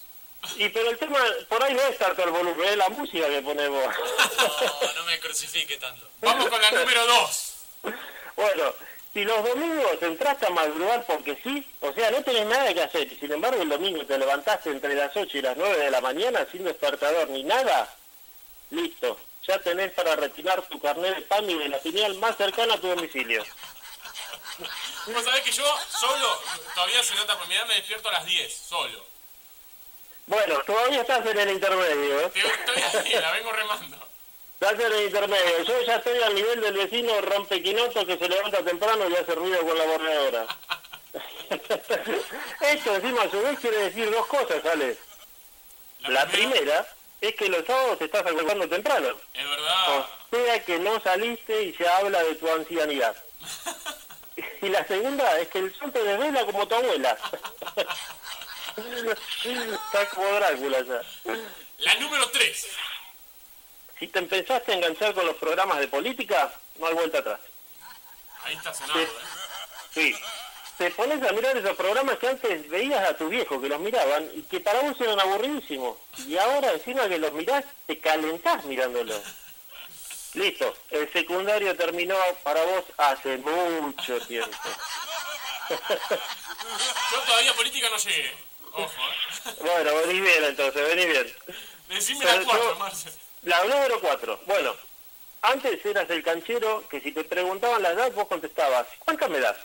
Y 0.58 0.70
pero 0.70 0.90
el 0.90 0.98
tema, 0.98 1.20
por 1.48 1.64
ahí 1.64 1.74
no 1.74 1.82
es 1.82 1.98
tanto 1.98 2.24
el 2.24 2.32
volumen, 2.32 2.68
es 2.68 2.78
la 2.78 2.90
música 2.90 3.28
que 3.28 3.42
ponemos. 3.42 3.84
No, 3.84 4.94
no 4.94 5.04
me 5.06 5.20
crucifique 5.20 5.78
tanto. 5.78 6.08
Vamos 6.22 6.48
con 6.50 6.62
la 6.62 6.72
número 6.72 7.06
2. 7.06 7.54
Bueno, 8.36 8.74
si 9.14 9.24
los 9.24 9.44
domingos 9.44 10.02
entraste 10.02 10.48
a 10.48 10.50
madrugar 10.50 11.06
porque 11.06 11.40
sí, 11.44 11.68
o 11.82 11.94
sea, 11.94 12.12
no 12.12 12.24
tenés 12.24 12.46
nada 12.48 12.74
que 12.74 12.82
hacer, 12.82 13.12
y 13.12 13.16
sin 13.16 13.32
embargo 13.32 13.62
el 13.62 13.70
domingo 13.70 14.06
te 14.06 14.18
levantaste 14.18 14.72
entre 14.72 14.96
las 14.96 15.16
8 15.16 15.38
y 15.38 15.42
las 15.42 15.56
9 15.56 15.78
de 15.78 15.92
la 15.92 16.02
mañana 16.02 16.46
sin 16.52 16.64
despertador 16.64 17.30
ni 17.30 17.44
nada, 17.44 17.96
listo, 18.72 19.20
ya 19.48 19.60
tenés 19.60 19.92
para 19.92 20.16
retirar 20.16 20.62
tu 20.64 20.80
carnet 20.80 21.16
de 21.16 21.22
PAMI 21.22 21.60
de 21.60 21.70
la 21.70 21.80
filial 21.80 22.16
más 22.16 22.36
cercana 22.38 22.74
a 22.74 22.82
tu 22.82 22.88
domicilio. 22.88 23.44
Vos 25.08 25.24
sabés 25.24 25.42
que 25.42 25.52
yo 25.52 25.66
solo, 25.90 26.42
todavía 26.74 27.04
se 27.04 27.16
nota 27.16 27.38
por 27.38 27.48
mi 27.48 27.56
edad, 27.56 27.66
me 27.68 27.76
despierto 27.76 28.10
a 28.10 28.14
las 28.14 28.26
10, 28.26 28.54
solo. 28.54 29.13
Bueno, 30.26 30.60
todavía 30.66 31.02
estás 31.02 31.26
en 31.26 31.38
el 31.38 31.50
intermedio, 31.52 32.22
¿eh? 32.22 32.32
Estoy 32.34 33.02
ahí, 33.02 33.22
la 33.22 33.32
vengo 33.32 33.52
remando. 33.52 33.98
Estás 34.54 34.80
en 34.80 34.94
el 34.94 35.04
intermedio. 35.06 35.64
Yo 35.64 35.82
ya 35.82 35.96
estoy 35.98 36.22
al 36.22 36.36
nivel 36.36 36.62
del 36.62 36.74
vecino 36.74 37.20
rompequinoto 37.22 38.06
que 38.06 38.18
se 38.18 38.30
levanta 38.30 38.64
temprano 38.64 39.10
y 39.10 39.16
hace 39.16 39.36
ruido 39.36 39.60
con 39.60 39.78
la 39.78 39.86
borradora. 39.86 40.48
Esto 42.62 42.96
encima 42.96 43.24
a 43.24 43.30
su 43.30 43.42
vez 43.42 43.60
quiere 43.60 43.78
decir 43.78 44.10
dos 44.10 44.26
cosas, 44.28 44.66
Ale. 44.66 44.98
La, 46.08 46.26
primera 46.28 46.88
es 47.22 47.36
que 47.36 47.50
los 47.50 47.66
sábados 47.66 48.00
te 48.00 48.06
estás 48.06 48.26
acostando 48.26 48.68
temprano. 48.68 49.10
Es 49.34 49.50
verdad. 49.50 50.00
O 50.00 50.36
sea 50.36 50.64
que 50.64 50.80
no 50.80 51.00
saliste 51.02 51.64
y 51.64 51.74
se 51.74 51.88
habla 51.88 52.24
de 52.24 52.36
tu 52.36 52.50
ancianidad. 52.50 53.16
Y 54.64 54.70
la 54.70 54.88
segunda 54.88 55.38
es 55.40 55.50
que 55.50 55.60
el 55.60 55.76
sol 55.76 55.92
te 55.92 56.02
desvela 56.02 56.46
como 56.46 56.68
tu 56.68 56.74
abuela. 56.74 57.18
Está 58.76 60.10
como 60.10 60.28
Drácula 60.34 60.82
ya. 60.82 61.02
La 61.80 61.96
número 61.96 62.30
3. 62.30 62.68
Si 64.00 64.08
te 64.08 64.20
empezaste 64.20 64.72
a 64.72 64.76
enganchar 64.76 65.14
con 65.14 65.26
los 65.26 65.36
programas 65.38 65.80
de 65.80 65.88
política, 65.88 66.54
no 66.80 66.88
hay 66.88 66.94
vuelta 66.94 67.20
atrás. 67.20 67.40
Ahí 68.44 68.56
está 68.56 68.74
sonando, 68.74 69.02
¿eh? 69.02 69.10
Sí. 69.94 70.16
Te 70.78 70.90
pones 70.92 71.22
a 71.24 71.32
mirar 71.34 71.56
esos 71.56 71.78
programas 71.78 72.18
que 72.18 72.30
antes 72.30 72.68
veías 72.68 73.08
a 73.08 73.16
tu 73.16 73.30
viejo 73.30 73.62
que 73.62 73.70
los 73.70 73.80
miraban 73.80 74.30
y 74.34 74.42
que 74.44 74.60
para 74.60 74.82
vos 74.82 75.00
eran 75.00 75.20
aburridísimos. 75.20 75.98
Y 76.28 76.36
ahora 76.38 76.72
encima 76.74 77.08
que 77.08 77.20
los 77.20 77.32
mirás, 77.34 77.64
te 77.86 78.00
calentás 78.00 78.66
mirándolos. 78.66 79.22
Listo, 80.34 80.74
el 80.90 81.12
secundario 81.14 81.76
terminó 81.78 82.18
para 82.44 82.64
vos 82.64 82.86
hace 82.98 83.38
mucho 83.38 84.20
tiempo. 84.26 84.58
Yo 85.70 87.20
todavía 87.20 87.54
política 87.54 87.88
no 87.90 87.98
llegué. 87.98 88.36
Ojo, 88.74 88.88
¿eh? 88.88 89.54
Bueno, 89.62 89.96
venís 89.96 90.22
bien 90.22 90.44
entonces, 90.46 90.88
venís 90.88 91.06
bien. 91.08 91.36
Decime 91.90 92.26
Pero 92.26 92.40
la 92.40 92.46
4, 92.46 92.64
yo- 92.74 92.76
Marce. 92.80 93.14
La 93.44 93.64
número 93.66 94.00
4. 94.02 94.40
Bueno, 94.46 94.76
antes 95.42 95.86
eras 95.86 96.10
el 96.10 96.24
canchero 96.24 96.88
que 96.90 97.02
si 97.02 97.12
te 97.12 97.24
preguntaban 97.24 97.82
la 97.84 97.92
edad 97.92 98.12
vos 98.14 98.28
contestabas, 98.28 98.88
¿cuántas 99.00 99.30
me 99.30 99.40
das? 99.40 99.58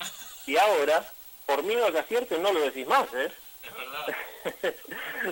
Y 0.46 0.56
ahora, 0.58 1.10
por 1.46 1.62
miedo 1.62 1.86
a 1.86 1.92
que 1.92 2.00
acierte, 2.00 2.38
no 2.38 2.52
lo 2.52 2.60
decís 2.60 2.86
más, 2.86 3.06
¿eh? 3.14 3.32
Es 3.62 3.72
verdad. 3.72 4.74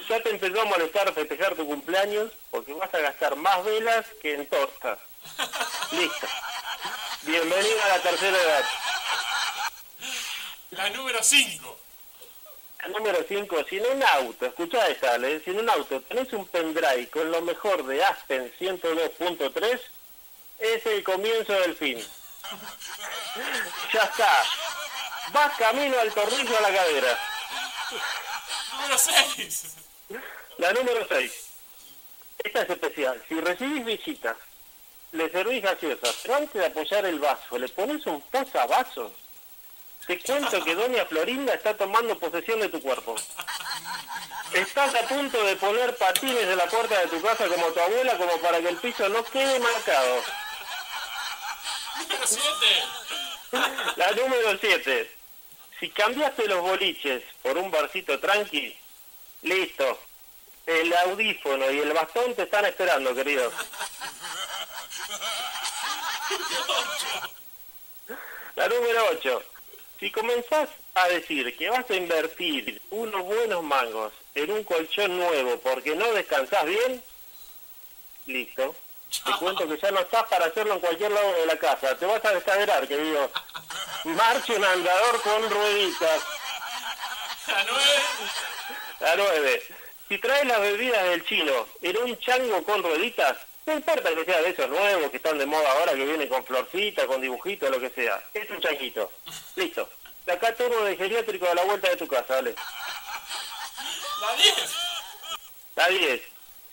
ya 0.08 0.22
te 0.22 0.30
empezó 0.30 0.62
a 0.62 0.64
molestar 0.64 1.12
festejar 1.12 1.54
tu 1.54 1.66
cumpleaños 1.66 2.30
porque 2.50 2.72
vas 2.72 2.92
a 2.94 2.98
gastar 2.98 3.36
más 3.36 3.62
velas 3.62 4.06
que 4.22 4.34
en 4.34 4.46
tortas. 4.48 4.98
Listo. 5.92 6.26
Bienvenido 7.22 7.82
a 7.84 7.88
la 7.88 7.98
tercera 8.00 8.38
edad. 8.40 8.64
La 10.70 10.88
número 10.90 11.22
5. 11.22 11.78
La 12.83 12.89
número 12.89 13.24
5, 13.26 13.64
si 13.68 13.78
en 13.78 13.87
un 13.97 14.03
auto, 14.03 14.47
escuchá 14.47 14.89
esa, 14.89 15.12
Ale, 15.12 15.41
si 15.41 15.51
en 15.51 15.61
un 15.61 15.70
auto 15.70 16.01
tenés 16.03 16.33
un 16.33 16.47
pendrive 16.49 17.09
con 17.11 17.30
lo 17.30 17.41
mejor 17.41 17.87
de 17.87 18.03
Aspen 18.05 18.53
102.3, 18.59 19.80
es 20.59 20.87
el 20.87 21.05
comienzo 21.05 21.53
del 21.53 21.76
fin. 21.76 22.05
Ya 23.93 24.03
está. 24.03 24.45
Vas 25.33 25.57
camino 25.57 25.99
al 25.99 26.12
tornillo 26.12 26.59
a 26.59 26.61
la 26.61 26.74
cadera. 26.74 27.18
Número 28.72 28.99
6. 28.99 29.76
La 30.59 30.72
número 30.72 31.07
6. 31.09 31.33
Esta 32.43 32.62
es 32.62 32.70
especial. 32.70 33.22
Si 33.28 33.41
recibís 33.41 33.85
visitas, 33.85 34.37
le 35.12 35.30
servís 35.30 35.62
gaseosa, 35.62 36.09
pero 36.22 36.35
antes 36.35 36.61
de 36.61 36.66
apoyar 36.66 37.07
el 37.07 37.20
vaso, 37.20 37.59
le 37.59 37.68
pones 37.68 38.05
un 38.07 38.20
posavasos. 38.22 39.12
Te 40.12 40.20
cuento 40.20 40.62
que 40.62 40.74
Doña 40.74 41.06
Florinda 41.06 41.54
está 41.54 41.74
tomando 41.74 42.18
posesión 42.18 42.60
de 42.60 42.68
tu 42.68 42.82
cuerpo. 42.82 43.16
Estás 44.52 44.94
a 44.94 45.08
punto 45.08 45.42
de 45.42 45.56
poner 45.56 45.96
patines 45.96 46.44
en 46.48 46.58
la 46.58 46.66
puerta 46.66 47.00
de 47.00 47.06
tu 47.06 47.22
casa 47.22 47.48
como 47.48 47.68
tu 47.68 47.80
abuela, 47.80 48.18
como 48.18 48.36
para 48.42 48.60
que 48.60 48.68
el 48.68 48.76
piso 48.76 49.08
no 49.08 49.24
quede 49.24 49.58
marcado. 49.58 50.22
Número 51.96 52.26
7. 52.26 52.46
La 53.96 54.10
número 54.10 54.58
7. 54.60 55.16
Si 55.80 55.88
cambiaste 55.88 56.46
los 56.46 56.60
boliches 56.60 57.22
por 57.40 57.56
un 57.56 57.70
barcito 57.70 58.20
tranqui, 58.20 58.78
listo. 59.40 59.98
El 60.66 60.94
audífono 60.94 61.70
y 61.70 61.78
el 61.78 61.94
bastón 61.94 62.34
te 62.34 62.42
están 62.42 62.66
esperando, 62.66 63.14
querido. 63.14 63.50
La 68.56 68.68
número 68.68 69.06
8. 69.12 69.42
Si 70.03 70.11
comenzás 70.11 70.68
a 70.94 71.07
decir 71.07 71.57
que 71.57 71.70
vas 71.70 71.88
a 71.88 71.94
invertir 71.94 72.82
unos 72.90 73.22
buenos 73.22 73.62
mangos 73.62 74.12
en 74.34 74.50
un 74.50 74.64
colchón 74.64 75.16
nuevo 75.16 75.61
porque 75.61 75.94
no 75.94 76.12
descansás 76.12 76.64
bien, 76.64 77.05
listo. 78.26 78.74
Te 79.24 79.30
cuento 79.38 79.68
que 79.68 79.78
ya 79.78 79.92
no 79.92 80.00
estás 80.00 80.24
para 80.24 80.46
hacerlo 80.46 80.74
en 80.74 80.80
cualquier 80.80 81.12
lado 81.12 81.32
de 81.34 81.46
la 81.46 81.57
casa. 81.57 81.96
Te 81.96 82.05
vas 82.05 82.24
a 82.24 82.34
descaderar, 82.34 82.88
querido. 82.88 83.30
Marche 84.03 84.57
un 84.57 84.64
andador 84.64 85.22
con 85.22 85.48
rueditas. 85.48 86.20
La 87.46 87.64
9. 87.64 87.84
La 88.98 89.14
9. 89.14 89.62
Si 90.09 90.18
traes 90.18 90.46
las 90.46 90.61
bebidas 90.62 91.05
del 91.11 91.24
chino 91.26 91.68
en 91.80 91.96
un 91.98 92.18
chango 92.18 92.64
con 92.64 92.82
rueditas, 92.82 93.36
no 93.72 93.78
importa 93.78 94.14
que 94.14 94.24
sea 94.24 94.42
de 94.42 94.50
esos 94.50 94.68
nuevos 94.68 95.10
que 95.10 95.16
están 95.16 95.38
de 95.38 95.46
moda 95.46 95.70
ahora, 95.72 95.94
que 95.94 96.04
vienen 96.04 96.28
con 96.28 96.44
florcita, 96.44 97.06
con 97.06 97.22
dibujitos, 97.22 97.70
lo 97.70 97.80
que 97.80 97.88
sea. 97.90 98.22
Es 98.34 98.48
un 98.50 98.60
changuito. 98.60 99.10
Listo. 99.56 99.88
De 100.26 100.32
acá 100.32 100.54
turno 100.54 100.84
de 100.84 100.96
geriátrico 100.96 101.48
a 101.48 101.54
la 101.54 101.64
vuelta 101.64 101.88
de 101.88 101.96
tu 101.96 102.06
casa, 102.06 102.34
dale. 102.34 102.54
La 104.20 104.36
10. 104.36 104.54
La 105.76 105.88
10. 105.88 106.22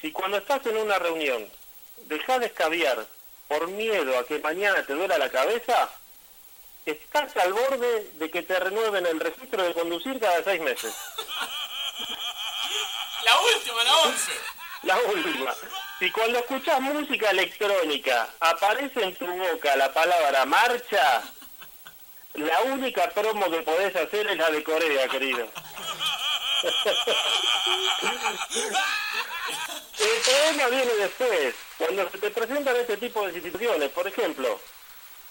Si 0.02 0.12
cuando 0.12 0.38
estás 0.38 0.66
en 0.66 0.78
una 0.78 1.00
reunión 1.00 1.50
dejás 2.04 2.42
de 2.42 2.48
escabiar 2.48 3.06
por 3.48 3.68
miedo 3.70 4.18
a 4.20 4.26
que 4.26 4.40
mañana 4.40 4.86
te 4.86 4.94
duela 4.94 5.18
la 5.18 5.30
cabeza, 5.30 5.90
estás 6.86 7.36
al 7.38 7.54
borde 7.54 8.12
de 8.14 8.30
que 8.30 8.44
te 8.44 8.60
renueven 8.60 9.06
el 9.06 9.20
registro 9.20 9.64
de 9.64 9.74
conducir 9.74 10.20
cada 10.20 10.44
seis 10.44 10.62
meses. 10.62 10.94
La 13.24 13.40
última, 13.40 13.84
la 13.84 13.98
11. 13.98 14.32
La 14.84 14.98
última. 15.00 15.56
Si 16.00 16.10
cuando 16.12 16.40
escuchas 16.40 16.80
música 16.80 17.30
electrónica 17.30 18.30
aparece 18.40 19.04
en 19.04 19.14
tu 19.16 19.28
boca 19.28 19.76
la 19.76 19.92
palabra 19.92 20.46
marcha, 20.46 21.22
la 22.36 22.62
única 22.62 23.10
promo 23.10 23.52
que 23.52 23.62
podés 23.64 23.94
hacer 23.94 24.28
es 24.28 24.38
la 24.38 24.50
de 24.50 24.64
Corea, 24.64 25.10
querido. 25.10 25.46
El 30.00 30.22
problema 30.24 30.68
viene 30.70 30.94
después, 30.94 31.56
cuando 31.78 32.10
se 32.10 32.18
te 32.18 32.32
presentan 32.32 32.78
este 32.78 32.96
tipo 32.96 33.28
de 33.28 33.34
situaciones. 33.34 33.90
Por 33.90 34.08
ejemplo, 34.08 34.58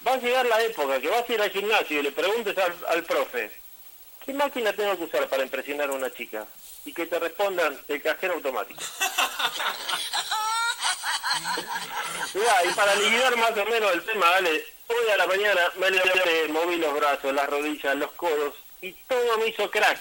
va 0.05 0.13
a 0.13 0.17
llegar 0.17 0.45
la 0.45 0.61
época 0.61 1.01
que 1.01 1.09
vas 1.09 1.27
a 1.27 1.33
ir 1.33 1.41
al 1.41 1.49
gimnasio 1.49 1.99
y 1.99 2.03
le 2.03 2.11
preguntes 2.11 2.55
al, 2.59 2.75
al 2.89 3.03
profe, 3.05 3.51
¿qué 4.23 4.33
máquina 4.33 4.71
tengo 4.73 4.95
que 4.99 5.05
usar 5.05 5.27
para 5.29 5.41
impresionar 5.41 5.89
a 5.89 5.93
una 5.93 6.13
chica? 6.13 6.45
Y 6.85 6.93
que 6.93 7.07
te 7.07 7.17
respondan 7.17 7.83
el 7.87 8.01
cajero 8.03 8.35
automático. 8.35 8.83
Mirá, 12.33 12.63
y 12.65 12.69
para 12.73 12.95
liquidar 12.95 13.35
más 13.37 13.51
o 13.51 13.65
menos 13.65 13.91
el 13.93 14.03
tema, 14.05 14.29
dale, 14.31 14.65
hoy 14.87 15.09
a 15.11 15.17
la 15.17 15.27
mañana 15.27 15.71
me 15.77 15.89
levanté, 15.91 16.47
moví 16.49 16.75
los 16.77 16.93
brazos, 16.93 17.33
las 17.33 17.47
rodillas, 17.49 17.95
los 17.95 18.11
codos 18.13 18.53
y 18.81 18.93
todo 18.93 19.37
me 19.37 19.47
hizo 19.47 19.69
crack. 19.69 19.99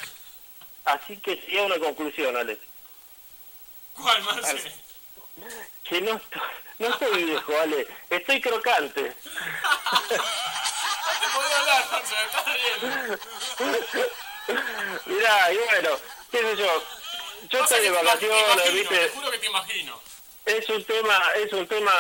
Así 0.85 1.17
que 1.19 1.37
llegué 1.37 1.61
a 1.61 1.65
una 1.65 1.79
conclusión, 1.79 2.37
Ale. 2.37 2.59
¿Cuál, 3.95 4.23
Marce? 4.23 4.73
Que 5.85 6.01
no, 6.01 6.17
estoy- 6.17 6.41
no 6.79 6.89
estoy 6.89 7.25
viejo, 7.25 7.53
vale. 7.53 7.87
Estoy 8.11 8.41
crocante. 8.41 9.15
No 11.09 11.21
te 11.21 11.29
podía 11.35 11.59
hablar, 11.59 11.85
Marce, 11.91 12.15
estás 12.27 12.45
bien. 12.55 13.19
Mirá, 15.07 15.53
y 15.53 15.57
bueno, 15.59 15.91
qué 16.31 16.39
sé 16.39 16.57
yo. 16.57 16.83
Yo 17.51 17.63
estoy 17.65 17.81
de 17.81 17.91
vacaciones, 17.91 18.73
¿viste? 18.75 18.99
te 18.99 19.09
juro 19.11 19.31
que 19.31 19.39
te 19.39 19.47
imagino. 19.47 20.01
Es 20.49 20.69
un 20.71 20.83
tema, 20.85 21.23
es 21.37 21.53
un 21.53 21.67
tema 21.67 21.93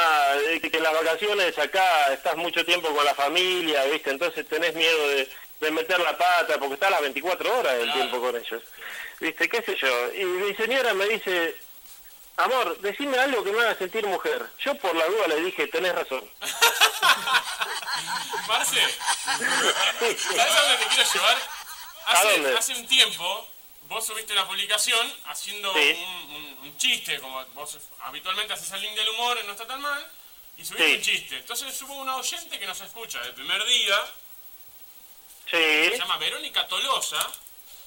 de 0.48 0.58
que, 0.60 0.80
las 0.80 0.92
vacaciones 0.94 1.58
acá 1.58 2.12
estás 2.14 2.34
mucho 2.36 2.64
tiempo 2.64 2.88
con 2.94 3.04
la 3.04 3.14
familia, 3.14 3.84
¿viste? 3.84 4.10
Entonces 4.10 4.48
tenés 4.48 4.74
miedo 4.74 5.08
de, 5.08 5.30
de 5.60 5.70
meter 5.70 6.00
la 6.00 6.16
pata 6.16 6.56
porque 6.58 6.74
estás 6.74 6.90
las 6.90 7.02
24 7.02 7.58
horas 7.58 7.76
del 7.76 7.92
tiempo 7.92 8.18
con 8.20 8.34
ellos. 8.36 8.62
¿Viste? 9.20 9.48
¿Qué 9.50 9.60
sé 9.62 9.76
yo? 9.76 10.14
Y 10.14 10.24
mi 10.24 10.54
señora 10.54 10.94
me 10.94 11.06
dice, 11.08 11.56
amor, 12.38 12.78
decime 12.80 13.18
algo 13.18 13.44
que 13.44 13.52
me 13.52 13.60
haga 13.60 13.74
sentir 13.76 14.06
mujer. 14.06 14.46
Yo 14.64 14.74
por 14.76 14.94
la 14.96 15.04
duda 15.06 15.26
le 15.28 15.42
dije, 15.42 15.66
tenés 15.68 15.94
razón. 15.94 16.24
Marce, 18.48 18.80
¿sabes 19.24 20.40
a 20.40 20.62
dónde 20.62 20.76
te 20.78 20.86
quiero 20.94 21.12
llevar? 21.12 21.36
¿A 22.06 22.12
Hace, 22.12 22.32
dónde? 22.32 22.56
hace 22.58 22.72
un 22.72 22.88
tiempo, 22.88 23.48
vos 23.88 24.06
subiste 24.06 24.32
una 24.32 24.46
publicación 24.46 25.12
haciendo 25.26 25.72
Sí. 25.74 25.90
un, 25.98 26.34
un- 26.36 26.58
un 26.62 26.78
chiste, 26.78 27.18
como 27.20 27.44
vos 27.54 27.78
habitualmente 28.00 28.52
haces 28.52 28.70
el 28.72 28.82
link 28.82 28.94
del 28.94 29.08
humor, 29.10 29.42
no 29.44 29.52
está 29.52 29.66
tan 29.66 29.80
mal, 29.80 30.12
y 30.56 30.64
subiste 30.64 30.86
Sí. 30.88 30.94
un 30.96 31.02
chiste. 31.02 31.36
Entonces 31.38 31.82
hubo 31.82 31.94
una 31.94 32.16
oyente 32.16 32.58
que 32.58 32.66
nos 32.66 32.80
escucha 32.80 33.20
del 33.22 33.34
primer 33.34 33.64
día, 33.64 33.96
Sí, 35.50 35.56
se 35.56 35.96
llama 35.98 36.18
Verónica 36.18 36.66
Tolosa, 36.68 37.26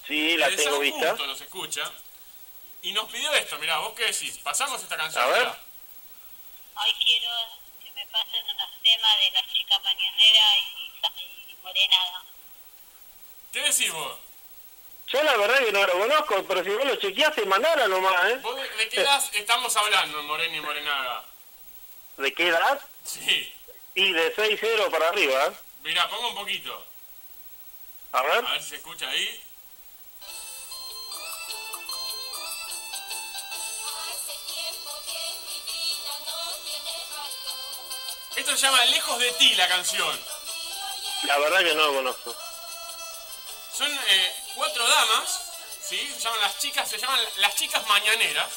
sí, 0.08 0.36
la 0.36 0.50
de 0.50 0.56
tengo 0.56 0.80
vista. 0.80 1.12
Nos 1.14 1.40
escucha, 1.40 1.88
y 2.82 2.90
nos 2.92 3.08
pidió 3.08 3.32
esto, 3.34 3.56
mirá, 3.58 3.78
vos 3.78 3.92
qué 3.96 4.06
decís, 4.06 4.38
pasamos 4.38 4.82
esta 4.82 4.96
canción. 4.96 5.22
A 5.22 5.26
ver. 5.28 5.38
mirá. 5.46 5.60
Hoy 6.74 6.92
quiero 7.04 7.30
que 7.84 7.92
me 7.92 8.04
pasen 8.06 8.44
unos 8.44 8.68
temas 8.82 9.18
de 9.20 9.30
la 9.30 9.46
chica 9.52 9.78
mañanera 9.78 10.58
y, 10.58 11.52
y 11.52 11.56
morenada. 11.62 12.24
¿Qué 13.52 13.60
decís 13.62 13.92
vos? 13.92 14.16
Yo 15.12 15.22
la 15.22 15.36
verdad 15.36 15.58
que 15.58 15.72
no 15.72 15.86
lo 15.86 15.92
conozco, 15.92 16.42
pero 16.48 16.64
si 16.64 16.70
vos 16.70 16.86
lo 16.86 16.96
chequeaste, 16.96 17.44
mandala 17.44 17.86
nomás, 17.86 18.30
¿eh? 18.30 18.38
¿Vos 18.42 18.56
de, 18.56 18.88
qué 18.88 19.02
edad 19.02 19.22
estamos 19.34 19.76
hablando 19.76 20.20
en 20.20 20.24
Morena 20.24 20.56
y 20.56 20.60
Morenaga? 20.62 21.24
¿De 22.16 22.32
qué 22.32 22.48
edad? 22.48 22.80
Sí. 23.04 23.52
Y 23.94 24.10
de 24.10 24.34
6-0 24.34 24.90
para 24.90 25.10
arriba, 25.10 25.44
¿eh? 25.48 25.52
Mirá, 25.82 26.08
pongo 26.08 26.28
un 26.28 26.34
poquito. 26.34 26.86
A 28.12 28.22
ver. 28.22 28.46
A 28.46 28.52
ver 28.52 28.62
si 28.62 28.70
se 28.70 28.76
escucha 28.76 29.06
ahí. 29.10 29.42
Esto 38.34 38.56
se 38.56 38.62
llama 38.62 38.82
Lejos 38.86 39.18
de 39.18 39.30
ti 39.32 39.54
la 39.56 39.68
canción. 39.68 40.24
La 41.24 41.38
verdad 41.38 41.58
que 41.60 41.74
no 41.74 41.86
lo 41.86 41.94
conozco. 41.96 42.34
Son 43.72 43.92
eh, 43.92 44.41
cuatro 44.54 44.86
damas, 44.86 45.40
¿sí? 45.88 45.98
Se 46.14 46.20
llaman 46.20 46.40
las 46.40 46.58
chicas, 46.58 46.88
se 46.88 46.98
llaman 46.98 47.20
las 47.36 47.54
chicas 47.54 47.86
mañaneras. 47.86 48.48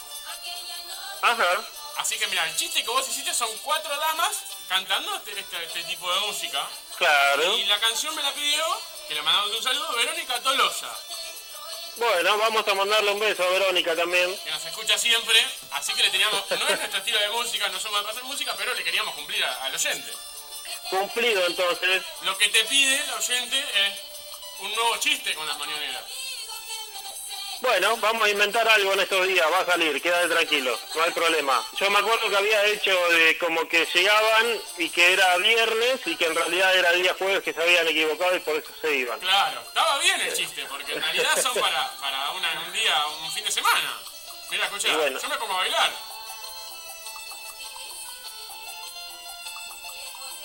Ajá. 1.22 1.64
Así 1.98 2.18
que 2.20 2.28
mira, 2.28 2.46
el 2.46 2.56
chiste 2.58 2.84
que 2.84 2.90
vos 2.90 3.08
hiciste 3.08 3.34
son 3.34 3.50
cuatro 3.60 3.96
damas 3.98 4.32
cantando 4.68 5.16
este, 5.16 5.40
este- 5.40 5.64
este 5.64 5.84
tipo 5.84 6.12
de 6.14 6.20
música. 6.22 6.68
Claro. 6.98 7.58
Y 7.58 7.66
la 7.66 7.80
canción 7.80 8.14
me 8.16 8.22
la 8.24 8.34
pidió, 8.34 8.64
que 9.08 9.16
le 9.16 9.22
mandamos 9.22 9.52
un 9.52 9.64
saludo, 9.64 9.94
Verónica 9.96 10.40
Tolosa, 10.42 10.90
Bueno, 11.98 12.38
vamos 12.38 12.68
a 12.68 12.74
mandarle 12.74 13.12
un 13.12 13.20
beso 13.20 13.42
a 13.44 13.48
Verónica 13.48 13.96
también. 13.96 14.38
que 14.44 14.52
nos 14.52 14.66
escucha 14.66 14.98
siempre. 14.98 15.40
Así 15.72 15.94
que 15.94 16.04
le 16.04 16.10
teníamos, 16.10 16.44
no 16.52 16.68
es 16.68 16.78
nuestro 16.80 16.98
estilo 17.00 17.20
de 17.20 17.30
música, 17.30 17.70
no 17.70 17.80
somos 17.80 18.04
de 18.04 18.12
hacer 18.12 18.24
música, 18.26 18.54
pero 18.58 18.74
le 18.74 18.84
queríamos 18.84 19.16
cumplir 19.16 19.44
al 19.46 19.74
oyente. 19.74 20.12
Cumplido 20.90 21.46
entonces. 21.48 22.04
Lo 22.24 22.38
que 22.38 22.50
te 22.50 22.66
pide 22.66 23.00
el 23.02 23.14
oyente 23.14 23.58
es 23.88 24.00
un 24.60 24.74
nuevo 24.76 24.98
chiste 24.98 25.34
con 25.36 25.48
las 25.48 25.58
mañaneras. 25.58 26.04
Bueno, 27.62 27.96
vamos 27.98 28.24
a 28.24 28.30
inventar 28.30 28.68
algo 28.68 28.94
en 28.94 29.00
estos 29.00 29.26
días, 29.28 29.48
va 29.52 29.60
a 29.62 29.66
salir, 29.66 30.00
quédate 30.02 30.28
tranquilo, 30.28 30.78
no 30.94 31.04
hay 31.04 31.12
problema. 31.12 31.66
Yo 31.80 31.90
me 31.90 32.00
acuerdo 32.00 32.30
que 32.30 32.36
había 32.36 32.66
hecho 32.66 32.92
de 33.10 33.38
como 33.38 33.68
que 33.68 33.86
llegaban 33.94 34.62
y 34.78 34.90
que 34.90 35.14
era 35.14 35.38
viernes 35.38 36.02
y 36.06 36.16
que 36.18 36.26
en 36.26 36.36
realidad 36.36 36.76
era 36.78 36.92
día 36.92 37.16
jueves 37.18 37.42
que 37.44 37.54
se 37.54 37.62
habían 37.64 37.88
equivocado 37.88 38.36
y 38.36 38.40
por 38.42 38.56
eso 38.58 38.70
se 38.82 38.94
iban. 38.94 39.20
Claro, 39.20 39.62
estaba 39.62 39.98
bien 40.00 40.20
el 40.22 40.34
chiste, 40.34 40.66
porque 40.66 40.94
en 40.94 41.02
realidad 41.02 41.42
son 41.42 41.56
para, 41.60 41.90
para 42.00 42.32
una- 42.32 42.62
un 42.68 42.74
día, 42.74 43.06
un 43.24 43.32
fin 43.32 43.46
de 43.46 43.52
semana. 43.52 44.00
Mira, 44.52 44.66
escucha, 44.66 44.96
bueno. 44.98 45.20
yo 45.20 45.30
me 45.30 45.38
pongo 45.38 45.54
a 45.54 45.58
bailar. 45.58 45.92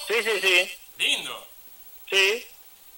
Sí, 0.09 0.15
sí, 0.25 0.41
sí, 0.41 0.79
Lindo. 0.99 1.47
sí. 2.11 2.47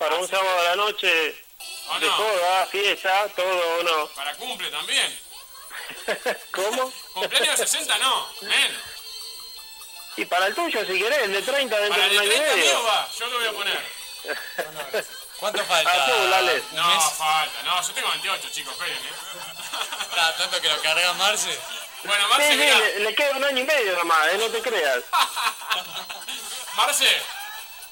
Para 0.03 0.17
un 0.17 0.27
sábado 0.29 0.59
a 0.59 0.63
la 0.65 0.77
noche 0.77 1.45
¿O 1.89 2.01
de 2.01 2.07
no? 2.07 2.13
joda, 2.13 2.67
fiesta, 2.67 3.29
todo 3.37 3.79
o 3.79 3.83
no. 3.85 4.07
Para 4.09 4.35
cumple 4.35 4.69
también. 4.69 5.17
¿Cómo? 6.51 6.93
Cumpleaños 7.15 7.57
de 7.57 7.67
60 7.69 7.99
no, 7.99 8.29
menos. 8.41 8.83
Y 10.17 10.25
para 10.25 10.47
el 10.47 10.57
tuyo 10.57 10.85
si 10.85 10.99
querés, 10.99 11.19
el 11.23 11.33
de 11.35 11.43
30 11.43 11.79
dentro 11.79 12.01
Para 12.01 12.09
de 12.13 12.17
un 12.19 12.23
año 12.23 12.33
y 12.33 12.37
30 12.37 12.57
mío 12.57 12.65
medio. 12.65 12.83
va, 12.83 13.09
yo 13.17 13.27
lo 13.29 13.39
voy 13.39 13.47
a 13.47 13.53
poner. 13.53 15.07
¿Cuánto 15.39 15.65
falta? 15.67 15.91
Azul, 16.05 16.31
dale. 16.31 16.63
No, 16.73 17.01
falta, 17.13 17.63
no, 17.63 17.87
yo 17.87 17.93
tengo 17.95 18.09
28, 18.09 18.49
chicos, 18.51 18.73
esperen, 18.73 18.97
eh. 18.97 19.13
Está 20.11 20.37
tanto 20.39 20.61
que 20.61 20.69
lo 20.69 20.81
carga 20.83 21.13
Marce. 21.13 21.61
Bueno, 22.03 22.25
Sí, 22.25 22.31
Marce, 22.31 22.51
sí, 22.51 22.59
mirá, 22.59 22.79
le, 22.79 22.99
le 22.99 23.15
queda 23.15 23.37
un 23.37 23.45
año 23.45 23.61
y 23.61 23.65
medio 23.65 23.97
nomás, 23.99 24.27
eh, 24.33 24.39
no 24.39 24.49
te 24.49 24.63
creas. 24.63 25.05
Marce, 26.75 27.23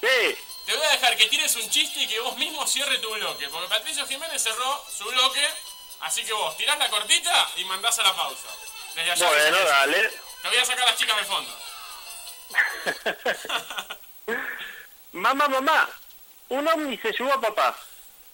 Sí, 0.01 0.37
te 0.65 0.75
voy 0.75 0.85
a 0.85 0.91
dejar 0.91 1.17
que 1.17 1.27
tires 1.27 1.55
un 1.55 1.69
chiste 1.69 2.01
y 2.01 2.07
que 2.07 2.19
vos 2.19 2.37
mismo 2.37 2.65
cierre 2.67 2.97
tu 2.99 3.11
bloque, 3.13 3.47
porque 3.49 3.67
Patricio 3.67 4.05
Jiménez 4.07 4.41
cerró 4.41 4.85
su 4.95 5.05
bloque, 5.05 5.47
así 6.01 6.23
que 6.23 6.33
vos 6.33 6.55
tirás 6.57 6.77
la 6.77 6.89
cortita 6.89 7.49
y 7.57 7.65
mandás 7.65 7.97
a 7.99 8.03
la 8.03 8.15
pausa. 8.15 8.47
Desde 8.95 9.11
allá 9.11 9.27
bueno, 9.27 9.57
dale. 9.59 10.09
Te 10.41 10.47
voy 10.47 10.57
a 10.57 10.65
sacar 10.65 10.85
las 10.85 10.97
chicas 10.97 11.17
de 11.17 11.23
fondo. 11.25 11.57
Mamá, 15.13 15.47
mamá, 15.49 15.89
un 16.49 16.67
ovni 16.67 16.97
se 16.97 17.11
llevó 17.11 17.33
a 17.33 17.41
papá. 17.41 17.77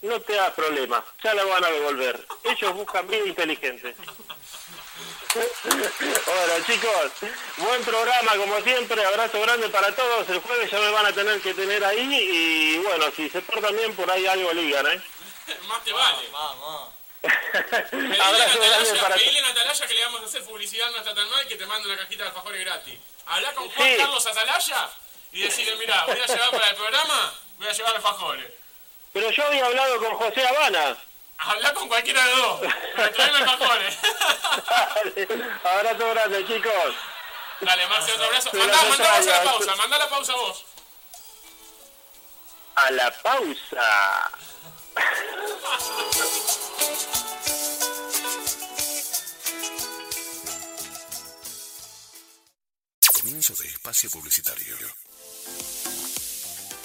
No 0.00 0.20
te 0.20 0.34
da 0.34 0.54
problema, 0.54 1.04
ya 1.24 1.34
la 1.34 1.44
van 1.44 1.64
a 1.64 1.70
devolver. 1.70 2.24
Ellos 2.44 2.72
buscan 2.74 3.08
vida 3.08 3.26
inteligente. 3.26 3.96
Bueno, 5.34 6.64
chicos, 6.66 7.12
buen 7.58 7.82
programa 7.84 8.36
como 8.36 8.60
siempre. 8.62 9.04
Abrazo 9.04 9.40
grande 9.40 9.68
para 9.68 9.94
todos. 9.94 10.28
El 10.28 10.40
jueves 10.40 10.70
ya 10.70 10.78
me 10.78 10.90
van 10.90 11.06
a 11.06 11.12
tener 11.12 11.40
que 11.40 11.54
tener 11.54 11.84
ahí. 11.84 12.08
Y 12.14 12.78
bueno, 12.78 13.06
si 13.14 13.28
se 13.28 13.42
portan 13.42 13.76
bien, 13.76 13.94
por 13.94 14.10
ahí 14.10 14.26
algo 14.26 14.52
ligan, 14.52 14.86
¿eh? 14.86 15.02
Más 15.66 15.84
te 15.84 15.92
vale. 15.92 16.28
Vamos. 16.32 16.92
Abrazo 17.22 18.58
grande 18.60 18.94
para 19.00 19.16
pedile 19.16 19.38
a 19.40 19.42
Natalaya 19.42 19.86
que 19.86 19.94
le 19.94 20.04
vamos 20.04 20.22
a 20.22 20.24
hacer 20.26 20.44
publicidad, 20.44 20.90
no 20.90 20.98
está 20.98 21.14
tan 21.14 21.28
mal, 21.30 21.46
que 21.48 21.56
te 21.56 21.66
mande 21.66 21.88
una 21.88 21.98
cajita 21.98 22.22
de 22.22 22.28
alfajores 22.28 22.60
gratis. 22.64 22.98
Habla 23.26 23.52
con 23.54 23.68
Juan 23.70 23.88
Sí. 23.88 23.96
Carlos 23.98 24.26
Atalaya 24.26 24.90
y 25.32 25.42
decirle, 25.42 25.76
mira, 25.76 26.04
voy 26.06 26.18
a 26.18 26.26
llevar 26.26 26.50
para 26.50 26.70
el 26.70 26.76
programa, 26.76 27.34
voy 27.58 27.66
a 27.66 27.72
llevar 27.72 27.96
alfajores. 27.96 28.46
Pero 29.12 29.30
yo 29.30 29.46
había 29.46 29.66
hablado 29.66 29.98
con 29.98 30.14
José 30.14 30.46
Habana. 30.46 30.96
Habla 31.38 31.72
con 31.72 31.88
cualquiera 31.88 32.24
de 32.24 32.36
los 32.36 32.60
dos, 32.60 32.72
pero 32.96 33.12
traeme 33.12 33.38
alfajores. 33.38 33.98
Abrazo 35.64 36.10
grande, 36.10 36.46
chicos. 36.46 36.94
Dale, 37.60 37.86
Marce, 37.88 38.12
otro 38.12 38.24
abrazo. 38.26 38.50
Se 38.50 38.56
Mandá, 38.58 38.80
a 38.80 39.20
la 39.20 39.42
pausa, 39.44 39.76
mandá 39.76 39.98
la 39.98 40.08
pausa 40.08 40.34
vos. 40.34 40.64
A 42.76 42.90
la 42.90 43.10
pausa. 43.22 44.30
Comienzo 53.12 53.54
de 53.54 53.68
espacio 53.68 54.10
publicitario. 54.10 54.76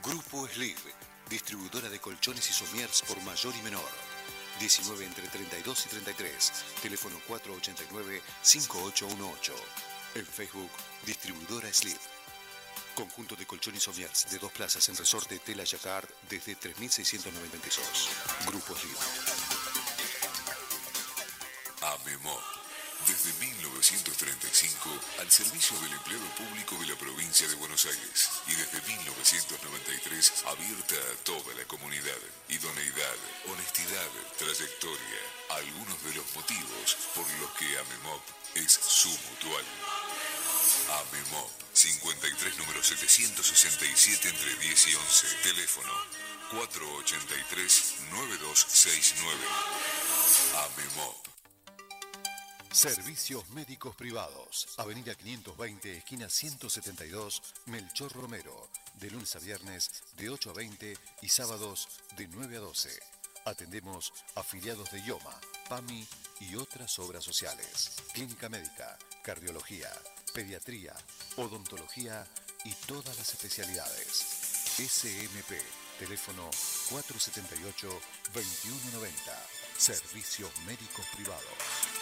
Grupo 0.03 0.49
Sliv, 0.49 0.77
distribuidora 1.31 1.89
de 1.89 2.01
colchones 2.01 2.51
y 2.51 2.53
somiers 2.53 3.03
por 3.03 3.23
mayor 3.23 3.55
y 3.55 3.63
menor. 3.63 3.89
19 4.59 5.05
entre 5.05 5.29
32 5.29 5.87
y 5.87 5.91
33. 5.91 6.53
Teléfono 6.83 7.17
489-5818. 7.29 9.53
En 10.17 10.27
Facebook, 10.27 10.73
distribuidora 11.07 11.73
Sliv. 11.73 12.01
Conjunto 12.97 13.37
de 13.37 13.47
colchones 13.47 13.83
y 13.83 13.85
somiers 13.85 14.27
de 14.31 14.41
dos 14.41 14.51
plazas 14.51 14.89
en 14.89 14.97
resorte 14.97 15.39
Tela 15.39 15.63
Jacquard 15.65 16.09
desde 16.29 16.59
3.690 16.59 17.61
pesos. 17.63 18.09
Grupo 18.47 18.75
Sliv. 18.75 18.97
AMEMOP. 21.81 22.62
Desde 23.07 23.33
1935 23.35 24.89
al 25.21 25.31
servicio 25.31 25.79
del 25.81 25.93
empleado 25.93 26.25
público 26.37 26.77
de 26.79 26.87
la 26.87 26.97
provincia 26.97 27.47
de 27.49 27.55
Buenos 27.57 27.85
Aires 27.85 28.31
y 28.47 28.55
desde 28.55 28.81
1993 28.83 30.45
abierta 30.47 30.95
a 30.95 31.25
toda 31.25 31.53
la 31.55 31.65
comunidad. 31.65 32.19
Idoneidad, 32.49 33.17
honestidad, 33.51 34.09
trayectoria, 34.39 35.21
algunos 35.51 36.03
de 36.05 36.15
los 36.15 36.25
motivos 36.35 36.97
por 37.15 37.29
los 37.41 37.51
que 37.59 37.67
AMEMOP 37.67 38.23
es 38.55 38.73
su 38.73 39.09
mutual. 39.09 39.65
AMEMOP, 41.03 41.51
53 41.73 42.59
número 42.59 42.83
767 42.83 44.29
entre 44.29 44.57
10 44.57 44.89
y 44.89 44.95
11. 44.95 45.27
Teléfono 45.43 45.93
483-9269. 46.53 46.63
AMEMOP. 50.55 51.32
Servicios 52.73 53.49
médicos 53.51 53.95
privados. 53.95 54.66
Avenida 54.79 55.14
520, 55.14 55.99
esquina 55.99 56.29
172, 56.29 57.43
Melchor 57.66 58.11
Romero. 58.12 58.70
De 58.95 59.11
lunes 59.11 59.37
a 59.37 59.41
viernes, 59.41 59.91
de 60.16 60.31
8 60.31 60.51
a 60.51 60.55
20 60.55 60.97
y 61.20 61.29
sábados, 61.29 61.87
de 62.16 62.29
9 62.29 62.57
a 62.57 62.61
12. 62.61 62.89
Atendemos 63.45 64.12
afiliados 64.37 64.91
de 64.91 65.01
IOMA, 65.01 65.39
PAMI 65.68 66.07
y 66.41 66.57
otras 66.57 66.99
obras 66.99 67.23
sociales. 67.23 67.91
Clínica 68.14 68.49
médica, 68.49 68.97
cardiología, 69.23 69.91
pediatría, 70.33 70.95
odontología 71.37 72.27
y 72.64 72.73
todas 72.87 73.18
las 73.18 73.35
especialidades. 73.35 74.25
SMP, 74.79 75.61
teléfono 75.99 76.51
478-2190. 76.91 77.99
Servicios 79.77 80.51
médicos 80.66 81.05
privados. 81.14 82.02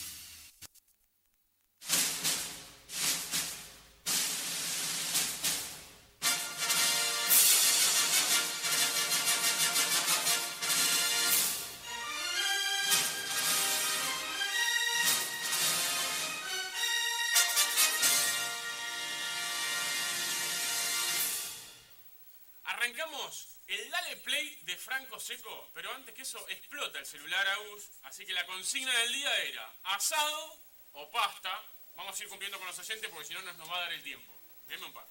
Seco, 25.21 25.69
pero 25.73 25.91
antes 25.93 26.13
que 26.13 26.23
eso 26.23 26.47
explota 26.49 26.99
el 26.99 27.05
celular 27.05 27.47
Agus, 27.47 27.89
así 28.03 28.25
que 28.25 28.33
la 28.33 28.45
consigna 28.45 28.93
del 28.99 29.13
día 29.13 29.43
era 29.43 29.73
asado 29.83 30.59
o 30.93 31.09
pasta. 31.11 31.63
Vamos 31.95 32.19
a 32.19 32.23
ir 32.23 32.29
cumpliendo 32.29 32.57
con 32.57 32.67
los 32.67 32.79
oyentes 32.79 33.09
porque 33.09 33.27
si 33.27 33.33
no 33.33 33.41
nos, 33.43 33.55
nos 33.57 33.69
va 33.69 33.77
a 33.77 33.81
dar 33.81 33.93
el 33.93 34.03
tiempo. 34.03 34.33
Deme 34.67 34.85
un 34.85 34.93
par. 34.93 35.05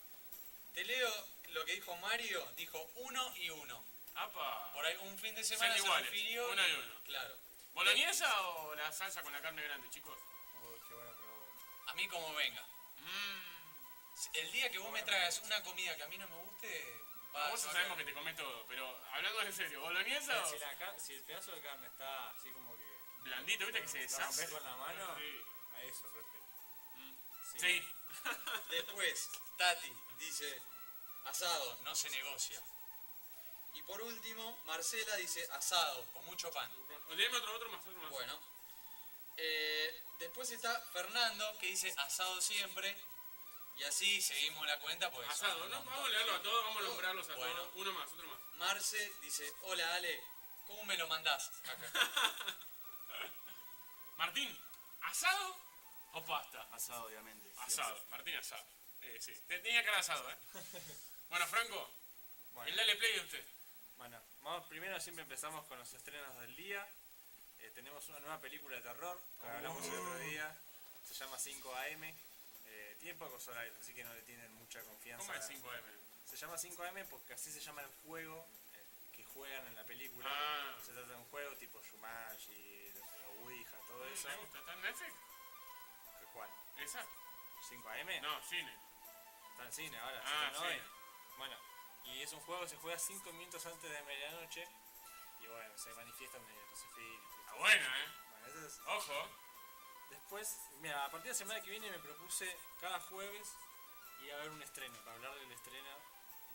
Te 0.74 0.84
leo 0.84 1.26
lo 1.48 1.64
que 1.64 1.74
dijo 1.74 1.96
Mario, 1.96 2.52
dijo 2.56 2.90
uno 2.96 3.36
y 3.36 3.50
uno. 3.50 3.84
¡Apa! 4.14 4.72
Por 4.72 4.84
ahí 4.84 4.96
un 5.02 5.18
fin 5.18 5.34
de 5.34 5.44
semana 5.44 5.76
Son 5.78 5.86
se 5.86 5.98
refirió. 6.00 6.50
uno 6.50 6.68
y 6.68 6.72
uno. 6.72 7.00
Claro. 7.04 7.36
¿Boloñesa 7.74 8.48
o 8.48 8.74
la 8.74 8.90
salsa 8.92 9.22
con 9.22 9.32
la 9.32 9.40
carne 9.40 9.62
grande, 9.62 9.88
chicos? 9.90 10.18
A 11.86 11.94
mí 11.94 12.08
como 12.08 12.34
venga. 12.34 12.62
Mm. 12.98 13.50
El 14.34 14.52
día 14.52 14.70
que 14.70 14.78
vos 14.78 14.90
me 14.92 15.02
traigas 15.02 15.38
una 15.40 15.62
comida 15.62 15.96
que 15.96 16.02
a 16.02 16.08
mí 16.08 16.18
no 16.18 16.28
me 16.28 16.36
guste, 16.36 17.00
va 17.34 17.48
Vos 17.50 17.60
sabemos 17.60 17.96
que 17.98 18.04
te 18.04 18.12
comes 18.14 18.36
todo, 18.36 18.64
pero 18.66 18.86
hablando 19.12 19.42
en 19.42 19.52
serio, 19.52 19.80
¿boloñesa 19.80 20.44
Si, 20.46 20.58
la 20.58 20.74
ca- 20.78 20.98
si 20.98 21.14
el 21.14 21.22
pedazo 21.24 21.52
de 21.52 21.60
carne 21.62 21.86
está 21.86 22.30
así 22.30 22.50
como 22.50 22.76
que. 22.76 22.98
blandito, 23.22 23.66
viste 23.66 23.82
que 23.82 23.88
se 23.88 23.96
¿Lo 23.98 24.02
deshace? 24.04 24.48
con 24.50 24.62
la 24.64 24.76
mano? 24.76 25.16
Sí. 25.18 25.44
A 25.74 25.82
eso, 25.82 26.08
prefiero. 26.12 26.40
Sí. 27.58 27.94
Después, 28.70 29.30
Tati 29.58 29.92
dice, 30.18 30.62
asado, 31.24 31.78
no 31.82 31.94
se 31.94 32.10
negocia. 32.10 32.60
Y 33.74 33.82
por 33.82 34.00
último, 34.02 34.56
Marcela 34.64 35.14
dice, 35.16 35.46
asado, 35.52 36.04
con 36.12 36.24
mucho 36.26 36.50
pan. 36.50 36.70
Léeme 37.10 37.36
otro, 37.38 37.54
otro 37.54 37.68
más, 37.70 37.80
otro 37.86 38.00
más. 38.02 38.10
Bueno. 38.10 38.40
Eh, 39.36 40.02
después 40.18 40.50
está 40.50 40.80
Fernando, 40.92 41.58
que 41.58 41.66
dice 41.66 41.94
asado 41.98 42.40
siempre. 42.40 42.96
Y 43.76 43.84
así 43.84 44.20
seguimos 44.20 44.66
la 44.66 44.78
cuenta, 44.80 45.10
pues. 45.10 45.28
Asado, 45.28 45.66
¿no? 45.68 45.84
Vamos 45.84 46.04
a 46.04 46.08
leerlo 46.08 46.34
a 46.34 46.42
todos, 46.42 46.64
vamos 46.64 46.82
a 46.82 46.86
nombrarlos 46.86 47.28
a 47.30 47.34
Bueno. 47.36 47.54
todos. 47.54 47.72
Uno 47.76 47.92
más, 47.92 48.12
otro 48.12 48.26
más. 48.28 48.40
Marce 48.56 49.12
dice, 49.22 49.50
hola 49.62 49.94
Ale, 49.94 50.22
¿cómo 50.66 50.84
me 50.84 50.96
lo 50.98 51.08
mandás? 51.08 51.50
Martín, 54.16 54.58
¿asado 55.00 55.56
o 56.12 56.24
pasta? 56.24 56.68
Asado, 56.72 57.06
obviamente. 57.06 57.50
Asado, 57.58 58.04
Martín 58.10 58.36
asado. 58.36 58.64
Eh, 59.00 59.18
sí, 59.20 59.32
te 59.48 59.58
tenía 59.60 59.82
cara 59.84 59.98
asado, 60.00 60.30
¿eh? 60.30 60.36
bueno, 61.30 61.46
Franco, 61.46 61.90
el 62.66 62.76
Dale 62.76 62.96
Play 62.96 63.12
de 63.14 63.20
usted. 63.20 63.44
Bueno, 63.96 64.20
vamos, 64.42 64.66
primero 64.68 65.00
siempre 65.00 65.22
empezamos 65.22 65.64
con 65.66 65.78
los 65.78 65.90
estrenos 65.94 66.38
del 66.40 66.54
día. 66.56 66.86
Eh, 67.60 67.70
tenemos 67.74 68.06
una 68.08 68.20
nueva 68.20 68.38
película 68.40 68.76
de 68.76 68.82
terror, 68.82 69.20
que 69.40 69.46
hablamos 69.46 69.84
el 69.86 69.94
otro 69.94 70.18
día. 70.18 70.54
Se 71.06 71.14
llama 71.14 71.38
5 71.38 71.74
AM. 71.76 72.14
Tiene 73.00 73.18
pocos 73.18 73.48
horarios, 73.48 73.76
así 73.80 73.94
que 73.94 74.04
no 74.04 74.12
le 74.12 74.22
tienen 74.22 74.52
mucha 74.54 74.82
confianza. 74.84 75.26
¿Cómo 75.26 75.38
es 75.38 75.46
5 75.46 75.70
AM? 75.70 75.84
Se 76.26 76.36
llama 76.36 76.58
5 76.58 76.82
AM 76.84 77.06
porque 77.08 77.32
así 77.34 77.50
se 77.50 77.60
llama 77.60 77.80
el 77.82 77.88
juego 78.04 78.46
eh, 78.74 78.84
que 79.12 79.24
juegan 79.24 79.66
en 79.66 79.74
la 79.74 79.84
película. 79.84 80.28
Ah. 80.30 80.76
Se 80.84 80.92
trata 80.92 81.08
de 81.08 81.16
un 81.16 81.24
juego 81.26 81.56
tipo 81.56 81.82
Shumashi, 81.82 82.92
Ouija, 83.38 83.76
todo 83.88 84.04
eso. 84.06 84.28
Me 84.28 84.36
gusta, 84.36 84.58
¿está 84.58 84.72
en 84.74 84.82
Netflix? 84.82 85.14
¿Cuál? 86.34 86.50
¿Esa? 86.78 87.04
¿5 87.70 87.88
AM? 88.00 88.22
No, 88.22 88.42
cine. 88.44 88.74
Está 89.52 89.64
en 89.64 89.72
cine 89.72 89.98
ahora, 89.98 90.22
Ah, 90.24 90.52
hoy. 90.60 90.68
cine. 90.74 90.82
Bueno, 91.38 91.56
y 92.04 92.22
es 92.22 92.32
un 92.32 92.40
juego 92.40 92.62
que 92.62 92.68
se 92.68 92.76
juega 92.76 92.98
5 92.98 93.32
minutos 93.32 93.64
antes 93.66 93.90
de 93.90 94.02
medianoche. 94.02 94.68
Y 95.40 95.46
bueno, 95.46 95.78
se 95.78 95.88
mediante 95.94 96.70
los 96.70 96.78
espíritus. 96.82 97.30
Está 97.40 97.54
buena, 97.54 98.04
¿eh? 98.04 98.08
Bueno, 98.30 98.46
eso 98.48 98.66
es- 98.66 98.80
Ojo. 98.86 99.39
Después, 100.10 100.56
mira, 100.80 101.04
a 101.04 101.10
partir 101.10 101.32
de 101.32 101.32
la 101.32 101.38
semana 101.38 101.60
que 101.62 101.70
viene 101.70 101.90
me 101.90 101.98
propuse 101.98 102.56
cada 102.80 103.00
jueves 103.00 103.48
ir 104.22 104.32
a 104.32 104.36
ver 104.38 104.50
un 104.50 104.62
estreno, 104.62 104.96
para 105.04 105.16
hablar 105.16 105.34
del 105.34 105.52
estreno. 105.52 105.88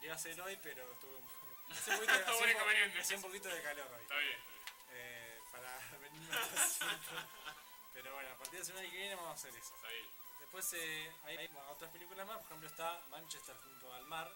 Iba 0.02 0.14
a 0.14 0.18
ser 0.18 0.40
hoy, 0.42 0.58
pero 0.62 0.84
tuve 1.02 1.16
un, 1.16 1.30
hacía 1.72 1.96
un 1.96 2.02
poquito, 2.02 3.16
un 3.16 3.22
poquito 3.22 3.50
de 3.50 3.62
calor 3.64 3.88
hoy. 3.94 4.02
Está 4.02 4.18
bien. 4.18 4.40
Eh, 4.92 5.40
para 5.52 5.80
venirme 6.00 6.30
más 6.30 6.80
tiempo. 6.80 7.12
Pero 7.94 8.14
bueno, 8.14 8.30
a 8.30 8.36
partir 8.36 8.54
de 8.54 8.60
la 8.60 8.66
semana 8.66 8.90
que 8.90 8.98
viene 8.98 9.16
vamos 9.16 9.32
a 9.32 9.34
hacer 9.34 9.56
eso. 9.56 9.74
Está 9.76 9.88
bien. 9.88 10.06
Después 10.40 10.74
eh, 10.74 11.12
hay, 11.26 11.38
hay, 11.38 11.48
bueno, 11.48 11.72
otras 11.72 11.92
películas 11.92 12.28
más, 12.28 12.38
por 12.38 12.46
ejemplo 12.48 12.70
está 12.70 13.02
Manchester 13.10 13.56
junto 13.64 13.94
al 13.94 14.06
mar, 14.06 14.32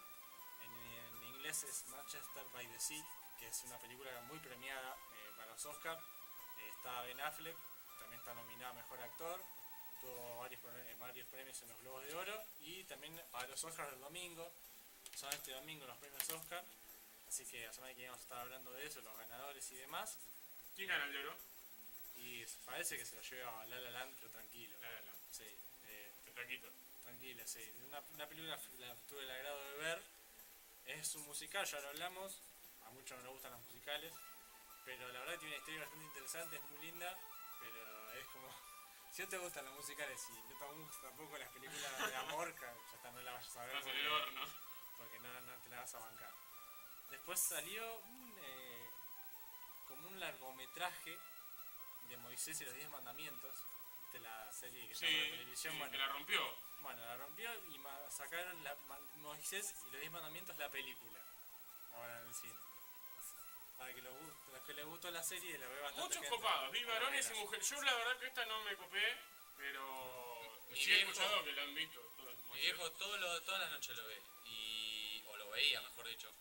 en, 0.64 1.16
en 1.16 1.24
inglés 1.36 1.64
es 1.64 1.86
Manchester 1.88 2.46
by 2.54 2.68
the 2.68 2.80
Sea, 2.80 3.04
que 3.38 3.48
es 3.48 3.64
una 3.64 3.78
película 3.78 4.12
muy 4.28 4.40
premiada 4.40 4.96
eh, 4.96 5.32
para 5.38 5.52
los 5.52 5.66
Oscars. 5.66 6.02
Eh, 6.60 6.70
está 6.76 7.02
Ben 7.04 7.20
Affleck, 7.22 7.56
también 8.10 8.22
está 8.22 8.34
nominado 8.34 8.72
a 8.72 8.74
Mejor 8.74 9.02
Actor, 9.02 9.40
tuvo 10.02 10.40
varios, 10.40 10.60
pre- 10.62 10.96
varios 10.96 11.28
premios 11.28 11.62
en 11.62 11.70
los 11.70 11.80
Globos 11.82 12.04
de 12.06 12.16
Oro 12.16 12.44
y 12.62 12.84
también 12.86 13.22
para 13.32 13.48
los 13.48 13.64
Oscars 13.64 13.92
del 13.92 14.00
domingo, 14.00 14.52
son 15.16 15.32
este 15.32 15.52
domingo 15.52 15.86
los 15.86 15.96
premios 15.98 16.28
Oscar, 16.30 16.64
así 17.28 17.46
que 17.46 17.68
la 17.68 17.72
semana 17.74 17.94
que 17.94 18.06
vamos 18.06 18.20
a 18.20 18.24
estar 18.24 18.40
hablando 18.40 18.72
de 18.72 18.88
eso, 18.88 19.00
los 19.02 19.16
ganadores 19.16 19.72
y 19.72 19.76
demás. 19.76 20.18
¿Quién 20.76 20.88
gana 20.88 21.06
el 21.06 21.14
de 21.14 21.20
oro? 21.20 21.36
Y 22.16 22.44
parece 22.66 22.98
que 22.98 23.06
se 23.06 23.16
lo 23.16 23.22
lleva 23.22 23.62
a 23.62 23.66
La 23.68 23.78
La 23.80 23.92
Land, 23.92 24.16
pero 24.16 24.32
tranquilo. 24.32 24.76
La 24.82 24.90
La 24.92 25.02
Land. 25.02 25.20
Sí. 25.32 25.44
Eh, 25.86 26.12
Tranquilo. 26.34 26.70
tranquila, 27.04 27.46
sí. 27.46 27.62
Una, 27.86 28.00
una 28.14 28.28
película 28.28 28.60
la 28.80 28.96
tuve 29.08 29.22
el 29.22 29.30
agrado 29.30 29.64
de 29.72 29.78
ver. 29.78 30.02
Es 30.86 31.14
un 31.16 31.28
musical, 31.28 31.64
ya 31.66 31.80
lo 31.80 31.90
hablamos. 31.90 32.42
A 32.86 32.90
muchos 32.92 33.18
no 33.20 33.24
les 33.24 33.34
gustan 33.34 33.52
los 33.52 33.62
musicales. 33.62 34.12
Pero 34.86 35.08
la 35.10 35.20
verdad 35.20 35.38
tiene 35.38 35.54
una 35.54 35.58
historia 35.60 35.80
bastante 35.82 36.06
interesante, 36.06 36.56
es 36.56 36.64
muy 36.64 36.80
linda. 36.80 37.16
Pero 37.60 37.99
como. 38.34 38.50
Si 39.14 39.22
no 39.24 39.28
te 39.30 39.38
gustan 39.38 39.66
los 39.66 39.74
musicales 39.76 40.22
y 40.30 40.34
no 40.34 40.48
te 40.48 40.54
gustan 40.54 41.02
tampoco 41.02 41.38
las 41.38 41.50
películas 41.50 41.98
de 42.08 42.16
amor, 42.16 42.54
que 42.54 42.62
ya 42.62 42.74
está, 42.96 43.12
no 43.12 43.22
la 43.22 43.32
vayas 43.34 43.56
a 43.58 43.66
ver. 43.66 43.76
Estás 43.76 43.92
en 43.94 43.98
el 44.00 44.10
porque- 44.10 44.24
horno. 44.24 44.46
Porque 44.98 45.20
no, 45.20 45.42
no 45.42 45.54
te 45.64 45.70
la 45.70 45.80
vas 45.82 45.96
a 45.96 46.00
bancar. 46.00 46.32
Después 47.10 47.40
salió 47.40 47.98
un, 48.00 48.38
eh, 48.42 48.90
como 49.88 50.08
un 50.10 50.20
largometraje 50.20 51.18
de 52.10 52.18
Moisés 52.18 52.60
y 52.62 52.66
los 52.66 52.74
Diez 52.76 52.90
Mandamientos. 52.90 53.56
¿Viste 54.04 54.20
la 54.20 54.52
serie 54.52 54.88
que 54.88 54.96
Sí, 54.96 55.06
estaba 55.06 55.24
en 55.26 55.32
televisión? 55.32 55.74
sí, 55.74 55.78
bueno, 55.80 55.92
que 55.92 55.98
la 55.98 56.08
rompió. 56.08 56.42
Bueno, 56.82 57.04
la 57.06 57.18
rompió 57.18 57.54
y 57.70 57.80
sacaron 58.10 58.64
la, 58.64 58.76
Moisés 59.18 59.76
y 59.88 59.92
los 59.92 60.00
Diez 60.00 60.12
Mandamientos 60.12 60.58
la 60.58 60.70
película. 60.70 61.20
Ahora 61.94 62.20
en 62.22 62.28
el 62.28 62.34
cine. 62.34 62.54
Para 63.80 63.94
que 63.96 64.02
los, 64.02 64.14
que 64.68 64.74
les 64.74 64.86
gustó 64.86 65.10
la 65.10 65.24
serie 65.24 65.58
la 65.58 65.68
ve 65.68 65.80
bastante 65.80 66.02
Muchos 66.02 66.22
gente. 66.22 66.30
copados, 66.36 66.72
vi 66.72 66.84
varones 66.84 67.32
y 67.32 67.34
mujeres. 67.40 67.70
Yo 67.70 67.82
la 67.82 67.96
verdad 67.96 68.18
que 68.20 68.28
esta 68.28 68.46
no 68.46 68.62
me 68.64 68.76
copé, 68.76 69.18
pero 69.58 70.62
Mi 70.70 70.78
sí 70.80 70.92
he 70.92 70.96
viejo- 70.98 71.12
escuchado 71.12 71.44
que 71.44 71.52
la 71.54 71.62
han 71.64 71.74
visto. 71.74 72.02
todos. 72.18 72.36
Mi 72.54 72.60
viejo 72.60 72.92
todo 72.92 73.18
lo, 73.18 73.42
toda 73.44 73.58
la 73.60 73.70
noche 73.70 73.94
lo 73.96 74.06
ve. 74.06 74.22
Y, 74.46 75.24
o 75.28 75.36
lo 75.38 75.50
veía, 75.50 75.82
mejor 75.82 76.08
dicho. 76.08 76.32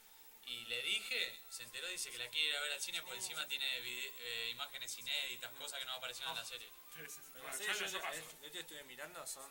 Y 0.46 0.64
le 0.64 0.82
dije, 0.82 1.40
se 1.50 1.62
enteró, 1.62 1.86
dice 1.88 2.10
que 2.10 2.18
la 2.18 2.28
quiere 2.28 2.48
ir 2.48 2.56
a 2.56 2.60
ver 2.60 2.72
al 2.72 2.80
cine, 2.80 3.02
por 3.02 3.14
encima 3.14 3.46
tiene 3.46 3.80
vide- 3.82 4.12
eh, 4.18 4.50
imágenes 4.50 4.98
inéditas, 4.98 5.52
cosas 5.54 5.78
que 5.78 5.84
no 5.84 5.92
aparecieron 5.92 6.32
en 6.32 6.38
la 6.38 6.44
serie. 6.44 6.70
Pero 6.94 7.06
Bueno, 7.34 7.44
la 7.46 7.52
ya 7.52 7.56
serie, 7.58 7.72
no, 7.72 7.78
yo 7.78 7.88
yo 8.42 8.48
otro 8.48 8.60
estuve 8.60 8.84
mirando, 8.84 9.26
son 9.26 9.50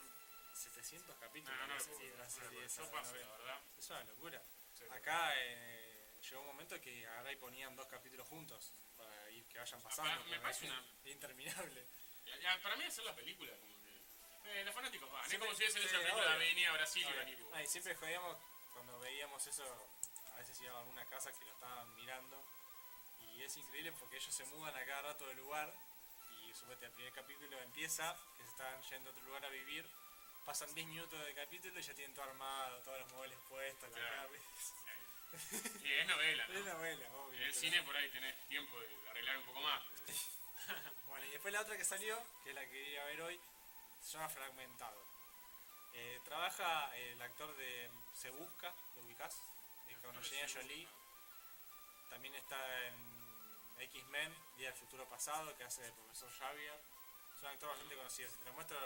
700 0.56 1.16
capítulos. 1.20 1.56
No, 1.58 1.68
no, 1.68 1.74
la 1.74 1.80
no, 1.80 1.84
serie, 1.86 2.10
no, 2.12 2.18
la 2.18 2.24
no, 2.26 2.30
serie 2.32 2.60
no, 2.60 2.66
esa 2.66 2.82
yo 2.82 2.88
de 2.88 2.92
paso, 2.94 3.12
novela. 3.12 3.30
la 3.32 3.38
verdad. 3.38 3.62
Es 3.78 3.90
una 3.92 4.04
locura. 4.06 4.44
Sí, 4.78 4.84
Acá 4.92 5.34
eh, 5.38 5.87
llegó 6.30 6.42
un 6.42 6.48
momento 6.48 6.80
que 6.82 7.08
agarrá 7.08 7.32
y 7.32 7.36
ponían 7.38 7.76
dos 7.76 7.88
capítulos 7.88 8.28
juntos 8.28 8.72
para 8.98 9.30
ir 9.32 9.46
que 9.48 9.58
vayan 9.60 9.82
pasando. 9.82 10.12
Ah, 10.12 10.24
me 10.30 10.40
parece 10.40 10.66
es 10.68 10.72
una- 10.72 10.86
interminable. 11.06 11.86
Para 12.64 12.76
mí 12.76 12.84
hacer 12.84 13.06
la 13.06 13.16
película, 13.16 13.52
como 13.60 13.74
que. 13.84 13.98
Eh, 14.60 14.64
los 14.66 14.74
fanáticos 14.76 15.12
van. 15.12 15.26
Es 15.32 15.38
como 15.40 15.52
si 15.52 15.58
hubiesen 15.58 15.84
hecho 15.84 15.94
la 15.98 16.00
película 16.04 16.26
de. 16.30 16.34
Avenida 16.36 16.72
Brasil 16.74 17.02
y 17.04 17.06
Obvio. 17.06 17.18
Van 17.18 17.30
Iru. 17.30 17.50
Ah, 17.54 17.64
y 17.64 17.68
siempre 17.68 17.96
jodíamos 17.96 18.38
cuando 18.74 19.00
veíamos 19.00 19.48
eso. 19.48 19.64
A 20.34 20.38
veces 20.38 20.60
íbamos 20.62 20.78
a 20.78 20.82
alguna 20.82 21.06
casa 21.08 21.32
que 21.34 21.46
lo 21.46 21.52
estaban 21.52 21.96
mirando. 21.96 22.44
Y 23.34 23.44
es 23.44 23.56
increíble 23.58 23.92
porque 23.94 24.18
ellos 24.18 24.34
se 24.34 24.46
mudan 24.46 24.76
a 24.76 24.86
cada 24.86 25.02
rato 25.04 25.26
de 25.28 25.36
lugar. 25.36 25.74
Y 26.44 26.54
suponete 26.54 26.86
el 26.86 26.92
primer 26.94 27.14
capítulo 27.14 27.60
empieza, 27.62 28.16
que 28.38 28.44
se 28.44 28.50
están 28.50 28.82
yendo 28.84 29.10
a 29.10 29.14
otro 29.14 29.26
lugar 29.26 29.46
a 29.46 29.50
vivir. 29.50 29.86
Pasan 30.46 30.74
10 30.74 30.88
minutos 30.88 31.20
del 31.20 31.36
capítulo 31.36 31.78
y 31.80 31.84
ya 31.84 31.94
tienen 31.94 32.14
todo 32.16 32.24
armado, 32.26 32.80
todos 32.84 33.00
los 33.00 33.12
muebles 33.14 33.38
puestos, 33.50 33.90
la 33.92 33.98
Claro. 33.98 34.30
cama. 34.30 34.38
Y 35.84 35.92
es 35.94 36.08
novela, 36.08 36.48
¿no? 36.48 36.54
Es 36.60 36.66
novela, 36.66 37.10
obvio. 37.16 37.38
En 37.40 37.44
el 37.48 37.54
cine 37.54 37.84
por 37.84 37.96
ahí 37.96 38.10
tenés 38.10 38.36
tiempo 38.48 38.80
de 38.80 39.10
arreglar 39.10 39.38
un 39.38 39.46
poco 39.46 39.62
más. 39.62 39.82
Bueno, 41.08 41.26
y 41.26 41.32
después 41.32 41.54
la 41.54 41.62
otra 41.62 41.78
que 41.78 41.86
salió, 41.86 42.22
que 42.44 42.50
es 42.50 42.56
la 42.56 42.62
que 42.66 42.72
quería 42.72 43.04
ver 43.06 43.22
hoy, 43.22 43.40
se 44.04 44.12
llama 44.14 44.28
Fragmentado. 44.28 45.02
Eh, 45.94 46.20
trabaja 46.26 46.96
el 46.98 47.22
actor 47.22 47.56
de 47.56 47.90
Se 48.14 48.30
Busca, 48.32 48.74
¿lo 48.96 49.04
ubicás? 49.04 49.34
Eh, 49.88 49.96
con 50.04 50.14
Actor 50.16 50.30
de 50.30 50.42
Angelina 50.42 50.48
Jolie. 50.62 50.88
También 52.10 52.36
está 52.36 52.88
en 52.88 52.94
X-Men, 53.80 54.36
Día 54.58 54.70
del 54.70 54.78
Futuro 54.78 55.08
Pasado, 55.08 55.56
que 55.58 55.64
hace 55.64 55.86
el 55.86 55.94
profesor 55.94 56.30
Xavier. 56.38 56.80
Es 57.38 57.42
un 57.42 57.48
actor 57.48 57.70
bastante 57.70 57.96
conocido, 57.96 58.30
si 58.30 58.38
te 58.38 58.46
lo 58.46 58.54
muestro, 58.54 58.78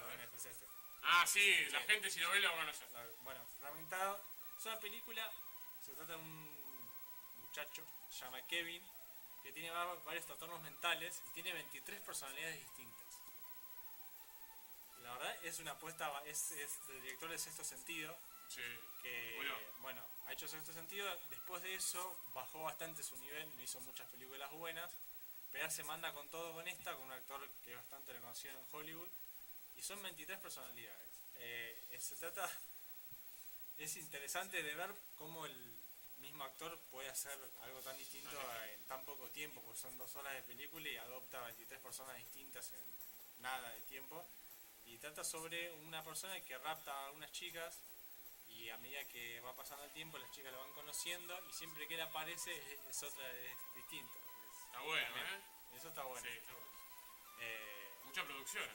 lo 0.00 0.06
ven, 0.08 0.20
es 0.20 0.44
este. 0.44 0.66
Ah, 1.02 1.26
sí, 1.26 1.64
la 1.70 1.80
gente 1.80 2.10
si 2.10 2.20
lo 2.20 2.28
ve 2.30 2.40
lo 2.40 2.50
va 2.50 2.56
a 2.56 2.60
conocer. 2.60 2.88
La- 2.92 3.06
Bueno, 3.22 3.40
Fragmentado 3.58 4.20
es 4.58 4.66
una 4.66 4.78
película, 4.78 5.32
se 5.84 5.94
trata 5.94 6.12
de 6.12 6.18
un 6.18 7.40
muchacho, 7.42 7.84
se 8.10 8.20
llama 8.24 8.40
Kevin, 8.46 8.82
que 9.42 9.52
tiene 9.52 9.70
va- 9.70 9.94
varios 10.04 10.26
trastornos 10.26 10.60
mentales 10.62 11.22
y 11.30 11.30
tiene 11.34 11.52
23 11.52 12.00
personalidades 12.02 12.58
distintas. 12.60 13.06
La 15.02 15.16
verdad 15.16 15.44
es 15.44 15.58
una 15.58 15.72
apuesta, 15.72 16.22
es, 16.26 16.50
es 16.52 16.86
del 16.88 17.02
director 17.02 17.30
de 17.30 17.38
Sexto 17.38 17.64
Sentido, 17.64 18.16
Sí. 18.48 18.62
que 19.02 19.34
Bueno. 19.36 19.54
bueno, 19.80 20.02
ha 20.26 20.32
hecho 20.32 20.46
Sexto 20.48 20.72
Sentido, 20.72 21.06
después 21.30 21.62
de 21.62 21.74
eso 21.74 22.16
bajó 22.34 22.64
bastante 22.64 23.02
su 23.02 23.16
nivel, 23.18 23.54
no 23.56 23.62
hizo 23.62 23.80
muchas 23.80 24.08
películas 24.10 24.50
buenas, 24.52 24.92
pero 25.52 25.70
se 25.70 25.82
manda 25.84 26.12
con 26.12 26.28
todo 26.30 26.52
con 26.52 26.66
esta, 26.68 26.94
con 26.96 27.06
un 27.06 27.12
actor 27.12 27.48
que 27.64 27.70
es 27.70 27.76
bastante 27.76 28.12
reconocido 28.12 28.58
en 28.58 28.66
Hollywood, 28.72 29.08
y 29.76 29.82
son 29.82 30.02
23 30.02 30.38
personalidades. 30.40 31.10
Eh, 31.36 31.86
eh, 31.90 32.00
se 32.00 32.14
trata, 32.16 32.48
es 33.84 33.96
interesante 33.96 34.62
de 34.62 34.74
ver 34.74 34.94
cómo 35.16 35.46
el 35.46 35.76
mismo 36.18 36.44
actor 36.44 36.78
puede 36.90 37.08
hacer 37.08 37.36
algo 37.62 37.80
tan 37.80 37.96
distinto 37.96 38.30
en 38.74 38.86
tan 38.86 39.04
poco 39.04 39.28
tiempo, 39.30 39.62
porque 39.62 39.80
son 39.80 39.96
dos 39.96 40.14
horas 40.16 40.34
de 40.34 40.42
película 40.42 40.88
y 40.88 40.96
adopta 40.98 41.40
23 41.40 41.80
personas 41.80 42.16
distintas 42.18 42.72
en 42.72 43.42
nada 43.42 43.70
de 43.70 43.80
tiempo. 43.82 44.24
Y 44.86 44.98
trata 44.98 45.24
sobre 45.24 45.72
una 45.86 46.02
persona 46.04 46.38
que 46.44 46.58
rapta 46.58 47.06
a 47.06 47.10
unas 47.12 47.30
chicas 47.32 47.78
y 48.48 48.68
a 48.70 48.76
medida 48.78 49.06
que 49.08 49.40
va 49.40 49.54
pasando 49.54 49.84
el 49.84 49.92
tiempo 49.92 50.18
las 50.18 50.30
chicas 50.32 50.52
lo 50.52 50.58
van 50.60 50.72
conociendo 50.72 51.38
y 51.48 51.52
siempre 51.52 51.86
que 51.86 51.94
él 51.94 52.00
aparece 52.00 52.50
es, 52.54 52.80
es 52.88 53.02
otra, 53.04 53.30
es 53.32 53.56
distinto. 53.76 54.12
Es- 54.18 54.66
Está 54.66 54.80
bueno, 54.82 55.06
también. 55.06 55.26
¿eh? 55.26 55.76
Eso 55.76 55.88
está 55.88 56.02
bueno. 56.04 56.26
Sí, 56.26 56.36
está 56.36 56.52
bueno. 56.52 56.70
Eh, 57.40 57.90
Mucha 58.04 58.24
producción. 58.24 58.68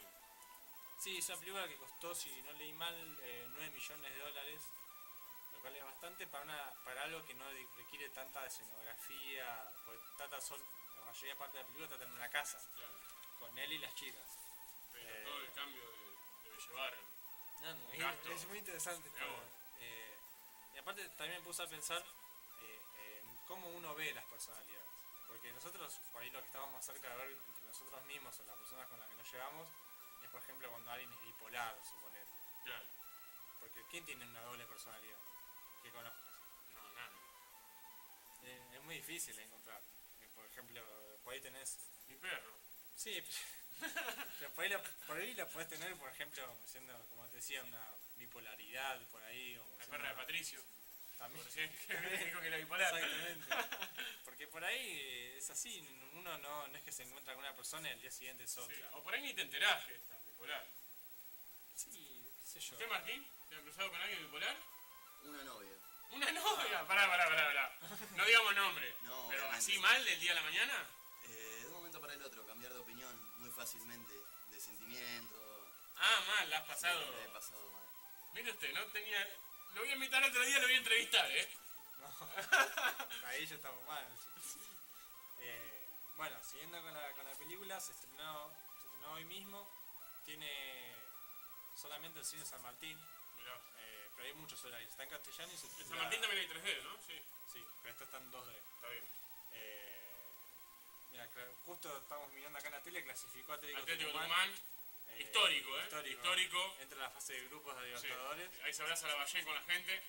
Sí, 0.99 1.17
es 1.17 1.27
una 1.29 1.37
película 1.39 1.67
que 1.67 1.75
costó, 1.75 2.15
si 2.15 2.41
no 2.43 2.53
leí 2.53 2.73
mal, 2.73 3.17
eh, 3.21 3.45
9 3.49 3.69
millones 3.71 4.13
de 4.13 4.19
dólares, 4.19 4.61
cual 5.65 5.77
es 5.77 5.83
bastante 5.83 6.27
para, 6.27 6.43
una, 6.43 6.73
para 6.83 7.01
algo 7.03 7.25
que 7.25 7.33
no 7.33 7.45
requiere 7.75 8.09
tanta 8.09 8.45
escenografía, 8.45 9.67
porque 9.83 9.99
trata 10.15 10.39
sol, 10.39 10.61
la 10.95 11.05
mayoría 11.05 11.33
de 11.33 11.39
parte 11.39 11.57
de 11.57 11.63
la 11.63 11.65
película 11.67 11.87
trata 11.89 12.03
en 12.05 12.11
una 12.11 12.29
casa, 12.29 12.61
Claro. 12.75 12.93
con 13.39 13.57
él 13.57 13.73
y 13.73 13.79
las 13.79 13.95
chicas. 13.95 14.27
Pero 14.93 15.09
Eh, 15.09 15.23
todo 15.25 15.41
el 15.41 15.53
cambio 15.53 15.81
de- 15.89 16.43
debe 16.43 16.57
llevar. 16.59 16.93
No, 17.63 17.73
no, 17.73 17.83
un 17.85 17.91
es, 17.95 17.99
gasto. 17.99 18.29
es 18.31 18.47
muy 18.47 18.59
interesante. 18.59 19.09
Todo. 19.09 19.43
Eh, 19.79 20.17
y 20.75 20.77
aparte 20.77 21.09
también 21.17 21.39
me 21.39 21.45
puse 21.45 21.63
a 21.63 21.67
pensar 21.67 22.03
eh, 22.61 22.81
en 22.99 23.35
cómo 23.47 23.67
uno 23.69 23.95
ve 23.95 24.13
las 24.13 24.25
personalidades. 24.25 24.85
Porque 25.27 25.51
nosotros, 25.51 25.99
por 26.11 26.21
ahí 26.21 26.29
lo 26.29 26.41
que 26.41 26.45
estamos 26.45 26.71
más 26.73 26.85
cerca 26.85 27.09
de 27.09 27.15
ver 27.17 27.31
entre 27.31 27.63
nosotros 27.65 28.03
mismos 28.05 28.39
o 28.39 28.43
las 28.43 28.55
personas 28.55 28.87
con 28.87 28.99
las 28.99 29.09
que 29.09 29.15
nos 29.15 29.31
llevamos, 29.31 29.67
es 30.21 30.29
por 30.29 30.43
ejemplo 30.43 30.69
cuando 30.69 30.91
alguien 30.91 31.11
es 31.11 31.21
bipolar, 31.23 31.75
suponete. 31.89 32.29
Claro. 32.63 32.85
Porque 33.59 33.81
¿quién 33.89 34.05
tiene 34.05 34.25
una 34.25 34.41
doble 34.43 34.67
personalidad? 34.67 35.17
Que 35.85 35.91
conozcas. 35.91 36.19
No, 36.73 36.93
nada. 36.93 37.11
Eh, 38.43 38.61
es 38.73 38.81
muy 38.81 38.95
difícil 38.95 39.37
encontrar. 39.37 39.79
Eh, 40.21 40.29
Por 40.33 40.43
ejemplo, 40.47 40.81
por 41.23 41.33
ahí 41.33 41.41
tenés... 41.41 41.77
Mi 42.07 42.15
perro. 42.17 42.55
Sí, 42.95 43.23
pero 44.39 44.51
por 44.55 44.63
ahí, 44.63 44.69
lo, 44.71 44.81
por 45.05 45.17
ahí 45.17 45.35
lo 45.35 45.47
podés 45.49 45.69
tener, 45.69 45.95
por 45.97 46.09
ejemplo, 46.09 46.57
siendo, 46.65 46.97
como 47.09 47.27
te 47.27 47.35
decía, 47.35 47.61
una 47.63 47.87
bipolaridad 48.15 48.99
por 49.09 49.21
ahí. 49.25 49.57
Como 49.57 49.77
La 49.77 49.85
perra 49.85 50.09
de 50.09 50.15
Patricio. 50.15 50.59
También. 51.19 51.45
Que 51.53 52.25
dijo 52.25 52.41
que 52.41 52.47
era 52.47 52.57
bipolar. 52.57 52.97
Exactamente. 52.97 53.55
Porque 54.23 54.47
por 54.47 54.63
ahí 54.63 54.99
eh, 54.99 55.37
es 55.37 55.49
así, 55.51 55.87
uno 56.13 56.35
no, 56.39 56.67
no 56.67 56.77
es 56.77 56.83
que 56.83 56.91
se 56.91 57.03
encuentra 57.03 57.35
con 57.35 57.43
una 57.43 57.55
persona 57.55 57.89
y 57.89 57.91
al 57.91 58.01
día 58.01 58.11
siguiente 58.11 58.45
es 58.45 58.57
otra. 58.57 58.75
Sí, 58.75 58.83
O 58.93 59.03
por 59.03 59.13
ahí 59.13 59.21
ni 59.21 59.33
te 59.35 59.43
enterás 59.43 59.85
que 59.85 59.95
estás 59.95 60.25
bipolar. 60.25 60.65
Sí, 61.75 61.91
qué 62.41 62.47
sé 62.47 62.59
yo. 62.59 62.73
¿Usted, 62.73 62.89
Martín? 62.89 63.27
¿Se 63.49 63.55
ha 63.55 63.61
cruzado 63.61 63.91
con 63.91 64.01
alguien 64.01 64.23
bipolar? 64.23 64.74
Una 65.25 65.43
novia. 65.43 65.75
¿Una 66.11 66.31
novia? 66.31 66.87
Pará, 66.87 67.07
pará, 67.07 67.25
pará, 67.25 67.45
pará. 67.47 67.77
No 68.15 68.25
digamos 68.25 68.55
nombre. 68.55 68.95
No, 69.03 69.27
Pero 69.29 69.41
obviamente. 69.43 69.57
así 69.57 69.79
mal 69.79 70.05
del 70.05 70.19
día 70.19 70.31
a 70.31 70.35
la 70.35 70.41
mañana. 70.43 70.87
Eh, 71.25 71.57
de 71.61 71.67
un 71.67 71.73
momento 71.73 71.99
para 71.99 72.13
el 72.13 72.21
otro, 72.21 72.45
cambiar 72.47 72.73
de 72.73 72.79
opinión 72.79 73.11
muy 73.39 73.49
fácilmente, 73.51 74.13
de 74.51 74.59
sentimiento. 74.59 75.35
Ah, 75.97 76.19
mal, 76.27 76.49
la 76.49 76.57
has 76.59 76.65
pasado. 76.67 76.99
Sí, 76.99 77.13
la 77.19 77.25
he 77.25 77.29
pasado 77.29 77.71
mal. 77.71 77.83
Mire 78.33 78.51
usted, 78.51 78.73
no 78.73 78.85
tenía. 78.87 79.19
Lo 79.73 79.81
voy 79.81 79.89
a 79.89 79.93
invitar 79.93 80.23
otro 80.23 80.43
día, 80.45 80.59
lo 80.59 80.67
voy 80.67 80.75
a 80.75 80.77
entrevistar, 80.77 81.29
¿eh? 81.31 81.49
Ahí 83.25 83.45
ya 83.45 83.55
estamos 83.55 83.83
mal. 83.85 84.05
sí. 84.41 84.59
Eh, 85.39 85.87
bueno, 86.17 86.35
siguiendo 86.43 86.81
con 86.81 86.93
la, 86.93 87.11
con 87.11 87.25
la 87.25 87.33
película, 87.35 87.79
se 87.79 87.91
estrenó, 87.91 88.49
se 88.71 88.85
estrenó 88.87 89.13
hoy 89.13 89.25
mismo. 89.25 89.67
Tiene 90.25 90.93
solamente 91.75 92.19
el 92.19 92.25
cine 92.25 92.45
San 92.45 92.61
Martín. 92.61 92.97
Mirá. 93.37 93.59
Pero 94.15 94.27
hay 94.27 94.33
muchos 94.33 94.63
horarios. 94.63 94.89
Está 94.91 95.03
en 95.03 95.09
castellano 95.09 95.51
y 95.53 95.57
se 95.57 95.67
En 95.67 95.87
San 95.89 95.97
Martín 95.97 96.21
también 96.21 96.41
hay 96.41 96.47
3D, 96.47 96.83
¿no? 96.83 96.97
Sí. 97.05 97.21
Sí, 97.53 97.65
pero 97.81 97.91
esta 97.93 98.03
está 98.05 98.17
en 98.17 98.31
2D. 98.31 98.51
Está 98.75 98.89
bien. 98.89 99.03
Eh, 99.53 100.25
mira, 101.11 101.29
justo 101.65 101.97
estamos 101.97 102.31
mirando 102.33 102.59
acá 102.59 102.67
en 102.67 102.73
la 102.73 102.81
tele, 102.83 103.03
clasificó 103.03 103.51
a 103.53 103.55
Atlético, 103.55 103.81
Atlético 103.81 104.11
Tucumán. 104.11 104.29
Tucumán. 104.55 104.75
Eh, 105.09 105.21
histórico, 105.21 105.79
¿eh? 105.79 105.83
Histórico. 105.83 106.17
Histórico. 106.21 106.75
Entra 106.79 106.95
en 106.97 107.03
la 107.03 107.09
fase 107.11 107.33
de 107.33 107.47
grupos 107.47 107.75
de 107.81 107.97
Sí. 107.97 108.07
Libertadores. 108.07 108.49
Ahí 108.63 108.73
se 108.73 108.81
abraza 108.83 109.07
la 109.07 109.15
Ballén 109.15 109.45
con 109.45 109.55
la 109.55 109.61
gente. 109.63 110.01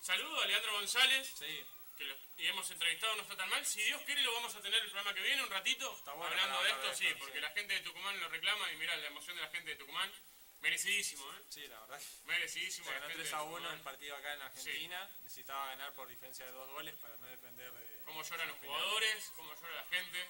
Saludo 0.00 0.40
a 0.40 0.46
Leandro 0.46 0.72
González. 0.72 1.34
Sí. 1.38 1.66
Que 1.98 2.04
lo- 2.04 2.16
y 2.38 2.46
hemos 2.46 2.70
entrevistado, 2.70 3.16
no 3.16 3.22
está 3.22 3.36
tan 3.36 3.48
mal. 3.50 3.66
Si 3.66 3.82
Dios 3.82 4.00
quiere, 4.02 4.22
lo 4.22 4.32
vamos 4.34 4.54
a 4.54 4.60
tener 4.62 4.80
el 4.80 4.88
programa 4.88 5.12
que 5.14 5.20
viene 5.20 5.42
un 5.42 5.50
ratito. 5.50 5.90
bueno 6.04 6.22
hablando 6.24 6.62
de 6.62 6.70
esto, 6.70 6.86
de 6.88 6.94
sí, 6.96 7.06
esto, 7.08 7.18
porque 7.18 7.34
sí. 7.34 7.40
la 7.40 7.50
gente 7.50 7.74
de 7.74 7.80
Tucumán 7.80 8.20
lo 8.20 8.28
reclama 8.28 8.70
y 8.72 8.76
mira 8.76 8.96
la 8.96 9.08
emoción 9.08 9.34
de 9.36 9.42
la 9.42 9.48
gente 9.50 9.70
de 9.70 9.76
Tucumán. 9.76 10.12
Merecidísimo, 10.60 11.24
¿eh? 11.32 11.42
Sí, 11.48 11.66
la 11.68 11.80
verdad. 11.80 12.00
Merecidísimo. 12.26 12.86
Se 12.86 12.92
ganó 12.94 13.06
gente 13.06 13.22
3 13.22 13.30
de 13.30 13.36
a 13.36 13.42
1 13.42 13.52
Tucumán. 13.56 13.74
el 13.74 13.80
partido 13.82 14.16
acá 14.16 14.34
en 14.34 14.42
Argentina. 14.42 15.10
Necesitaba 15.22 15.66
ganar 15.66 15.92
por 15.94 16.08
diferencia 16.08 16.44
de 16.46 16.52
dos 16.52 16.68
goles 16.70 16.94
para 16.96 17.16
no 17.16 17.26
depender 17.26 17.72
de. 17.72 18.02
Cómo 18.04 18.22
lloran 18.22 18.48
los 18.48 18.58
jugadores, 18.58 19.32
cómo 19.36 19.54
llora 19.54 19.74
la 19.74 19.84
gente. 19.84 20.28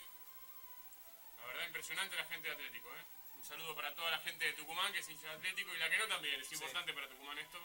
La 1.38 1.44
verdad, 1.46 1.66
impresionante 1.66 2.16
la 2.16 2.24
gente 2.26 2.48
de 2.48 2.54
Atlético, 2.54 2.94
¿eh? 2.94 3.04
Un 3.36 3.44
saludo 3.44 3.74
para 3.74 3.94
toda 3.94 4.10
la 4.10 4.18
gente 4.18 4.44
de 4.44 4.52
Tucumán 4.54 4.92
que 4.92 4.98
es 4.98 5.08
hincha 5.08 5.28
de 5.28 5.34
Atlético 5.36 5.74
y 5.74 5.78
la 5.78 5.88
que 5.88 5.98
no 5.98 6.08
también. 6.08 6.40
Es 6.40 6.48
Sí. 6.48 6.54
importante 6.56 6.92
para 6.92 7.08
Tucumán 7.08 7.38
esto. 7.38 7.58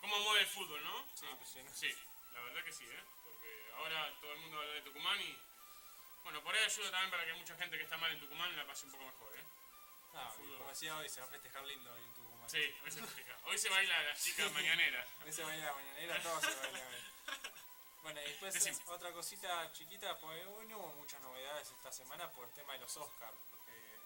Cómo 0.00 0.18
mueve 0.20 0.40
el 0.40 0.46
fútbol, 0.46 0.82
¿no? 0.82 1.06
Sí, 1.14 1.26
impresionante. 1.26 1.78
Sí, 1.78 1.94
la 2.34 2.40
verdad 2.40 2.64
que 2.64 2.72
sí, 2.72 2.84
¿eh? 2.86 3.04
Porque 3.22 3.70
ahora 3.74 4.12
todo 4.20 4.32
el 4.32 4.38
mundo 4.40 4.58
habla 4.60 4.72
de 4.74 4.82
Tucumán 4.82 5.20
y. 5.20 5.38
Bueno, 6.22 6.42
por 6.42 6.54
ahí 6.54 6.64
ayuda 6.64 6.90
también 6.90 7.10
para 7.10 7.24
que 7.24 7.32
mucha 7.34 7.56
gente 7.56 7.76
que 7.78 7.84
está 7.84 7.96
mal 7.98 8.10
en 8.12 8.20
Tucumán 8.20 8.54
la 8.56 8.66
pase 8.66 8.86
un 8.86 8.92
poco 8.92 9.04
mejor. 9.04 9.29
Ah, 10.14 10.32
Fútbol. 10.36 10.58
como 10.58 10.70
decía 10.70 10.96
hoy, 10.96 11.08
se 11.08 11.20
va 11.20 11.26
a 11.26 11.30
festejar 11.30 11.64
lindo 11.64 11.92
hoy 11.92 12.02
en 12.02 12.14
Tucumán. 12.14 12.50
Sí, 12.50 12.74
hoy 12.84 12.90
se 12.90 13.00
festeja. 13.00 13.36
Hoy 13.44 13.58
se 13.58 13.68
baila 13.68 14.02
las 14.02 14.22
chicas 14.22 14.50
mañaneras. 14.52 15.08
Hoy 15.24 15.32
se 15.32 15.42
baila 15.44 15.66
la 15.66 15.74
mañanera, 15.74 16.22
todo 16.22 16.40
se 16.40 16.54
baila 16.54 16.88
hoy. 16.88 17.02
Bueno, 18.02 18.20
y 18.22 18.24
después 18.24 18.80
otra 18.86 19.12
cosita 19.12 19.70
chiquita, 19.72 20.18
pues 20.18 20.46
hoy 20.46 20.66
no 20.66 20.78
hubo 20.78 20.94
muchas 20.94 21.20
novedades 21.20 21.68
esta 21.70 21.92
semana 21.92 22.30
por 22.32 22.46
el 22.48 22.54
tema 22.54 22.72
de 22.72 22.78
los 22.80 22.96
Oscars, 22.96 23.36
porque 23.50 23.96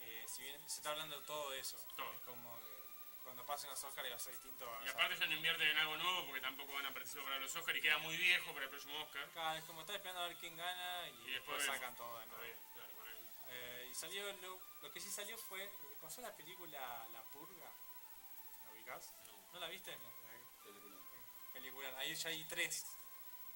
eh, 0.00 0.26
si 0.28 0.42
bien 0.42 0.58
se 0.68 0.78
está 0.78 0.90
hablando 0.90 1.20
todo 1.24 1.50
de 1.50 1.60
eso, 1.60 1.76
es 1.76 1.84
como 2.24 2.58
que 2.60 2.78
cuando 3.22 3.44
pasen 3.44 3.68
los 3.68 3.84
Oscars 3.84 4.10
va 4.10 4.16
a 4.16 4.18
ser 4.18 4.32
distinto. 4.32 4.64
a- 4.74 4.84
Y 4.86 4.88
aparte 4.88 5.16
ya 5.18 5.26
no 5.26 5.34
invierten 5.34 5.68
en 5.68 5.76
algo 5.76 5.96
nuevo 5.98 6.24
porque 6.24 6.40
tampoco 6.40 6.72
van 6.72 6.86
a 6.86 6.92
participar 6.94 7.24
para 7.24 7.38
los 7.38 7.54
Oscar 7.54 7.76
y 7.76 7.82
queda 7.82 7.98
muy 7.98 8.16
viejo 8.16 8.50
para 8.54 8.64
el 8.64 8.70
próximo 8.70 8.98
Oscar. 9.04 9.28
Claro, 9.34 9.58
es 9.58 9.64
como 9.66 9.82
estar 9.82 9.96
esperando 9.96 10.22
a 10.22 10.28
ver 10.28 10.36
quién 10.38 10.56
gana 10.56 11.08
y, 11.08 11.28
Y 11.28 11.32
después 11.34 11.58
después 11.58 11.66
sacan 11.66 11.94
todo 11.96 12.18
de 12.18 12.26
nuevo. 12.26 12.42
Está 12.42 12.56
bien, 12.56 12.74
claro, 12.74 12.92
con 12.94 13.08
el- 13.08 13.18
Eh, 13.50 13.87
y 13.87 13.87
salió 13.98 14.32
lo, 14.34 14.60
lo 14.80 14.92
que 14.92 15.00
sí 15.00 15.10
salió 15.10 15.36
fue 15.36 15.68
¿conoces 15.98 16.22
la 16.22 16.36
película 16.36 17.08
La 17.12 17.22
Purga? 17.32 17.68
¿La 18.64 18.72
ubicás? 18.72 19.10
No. 19.52 19.58
la 19.58 19.68
viste? 19.68 19.98
Película. 21.52 21.98
Ahí 21.98 22.14
ya 22.14 22.30
hay 22.30 22.44
tres. 22.44 22.86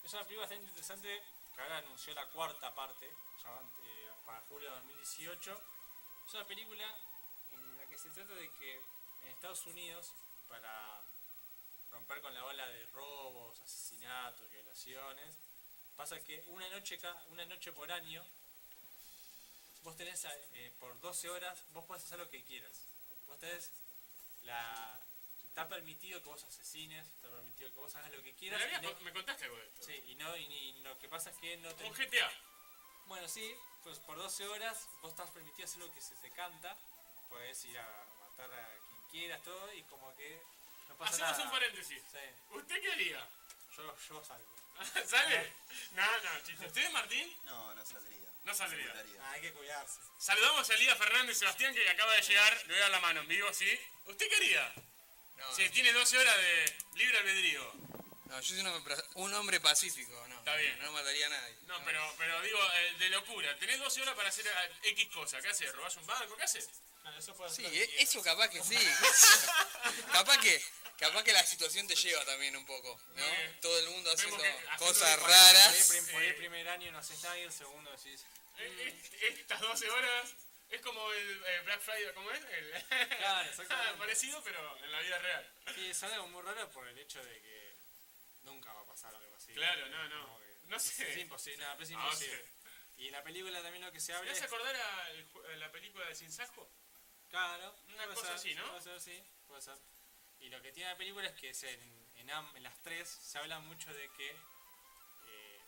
Es 0.03 0.13
una 0.13 0.25
película 0.25 0.47
bastante 0.47 0.67
interesante 0.67 1.23
que 1.55 1.61
ahora 1.61 1.79
anunció 1.79 2.13
la 2.15 2.29
cuarta 2.31 2.75
parte, 2.75 3.09
ya 3.41 3.51
van, 3.51 3.71
eh, 3.85 4.11
para 4.27 4.41
julio 4.43 4.69
de 4.71 4.75
2018. 4.77 5.63
Es 6.27 6.35
una 6.35 6.47
película 6.47 6.99
en 7.53 7.79
la 7.79 7.87
que 7.87 7.97
se 7.97 8.11
trata 8.11 8.35
de 8.35 8.51
que 8.55 8.75
en 9.23 9.29
Estados 9.29 9.65
Unidos, 9.67 10.13
para 10.49 11.05
romper 11.93 12.21
con 12.21 12.35
la 12.35 12.45
ola 12.45 12.67
de 12.67 12.85
robos, 12.87 13.61
asesinatos, 13.61 14.51
violaciones, 14.51 15.39
pasa 15.95 16.19
que 16.25 16.43
una 16.49 16.69
noche, 16.71 16.99
una 17.29 17.47
noche 17.47 17.73
por 17.73 17.93
año 17.93 18.25
vos 19.83 19.97
tenés 19.97 20.25
a- 20.25 20.35
eh, 20.55 20.73
por 20.79 20.99
12 21.01 21.29
horas, 21.31 21.59
vos 21.73 21.85
podés 21.85 22.05
hacer 22.05 22.19
lo 22.19 22.29
que 22.31 22.43
quieras. 22.45 22.87
Vos 23.27 23.39
tenés 23.39 23.71
la. 24.43 24.99
Está 25.49 25.69
permitido 25.69 26.23
que 26.23 26.29
vos 26.31 26.43
asesines, 26.45 27.07
está 27.07 27.29
permitido 27.29 27.71
que 27.75 27.79
vos 27.79 27.95
hagas 27.95 28.11
lo 28.11 28.23
que 28.23 28.33
Me, 28.33 28.39
quieras. 28.39 28.63
y 28.63 28.81
no- 28.87 28.95
con- 28.95 29.05
me 29.05 29.13
contaste 29.13 29.45
algo 29.45 29.57
de 29.59 29.67
esto. 29.67 29.83
Sí, 29.85 30.03
y, 30.07 30.15
no, 30.15 30.35
y, 30.37 30.49
ni- 30.49 30.83
lo 30.83 30.99
que 30.99 31.09
pasa 31.09 31.29
es 31.31 31.37
que 31.37 31.57
no 31.59 31.75
te. 31.75 31.85
Un 31.85 31.93
GTA. 31.95 32.33
Bueno, 33.07 33.29
sí, 33.29 33.55
pues 33.83 33.99
por 33.99 34.17
12 34.17 34.47
horas 34.49 34.89
vos 35.03 35.11
estás 35.11 35.29
permitido 35.31 35.67
hacer 35.69 35.81
lo 35.81 35.93
que 35.93 36.01
se 36.01 36.15
te 36.17 36.31
canta. 36.31 36.77
Podés 37.29 37.63
ir 37.67 37.79
a 37.79 38.07
matar 38.21 38.53
a 38.53 38.67
quien 38.79 39.03
quieras, 39.11 39.43
todo, 39.43 39.73
y 39.75 39.83
como 39.85 40.15
que 40.17 40.41
no 40.89 40.97
pasa 40.97 41.13
Hacemos 41.15 41.33
nada. 41.33 41.45
un 41.45 41.51
paréntesis. 41.51 42.03
Sí. 42.11 42.55
¿Usted 42.57 42.81
qué 42.81 42.93
haría? 42.93 43.29
Yo, 43.77 43.97
yo 44.09 44.25
salgo. 44.25 44.49
¿Sale? 45.07 45.53
No, 45.93 46.07
no, 46.25 46.41
chiste. 46.45 46.67
¿Usted, 46.67 46.91
Martín? 46.93 47.37
No, 47.45 47.75
no 47.75 47.85
saldría. 47.85 48.31
No 48.45 48.55
saldría. 48.55 48.93
Ah, 49.21 49.33
hay 49.33 49.41
que 49.41 49.53
cuidarse. 49.53 50.01
Saludamos 50.19 50.69
a 50.69 50.75
Lía 50.75 50.97
Fernández 50.97 51.39
Sebastián 51.39 51.75
que 51.75 51.89
acaba 51.89 52.13
de 52.15 52.23
llegar. 52.23 52.57
Le 52.67 52.73
voy 52.75 52.77
a 52.77 52.81
dar 52.81 52.91
la 52.91 53.01
mano 53.01 53.21
en 53.21 53.29
vivo, 53.29 53.53
¿sí? 53.53 53.81
¿Usted 54.07 54.29
qué 54.29 54.37
haría? 54.37 54.75
No, 55.37 55.55
Si 55.55 55.69
tiene 55.71 55.93
12 55.93 56.19
horas 56.19 56.37
de 56.37 56.77
libre 56.95 57.19
albedrío. 57.19 57.73
no, 58.27 58.41
yo 58.41 58.49
soy 58.49 58.61
un 58.61 58.67
hombre, 58.67 58.97
un 59.15 59.35
hombre 59.35 59.61
pacífico, 59.61 60.27
no. 60.29 60.39
Está 60.39 60.57
bien. 60.57 60.79
No 60.81 60.93
mataría 60.93 61.27
a 61.27 61.31
nadie. 61.31 61.57
No, 61.67 61.85
pero, 61.85 62.15
pero 62.19 62.41
digo, 62.43 62.59
eh, 62.75 62.95
de 62.99 63.09
locura. 63.11 63.57
Tenés 63.59 63.79
12 63.79 64.03
horas 64.03 64.15
para 64.15 64.29
hacer 64.29 64.47
eh, 64.47 64.73
X 64.91 65.09
cosa. 65.15 65.41
¿Qué 65.41 65.49
haces? 65.49 65.73
¿Robás 65.75 65.97
un 65.97 66.07
banco? 66.07 66.37
¿Qué 66.37 66.43
haces? 66.43 66.69
Claro, 67.03 67.19
eso 67.19 67.35
puede 67.37 67.51
Sí, 67.51 67.63
ser. 67.63 67.73
e- 67.75 68.03
eso 68.03 68.23
capaz 68.23 68.49
que 68.49 68.63
sí. 68.63 68.77
capaz 70.13 70.39
que 70.39 70.63
capaz 71.03 71.25
que 71.25 71.33
la 71.33 71.45
situación 71.45 71.87
te 71.87 71.95
lleva 71.95 72.25
también 72.25 72.57
un 72.57 72.65
poco, 72.65 72.99
¿no? 73.15 73.25
Todo 73.61 73.79
el 73.79 73.89
mundo 73.91 74.11
haciendo 74.13 74.43
cosas 74.79 75.17
Por 75.19 75.29
raras. 75.31 75.93
por 76.13 76.23
el 76.23 76.35
primer 76.37 76.69
año 76.69 76.91
no 76.93 76.99
haces 76.99 77.23
nada 77.23 77.39
y 77.39 77.43
el 77.43 77.53
segundo 77.53 77.91
decís. 77.91 78.25
Estas 79.21 79.61
12 79.61 79.91
horas 79.91 80.35
es 80.71 80.81
como 80.81 81.13
el 81.13 81.45
eh, 81.47 81.61
Black 81.65 81.81
Friday, 81.81 82.15
¿cómo 82.15 82.31
es? 82.31 82.41
El- 82.45 82.85
Claro, 83.19 83.49
exactamente. 83.51 83.99
Parecido, 83.99 84.43
pero 84.43 84.79
en 84.85 84.93
la 84.93 85.01
vida 85.01 85.19
real. 85.19 85.53
Sí, 85.75 85.87
es 85.91 86.03
algo 86.03 86.29
muy 86.29 86.43
raro 86.43 86.71
por 86.71 86.87
el 86.89 86.99
hecho 86.99 87.23
de 87.25 87.41
que 87.43 87.75
nunca 88.43 88.73
va 88.73 88.81
a 88.81 88.87
pasar 88.87 89.15
algo 89.15 89.37
así. 89.37 89.53
Claro, 89.55 89.89
no, 89.89 90.09
no. 90.09 90.41
No 90.67 90.79
sé. 90.79 91.11
Es 91.13 91.19
imposible, 91.19 91.65
no, 91.65 91.73
pero 91.73 91.85
es 91.85 91.91
Ah, 91.91 91.93
imposible. 92.05 92.45
Y 92.97 93.07
en 93.07 93.13
la 93.13 93.23
película 93.23 93.61
también 93.63 93.85
lo 93.85 93.93
que 93.93 94.01
se 94.01 94.13
¿Me 94.13 94.19
habla 94.19 94.31
vas 94.31 94.39
es... 94.39 94.43
a 94.45 94.47
acordar 94.47 94.77
a, 94.77 95.11
el 95.11 95.27
ju- 95.33 95.45
a 95.53 95.57
la 95.57 95.73
película 95.73 96.07
de 96.07 96.15
Sin 96.15 96.33
Sajo? 96.33 96.71
Claro, 97.31 97.75
Una 97.95 98.07
cosa 98.07 98.27
ser, 98.29 98.35
así, 98.37 98.55
¿no? 98.55 98.69
Puede 98.69 98.83
ser, 98.83 99.01
sí, 99.01 99.23
puede 99.49 99.63
ser. 99.63 99.75
Y 100.43 100.49
lo 100.51 100.61
que 100.61 100.73
tiene 100.73 100.91
la 100.91 100.97
película 100.97 101.27
es 101.29 101.35
que 101.35 101.51
es 101.51 101.63
en, 101.63 102.09
en, 102.17 102.63
las 102.63 102.79
tres 102.83 103.09
se 103.09 103.39
habla 103.39 103.59
mucho 103.61 103.93
de 103.95 104.09
que 104.13 104.31
eh, 104.31 105.61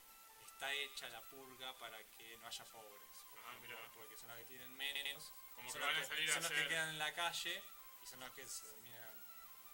está 0.53 0.73
hecha 0.73 1.09
la 1.09 1.21
purga 1.23 1.73
para 1.79 1.99
que 2.17 2.37
no 2.39 2.47
haya 2.47 2.65
pobres. 2.67 3.03
por 3.31 3.41
Ah, 3.47 3.53
ejemplo, 3.57 3.79
porque 3.95 4.17
son 4.17 4.29
los 4.29 4.39
que 4.39 4.45
tienen 4.45 4.77
menos. 4.77 5.33
Como 5.57 5.71
son 5.71 5.81
que 5.81 5.87
los 5.87 5.95
van 5.95 6.03
a 6.03 6.07
salir 6.07 6.31
a 6.31 6.33
son 6.35 6.43
los 6.43 6.51
hacer- 6.53 6.63
que 6.65 6.69
quedan 6.69 6.89
en 6.91 6.99
la 6.99 7.13
calle 7.15 7.63
y 8.03 8.07
son 8.07 8.21
los 8.21 8.31
que 8.33 8.47
se 8.47 8.63
terminan. 8.65 9.15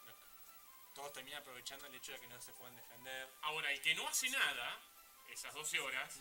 que- 0.05 0.95
todos 0.95 1.13
terminan 1.13 1.41
aprovechando 1.43 1.87
el 1.87 1.95
hecho 1.95 2.13
de 2.13 2.21
que 2.21 2.29
no 2.29 2.41
se 2.41 2.53
pueden 2.53 2.77
defender. 2.77 3.29
Ahora, 3.43 3.71
el 3.71 3.81
que 3.81 3.95
no 3.95 4.07
hace 4.09 4.29
nada, 4.31 4.79
esas 5.29 5.55
12 5.55 5.79
horas, 5.81 6.19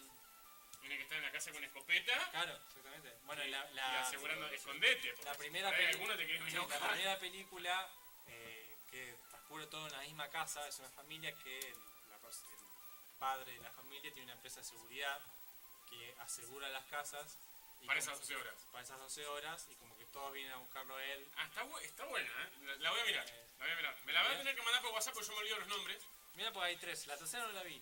tiene 0.79 0.95
que 0.95 1.03
estar 1.03 1.17
en 1.17 1.23
la 1.25 1.31
casa 1.31 1.51
con 1.51 1.61
escopeta. 1.63 2.29
Claro, 2.31 2.55
exactamente. 2.67 3.17
Bueno, 3.25 3.43
y, 3.43 3.49
la, 3.49 3.69
y 3.69 3.73
la, 3.73 4.01
asegurando, 4.07 4.47
escondete. 4.47 5.13
la 5.23 5.33
primera, 5.35 5.69
te 5.75 5.91
sí, 5.93 5.99
a 6.55 6.79
la 6.79 6.89
primera 6.91 7.19
película 7.19 7.89
que 8.89 9.15
transcurre 9.29 9.67
todo 9.67 9.85
en 9.87 9.93
la 9.93 9.99
misma 10.01 10.27
casa 10.29 10.67
es 10.67 10.79
una 10.79 10.89
familia 10.89 11.33
que 11.43 11.59
el, 11.59 11.75
la 12.09 12.15
el 12.17 13.17
padre 13.19 13.53
de 13.53 13.59
la 13.61 13.71
familia 13.71 14.11
tiene 14.11 14.25
una 14.25 14.33
empresa 14.33 14.59
de 14.61 14.65
seguridad 14.65 15.19
que 15.89 16.15
asegura 16.19 16.69
las 16.69 16.85
casas. 16.85 17.37
y 17.81 17.87
Para 17.87 17.99
esas 17.99 18.19
12 18.19 18.35
horas. 18.35 18.55
Para 18.71 18.83
esas 18.83 18.99
12 18.99 19.25
horas 19.27 19.67
y 19.69 19.75
como 19.75 19.97
que 19.97 20.05
todos 20.07 20.31
vienen 20.33 20.53
a 20.53 20.57
buscarlo 20.57 20.95
a 20.95 21.03
él. 21.03 21.27
Ah, 21.37 21.45
está, 21.45 21.63
bu- 21.65 21.81
está 21.81 22.05
buena, 22.05 22.29
¿eh? 22.29 22.49
La, 22.65 22.75
la 22.75 22.91
voy 22.91 22.99
a 23.01 23.05
mirar. 23.05 23.25
La 23.59 23.65
voy 23.65 23.71
a 23.73 23.75
mirar. 23.75 23.95
Me 24.05 24.13
la 24.13 24.23
voy 24.23 24.33
a 24.33 24.37
tener 24.37 24.55
que 24.55 24.61
mandar 24.61 24.81
por 24.81 24.91
WhatsApp 24.91 25.13
porque 25.13 25.27
yo 25.29 25.33
me 25.35 25.39
olvido 25.41 25.59
los 25.59 25.67
nombres. 25.67 26.03
Mira, 26.35 26.53
pues 26.53 26.65
hay 26.65 26.77
tres. 26.77 27.07
La 27.07 27.17
tercera 27.17 27.45
no 27.47 27.51
la 27.53 27.63
vi. 27.63 27.81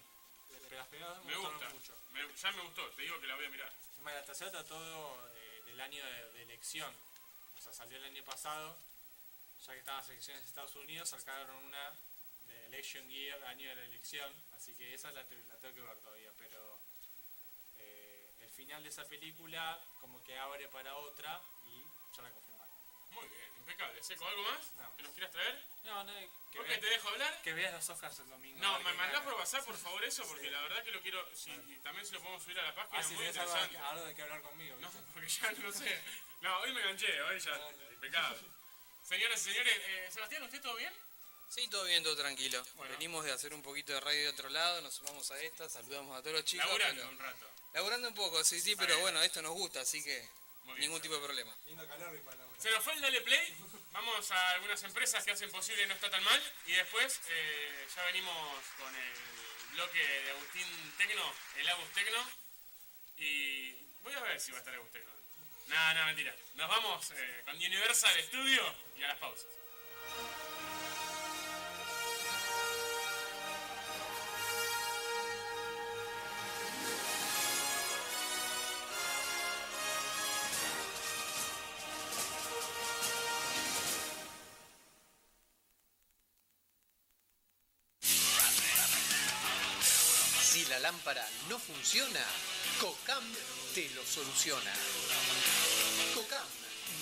Pero 0.69 0.77
las 0.77 0.87
primeras 0.87 1.15
dos 1.15 1.25
me, 1.25 1.31
Me 1.31 1.37
gusta. 1.37 1.69
mucho. 1.69 1.93
Me- 2.13 2.35
ya 2.35 2.51
me 2.51 2.61
gustó, 2.63 2.89
te 2.91 3.01
digo 3.03 3.19
que 3.19 3.27
la 3.27 3.35
voy 3.35 3.45
a 3.45 3.49
mirar. 3.49 3.71
Es 3.93 3.99
más, 4.01 4.13
la 4.15 4.25
tercera 4.25 4.51
trató 4.51 5.29
eh, 5.35 5.61
del 5.65 5.79
año 5.81 6.03
de, 6.05 6.33
de 6.33 6.41
elección. 6.43 6.93
O 7.57 7.61
sea, 7.61 7.73
salió 7.73 7.97
el 7.97 8.03
año 8.05 8.23
pasado. 8.23 8.77
Ya 9.65 9.73
que 9.73 9.79
estaban 9.79 9.99
las 10.01 10.09
elecciones 10.09 10.43
de 10.43 10.47
Estados 10.47 10.75
Unidos, 10.75 11.09
sacaron 11.09 11.55
una 11.63 11.93
de 12.47 12.65
Election 12.67 13.09
Year, 13.09 13.43
año 13.45 13.67
de 13.69 13.75
la 13.75 13.83
elección. 13.85 14.33
Así 14.55 14.73
que 14.75 14.93
esa 14.93 15.11
la, 15.11 15.21
la 15.23 15.57
tengo 15.57 15.73
que 15.73 15.81
ver 15.81 15.97
todavía. 15.99 16.31
Pero 16.37 16.79
eh, 17.77 18.35
el 18.41 18.49
final 18.51 18.83
de 18.83 18.89
esa 18.89 19.05
película 19.05 19.79
como 19.99 20.23
que 20.23 20.37
abre 20.37 20.67
para 20.69 20.95
otra 20.95 21.41
y 21.65 21.81
ya 22.15 22.21
la 22.23 22.31
confirmaron. 22.31 22.75
Muy 23.11 23.25
bien, 23.27 23.51
impecable. 23.59 24.03
¿Seco 24.03 24.25
algo 24.27 24.43
más? 24.43 24.73
No. 24.75 24.95
¿Que 24.95 25.03
nos 25.03 25.11
quieras 25.13 25.31
traer? 25.31 25.65
No, 25.83 26.03
no, 26.03 26.13
que 26.13 26.29
¿Por 26.57 26.67
veas- 26.67 26.75
qué 26.75 26.81
te 26.81 26.87
dejo 26.89 27.09
hablar? 27.09 27.41
Que 27.41 27.53
veas 27.53 27.73
los 27.73 27.89
Oscars 27.89 28.19
el 28.19 28.29
domingo. 28.29 28.59
No, 28.59 28.79
me 28.81 28.93
mandás 28.93 29.21
por 29.23 29.33
WhatsApp, 29.33 29.65
por 29.65 29.75
favor, 29.77 30.03
eso, 30.05 30.25
porque 30.27 30.51
la 30.51 30.61
verdad 30.61 30.83
que 30.83 30.91
lo 30.91 31.01
quiero. 31.01 31.35
Si, 31.35 31.49
y 31.51 31.79
también 31.83 32.05
si 32.05 32.13
lo 32.13 32.19
podemos 32.19 32.43
subir 32.43 32.59
a 32.59 32.63
la 32.63 32.75
página, 32.75 32.97
Ah, 32.97 33.01
es 33.01 33.07
si 33.07 33.13
muy 33.15 33.23
tenés 33.23 33.37
algo, 33.37 33.51
interesante. 33.53 33.77
de- 33.77 33.83
algo 33.89 34.05
de 34.05 34.15
que 34.15 34.21
hablar 34.21 34.41
conmigo. 34.41 34.77
No, 34.79 34.91
porque 35.13 35.27
ya 35.29 35.51
no 35.51 35.71
sé. 35.71 36.01
No, 36.41 36.57
hoy 36.59 36.73
me 36.73 36.81
enganché, 36.81 37.21
hoy 37.23 37.39
ya. 37.39 37.71
Impecable. 37.93 38.39
Señoras 39.07 39.39
y 39.39 39.43
señores, 39.51 39.73
eh, 39.85 40.09
Sebastián, 40.11 40.43
¿usted 40.43 40.61
todo 40.61 40.75
bien? 40.75 40.93
Sí, 41.49 41.67
todo 41.69 41.85
bien, 41.85 42.03
todo 42.03 42.17
tranquilo. 42.17 42.61
Bueno. 42.75 42.91
Venimos 42.93 43.23
de 43.23 43.31
hacer 43.31 43.53
un 43.53 43.61
poquito 43.63 43.93
de 43.93 44.01
radio 44.01 44.21
de 44.23 44.29
otro 44.29 44.49
lado, 44.49 44.81
nos 44.81 44.95
sumamos 44.95 45.31
a 45.31 45.41
esta, 45.41 45.69
saludamos 45.69 46.17
a 46.17 46.21
todos 46.21 46.35
los 46.35 46.43
chicos. 46.45 46.65
Laburando 46.65 47.01
pero- 47.03 47.09
un 47.13 47.19
rato. 47.19 47.49
Laburando 47.73 48.07
un 48.09 48.15
poco, 48.15 48.43
sí, 48.43 48.59
sí, 48.59 48.75
pero 48.75 48.99
bueno, 48.99 49.21
esto 49.23 49.41
nos 49.41 49.53
gusta, 49.53 49.79
así 49.81 50.03
que 50.03 50.27
Muy 50.65 50.75
bien, 50.75 50.81
ningún 50.89 51.01
tipo 51.01 51.15
de 51.15 51.21
problema. 51.21 51.55
Lindo 51.67 51.87
calor 51.87 52.13
y 52.15 52.19
para 52.19 52.35
laburar. 52.37 52.61
Se 52.61 52.69
nos 52.69 52.83
fue 52.83 52.93
el 52.93 53.01
Dale 53.01 53.21
Play. 53.21 53.55
Vamos 53.93 54.29
a 54.31 54.51
algunas 54.51 54.83
empresas 54.83 55.23
que 55.23 55.31
hacen 55.31 55.49
posible 55.51 55.87
No 55.87 55.93
Está 55.93 56.09
Tan 56.09 56.23
Mal. 56.23 56.53
Y 56.65 56.73
después 56.73 57.21
eh, 57.29 57.87
ya 57.95 58.03
venimos 58.03 58.65
con 58.77 58.93
el 58.93 59.13
bloque 59.71 59.99
de 59.99 60.31
Agustín 60.31 60.93
Tecno, 60.97 61.33
el 61.55 61.69
Agus 61.69 61.93
Tecno. 61.93 62.29
Y 63.17 63.71
voy 64.03 64.13
a 64.13 64.19
ver 64.21 64.39
si 64.41 64.51
va 64.51 64.57
a 64.57 64.59
estar 64.59 64.73
Agus 64.73 64.91
Tecno. 64.91 65.11
No, 65.67 65.93
no, 65.93 66.05
mentira. 66.05 66.33
Nos 66.55 66.69
vamos 66.69 67.11
eh, 67.11 67.41
con 67.45 67.55
Universal 67.55 68.11
Studio 68.23 68.61
y 68.97 69.03
a 69.03 69.07
las 69.09 69.17
pausas. 69.17 69.47
Si 90.41 90.65
la 90.65 90.79
lámpara 90.79 91.27
no 91.49 91.59
funciona, 91.59 92.23
COCAM 92.79 93.23
te 93.75 93.89
lo 93.89 94.03
soluciona. 94.03 94.73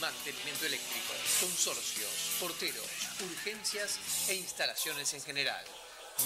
Mantenimiento 0.02 0.66
eléctrico, 0.66 1.14
consorcios, 1.40 2.12
porteros, 2.40 2.86
urgencias 3.22 3.98
e 4.28 4.36
instalaciones 4.36 5.14
en 5.14 5.22
general. 5.22 5.66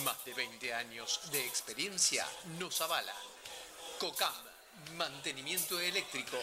Más 0.04 0.24
de 0.26 0.34
20 0.34 0.74
años 0.74 1.20
de 1.32 1.46
experiencia 1.46 2.26
nos 2.58 2.82
avalan. 2.82 3.16
COCAM, 4.00 4.34
mantenimiento 4.96 5.80
eléctrico. 5.80 6.38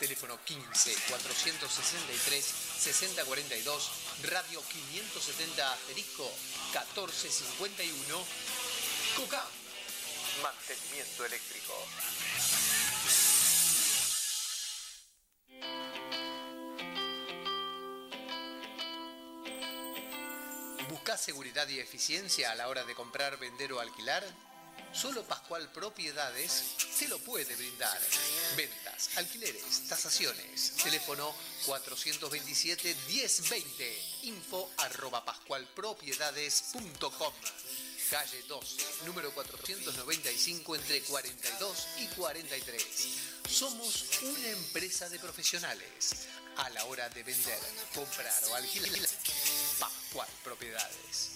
Teléfono 0.00 0.36
15 0.44 0.94
463 1.08 2.44
6042, 2.44 3.90
radio 4.24 4.60
570 4.60 5.72
asterisco 5.72 6.28
1451. 6.72 8.24
COCAM, 9.16 9.48
mantenimiento 10.42 11.24
eléctrico. 11.24 11.86
¿Buscas 21.14 21.26
seguridad 21.26 21.68
y 21.68 21.78
eficiencia 21.78 22.50
a 22.50 22.56
la 22.56 22.66
hora 22.66 22.82
de 22.82 22.96
comprar, 22.96 23.38
vender 23.38 23.72
o 23.72 23.78
alquilar? 23.78 24.24
Solo 24.92 25.22
Pascual 25.22 25.70
Propiedades 25.70 26.74
te 26.98 27.06
lo 27.06 27.20
puede 27.20 27.54
brindar. 27.54 28.00
Ventas, 28.56 29.10
alquileres, 29.16 29.86
tasaciones. 29.88 30.72
Teléfono 30.82 31.32
427-1020. 31.66 33.62
Info 34.22 34.68
arroba 34.78 35.24
pascualpropiedades.com. 35.24 37.32
Calle 38.10 38.42
12, 38.48 38.82
número 39.06 39.32
495 39.34 40.74
entre 40.74 41.00
42 41.02 41.86
y 41.98 42.08
43. 42.08 42.84
Somos 43.48 44.06
una 44.22 44.48
empresa 44.48 45.08
de 45.08 45.20
profesionales. 45.20 46.26
A 46.56 46.68
la 46.70 46.84
hora 46.84 47.08
de 47.08 47.22
vender, 47.22 47.58
comprar 47.94 48.44
o 48.50 48.54
alquilar, 48.54 49.08
Pascual 50.14 50.28
Propiedades. 50.44 51.34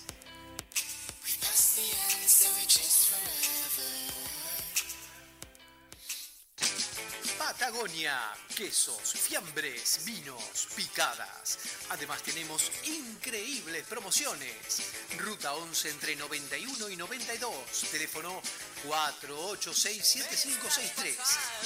Patagonia, 7.38 8.18
quesos, 8.54 9.12
fiambres, 9.12 10.04
vinos, 10.04 10.68
picadas. 10.74 11.58
Además 11.90 12.22
tenemos 12.22 12.70
increíbles 12.84 13.86
promociones. 13.86 14.82
Ruta 15.16 15.54
11 15.54 15.90
entre 15.90 16.16
91 16.16 16.88
y 16.90 16.96
92. 16.96 17.54
Teléfono 17.92 18.42
4866-7563. 18.86 21.16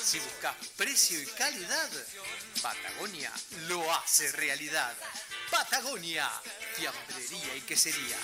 Si 0.03 0.19
buscas 0.21 0.55
precio 0.77 1.21
y 1.21 1.27
calidad, 1.27 1.91
Patagonia 2.61 3.33
lo 3.69 3.93
hace 3.95 4.31
realidad. 4.33 4.95
Patagonia, 5.51 6.31
fiambrería 6.77 7.57
y 7.57 7.63
quesería. 7.63 8.19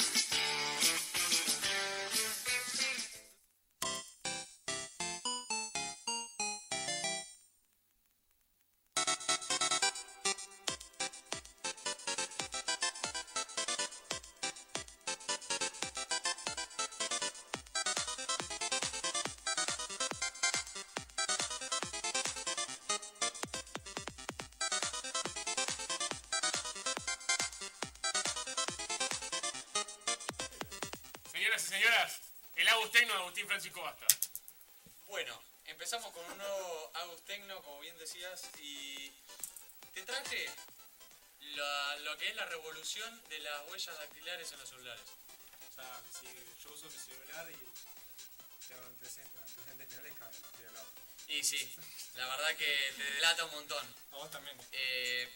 Y 51.38 51.44
sí, 51.44 51.70
la 52.16 52.26
verdad 52.26 52.56
que 52.56 52.92
te 52.96 53.04
delata 53.12 53.44
un 53.44 53.52
montón. 53.52 53.94
A 54.10 54.16
vos 54.16 54.28
también. 54.28 54.58
Eh, 54.72 55.28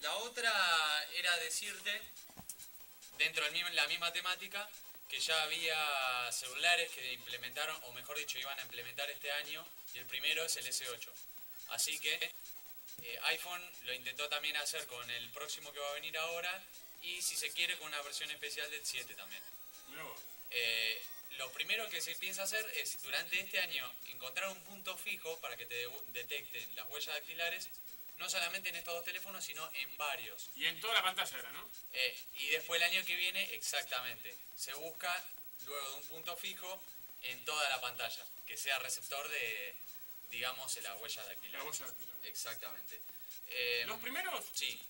la 0.00 0.14
otra 0.18 0.52
era 1.14 1.36
decirte, 1.38 2.00
dentro 3.18 3.44
de 3.50 3.70
la 3.72 3.86
misma 3.88 4.12
temática, 4.12 4.70
que 5.08 5.18
ya 5.18 5.42
había 5.42 6.30
celulares 6.30 6.92
que 6.92 7.14
implementaron, 7.14 7.76
o 7.82 7.92
mejor 7.94 8.16
dicho, 8.16 8.38
iban 8.38 8.56
a 8.60 8.62
implementar 8.62 9.10
este 9.10 9.32
año, 9.32 9.66
y 9.92 9.98
el 9.98 10.06
primero 10.06 10.44
es 10.44 10.56
el 10.56 10.66
S8. 10.66 11.10
Así 11.70 11.98
que 11.98 12.30
eh, 13.02 13.18
iPhone 13.24 13.62
lo 13.86 13.92
intentó 13.92 14.28
también 14.28 14.56
hacer 14.58 14.86
con 14.86 15.10
el 15.10 15.30
próximo 15.30 15.72
que 15.72 15.80
va 15.80 15.90
a 15.90 15.94
venir 15.94 16.16
ahora, 16.16 16.62
y 17.02 17.20
si 17.22 17.36
se 17.36 17.50
quiere 17.50 17.76
con 17.78 17.88
una 17.88 18.00
versión 18.02 18.30
especial 18.30 18.70
del 18.70 18.86
7 18.86 19.16
también. 19.16 19.42
Eh, 20.50 21.02
lo 21.38 21.50
primero 21.52 21.88
que 21.88 22.00
se 22.00 22.14
piensa 22.16 22.42
hacer 22.42 22.64
es 22.76 23.00
durante 23.02 23.38
este 23.40 23.60
año 23.60 23.90
encontrar 24.06 24.48
un 24.48 24.60
punto 24.64 24.96
fijo 24.96 25.38
para 25.40 25.56
que 25.56 25.66
te 25.66 25.74
de- 25.74 25.90
detecten 26.12 26.74
las 26.76 26.88
huellas 26.88 27.14
dactilares, 27.14 27.68
no 28.18 28.28
solamente 28.28 28.68
en 28.68 28.76
estos 28.76 28.94
dos 28.94 29.04
teléfonos, 29.04 29.42
sino 29.44 29.68
en 29.74 29.96
varios. 29.96 30.50
Y 30.56 30.66
en 30.66 30.78
toda 30.80 30.94
la 30.94 31.02
pantalla 31.02 31.38
era, 31.38 31.52
¿no? 31.52 31.68
Eh, 31.94 32.18
y 32.34 32.46
después 32.48 32.80
el 32.82 32.88
año 32.90 33.04
que 33.06 33.16
viene, 33.16 33.42
exactamente, 33.54 34.34
se 34.56 34.74
busca 34.74 35.24
luego 35.66 35.88
de 35.90 35.94
un 35.96 36.02
punto 36.08 36.36
fijo 36.36 36.82
en 37.22 37.42
toda 37.44 37.68
la 37.70 37.80
pantalla, 37.80 38.24
que 38.46 38.56
sea 38.56 38.78
receptor 38.80 39.26
de, 39.28 39.74
digamos, 40.30 40.76
la 40.82 40.94
huella 40.96 41.24
dactilar. 41.24 41.62
La 41.62 41.64
huella 41.68 41.86
dactilar. 41.86 42.16
Exactamente. 42.24 43.00
Eh, 43.48 43.84
Los 43.86 43.98
primeros 44.00 44.44
Sí. 44.54 44.80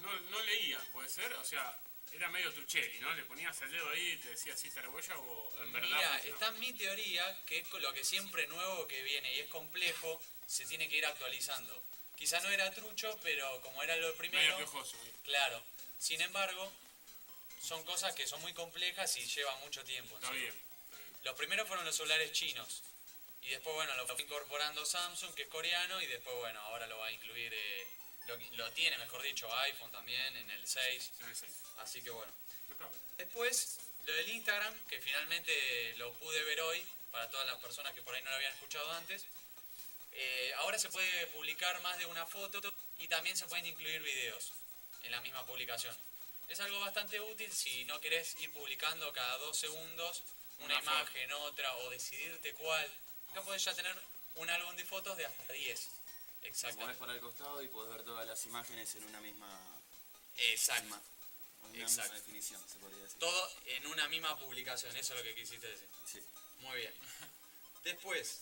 no, 0.00 0.12
no 0.20 0.40
leían, 0.42 0.84
puede 0.92 1.08
ser, 1.08 1.32
o 1.34 1.44
sea, 1.44 1.74
era 2.12 2.28
medio 2.28 2.52
trucheri, 2.52 2.98
¿no? 3.00 3.14
Le 3.14 3.24
ponías 3.24 3.60
el 3.62 3.70
dedo 3.70 3.88
ahí 3.90 4.12
y 4.12 4.16
te 4.16 4.30
decía 4.30 4.56
si 4.56 4.68
está 4.68 4.82
la 4.82 4.90
huella 4.90 5.16
o 5.18 5.62
en 5.62 5.72
verdad. 5.72 5.88
Mira, 5.88 6.08
funcionaba? 6.10 6.34
está 6.34 6.50
mi 6.52 6.72
teoría 6.72 7.44
que 7.46 7.58
es 7.58 7.72
lo 7.72 7.92
que 7.92 8.04
siempre 8.04 8.46
nuevo 8.46 8.86
que 8.86 9.02
viene 9.02 9.34
y 9.34 9.40
es 9.40 9.48
complejo, 9.48 10.20
se 10.46 10.64
tiene 10.66 10.88
que 10.88 10.96
ir 10.96 11.06
actualizando. 11.06 11.82
Quizá 12.16 12.40
no 12.40 12.50
era 12.50 12.70
trucho, 12.72 13.16
pero 13.22 13.60
como 13.60 13.82
era 13.82 13.96
lo 13.96 14.12
primero. 14.16 14.58
Medio 14.58 14.82
¿eh? 14.82 15.12
Claro. 15.24 15.62
Sin 15.98 16.20
embargo, 16.20 16.72
son 17.62 17.84
cosas 17.84 18.14
que 18.14 18.26
son 18.26 18.40
muy 18.40 18.52
complejas 18.54 19.16
y 19.16 19.24
llevan 19.26 19.60
mucho 19.60 19.84
tiempo. 19.84 20.16
Está 20.16 20.30
bien. 20.32 20.54
Los 21.24 21.36
primeros 21.36 21.68
fueron 21.68 21.84
los 21.84 21.94
celulares 21.96 22.32
chinos. 22.32 22.82
Y 23.42 23.50
después, 23.50 23.74
bueno, 23.74 23.94
lo 23.96 24.06
fue 24.06 24.20
incorporando 24.22 24.84
Samsung, 24.84 25.32
que 25.34 25.42
es 25.42 25.48
coreano, 25.48 26.00
y 26.02 26.06
después, 26.06 26.36
bueno, 26.36 26.60
ahora 26.60 26.86
lo 26.86 26.98
va 26.98 27.06
a 27.06 27.12
incluir, 27.12 27.52
eh, 27.54 27.86
lo, 28.28 28.36
lo 28.56 28.70
tiene, 28.72 28.96
mejor 28.98 29.22
dicho, 29.22 29.52
iPhone 29.58 29.90
también, 29.90 30.36
en 30.36 30.50
el 30.50 30.66
6. 30.66 31.12
Así 31.78 32.02
que 32.02 32.10
bueno. 32.10 32.32
Después, 33.16 33.78
lo 34.06 34.12
del 34.14 34.28
Instagram, 34.28 34.74
que 34.86 35.00
finalmente 35.00 35.94
lo 35.98 36.12
pude 36.14 36.42
ver 36.44 36.60
hoy, 36.60 36.84
para 37.10 37.28
todas 37.30 37.46
las 37.46 37.58
personas 37.58 37.92
que 37.94 38.02
por 38.02 38.14
ahí 38.14 38.22
no 38.22 38.30
lo 38.30 38.36
habían 38.36 38.52
escuchado 38.52 38.90
antes. 38.92 39.24
Eh, 40.12 40.52
ahora 40.58 40.78
se 40.78 40.88
puede 40.88 41.26
publicar 41.28 41.80
más 41.82 41.98
de 41.98 42.06
una 42.06 42.26
foto 42.26 42.60
y 42.98 43.08
también 43.08 43.36
se 43.36 43.46
pueden 43.46 43.66
incluir 43.66 44.02
videos 44.02 44.52
en 45.02 45.12
la 45.12 45.20
misma 45.20 45.44
publicación. 45.46 45.96
Es 46.48 46.60
algo 46.60 46.80
bastante 46.80 47.20
útil 47.20 47.52
si 47.52 47.84
no 47.84 48.00
querés 48.00 48.36
ir 48.40 48.52
publicando 48.52 49.12
cada 49.12 49.36
dos 49.38 49.58
segundos 49.58 50.22
una, 50.58 50.74
Una 50.74 50.82
foto. 50.82 50.90
imagen, 50.90 51.32
otra, 51.32 51.76
o 51.76 51.90
decidirte 51.90 52.52
cuál. 52.54 52.90
Acá 53.30 53.42
podés 53.42 53.62
ya 53.64 53.74
tener 53.74 53.94
un 54.36 54.50
álbum 54.50 54.74
de 54.76 54.84
fotos 54.84 55.16
de 55.16 55.26
hasta 55.26 55.52
10. 55.52 55.88
Exacto. 56.42 56.80
podés 56.80 56.96
para 56.96 57.12
el 57.14 57.20
costado 57.20 57.62
y 57.62 57.68
podés 57.68 57.92
ver 57.92 58.02
todas 58.04 58.26
las 58.26 58.44
imágenes 58.46 58.94
en 58.94 59.04
una 59.04 59.20
misma, 59.20 59.80
Exacto. 60.36 60.98
una 61.62 61.68
misma 61.72 61.82
Exacto. 61.88 62.14
definición, 62.14 62.60
se 62.68 62.78
podría 62.78 63.02
decir. 63.02 63.18
Todo 63.18 63.52
en 63.66 63.86
una 63.88 64.08
misma 64.08 64.38
publicación, 64.38 64.94
eso 64.96 65.14
es 65.14 65.18
lo 65.18 65.24
que 65.24 65.34
quisiste 65.34 65.66
decir. 65.66 65.88
Sí. 66.10 66.20
Muy 66.60 66.76
bien. 66.78 66.94
Después, 67.84 68.40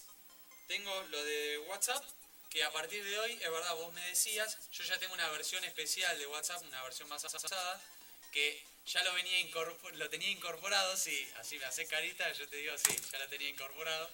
tengo 0.68 1.02
lo 1.10 1.24
de 1.24 1.58
WhatsApp, 1.68 2.04
que 2.50 2.62
a 2.64 2.72
partir 2.72 3.04
de 3.04 3.18
hoy, 3.18 3.32
es 3.32 3.50
verdad, 3.50 3.74
vos 3.74 3.92
me 3.92 4.00
decías, 4.08 4.70
yo 4.70 4.84
ya 4.84 4.98
tengo 4.98 5.14
una 5.14 5.28
versión 5.30 5.62
especial 5.64 6.18
de 6.18 6.26
WhatsApp, 6.26 6.62
una 6.62 6.82
versión 6.84 7.08
más 7.08 7.24
avanzada, 7.24 7.80
que 8.32 8.64
ya 8.86 9.02
lo 9.04 9.12
venía 9.14 9.40
incorpor- 9.40 9.92
lo 9.94 10.08
tenía 10.08 10.30
incorporado, 10.30 10.96
sí, 10.96 11.28
así 11.38 11.58
me 11.58 11.64
hace 11.66 11.86
carita, 11.86 12.30
yo 12.32 12.48
te 12.48 12.56
digo, 12.56 12.72
sí, 12.78 12.96
ya 13.12 13.18
lo 13.18 13.28
tenía 13.28 13.48
incorporado. 13.48 14.08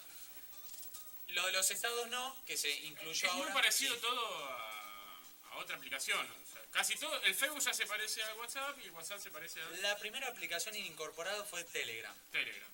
Lo 1.33 1.45
de 1.45 1.51
los 1.51 1.69
estados 1.71 2.07
no, 2.09 2.35
que 2.45 2.57
se 2.57 2.69
incluyó 2.69 3.27
Es 3.27 3.33
muy 3.35 3.51
parecido 3.51 3.95
todo 3.97 4.45
a, 4.45 5.21
a 5.51 5.57
otra 5.57 5.75
aplicación. 5.77 6.19
o 6.19 6.53
sea, 6.53 6.61
casi 6.71 6.95
todo. 6.95 7.15
El 7.23 7.35
Facebook 7.35 7.61
ya 7.61 7.73
se 7.73 7.85
parece 7.87 8.23
al 8.23 8.37
WhatsApp 8.37 8.77
y 8.79 8.85
el 8.85 8.91
WhatsApp 8.91 9.19
se 9.19 9.31
parece 9.31 9.61
al 9.61 9.81
La 9.81 9.97
primera 9.97 10.27
aplicación 10.27 10.75
incorporada 10.75 11.43
fue 11.45 11.63
Telegram. 11.65 12.15
Telegram. 12.31 12.69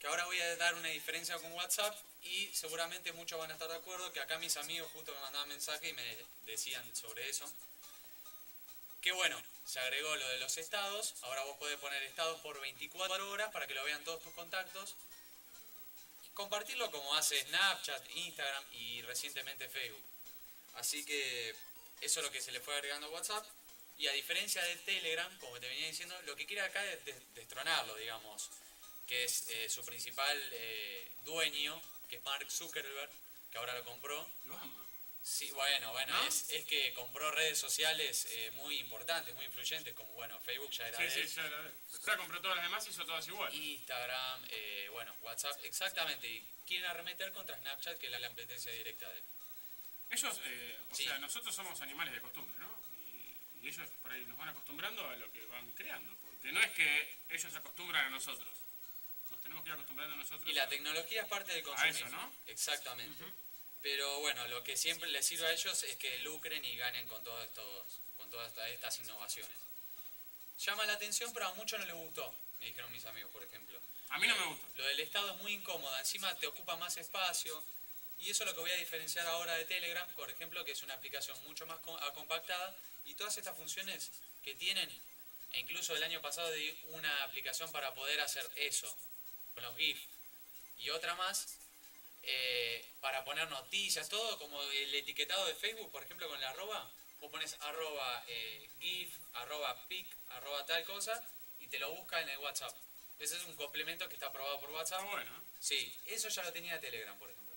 que 0.00 0.06
ahora 0.06 0.24
voy 0.26 0.40
a 0.40 0.56
dar 0.56 0.74
una 0.74 0.88
diferencia 0.88 1.36
con 1.38 1.52
WhatsApp 1.52 1.96
y 2.22 2.48
seguramente 2.54 3.12
muchos 3.12 3.38
van 3.38 3.50
a 3.50 3.54
estar 3.54 3.68
de 3.68 3.76
acuerdo 3.76 4.12
que 4.12 4.20
acá 4.20 4.38
mis 4.38 4.56
amigos 4.56 4.90
justo 4.92 5.12
me 5.12 5.20
mandaban 5.20 5.48
mensaje 5.48 5.88
y 5.88 5.92
me 5.92 6.18
decían 6.46 6.84
sobre 6.94 7.28
eso. 7.28 7.50
Que 9.00 9.12
bueno, 9.12 9.40
se 9.64 9.78
agregó 9.80 10.14
lo 10.16 10.28
de 10.28 10.38
los 10.38 10.56
estados, 10.58 11.14
ahora 11.22 11.42
vos 11.44 11.56
podés 11.58 11.78
poner 11.78 12.02
estados 12.02 12.40
por 12.40 12.60
24 12.60 13.30
horas 13.30 13.50
para 13.52 13.66
que 13.66 13.74
lo 13.74 13.84
vean 13.84 14.02
todos 14.04 14.22
tus 14.22 14.32
contactos. 14.34 14.94
Compartirlo 16.36 16.90
como 16.90 17.14
hace 17.16 17.40
Snapchat, 17.46 18.10
Instagram 18.14 18.64
y 18.74 19.00
recientemente 19.02 19.70
Facebook. 19.70 20.02
Así 20.74 21.02
que 21.04 21.54
eso 22.02 22.20
es 22.20 22.26
lo 22.26 22.30
que 22.30 22.42
se 22.42 22.52
le 22.52 22.60
fue 22.60 22.74
agregando 22.74 23.06
a 23.06 23.10
WhatsApp. 23.10 23.44
Y 23.98 24.06
a 24.06 24.12
diferencia 24.12 24.62
de 24.62 24.76
Telegram, 24.76 25.38
como 25.38 25.58
te 25.58 25.66
venía 25.66 25.86
diciendo, 25.86 26.14
lo 26.26 26.36
que 26.36 26.44
quiere 26.44 26.60
acá 26.60 26.84
es 26.84 27.02
des- 27.06 27.34
destronarlo, 27.34 27.96
digamos. 27.96 28.50
Que 29.08 29.24
es 29.24 29.48
eh, 29.48 29.68
su 29.70 29.82
principal 29.86 30.38
eh, 30.52 31.08
dueño, 31.24 31.80
que 32.10 32.16
es 32.16 32.22
Mark 32.24 32.50
Zuckerberg, 32.50 33.10
que 33.50 33.56
ahora 33.56 33.72
lo 33.74 33.84
compró. 33.84 34.28
Lo 34.44 34.58
ama. 34.58 34.85
Sí, 35.28 35.50
bueno, 35.50 35.90
bueno, 35.90 36.12
¿No? 36.16 36.28
es, 36.28 36.48
es 36.50 36.64
que 36.66 36.92
compró 36.94 37.28
redes 37.32 37.58
sociales 37.58 38.28
eh, 38.30 38.52
muy 38.52 38.78
importantes, 38.78 39.34
muy 39.34 39.44
influyentes, 39.46 39.92
como 39.92 40.12
bueno, 40.12 40.38
Facebook 40.42 40.70
ya 40.70 40.86
era 40.86 40.98
Sí, 40.98 41.02
de 41.02 41.10
sí, 41.10 41.20
él. 41.20 41.28
ya 41.28 42.06
Ya 42.12 42.16
compró 42.16 42.40
todas 42.40 42.56
las 42.56 42.64
demás 42.64 42.86
y 42.86 42.90
hizo 42.90 43.04
todas 43.04 43.26
igual. 43.26 43.52
Instagram, 43.52 44.44
eh, 44.50 44.88
bueno, 44.92 45.12
WhatsApp, 45.22 45.58
exactamente. 45.64 46.28
Y 46.28 46.46
quieren 46.64 46.86
arremeter 46.88 47.32
contra 47.32 47.58
Snapchat, 47.58 47.98
que 47.98 48.06
es 48.06 48.12
la 48.12 48.24
competencia 48.28 48.70
directa 48.70 49.10
de 49.10 49.18
él. 49.18 49.24
Ellos, 50.12 50.40
eh, 50.44 50.78
o 50.92 50.94
Sí. 50.94 51.02
sea, 51.04 51.18
nosotros 51.18 51.52
somos 51.52 51.80
animales 51.82 52.14
de 52.14 52.20
costumbre, 52.20 52.56
¿no? 52.60 52.80
Y, 53.02 53.64
y 53.64 53.68
ellos 53.68 53.88
por 54.02 54.12
ahí 54.12 54.24
nos 54.26 54.38
van 54.38 54.50
acostumbrando 54.50 55.08
a 55.08 55.16
lo 55.16 55.32
que 55.32 55.44
van 55.46 55.68
creando. 55.72 56.14
Porque 56.22 56.52
no 56.52 56.60
es 56.60 56.70
que 56.70 57.18
ellos 57.30 57.50
se 57.52 57.58
acostumbran 57.58 58.06
a 58.06 58.10
nosotros. 58.10 58.48
Nos 59.32 59.40
tenemos 59.40 59.64
que 59.64 59.70
ir 59.70 59.74
acostumbrando 59.74 60.14
nosotros. 60.14 60.48
Y 60.48 60.52
la 60.52 60.62
a- 60.62 60.68
tecnología 60.68 61.22
es 61.22 61.28
parte 61.28 61.50
del 61.52 61.62
A 61.62 61.64
consumismo. 61.64 62.06
eso, 62.06 62.16
¿no? 62.16 62.32
Exactamente. 62.46 63.24
Pero 63.86 64.18
bueno, 64.18 64.48
lo 64.48 64.64
que 64.64 64.76
siempre 64.76 65.08
les 65.10 65.24
sirve 65.24 65.46
a 65.46 65.52
ellos 65.52 65.84
es 65.84 65.94
que 65.96 66.18
lucren 66.18 66.64
y 66.64 66.76
ganen 66.76 67.06
con 67.06 67.22
todos 67.22 67.44
estos, 67.44 67.86
con 68.16 68.28
todas 68.32 68.48
esta- 68.48 68.68
estas 68.68 68.98
innovaciones. 68.98 69.56
Llama 70.58 70.84
la 70.86 70.94
atención, 70.94 71.32
pero 71.32 71.46
a 71.46 71.54
muchos 71.54 71.78
no 71.78 71.86
les 71.86 71.94
gustó, 71.94 72.34
me 72.58 72.66
dijeron 72.66 72.90
mis 72.90 73.04
amigos, 73.04 73.30
por 73.30 73.44
ejemplo. 73.44 73.78
A 74.08 74.18
mí 74.18 74.26
no 74.26 74.34
Eh, 74.34 74.38
me 74.40 74.46
gusta. 74.46 74.66
Lo 74.74 74.86
del 74.86 74.98
estado 74.98 75.30
es 75.30 75.36
muy 75.36 75.52
incómodo, 75.52 75.96
encima 76.00 76.34
te 76.34 76.48
ocupa 76.48 76.74
más 76.74 76.96
espacio. 76.96 77.62
Y 78.18 78.28
eso 78.28 78.42
es 78.42 78.48
lo 78.50 78.54
que 78.56 78.60
voy 78.62 78.72
a 78.72 78.76
diferenciar 78.76 79.24
ahora 79.28 79.54
de 79.54 79.64
Telegram, 79.66 80.08
por 80.16 80.32
ejemplo, 80.32 80.64
que 80.64 80.72
es 80.72 80.82
una 80.82 80.94
aplicación 80.94 81.40
mucho 81.44 81.64
más 81.66 81.78
com- 81.82 82.00
compactada. 82.14 82.74
Y 83.04 83.14
todas 83.14 83.38
estas 83.38 83.56
funciones 83.56 84.10
que 84.42 84.56
tienen, 84.56 84.90
e 85.52 85.60
incluso 85.60 85.94
el 85.94 86.02
año 86.02 86.20
pasado 86.20 86.50
di 86.50 86.76
una 86.88 87.22
aplicación 87.22 87.70
para 87.70 87.94
poder 87.94 88.20
hacer 88.20 88.50
eso, 88.56 88.92
con 89.54 89.62
los 89.62 89.76
GIF 89.76 90.00
y 90.78 90.90
otra 90.90 91.14
más, 91.14 91.46
eh, 92.26 92.84
para 93.00 93.24
poner 93.24 93.48
noticias, 93.48 94.08
todo 94.08 94.38
como 94.38 94.60
el 94.62 94.94
etiquetado 94.94 95.46
de 95.46 95.54
Facebook, 95.54 95.90
por 95.92 96.02
ejemplo, 96.02 96.28
con 96.28 96.40
la 96.40 96.50
arroba. 96.50 96.90
Vos 97.20 97.30
pones 97.30 97.56
arroba 97.60 98.24
eh, 98.26 98.68
GIF, 98.80 99.16
arroba 99.34 99.86
pic, 99.88 100.06
arroba 100.30 100.66
tal 100.66 100.84
cosa, 100.84 101.22
y 101.60 101.68
te 101.68 101.78
lo 101.78 101.92
busca 101.92 102.20
en 102.20 102.28
el 102.28 102.38
WhatsApp. 102.38 102.76
Ese 103.18 103.36
es 103.36 103.44
un 103.44 103.54
complemento 103.56 104.08
que 104.08 104.14
está 104.14 104.26
aprobado 104.26 104.60
por 104.60 104.70
WhatsApp. 104.70 105.02
bueno. 105.10 105.30
Sí, 105.58 105.96
eso 106.04 106.28
ya 106.28 106.42
lo 106.42 106.52
tenía 106.52 106.80
Telegram, 106.80 107.16
por 107.18 107.30
ejemplo. 107.30 107.54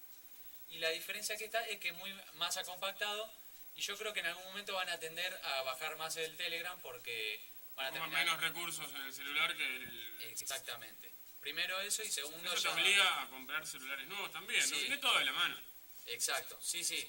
Y 0.70 0.78
la 0.78 0.90
diferencia 0.92 1.36
que 1.36 1.46
está 1.46 1.68
es 1.68 1.80
que 1.80 1.90
es 1.90 1.96
muy 1.96 2.14
más 2.36 2.56
acompactado 2.58 3.30
y 3.76 3.82
yo 3.82 3.98
creo 3.98 4.14
que 4.14 4.20
en 4.20 4.28
algún 4.28 4.44
momento 4.44 4.74
van 4.74 4.90
a 4.90 5.00
tender 5.00 5.34
a 5.44 5.62
bajar 5.64 5.98
más 5.98 6.16
el 6.18 6.36
Telegram 6.38 6.80
porque 6.82 7.42
van 7.76 7.88
a 7.88 7.92
terminar... 7.92 8.26
menos 8.26 8.42
recursos 8.42 8.90
en 8.94 9.02
el 9.02 9.14
celular 9.14 9.56
que 9.56 9.66
el... 9.66 10.22
Exactamente. 10.30 11.12
Primero 11.42 11.80
eso 11.82 12.04
y 12.04 12.12
segundo 12.12 12.52
Eso 12.52 12.62
te 12.62 12.68
ya... 12.68 12.74
obliga 12.74 13.22
a 13.22 13.30
comprar 13.30 13.66
celulares 13.66 14.08
nuevos 14.08 14.32
también, 14.32 14.60
¿no? 14.62 14.76
Sí. 14.76 14.82
Tiene 14.82 14.98
todo 14.98 15.18
de 15.20 15.26
la 15.26 15.34
mano. 15.34 15.58
Exacto, 16.06 16.60
sí, 16.62 16.84
sí, 16.84 17.08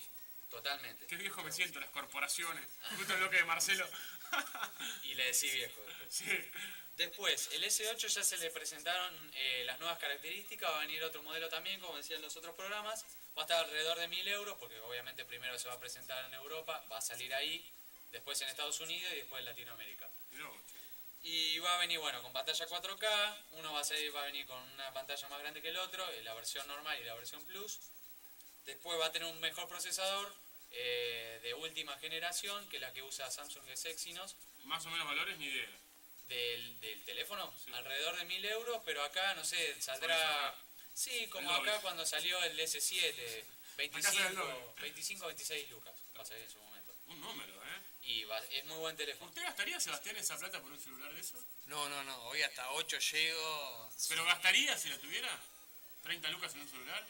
totalmente. 0.48 1.07
Qué 1.07 1.16
viejo 1.16 1.43
me 1.43 1.52
siento, 1.52 1.81
las 1.81 1.90
corporaciones. 1.90 2.65
Justo 2.97 3.12
el 3.15 3.20
bloque 3.20 3.36
de 3.36 3.44
Marcelo. 3.44 3.89
Y 5.02 5.15
le 5.15 5.24
decí 5.24 5.51
viejo. 5.51 5.81
después. 5.82 6.23
Después, 6.97 7.48
el 7.52 7.65
S8 7.65 8.09
ya 8.09 8.23
se 8.23 8.36
le 8.39 8.51
presentaron 8.51 9.32
eh, 9.35 9.62
las 9.65 9.78
nuevas 9.81 9.98
características, 9.98 10.70
va 10.70 10.77
a 10.77 10.81
venir 10.81 11.02
otro 11.02 11.23
modelo 11.23 11.48
también, 11.48 11.81
como 11.81 11.97
decían 11.97 12.20
los 12.20 12.36
otros 12.36 12.55
programas, 12.55 13.05
va 13.36 13.43
a 13.43 13.44
estar 13.47 13.65
alrededor 13.65 13.98
de 13.98 14.07
1000 14.07 14.28
euros, 14.28 14.57
porque 14.59 14.78
obviamente 14.81 15.24
primero 15.24 15.59
se 15.59 15.69
va 15.69 15.74
a 15.74 15.81
presentar 15.81 16.24
en 16.27 16.35
Europa, 16.35 16.85
va 16.93 16.98
a 16.98 17.01
salir 17.01 17.32
ahí, 17.35 17.65
después 18.12 18.40
en 18.43 18.51
Estados 18.51 18.78
Unidos 18.81 19.11
y 19.15 19.16
después 19.16 19.40
en 19.40 19.47
Latinoamérica. 19.47 20.09
Y 21.23 21.59
va 21.59 21.75
a 21.75 21.79
venir, 21.79 21.99
bueno, 21.99 22.23
con 22.23 22.33
pantalla 22.33 22.67
4K, 22.67 23.37
uno 23.53 23.73
va 23.73 23.81
a, 23.81 23.85
ser- 23.85 24.15
va 24.15 24.23
a 24.23 24.27
venir 24.27 24.47
con 24.47 24.59
una 24.73 24.93
pantalla 24.93 25.29
más 25.29 25.39
grande 25.41 25.61
que 25.61 25.69
el 25.69 25.77
otro, 25.77 26.09
eh, 26.13 26.23
la 26.23 26.33
versión 26.35 26.67
normal 26.67 26.99
y 27.01 27.05
la 27.05 27.15
versión 27.15 27.45
Plus. 27.45 27.79
Después 28.65 28.99
va 28.99 29.07
a 29.07 29.13
tener 29.13 29.29
un 29.29 29.39
mejor 29.41 29.69
procesador 29.69 30.35
eh, 30.71 31.41
de 31.43 31.53
última 31.55 31.99
generación 31.99 32.67
que 32.69 32.79
la 32.79 32.93
que 32.93 33.03
usa 33.03 33.31
Samsung 33.31 33.69
es 33.69 33.85
Exynos. 33.85 34.37
Más 34.65 34.85
o 34.87 34.91
menos 34.91 35.07
valores, 35.07 35.37
ni 35.39 35.47
idea. 35.47 35.69
Del, 36.29 36.81
del 36.81 37.05
teléfono, 37.05 37.53
alrededor 37.75 38.17
de 38.17 38.25
1000 38.25 38.45
euros, 38.47 38.81
pero 38.85 39.03
acá, 39.03 39.35
no 39.35 39.45
sé, 39.45 39.81
saldrá... 39.81 40.55
Sí, 40.95 41.27
como 41.29 41.51
acá 41.51 41.81
cuando 41.81 42.05
salió 42.07 42.43
el 42.45 42.59
S7, 42.59 43.11
Acá 43.11 44.03
sale 44.13 44.27
el 44.29 44.37
25, 44.37 44.43
doble. 44.43 44.83
25 44.83 45.27
26 45.27 45.71
lucas, 45.71 45.95
salir 46.25 46.45
en 46.45 46.51
su 46.51 46.59
momento. 46.61 46.95
Un 47.07 47.21
número. 47.21 47.60
Y 48.03 48.25
va- 48.25 48.39
es 48.39 48.65
muy 48.67 48.79
buen 48.79 48.97
teléfono. 48.97 49.29
¿Usted 49.29 49.43
gastaría, 49.43 49.79
Sebastián, 49.79 50.17
esa 50.17 50.37
plata 50.39 50.61
por 50.61 50.73
un 50.73 50.81
celular 50.81 51.13
de 51.13 51.21
eso? 51.21 51.43
No, 51.67 51.89
no, 51.89 52.03
no, 52.05 52.17
hoy 52.25 52.43
hasta 52.43 52.71
8 52.73 52.99
llego. 52.99 53.91
¿Pero 54.09 54.25
gastaría 54.25 54.77
si 54.79 54.89
la 54.89 54.99
tuviera? 54.99 55.29
¿30 56.03 56.29
lucas 56.31 56.55
en 56.55 56.61
un 56.61 56.69
celular? 56.69 57.07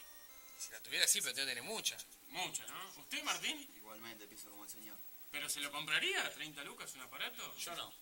Si 0.59 0.71
la 0.73 0.81
tuviera 0.81 1.07
sí, 1.07 1.21
pero 1.21 1.35
tengo 1.35 1.47
que 1.47 1.55
tener 1.55 1.65
mucha. 1.65 1.97
Mucha, 2.29 2.67
¿no? 2.67 2.89
¿Usted, 2.97 3.23
Martín? 3.23 3.73
Igualmente, 3.77 4.27
pienso 4.27 4.51
como 4.51 4.65
el 4.65 4.71
señor. 4.71 4.97
¿Pero 5.31 5.49
se 5.49 5.61
lo 5.61 5.71
compraría? 5.71 6.35
¿30 6.35 6.65
lucas 6.65 6.93
un 6.95 7.01
aparato? 7.03 7.57
Yo 7.57 7.75
no. 7.77 7.93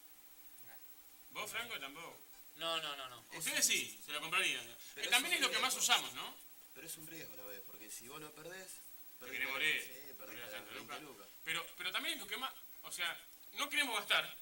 ¿Vos, 1.31 1.51
Franco, 1.51 1.78
tampoco? 1.78 2.19
No, 2.56 2.81
no, 2.82 2.97
no, 2.97 3.09
no. 3.10 3.24
Ustedes 3.35 3.65
sí, 3.65 4.01
se 4.05 4.10
lo 4.12 4.20
comprarían. 4.20 4.65
Pero 4.94 5.06
Eh, 5.06 5.10
también 5.10 5.35
es 5.35 5.40
lo 5.40 5.51
que 5.51 5.59
más 5.59 5.77
usamos, 5.77 6.12
¿no? 6.15 6.35
Pero 6.74 6.86
es 6.86 6.97
un 6.97 7.06
riesgo 7.06 7.35
a 7.35 7.36
la 7.36 7.43
vez, 7.44 7.62
porque 7.66 7.90
si 7.90 8.09
vos 8.09 8.20
lo 8.20 8.32
perdés, 8.35 8.66
Te 8.73 9.27
perdés 9.27 9.32
querés 9.32 9.47
la- 9.47 9.52
morir. 9.52 9.82
Sí, 9.82 9.89
Perdés 9.93 10.16
perdés 10.16 10.39
las 10.40 10.52
las 10.52 10.65
30 10.65 10.70
30 10.73 10.98
lucas. 10.98 11.02
lucas. 11.02 11.28
Pero, 11.44 11.66
pero 11.77 11.93
también 11.93 12.15
es 12.15 12.20
lo 12.20 12.27
que 12.27 12.36
más... 12.39 12.52
O 12.89 12.93
sea, 12.93 13.16
no 13.52 13.69
queremos 13.69 13.94
gastar, 13.97 14.35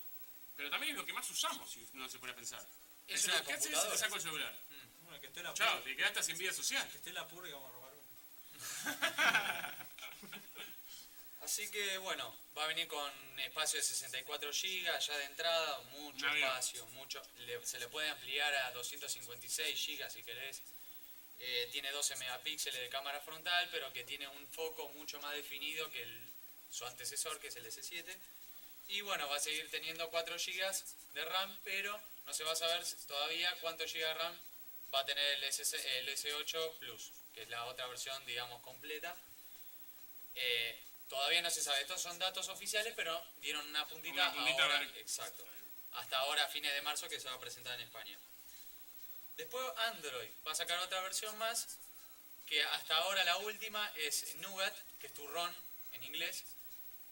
pero 0.57 0.71
también 0.71 0.93
es 0.93 0.99
lo 0.99 1.05
que 1.05 1.13
más 1.13 1.29
usamos, 1.31 1.71
si 1.71 1.87
uno 1.95 2.09
se 2.09 2.19
pone 2.19 2.33
a 2.33 2.37
pensar. 2.37 2.65
Es 3.09 3.25
El 3.25 3.31
una 3.31 3.41
celu- 3.43 3.47
¿Qué 3.47 3.53
haces 3.55 3.91
te 3.91 3.99
saco 3.99 4.15
el 4.17 4.23
celular? 4.23 4.55
Bueno, 5.03 5.21
que 5.21 5.27
esté 5.29 5.43
la 5.43 5.55
Chao, 5.55 5.81
te 5.83 5.95
quedaste 5.97 6.23
sin 6.23 6.39
vida 6.39 6.53
social. 6.53 6.89
Que 6.91 6.97
esté 6.99 7.13
la 7.13 7.27
purga 7.29 7.49
y 7.49 7.53
vamos 7.53 7.71
a 7.71 7.73
robar 7.75 7.93
uno. 7.95 8.07
Así 11.43 11.71
que 11.71 11.99
bueno, 11.99 12.37
va 12.57 12.65
a 12.65 12.67
venir 12.67 12.89
con 12.89 13.39
espacio 13.41 13.79
de 13.79 13.85
64 13.85 14.51
GB 14.51 14.99
ya 14.99 15.17
de 15.19 15.25
entrada, 15.25 15.81
mucho 15.93 16.27
espacio, 16.29 16.85
mucho. 16.89 17.23
le- 17.39 17.65
se 17.65 17.79
le 17.79 17.87
puede 17.89 18.09
ampliar 18.09 18.53
a 18.55 18.73
256 18.73 19.87
GB 19.87 20.11
si 20.11 20.23
querés. 20.25 20.63
Eh, 21.39 21.69
tiene 21.71 21.91
12 21.93 22.17
megapíxeles 22.17 22.81
de 22.81 22.89
cámara 22.89 23.21
frontal, 23.21 23.69
pero 23.71 23.93
que 23.93 24.03
tiene 24.05 24.27
un 24.27 24.49
foco 24.49 24.89
mucho 24.91 25.21
más 25.21 25.35
definido 25.35 25.89
que 25.91 26.03
el- 26.03 26.33
su 26.71 26.85
antecesor, 26.87 27.39
que 27.41 27.49
es 27.49 27.57
el 27.57 27.67
S7. 27.67 28.05
Y 28.89 29.01
bueno, 29.01 29.29
va 29.29 29.37
a 29.37 29.41
seguir 29.41 29.71
teniendo 29.71 30.09
4 30.11 30.37
GB 30.37 30.75
de 31.15 31.25
RAM, 31.25 31.59
pero 31.65 32.01
no 32.27 32.33
se 32.33 32.45
va 32.45 32.53
a 32.53 32.57
saber 32.57 32.85
todavía 33.07 33.53
cuántos 33.61 33.93
GB 33.93 34.01
de 34.01 34.15
RAM 34.15 34.39
va 34.95 35.01
a 35.01 35.05
tener 35.05 35.25
el, 35.35 35.45
SS 35.45 35.99
el 35.99 36.09
S8 36.09 36.79
Plus, 36.79 37.11
que 37.35 37.43
es 37.43 37.49
la 37.49 37.65
otra 37.67 37.87
versión, 37.87 38.25
digamos, 38.27 38.63
completa. 38.63 39.17
Eh, 40.35 40.79
todavía 41.09 41.43
no 41.43 41.51
se 41.51 41.63
sabe, 41.63 41.81
estos 41.81 42.01
son 42.01 42.19
datos 42.19 42.49
oficiales, 42.49 42.93
pero 42.95 43.21
dieron 43.41 43.67
una 43.69 43.87
puntita, 43.89 44.15
Una 44.15 44.33
puntita 44.35 44.63
ahora, 44.63 44.77
a 44.77 44.81
ver. 44.81 44.97
exacto, 44.99 45.45
hasta 45.93 46.19
ahora, 46.19 46.45
a 46.45 46.49
fines 46.49 46.73
de 46.75 46.83
marzo, 46.83 47.09
que 47.09 47.19
se 47.19 47.29
va 47.29 47.35
a 47.35 47.41
presentar 47.41 47.75
en 47.75 47.87
España. 47.87 48.19
Después 49.37 49.65
Android 49.79 50.31
va 50.47 50.53
a 50.53 50.55
sacar 50.55 50.79
otra 50.79 51.01
versión 51.03 51.37
más, 51.39 51.79
que 52.47 52.63
hasta 52.63 52.97
ahora 52.97 53.25
la 53.25 53.39
última 53.39 53.93
es 53.97 54.35
Nougat, 54.37 54.75
que 55.01 55.09
es 55.09 55.15
turrón 55.15 55.55
en 55.93 56.05
inglés. 56.05 56.45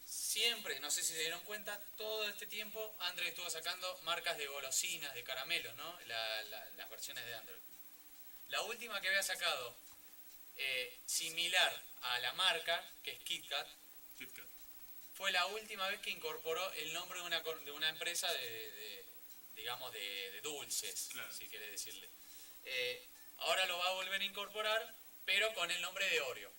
Siempre, 0.05 0.79
no 0.81 0.91
sé 0.91 1.03
si 1.03 1.15
se 1.15 1.21
dieron 1.21 1.41
cuenta, 1.45 1.79
todo 1.97 2.29
este 2.29 2.47
tiempo 2.47 2.95
Android 3.01 3.29
estuvo 3.29 3.49
sacando 3.51 3.99
marcas 4.03 4.37
de 4.37 4.47
golosinas, 4.47 5.15
de 5.15 5.25
caramelos, 5.25 5.75
¿no? 5.77 6.01
La- 6.07 6.43
la- 6.45 6.71
las 6.77 6.91
versiones 6.91 7.25
de 7.25 7.35
Android. 7.35 7.61
La 8.49 8.63
última 8.63 9.01
que 9.01 9.09
había 9.09 9.23
sacado, 9.23 9.77
eh, 10.57 11.01
similar 11.07 11.83
a 12.03 12.19
la 12.21 12.33
marca, 12.35 12.85
que 13.03 13.13
es 13.13 13.21
KitKat, 13.21 13.67
KitKat. 14.19 14.47
fue 15.17 15.31
la 15.33 15.47
última 15.47 15.89
vez 15.89 16.01
que 16.01 16.11
incorporó 16.11 16.73
el 16.73 16.93
nombre 16.93 17.21
de 17.21 17.25
una, 17.27 17.41
de 17.41 17.71
una 17.71 17.89
empresa 17.89 18.31
de, 18.33 18.41
de, 18.73 19.05
digamos, 19.55 19.93
de, 19.93 20.31
de 20.33 20.41
dulces, 20.43 21.09
si 21.39 21.49
quiere 21.49 21.69
decirle. 21.71 22.09
Eh, 22.65 23.07
ahora 23.39 23.65
lo 23.67 23.79
va 23.79 23.87
a 23.89 23.93
volver 23.93 24.21
a 24.21 24.25
incorporar, 24.25 24.95
pero 25.25 25.53
con 25.55 25.71
el 25.71 25.81
nombre 25.81 26.09
de 26.11 26.21
Oreo. 26.21 26.51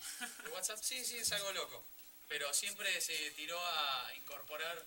¿De 0.42 0.48
WhatsApp? 0.50 0.82
Sí, 0.82 1.04
sí, 1.04 1.16
es 1.18 1.30
algo 1.32 1.52
loco. 1.52 1.84
Pero 2.28 2.52
siempre 2.54 3.00
se 3.00 3.30
tiró 3.32 3.58
a 3.64 4.12
incorporar... 4.16 4.82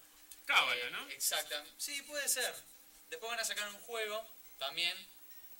Cábala, 0.46 0.76
eh, 0.76 0.90
¿no? 0.92 1.10
Exactamente. 1.10 1.72
Sí, 1.78 2.02
puede 2.04 2.28
ser. 2.30 2.54
Después 3.10 3.30
van 3.32 3.40
a 3.40 3.46
sacar 3.46 3.68
un 3.70 3.80
juego 3.82 4.26
también 4.58 4.96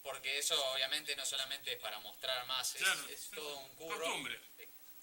Porque 0.04 0.38
eso 0.38 0.56
obviamente 0.74 1.16
no 1.16 1.26
solamente 1.26 1.74
es 1.74 1.80
para 1.80 2.00
mostrar 2.00 2.46
más, 2.46 2.76
es, 2.76 2.82
Claro, 2.82 3.08
es 3.10 3.30
todo 3.32 3.58
un 3.58 3.76
curro. 3.76 4.00
Costumbre. 4.00 4.40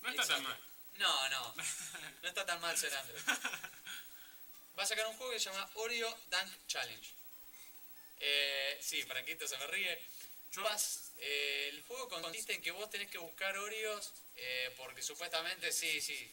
No 0.02 0.10
está 0.10 0.26
tan 0.26 0.42
mal. 0.44 0.58
No, 0.94 1.28
no. 1.30 1.54
No 2.22 2.28
está 2.28 2.46
tan 2.46 2.60
mal 2.60 2.76
ser 2.78 2.94
Android. 2.94 3.20
Va 4.78 4.82
a 4.84 4.86
sacar 4.86 5.06
un 5.06 5.16
juego 5.16 5.32
que 5.32 5.40
se 5.40 5.50
llama 5.50 5.68
Oreo 5.74 6.10
Dunk 6.30 6.66
Challenge. 6.66 7.10
Eh, 8.20 8.78
sí, 8.80 9.02
Franquito 9.02 9.46
se 9.48 9.58
me 9.58 9.66
ríe. 9.66 10.00
Vas- 10.56 11.12
eh, 11.18 11.68
el 11.72 11.82
juego 11.82 12.08
consiste 12.08 12.54
en 12.54 12.62
que 12.62 12.70
vos 12.70 12.90
tenés 12.90 13.10
que 13.10 13.18
buscar 13.18 13.56
Oreos 13.58 14.12
eh, 14.36 14.72
porque 14.76 15.02
supuestamente 15.02 15.72
sí, 15.72 16.00
sí. 16.00 16.30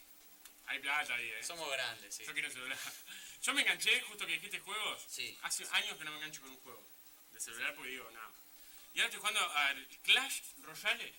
Hay 0.70 0.78
plata 0.78 1.16
ahí, 1.16 1.28
eh. 1.32 1.44
Somos 1.44 1.68
grandes, 1.72 2.14
sí. 2.14 2.24
Yo 2.24 2.34
quiero 2.34 2.50
celular. 2.52 2.78
Yo 3.42 3.54
me 3.56 3.62
enganché, 3.62 4.02
justo 4.02 4.26
que 4.28 4.34
dijiste 4.34 4.60
juegos. 4.60 5.04
Sí. 5.10 5.36
Hace 5.42 5.66
años 5.72 5.98
que 5.98 6.04
no 6.04 6.12
me 6.12 6.18
engancho 6.18 6.42
con 6.42 6.52
un 6.52 6.60
juego 6.60 6.84
de 7.34 7.40
celular 7.40 7.74
porque 7.74 7.90
digo, 7.90 8.08
no. 8.12 8.22
Y 8.94 9.00
ahora 9.00 9.06
estoy 9.06 9.20
jugando 9.20 9.52
al 9.52 9.88
Clash 10.04 10.42
Royale. 10.62 11.14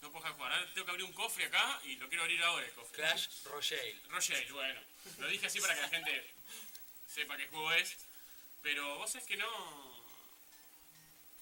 No 0.00 0.10
puedo 0.10 0.24
dejar 0.24 0.36
jugar. 0.36 0.52
Ahora 0.52 0.72
tengo 0.72 0.84
que 0.86 0.90
abrir 0.90 1.04
un 1.04 1.12
cofre 1.12 1.44
acá 1.44 1.80
y 1.84 1.96
lo 1.96 2.08
quiero 2.08 2.22
abrir 2.22 2.42
ahora 2.42 2.64
el 2.64 2.72
cofre. 2.72 2.96
Clash 2.96 3.28
Royale. 3.44 4.00
Royale, 4.08 4.52
bueno. 4.52 4.80
Lo 5.18 5.28
dije 5.28 5.46
así 5.46 5.60
para 5.60 5.74
que 5.74 5.82
la 5.82 5.88
gente 5.90 6.30
sepa 7.06 7.36
qué 7.36 7.46
juego 7.48 7.72
es. 7.72 7.94
Pero 8.62 8.96
vos 8.96 9.10
sabés 9.10 9.26
que 9.26 9.36
no. 9.36 9.91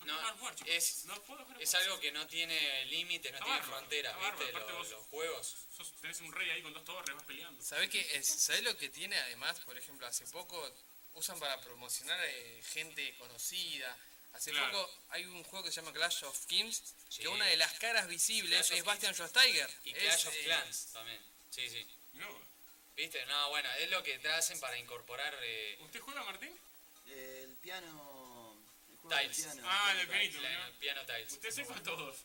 No, 0.04 0.18
es, 0.66 1.04
No 1.04 1.22
puedo 1.24 1.44
jugar. 1.44 1.62
es 1.62 1.74
algo 1.74 2.00
que 2.00 2.10
no 2.12 2.26
tiene 2.26 2.84
límites, 2.86 3.30
no 3.32 3.38
Está 3.38 3.44
tiene 3.44 3.60
bárbaro, 3.60 3.78
fronteras, 3.78 4.16
¿viste? 4.18 4.52
Los, 4.52 4.72
vos- 4.72 4.90
los 4.90 5.06
juegos. 5.06 5.56
Sos- 5.76 5.92
tenés 6.00 6.20
un 6.20 6.32
rey 6.32 6.50
ahí 6.50 6.62
con 6.62 6.72
dos 6.72 6.84
torres, 6.84 7.14
vas 7.14 7.24
peleando. 7.24 7.62
¿Sabés, 7.62 7.90
que 7.90 8.00
es- 8.16 8.26
¿Sabés 8.26 8.62
lo 8.62 8.76
que 8.76 8.88
tiene 8.88 9.16
además? 9.18 9.60
Por 9.60 9.76
ejemplo, 9.76 10.06
hace 10.06 10.26
poco 10.28 10.74
usan 11.14 11.38
para 11.38 11.60
promocionar 11.60 12.18
eh, 12.24 12.62
gente 12.72 13.14
conocida. 13.18 13.96
Hace 14.32 14.52
Claro. 14.52 14.70
poco 14.72 15.02
hay 15.10 15.24
un 15.26 15.42
juego 15.44 15.64
que 15.64 15.70
se 15.72 15.76
llama 15.80 15.92
Clash 15.92 16.24
of 16.24 16.46
Kings, 16.46 16.82
Sí. 17.08 17.22
que 17.22 17.28
una 17.28 17.44
de 17.46 17.56
las 17.56 17.72
caras 17.80 18.06
visibles 18.08 18.66
Clash 18.68 18.78
es 18.78 18.84
Bastian 18.84 19.12
Schweinsteiger. 19.14 19.68
Y 19.84 19.90
Es, 19.90 19.98
Clash 19.98 20.26
of 20.28 20.34
eh, 20.34 20.42
Clans 20.44 20.92
también. 20.92 21.20
Sí, 21.50 21.68
sí. 21.68 21.86
No. 22.14 22.50
¿Viste? 22.96 23.24
No, 23.26 23.48
bueno, 23.50 23.68
es 23.74 23.90
lo 23.90 24.02
que 24.02 24.18
te 24.18 24.28
hacen 24.30 24.58
para 24.60 24.78
incorporar 24.78 25.36
eh, 25.42 25.78
¿Usted 25.80 26.00
juega, 26.00 26.22
Martín? 26.24 26.58
El 27.06 27.56
piano. 27.56 28.09
Tiles. 29.18 29.36
piano. 29.36 29.62
Ah, 29.64 29.92
el 30.00 30.08
pianito, 30.08 30.38
piano 30.78 31.02
tiles. 31.06 31.32
Usted 31.32 31.50
seco 31.50 31.74
a 31.74 31.82
todos. 31.82 32.16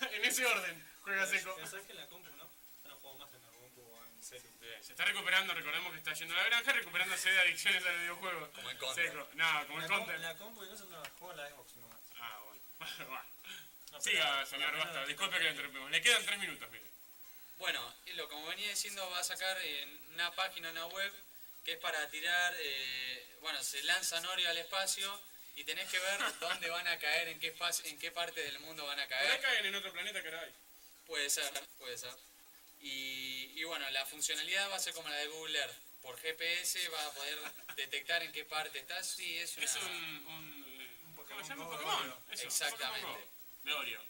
en 0.12 0.24
ese 0.24 0.46
orden, 0.46 0.88
juega 1.02 1.26
seco. 1.26 1.56
Sabes 1.66 1.84
que 1.86 1.92
en 1.92 1.98
la 1.98 2.06
compu, 2.08 2.28
¿no? 2.36 2.48
Ya 2.82 2.88
no 2.90 2.96
juego 2.96 3.18
más 3.18 3.32
en 3.34 3.42
la 3.42 3.48
compu 3.48 3.82
o 3.82 4.04
en 4.04 4.22
celu. 4.22 4.48
Se 4.82 4.92
está 4.92 5.04
recuperando, 5.04 5.54
recordemos 5.54 5.92
que 5.92 5.98
está 5.98 6.12
yendo 6.14 6.34
a 6.34 6.38
la 6.38 6.44
granja, 6.44 6.72
recuperándose 6.72 7.30
de 7.30 7.40
adicciones 7.40 7.84
al 7.86 7.98
videojuego. 7.98 8.50
Como 8.52 8.70
el 8.70 8.78
Counter. 8.78 9.06
Seco. 9.12 9.28
No, 9.34 9.66
como 9.66 9.78
el 9.78 9.82
la, 9.82 9.88
com- 9.88 9.96
Counter. 9.98 10.20
la 10.20 10.36
compu 10.36 10.64
y 10.64 10.68
no 10.68 11.02
la 11.02 11.10
juego 11.10 11.30
en 11.32 11.36
la 11.38 11.48
Xbox 11.50 11.76
nomás. 11.76 12.00
Ah, 12.18 12.40
bueno. 12.44 12.62
Bueno. 13.08 13.24
No, 13.92 14.00
Siga, 14.00 14.24
pero- 14.34 14.46
señor, 14.46 14.70
pero- 14.72 14.84
basta. 14.84 15.06
Disculpe 15.06 15.38
que 15.38 15.44
le 15.44 15.50
interrumpimos. 15.50 15.90
Le 15.90 16.02
quedan 16.02 16.24
tres 16.26 16.38
minutos, 16.38 16.70
mire. 16.70 16.84
Bueno, 17.58 17.94
y 18.06 18.12
lo 18.14 18.28
como 18.28 18.46
venía 18.48 18.68
diciendo, 18.68 19.08
va 19.10 19.20
a 19.20 19.24
sacar 19.24 19.56
en 19.58 19.88
una 20.14 20.32
página, 20.32 20.70
una 20.70 20.86
web, 20.86 21.12
que 21.64 21.74
es 21.74 21.78
para 21.78 22.08
tirar, 22.10 22.52
eh, 22.58 23.36
bueno, 23.40 23.62
se 23.62 23.82
lanzan 23.84 24.26
Oreo 24.26 24.50
al 24.50 24.58
espacio 24.58 25.20
y 25.56 25.64
tenés 25.64 25.88
que 25.90 25.98
ver 25.98 26.20
dónde 26.40 26.68
van 26.70 26.86
a 26.86 26.98
caer, 26.98 27.28
en 27.28 27.38
qué 27.38 27.48
espacio, 27.48 27.84
en 27.86 27.98
qué 27.98 28.10
parte 28.10 28.42
del 28.42 28.58
mundo 28.60 28.84
van 28.84 28.98
a 29.00 29.04
Por 29.04 29.14
ahí 29.14 29.26
caer. 29.28 29.40
caen 29.40 29.66
en 29.66 29.74
otro 29.74 29.92
planeta 29.92 30.22
que 30.22 30.28
hay. 30.34 30.52
Puede 31.06 31.30
ser, 31.30 31.50
puede 31.78 31.96
ser. 31.98 32.14
Y, 32.80 33.52
y 33.54 33.64
bueno, 33.64 33.88
la 33.90 34.04
funcionalidad 34.06 34.70
va 34.70 34.76
a 34.76 34.80
ser 34.80 34.92
como 34.94 35.08
la 35.08 35.16
de 35.16 35.26
Google 35.28 35.58
Earth. 35.58 35.76
Por 36.02 36.18
GPS 36.18 36.88
va 36.90 37.06
a 37.06 37.12
poder 37.12 37.38
detectar 37.76 38.22
en 38.22 38.32
qué 38.32 38.44
parte 38.44 38.78
estás. 38.78 39.06
Sí, 39.06 39.38
es 39.38 39.56
una... 39.56 39.64
Es 39.64 39.76
un. 39.76 40.26
un, 40.26 40.64
eh, 40.68 40.90
¿Cómo? 41.16 41.64
Go 41.64 41.70
Pokémon. 41.70 42.14
Eso, 42.30 42.44
Exactamente. 42.44 43.06
Pokémon 43.06 43.22
Go, 43.22 43.30
De 43.64 43.72
Oreo. 43.72 44.00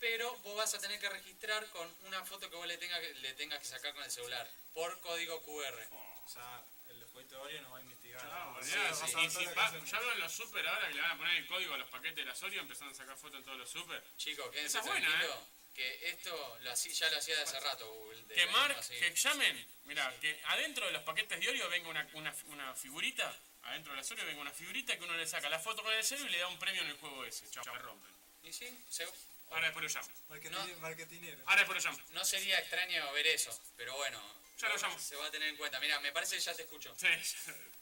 Pero 0.00 0.34
vos 0.38 0.56
vas 0.56 0.74
a 0.74 0.78
tener 0.78 0.98
que 0.98 1.08
registrar 1.10 1.66
con 1.68 1.88
una 2.06 2.24
foto 2.24 2.48
que 2.48 2.56
vos 2.56 2.66
le 2.66 2.78
tengas 2.78 2.98
que, 3.00 3.14
le 3.14 3.34
tengas 3.34 3.58
que 3.60 3.66
sacar 3.66 3.92
con 3.92 4.02
el 4.02 4.10
celular. 4.10 4.48
Por 4.72 4.98
código 5.00 5.42
QR. 5.42 5.86
O 6.24 6.28
sea, 6.28 6.64
el 6.88 7.04
jueguito 7.12 7.36
de 7.36 7.42
Oreo 7.42 7.62
nos 7.62 7.72
va 7.72 7.78
a 7.78 7.80
ya 8.12 9.98
veo 10.00 10.12
en 10.12 10.20
los 10.20 10.32
super 10.32 10.66
ahora 10.66 10.88
que 10.88 10.94
le 10.94 11.00
van 11.00 11.10
a 11.12 11.16
poner 11.16 11.36
el 11.36 11.46
código 11.46 11.74
a 11.74 11.78
los 11.78 11.88
paquetes 11.88 12.16
de 12.16 12.24
las 12.24 12.42
Oreo, 12.42 12.60
empezando 12.60 12.92
a 12.92 12.96
sacar 12.96 13.16
fotos 13.16 13.38
en 13.38 13.44
todos 13.44 13.58
los 13.58 13.70
super. 13.70 14.02
Chicos, 14.16 14.50
quédense 14.50 14.78
Esa 14.78 14.80
es 14.80 14.86
buena, 14.86 15.08
tranquilos, 15.08 15.36
¿eh? 15.36 15.46
Que 15.74 16.10
esto 16.10 16.58
lo 16.60 16.70
hacía, 16.72 16.92
ya 16.92 17.10
lo 17.10 17.16
hacía 17.18 17.36
de 17.36 17.42
hace 17.42 17.60
rato 17.60 17.88
Google. 17.90 18.22
de 18.24 18.34
Que 18.34 18.44
la 18.46 18.52
Mark, 18.52 18.76
misma 18.76 18.80
así. 18.80 18.94
que 18.98 19.14
llamen, 19.14 19.68
mira, 19.84 20.14
que 20.20 20.40
adentro 20.46 20.84
de 20.86 20.92
los 20.92 21.02
paquetes 21.02 21.40
de 21.40 21.48
Oreo 21.48 21.68
venga 21.70 21.88
una, 21.88 22.08
una, 22.12 22.34
una 22.46 22.74
figurita, 22.74 23.34
adentro 23.62 23.92
de 23.92 23.96
las 23.98 24.10
Oreo 24.10 24.26
venga 24.26 24.40
una 24.42 24.52
figurita 24.52 24.96
que 24.98 25.04
uno 25.04 25.16
le 25.16 25.26
saca 25.26 25.48
la 25.48 25.58
foto 25.58 25.82
con 25.82 25.92
el 25.94 26.04
celu 26.04 26.26
y 26.26 26.30
le 26.30 26.38
da 26.38 26.48
un 26.48 26.58
premio 26.58 26.82
en 26.82 26.88
el 26.88 26.96
juego 26.98 27.24
ese. 27.24 27.48
Chao, 27.50 27.64
me 27.72 27.78
rompen. 27.78 28.10
Y 28.42 28.52
sí, 28.52 28.68
se- 28.90 29.08
Ahora 29.52 29.66
después 29.66 29.84
lo 29.94 30.00
llamo. 30.00 30.12
Marketing- 30.28 30.80
Marketinero. 30.80 31.42
Ahora 31.46 31.60
después 31.60 31.84
lo 31.84 31.90
llamo. 31.90 32.04
no 32.10 32.24
sería 32.24 32.58
extraño 32.58 33.12
ver 33.12 33.26
eso, 33.26 33.58
pero 33.76 33.94
bueno. 33.96 34.20
Ya 34.58 34.68
lo 34.68 34.76
llamo. 34.76 34.98
Se 34.98 35.16
va 35.16 35.26
a 35.26 35.30
tener 35.30 35.48
en 35.48 35.56
cuenta. 35.56 35.78
Mira, 35.80 35.98
me 36.00 36.12
parece 36.12 36.36
que 36.36 36.40
ya 36.42 36.54
te 36.54 36.62
escucho. 36.62 36.94
Sí, 36.98 37.06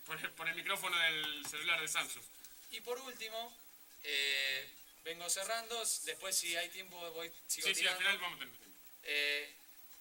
por 0.07 0.19
el, 0.19 0.31
por 0.33 0.49
el 0.49 0.55
micrófono 0.55 0.99
del 0.99 1.45
celular 1.47 1.81
de 1.81 1.89
Samsung. 1.89 2.25
Y 2.71 2.81
por 2.81 2.99
último, 3.01 3.57
eh, 4.05 4.69
vengo 5.05 5.29
cerrando. 5.29 5.85
Después, 6.05 6.37
si 6.37 6.57
hay 6.57 6.69
tiempo, 6.71 6.99
voy 7.13 7.29
sigo 7.47 7.69
Sí, 7.69 7.75
sí, 7.75 7.87
al 7.87 7.97
tirando. 7.97 7.99
final 8.01 8.19
vamos 8.19 8.37
a 8.37 8.39
tener 8.41 8.55
tiempo. 8.57 8.77
Eh, 9.05 9.55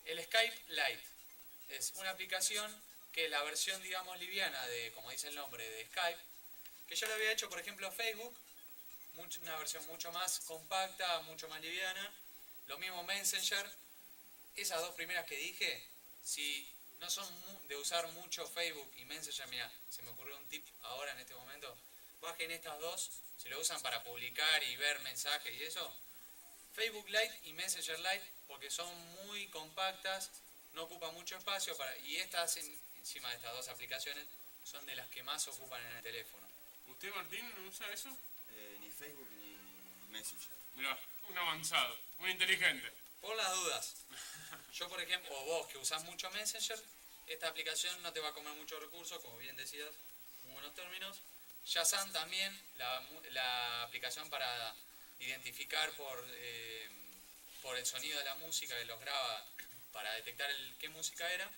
el 0.06 0.24
Skype 0.24 0.62
Lite 0.70 1.04
es 1.70 1.91
una 1.96 2.12
aplicación 2.12 2.82
que 3.14 3.26
es 3.26 3.32
la 3.32 3.41
versión, 3.44 3.82
digamos, 3.84 4.18
liviana 4.20 4.66
de, 4.68 4.91
como 4.94 5.10
dice 5.12 5.28
el 5.30 5.36
nombre, 5.36 5.68
de 5.68 5.86
Skype, 5.88 6.20
que 6.88 6.96
yo 6.96 7.08
lo 7.08 7.14
había 7.16 7.32
hecho, 7.32 7.50
por 7.50 7.60
ejemplo, 7.60 7.91
Facebook, 7.91 8.36
mucho- 9.14 9.40
una 9.41 9.56
versión 9.57 9.86
mucho 9.88 10.11
más 10.11 10.40
compacta, 10.41 11.19
mucho 11.22 11.48
más 11.48 11.61
liviana. 11.61 12.11
Lo 12.68 12.77
mismo 12.77 13.03
Messenger. 13.03 13.69
Esas 14.56 14.81
dos 14.81 14.94
primeras 14.95 15.26
que 15.26 15.36
dije, 15.38 15.88
si 16.23 16.72
no 16.99 17.10
son 17.10 17.27
de 17.68 17.76
usar 17.77 18.07
mucho 18.10 18.48
Facebook 18.49 18.91
y 18.98 19.06
Messenger, 19.06 19.48
mira, 19.48 19.72
se 19.90 20.02
me 20.02 20.10
ocurrió 20.10 20.36
un 20.38 20.48
tip 20.49 20.65
ahora 20.84 21.11
en 21.14 21.19
este 21.19 21.34
momento. 21.36 21.76
Bajen 22.22 22.52
estas 22.52 22.77
dos, 22.80 23.10
si 23.38 23.48
lo 23.49 23.60
usan 23.60 23.81
para 23.81 24.03
publicar 24.03 24.61
y 24.64 24.76
ver 24.76 24.99
mensajes 24.99 25.53
y 25.53 25.64
eso, 25.64 25.95
Facebook 26.76 27.07
Lite 27.10 27.40
y 27.44 27.53
Messenger 27.53 27.98
Lite 27.99 28.30
porque 28.48 28.69
son 28.69 28.94
muy 29.26 29.48
compactas, 29.49 30.30
no 30.73 30.84
ocupan 30.84 31.14
mucho 31.14 31.38
espacio 31.38 31.76
para, 31.77 31.98
y 31.99 32.18
estas 32.18 32.57
en- 32.57 32.80
encima 32.98 33.30
de 33.30 33.38
estas 33.38 33.53
dos 33.53 33.68
aplicaciones 33.69 34.26
son 34.65 34.86
de 34.86 34.95
las 34.95 35.07
que 35.10 35.23
más 35.23 35.48
ocupan 35.48 35.81
en 35.88 35.95
el 35.95 36.03
teléfono. 36.03 36.45
¿Usted, 36.88 37.14
Martín, 37.14 37.49
no 37.56 37.69
usa 37.69 37.90
eso? 37.94 38.10
Facebook 39.00 39.30
ni 39.40 39.56
Messenger. 40.12 40.50
Mirá, 40.76 41.00
un 41.30 41.38
avanzado, 41.38 41.98
muy 42.18 42.32
inteligente. 42.32 42.92
Por 43.22 43.36
las 43.38 43.56
dudas, 43.56 43.96
yo 44.74 44.90
por 44.90 45.02
ejemplo, 45.02 45.32
o 45.34 45.46
vos 45.46 45.68
que 45.68 45.78
usás 45.78 46.04
mucho 46.04 46.30
Messenger, 46.32 46.78
esta 47.28 47.48
aplicación 47.48 48.02
no 48.02 48.12
te 48.12 48.20
va 48.20 48.30
a 48.30 48.34
comer 48.34 48.54
muchos 48.54 48.82
recursos, 48.82 49.22
como 49.22 49.38
bien 49.38 49.56
decías, 49.56 49.90
muy 50.44 50.54
buenos 50.54 50.76
términos. 50.76 51.22
Shazam 51.66 52.12
también, 52.12 52.52
la, 52.78 53.02
la 53.32 53.84
aplicación 53.84 54.30
para 54.30 54.76
identificar 55.20 55.92
por, 55.94 56.26
eh, 56.32 56.90
por 57.62 57.78
el 57.78 57.86
sonido 57.86 58.18
de 58.20 58.26
la 58.26 58.36
música 58.36 58.78
que 58.78 58.86
los 58.86 59.00
graba 59.00 59.46
para 59.94 60.12
detectar 60.14 60.50
el, 60.50 60.76
qué 60.78 60.90
música 60.90 61.32
era. 61.32 61.50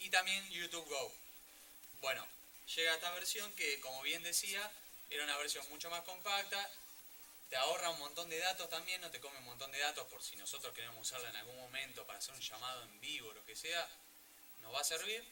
Y 0.00 0.10
también 0.10 0.50
YouTube 0.50 0.86
Go. 0.86 1.14
Bueno, 2.00 2.26
llega 2.74 2.94
esta 2.94 3.10
versión 3.12 3.50
que, 3.54 3.80
como 3.80 4.02
bien 4.02 4.22
decía, 4.22 4.70
era 5.10 5.24
una 5.24 5.36
versión 5.36 5.68
mucho 5.68 5.90
más 5.90 6.02
compacta, 6.02 6.70
te 7.48 7.56
ahorra 7.56 7.90
un 7.90 7.98
montón 7.98 8.30
de 8.30 8.38
datos 8.38 8.70
también, 8.70 9.00
no 9.00 9.10
te 9.10 9.20
come 9.20 9.36
un 9.38 9.44
montón 9.44 9.72
de 9.72 9.80
datos 9.80 10.06
por 10.06 10.22
si 10.22 10.36
nosotros 10.36 10.72
queremos 10.72 11.00
usarla 11.00 11.28
en 11.30 11.36
algún 11.36 11.56
momento 11.56 12.06
para 12.06 12.18
hacer 12.18 12.34
un 12.34 12.40
llamado 12.40 12.82
en 12.84 13.00
vivo, 13.00 13.32
lo 13.32 13.44
que 13.44 13.56
sea, 13.56 13.88
nos 14.62 14.72
va 14.72 14.80
a 14.80 14.84
servir. 14.84 15.24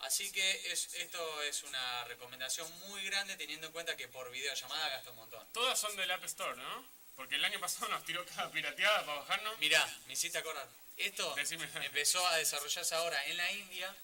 Así 0.00 0.30
que 0.32 0.72
es, 0.72 0.94
esto 0.94 1.42
es 1.42 1.62
una 1.64 2.04
recomendación 2.04 2.70
muy 2.88 3.04
grande 3.04 3.36
teniendo 3.36 3.66
en 3.66 3.72
cuenta 3.72 3.96
que 3.96 4.08
por 4.08 4.30
videollamada 4.30 4.88
gasta 4.88 5.10
un 5.10 5.16
montón. 5.16 5.46
Todas 5.52 5.78
son 5.78 5.94
del 5.96 6.10
App 6.10 6.24
Store, 6.24 6.56
¿no? 6.56 6.84
Porque 7.16 7.34
el 7.34 7.44
año 7.44 7.60
pasado 7.60 7.88
nos 7.88 8.04
tiró 8.04 8.24
cada 8.24 8.50
pirateada 8.50 9.04
para 9.04 9.18
bajarnos. 9.20 9.58
Mirá, 9.58 9.86
me 10.06 10.14
hiciste 10.14 10.38
acordar. 10.38 10.66
Esto 10.96 11.34
empezó 11.36 12.26
a 12.28 12.36
desarrollarse 12.36 12.94
ahora 12.94 13.26
en 13.26 13.36
la 13.36 13.52
India 13.52 13.94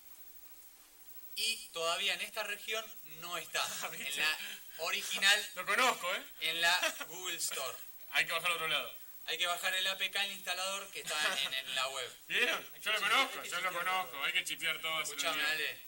y 1.36 1.68
todavía 1.68 2.14
en 2.14 2.22
esta 2.22 2.42
región 2.42 2.84
no 3.20 3.36
está. 3.38 3.64
en 3.92 4.16
la 4.16 4.38
original. 4.78 5.50
Lo 5.54 5.64
conozco, 5.66 6.14
¿eh? 6.14 6.22
En 6.40 6.60
la 6.60 6.94
Google 7.08 7.36
Store. 7.36 7.78
Hay 8.10 8.26
que 8.26 8.32
bajar 8.32 8.50
al 8.50 8.56
otro 8.56 8.68
lado. 8.68 8.92
Hay 9.26 9.38
que 9.38 9.46
bajar 9.46 9.74
el 9.74 9.86
APK, 9.88 10.16
el 10.16 10.32
instalador 10.32 10.88
que 10.90 11.00
está 11.00 11.38
en, 11.42 11.54
en 11.54 11.74
la 11.74 11.88
web. 11.88 12.12
¿Vieron? 12.28 12.80
Yo 12.80 12.92
lo 12.92 13.00
conozco, 13.00 13.42
yo 13.44 13.60
lo 13.60 13.72
conozco. 13.72 14.24
Hay 14.24 14.32
que 14.32 14.44
chipear 14.44 14.80
todo. 14.80 15.02
Escuchame, 15.02 15.36
bien. 15.36 15.46
Ale. 15.46 15.86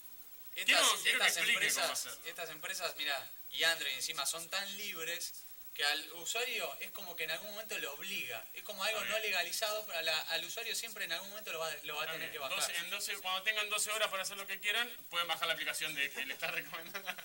Quiero- 0.53 0.79
Estas, 0.81 0.99
quiero 1.01 1.23
estas 1.23 1.37
empresas, 1.47 2.09
estas 2.25 2.49
empresas, 2.49 2.95
mira, 2.97 3.31
y 3.51 3.63
Android 3.63 3.93
encima 3.93 4.25
son 4.25 4.49
tan 4.49 4.77
libres 4.77 5.45
que 5.79 5.85
al 5.85 6.11
usuario 6.15 6.75
es 6.81 6.91
como 6.91 7.15
que 7.15 7.23
en 7.23 7.31
algún 7.31 7.51
momento 7.51 7.77
lo 7.79 7.93
obliga. 7.93 8.45
Es 8.53 8.63
como 8.63 8.83
algo 8.83 9.01
no 9.05 9.17
legalizado, 9.19 9.85
pero 9.85 10.01
la- 10.01 10.21
al 10.23 10.43
usuario 10.43 10.75
siempre 10.75 11.05
en 11.05 11.13
algún 11.13 11.29
momento 11.29 11.53
lo 11.53 11.59
va, 11.59 11.73
lo 11.83 11.95
va 11.95 12.03
a 12.03 12.05
tener 12.07 12.19
bien. 12.19 12.31
que 12.33 12.37
bajar. 12.37 12.57
12 12.59 12.75
en 12.75 12.89
12 12.89 13.17
cuando 13.19 13.43
tengan 13.43 13.69
12 13.69 13.89
horas 13.91 14.09
para 14.09 14.23
hacer 14.23 14.35
lo 14.35 14.45
que 14.45 14.59
quieran, 14.59 14.89
pueden 15.09 15.25
bajar 15.29 15.47
la 15.47 15.53
aplicación 15.53 15.95
de 15.95 16.11
que 16.11 16.25
le 16.25 16.33
está 16.33 16.47
recomendando. 16.51 17.15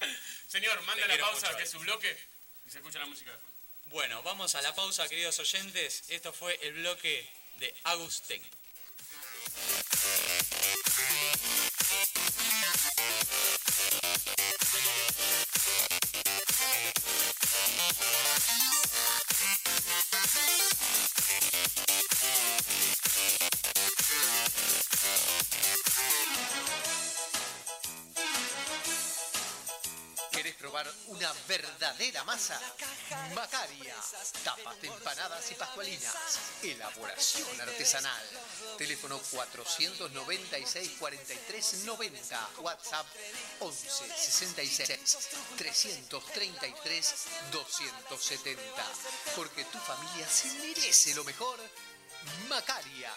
Señor, 0.47 0.81
manda 0.83 1.05
la 1.09 1.19
pausa, 1.19 1.47
mucho, 1.49 1.57
que 1.59 1.65
es 1.65 1.71
su 1.71 1.81
bloque, 1.81 2.17
y 2.65 2.71
se 2.71 2.79
escucha 2.79 3.01
la 3.01 3.07
música 3.07 3.33
de 3.33 3.39
fondo. 3.39 3.53
Bueno, 3.87 4.23
vamos 4.23 4.55
a 4.55 4.63
la 4.63 4.73
pausa, 4.73 5.09
queridos 5.09 5.37
oyentes. 5.41 6.05
Esto 6.09 6.33
fue 6.33 6.57
el 6.63 6.75
bloque 6.75 7.29
de 7.57 7.75
Agustín. 7.83 8.41
Thank 17.77 17.99
you. 25.99 26.14
Probar 30.65 30.91
una 31.09 31.31
verdadera 31.47 32.25
masa? 32.25 32.59
Macaria. 33.35 33.95
Tapas 34.43 34.81
de 34.81 34.89
empanadas 34.89 35.51
y 35.51 35.55
pascualinas. 35.57 36.15
Elaboración 36.63 37.61
artesanal. 37.61 38.27
Teléfono 38.79 39.19
496 39.31 40.93
43 40.99 41.85
90. 41.85 42.49
WhatsApp 42.61 43.07
11 43.61 43.91
66 44.17 45.19
333 45.59 47.15
270. 47.53 48.85
Porque 49.37 49.65
tu 49.65 49.79
familia 49.81 50.27
se 50.27 50.49
merece 50.61 51.15
lo 51.15 51.25
mejor. 51.25 51.61
Macaria. 52.49 53.13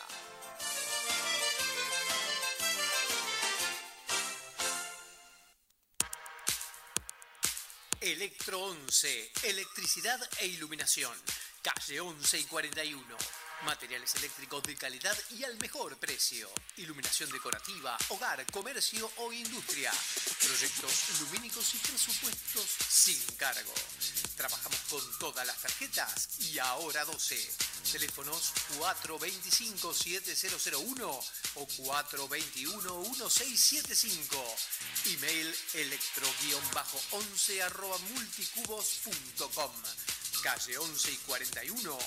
Electro 8.13 8.61
11, 8.61 9.31
electricidad 9.43 10.17
e 10.39 10.47
iluminación. 10.47 11.11
Calle 11.61 11.99
11 11.99 12.39
y 12.39 12.43
41. 12.45 13.17
Materiales 13.65 14.13
eléctricos 14.15 14.63
de 14.63 14.75
calidad 14.75 15.15
y 15.31 15.43
al 15.43 15.57
mejor 15.57 15.97
precio. 15.97 16.49
Iluminación 16.77 17.29
decorativa, 17.31 17.97
hogar, 18.09 18.45
comercio 18.51 19.11
o 19.17 19.33
industria. 19.33 19.91
Proyectos 20.39 21.19
lumínicos 21.21 21.73
y 21.75 21.79
presupuestos 21.79 22.65
sin 22.87 23.19
cargo. 23.35 23.73
Trabajamos 24.35 24.79
con 24.89 25.01
todas 25.19 25.47
las 25.47 25.57
tarjetas 25.57 26.39
y 26.39 26.59
ahora 26.59 27.03
12. 27.05 27.49
Teléfonos 27.91 28.53
425-7001 28.79 31.25
o 31.55 31.67
421-1675. 31.67 34.55
Email 35.07 35.55
electro-11 35.73 37.61
arroba 37.63 37.97
multicubos.com. 37.97 39.71
Calle 40.41 40.77
11 40.77 41.11
y 41.11 41.15
41, 41.17 41.97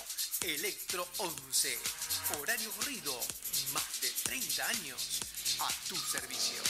Electro 0.43 1.07
11. 1.19 1.79
Horario 2.41 2.71
corrido, 2.73 3.19
más 3.73 4.01
de 4.01 4.11
30 4.23 4.69
años 4.69 5.21
a 5.61 5.69
tu 5.89 5.97
servicio. 5.97 6.63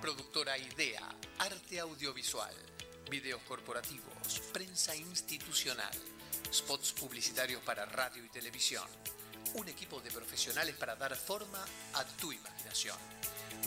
Productora 0.00 0.58
Idea, 0.58 1.08
arte 1.38 1.80
audiovisual, 1.80 2.54
videos 3.10 3.40
corporativos, 3.42 4.40
prensa 4.52 4.94
institucional, 4.94 5.98
spots 6.54 6.92
publicitarios 6.92 7.60
para 7.62 7.84
radio 7.84 8.24
y 8.24 8.28
televisión. 8.28 8.84
Un 9.54 9.68
equipo 9.68 10.00
de 10.00 10.12
profesionales 10.12 10.76
para 10.76 10.94
dar 10.94 11.16
forma 11.16 11.64
a 11.94 12.04
tu 12.04 12.30
imaginación. 12.32 12.96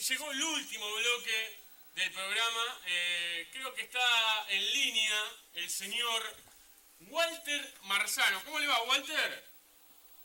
Llegó 0.09 0.31
el 0.31 0.43
último 0.43 0.93
bloque 0.95 1.59
del 1.95 2.11
programa. 2.11 2.79
Eh, 2.85 3.49
creo 3.53 3.73
que 3.73 3.81
está 3.83 4.45
en 4.49 4.73
línea 4.73 5.23
el 5.53 5.69
señor 5.69 6.35
Walter 7.01 7.73
Marzano. 7.83 8.43
¿Cómo 8.43 8.59
le 8.59 8.67
va, 8.67 8.81
Walter? 8.83 9.45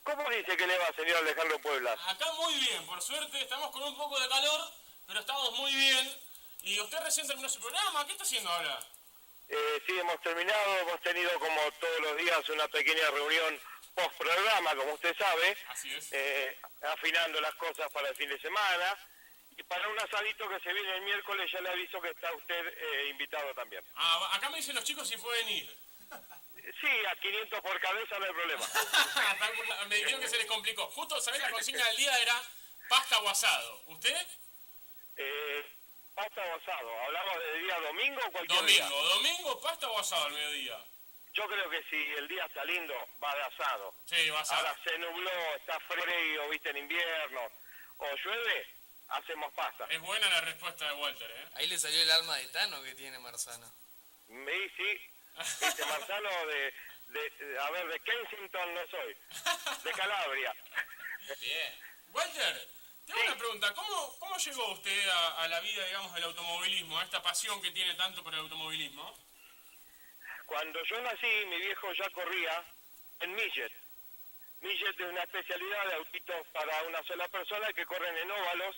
¿Cómo 0.03 0.29
dice 0.29 0.57
que 0.57 0.67
le 0.67 0.77
va, 0.77 0.91
señor 0.93 1.17
Alejandro 1.17 1.59
Puebla? 1.61 1.95
Acá 2.07 2.31
muy 2.33 2.53
bien, 2.55 2.85
por 2.85 3.01
suerte. 3.01 3.41
Estamos 3.41 3.71
con 3.71 3.83
un 3.83 3.95
poco 3.95 4.19
de 4.19 4.27
calor, 4.27 4.73
pero 5.07 5.19
estamos 5.19 5.51
muy 5.57 5.73
bien. 5.73 6.21
Y 6.63 6.79
usted 6.79 6.99
recién 6.99 7.27
terminó 7.27 7.47
su 7.47 7.59
programa. 7.59 8.05
¿Qué 8.05 8.13
está 8.13 8.23
haciendo 8.23 8.49
ahora? 8.49 8.79
Eh, 9.47 9.83
sí, 9.85 9.97
hemos 9.97 10.21
terminado, 10.21 10.79
hemos 10.79 11.01
tenido 11.01 11.39
como 11.39 11.71
todos 11.79 11.99
los 12.01 12.17
días 12.17 12.49
una 12.49 12.67
pequeña 12.67 13.09
reunión 13.11 13.59
post 13.95 14.15
programa, 14.17 14.75
como 14.75 14.93
usted 14.93 15.15
sabe, 15.17 15.57
Así 15.69 15.93
es. 15.93 16.07
eh, 16.11 16.57
afinando 16.83 17.41
las 17.41 17.55
cosas 17.55 17.91
para 17.91 18.09
el 18.09 18.15
fin 18.15 18.29
de 18.29 18.39
semana. 18.39 18.97
Y 19.59 19.63
para 19.63 19.85
un 19.89 19.99
asadito 19.99 20.47
que 20.47 20.59
se 20.61 20.71
viene 20.71 20.95
el 20.95 21.01
miércoles 21.01 21.51
ya 21.51 21.59
le 21.59 21.69
aviso 21.69 22.01
que 22.01 22.11
está 22.11 22.31
usted 22.33 22.77
eh, 22.77 23.09
invitado 23.09 23.53
también. 23.53 23.83
Ah, 23.95 24.29
acá 24.33 24.49
me 24.49 24.57
dicen 24.57 24.73
los 24.73 24.85
chicos 24.85 25.05
si 25.05 25.17
pueden 25.17 25.49
ir. 25.49 25.77
Sí, 26.79 27.05
a 27.11 27.15
500 27.17 27.59
por 27.59 27.79
cabeza 27.81 28.19
no 28.19 28.25
hay 28.25 28.31
problema. 28.31 28.65
me 29.89 29.95
dijeron 29.97 30.21
que 30.21 30.29
se 30.29 30.37
les 30.37 30.45
complicó. 30.45 30.87
Justo, 30.91 31.19
¿sabés? 31.19 31.41
La 31.41 31.51
consigna 31.51 31.83
del 31.87 31.97
día 31.97 32.17
era 32.19 32.41
pasta 32.87 33.19
o 33.19 33.27
asado. 33.27 33.81
¿Usted? 33.87 34.27
Eh, 35.17 35.65
pasta 36.15 36.41
o 36.41 36.55
asado, 36.55 36.99
¿hablamos 37.01 37.39
de 37.39 37.59
día 37.59 37.79
domingo 37.81 38.21
o 38.27 38.31
cualquier 38.31 38.65
día? 38.65 38.85
Domingo. 38.85 39.09
¿Domingo, 39.15 39.61
pasta 39.61 39.89
o 39.89 39.99
asado 39.99 40.25
al 40.27 40.33
mediodía? 40.33 40.77
Yo 41.33 41.45
creo 41.47 41.69
que 41.69 41.83
si 41.89 41.97
el 41.97 42.29
día 42.29 42.45
está 42.45 42.63
lindo, 42.63 42.93
va 43.21 43.35
de 43.35 43.41
asado. 43.41 43.93
Sí, 44.05 44.29
va 44.29 44.39
asado. 44.39 44.67
Ahora 44.67 44.79
se 44.85 44.97
nubló, 44.99 45.55
está 45.57 45.77
frío, 45.81 46.49
viste, 46.49 46.69
en 46.69 46.77
invierno, 46.77 47.41
o 47.97 48.15
llueve, 48.23 48.78
hacemos 49.09 49.53
pasta. 49.53 49.85
Es 49.89 49.99
buena 50.01 50.29
la 50.29 50.41
respuesta 50.41 50.85
de 50.85 50.93
Walter, 50.93 51.29
¿eh? 51.31 51.47
Ahí 51.55 51.67
le 51.67 51.77
salió 51.79 52.01
el 52.01 52.11
alma 52.11 52.35
de 52.37 52.47
Tano 52.47 52.81
que 52.83 52.95
tiene 52.95 53.19
Marzano. 53.19 53.71
Sí, 54.27 54.71
sí, 54.77 55.09
este 55.61 55.85
Marzano 55.85 56.29
de, 56.47 56.73
de, 57.07 57.29
de- 57.29 57.59
a 57.59 57.69
ver, 57.71 57.87
de 57.87 57.99
Kensington 58.01 58.73
no 58.75 58.87
soy, 58.87 59.17
de 59.83 59.91
Calabria. 59.91 60.55
Bien. 61.39 61.79
Walter, 62.11 62.67
tengo 63.05 63.21
una 63.23 63.37
pregunta. 63.37 63.73
¿Cómo, 63.73 64.19
¿Cómo 64.19 64.37
llegó 64.37 64.71
usted 64.73 65.09
a, 65.09 65.43
a 65.43 65.47
la 65.47 65.59
vida, 65.61 65.85
digamos, 65.85 66.13
del 66.13 66.23
automovilismo, 66.25 66.99
a 66.99 67.03
esta 67.03 67.21
pasión 67.21 67.61
que 67.61 67.71
tiene 67.71 67.93
tanto 67.95 68.23
por 68.23 68.33
el 68.33 68.39
automovilismo? 68.39 69.17
Cuando 70.45 70.83
yo 70.85 70.99
nací, 71.01 71.45
mi 71.47 71.57
viejo 71.57 71.93
ya 71.93 72.09
corría 72.09 72.63
en 73.21 73.35
Millet. 73.35 73.71
Millet 74.61 74.99
es 74.99 75.07
una 75.07 75.23
especialidad 75.23 75.85
de 75.87 75.93
autitos 75.95 76.47
para 76.47 76.83
una 76.83 77.03
sola 77.03 77.27
persona 77.27 77.71
que 77.73 77.85
corren 77.85 78.17
en 78.17 78.31
óvalos, 78.31 78.75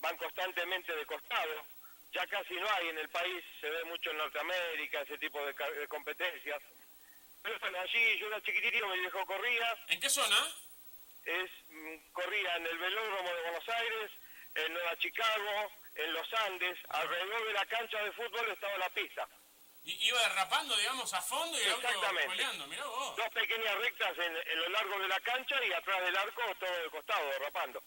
van 0.00 0.16
constantemente 0.16 0.94
de 0.94 1.06
costado. 1.06 1.64
Ya 2.12 2.26
casi 2.26 2.54
no 2.54 2.68
hay 2.70 2.88
en 2.88 2.98
el 2.98 3.08
país, 3.10 3.44
se 3.60 3.68
ve 3.68 3.84
mucho 3.84 4.10
en 4.10 4.18
Norteamérica 4.18 5.02
ese 5.02 5.18
tipo 5.18 5.44
de, 5.44 5.54
competencias. 5.88 6.62
Pero 7.42 7.58
bueno, 7.60 7.78
allí 7.80 8.18
yo 8.18 8.28
era 8.28 8.42
chiquitito, 8.42 8.86
mi 8.88 9.00
viejo 9.00 9.24
corría. 9.26 9.76
¿En 9.88 10.00
qué 10.00 10.08
zona? 10.08 10.36
Es, 11.24 11.50
mm, 11.68 12.12
corría 12.12 12.56
en 12.56 12.66
el 12.66 12.78
velódromo 12.78 13.28
de 13.28 13.42
Buenos 13.42 13.68
Aires, 13.68 14.10
en 14.54 14.72
Nueva 14.72 14.96
Chicago, 14.96 15.72
en 15.94 16.12
los 16.14 16.34
Andes, 16.34 16.78
alrededor 16.88 17.46
de 17.46 17.52
la 17.52 17.66
cancha 17.66 18.02
de 18.02 18.12
fútbol 18.12 18.50
estaba 18.50 18.78
la 18.78 18.90
pista. 18.90 19.28
Y 19.84 20.08
iba 20.08 20.20
derrapando, 20.20 20.76
digamos, 20.76 21.12
a 21.14 21.20
fondo 21.20 21.58
y 21.58 21.62
el 21.62 21.72
Exactamente. 21.72 22.66
mirá 22.68 22.86
vos. 22.86 23.16
Dos 23.16 23.28
pequeñas 23.30 23.74
rectas 23.76 24.18
en, 24.18 24.36
en 24.36 24.58
lo 24.60 24.68
largo 24.70 24.98
de 24.98 25.08
la 25.08 25.20
cancha 25.20 25.64
y 25.64 25.72
atrás 25.72 26.00
del 26.04 26.16
arco 26.16 26.42
todo 26.58 26.82
de 26.82 26.90
costado, 26.90 27.26
derrapando. 27.30 27.82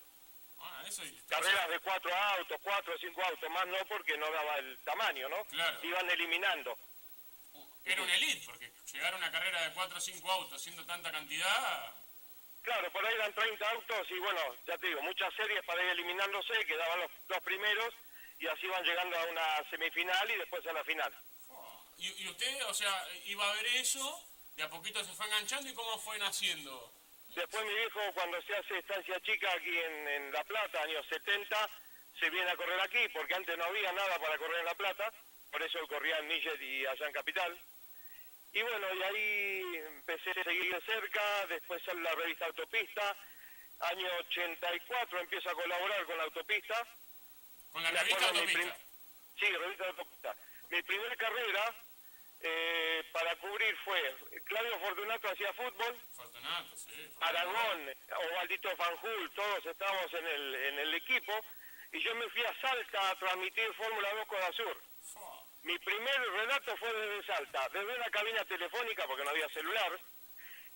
Eso 0.92 1.06
y- 1.06 1.18
Carreras 1.30 1.70
de 1.70 1.80
cuatro 1.80 2.14
autos, 2.14 2.60
cuatro 2.62 2.94
o 2.94 2.98
cinco 2.98 3.24
autos, 3.24 3.50
más 3.50 3.66
no 3.68 3.78
porque 3.88 4.18
no 4.18 4.30
daba 4.30 4.58
el 4.58 4.78
tamaño, 4.80 5.30
¿no? 5.30 5.42
Claro. 5.46 5.80
Iban 5.84 6.10
eliminando. 6.10 6.78
Era 7.86 8.02
un 8.02 8.10
elite, 8.10 8.46
porque 8.46 8.70
llegar 8.92 9.14
a 9.14 9.18
una 9.18 9.32
carrera 9.32 9.62
de 9.64 9.74
4 9.74 9.98
o 9.98 10.02
5 10.02 10.32
autos 10.32 10.62
siendo 10.62 10.86
tanta 10.86 11.12
cantidad... 11.12 11.96
Claro, 12.62 12.92
por 12.92 13.04
ahí 13.04 13.16
eran 13.16 13.34
30 13.34 13.70
autos 13.72 14.08
y 14.12 14.20
bueno, 14.20 14.40
ya 14.68 14.78
te 14.78 14.86
digo, 14.86 15.02
muchas 15.02 15.34
series 15.34 15.66
para 15.66 15.82
ir 15.84 15.90
eliminándose, 15.90 16.64
quedaban 16.68 17.00
los 17.00 17.12
dos 17.28 17.40
primeros 17.42 17.92
y 18.38 18.46
así 18.46 18.68
van 18.68 18.84
llegando 18.84 19.18
a 19.18 19.24
una 19.26 19.70
semifinal 19.72 20.30
y 20.30 20.38
después 20.38 20.64
a 20.68 20.74
la 20.74 20.84
final. 20.84 21.12
Y, 21.98 22.24
y 22.24 22.28
usted, 22.30 22.66
o 22.68 22.74
sea, 22.76 23.08
iba 23.26 23.50
a 23.50 23.54
ver 23.56 23.66
eso, 23.78 24.24
de 24.56 24.62
a 24.62 24.70
poquito 24.70 25.04
se 25.04 25.12
fue 25.14 25.26
enganchando 25.26 25.72
y 25.72 25.74
cómo 25.74 25.98
fue 25.98 26.20
naciendo. 26.20 26.94
Después 27.36 27.66
mi 27.66 27.74
viejo, 27.74 28.00
cuando 28.14 28.42
se 28.42 28.56
hace 28.56 28.78
estancia 28.78 29.20
chica 29.22 29.50
aquí 29.54 29.78
en, 29.78 30.08
en 30.08 30.32
La 30.34 30.44
Plata, 30.44 30.82
años 30.82 31.06
70, 31.08 31.70
se 32.20 32.30
viene 32.30 32.50
a 32.52 32.58
correr 32.58 32.80
aquí, 32.82 33.08
porque 33.14 33.36
antes 33.36 33.58
no 33.58 33.64
había 33.64 33.92
nada 33.94 34.20
para 34.20 34.38
correr 34.38 34.60
en 34.60 34.66
La 34.66 34.76
Plata, 34.76 35.12
por 35.50 35.62
eso 35.64 35.80
él 35.80 35.88
corría 35.88 36.20
en 36.20 36.28
Millet 36.28 36.62
y 36.62 36.86
allá 36.86 37.08
en 37.08 37.14
Capital. 37.14 37.60
Y 38.54 38.62
bueno, 38.62 38.94
y 38.94 39.04
ahí 39.04 39.62
empecé 39.96 40.32
a 40.32 40.44
seguir 40.44 40.74
de 40.74 40.82
cerca, 40.82 41.46
después 41.48 41.82
en 41.88 42.04
la 42.04 42.14
revista 42.16 42.46
Autopista, 42.48 43.16
año 43.80 44.08
84 44.30 45.20
empiezo 45.20 45.50
a 45.50 45.54
colaborar 45.54 46.06
con 46.06 46.18
la 46.18 46.24
Autopista. 46.24 46.86
¿Con 47.72 47.84
la 47.84 47.92
revista 47.92 48.28
Autopista? 48.28 48.78
Sí, 49.40 49.46
revista 49.46 49.86
Autopista. 49.88 50.36
Mi 50.70 50.82
primera 50.84 51.16
carrera 51.16 51.76
eh, 52.44 53.04
para 53.12 53.36
cubrir 53.36 53.76
fue, 53.86 54.16
Claudio 54.46 54.80
Fortunato 54.80 55.30
hacía 55.30 55.54
fútbol, 55.54 55.96
Fortunato, 56.16 56.76
sí. 56.76 57.14
Aragón, 57.22 57.94
Ovaldito 58.32 58.76
Fanjul, 58.76 59.32
todos 59.36 59.66
estábamos 59.66 60.14
en 60.14 60.28
el, 60.28 60.56
en 60.56 60.80
el 60.80 60.94
equipo, 60.96 61.34
y 61.92 62.00
yo 62.02 62.16
me 62.16 62.30
fui 62.30 62.44
a 62.44 62.62
Salta 62.62 63.10
a 63.10 63.20
transmitir 63.20 63.74
Fórmula 63.74 64.14
2 64.16 64.26
Coda 64.26 64.52
Sur. 64.54 64.82
Mi 65.64 65.78
primer 65.78 66.32
relato 66.32 66.76
fue 66.78 66.92
desde 66.94 67.28
Salta, 67.28 67.70
desde 67.70 67.96
una 67.96 68.10
cabina 68.10 68.44
telefónica, 68.46 69.06
porque 69.06 69.24
no 69.24 69.30
había 69.30 69.50
celular, 69.50 70.00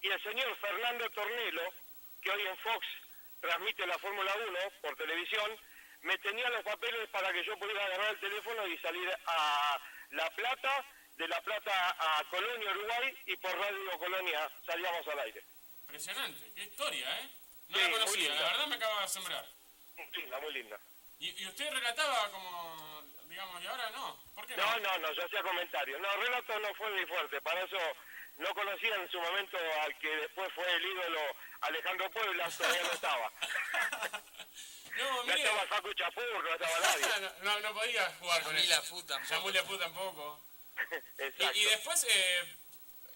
y 0.02 0.08
el 0.08 0.22
señor 0.22 0.56
Fernando 0.58 1.10
Tornelo, 1.10 1.74
que 2.22 2.30
hoy 2.30 2.42
en 2.46 2.58
Fox 2.58 2.86
transmite 3.42 3.88
la 3.88 3.98
Fórmula 3.98 4.36
1 4.48 4.60
por 4.82 4.96
televisión, 4.98 5.60
me 6.02 6.18
tenía 6.20 6.48
los 6.50 6.64
papeles 6.64 7.10
para 7.10 7.34
que 7.34 7.44
yo 7.44 7.58
pudiera 7.58 7.84
agarrar 7.86 8.12
el 8.12 8.20
teléfono 8.20 8.68
y 8.68 8.78
salir 8.78 9.10
a 9.26 9.80
La 10.12 10.30
Plata, 10.30 10.86
de 11.18 11.28
La 11.28 11.42
Plata 11.42 11.96
a 12.00 12.24
Colonia, 12.30 12.72
Uruguay, 12.72 13.18
y 13.26 13.38
por 13.38 13.58
Radio 13.58 14.00
Colonia 14.00 14.50
salíamos 14.66 15.08
al 15.08 15.20
aire. 15.20 15.44
Impresionante, 15.82 16.52
qué 16.54 16.64
historia, 16.64 17.20
¿eh? 17.22 17.30
No 17.68 17.78
Sí, 17.78 17.84
la 17.84 17.90
muy 17.90 18.00
conocía, 18.00 18.34
la 18.36 18.42
verdad 18.44 18.68
me 18.68 18.76
acaba 18.76 19.00
de 19.00 19.06
asombrar. 19.06 19.46
Muy 19.98 20.12
linda, 20.14 20.40
muy 20.40 20.54
linda. 20.54 20.80
Y, 21.20 21.42
y 21.44 21.48
usted 21.48 21.72
relataba 21.72 22.30
como, 22.32 23.04
digamos, 23.28 23.64
y 23.64 23.68
ahora 23.68 23.90
no. 23.92 24.20
¿Por 24.36 24.46
qué 24.46 24.58
no? 24.58 24.66
No, 24.66 24.80
no, 24.80 24.98
no, 25.00 25.12
yo 25.14 25.26
hacía 25.26 25.42
comentarios. 25.42 26.00
No, 26.02 26.16
relato 26.18 26.60
no 26.60 26.76
fue 26.76 26.90
mi 26.92 27.06
fuerte, 27.06 27.42
para 27.42 27.62
eso 27.64 27.78
no 28.38 28.54
conocía 28.54 28.96
en 28.96 29.10
su 29.10 29.20
momento 29.22 29.58
al 29.82 29.98
que 30.00 30.10
después 30.18 30.52
fue 30.54 30.70
el 30.74 30.86
ídolo 30.86 31.22
Alejandro 31.62 32.12
Puebla, 32.12 32.50
todavía 32.52 32.84
no 32.84 32.92
estaba. 32.92 33.32
No, 34.96 35.04
No 35.04 35.24
mire. 35.26 35.44
estaba 35.44 35.68
Facu 35.68 35.94
Chapur, 35.94 36.24
no 36.44 36.54
estaba 36.54 36.80
nadie. 36.80 37.06
no, 37.20 37.44
no, 37.44 37.60
no 37.60 37.74
podía 37.74 38.06
jugar 38.18 38.42
con 38.44 38.56
Yamil 38.56 38.72
eso. 38.72 38.80
Apu 38.82 39.04
tampoco. 39.04 39.34
Yamil 39.36 39.58
Apu 39.58 39.78
tampoco. 39.78 40.42
Y, 41.56 41.60
y 41.60 41.66
después 41.66 42.06
eh, 42.10 42.58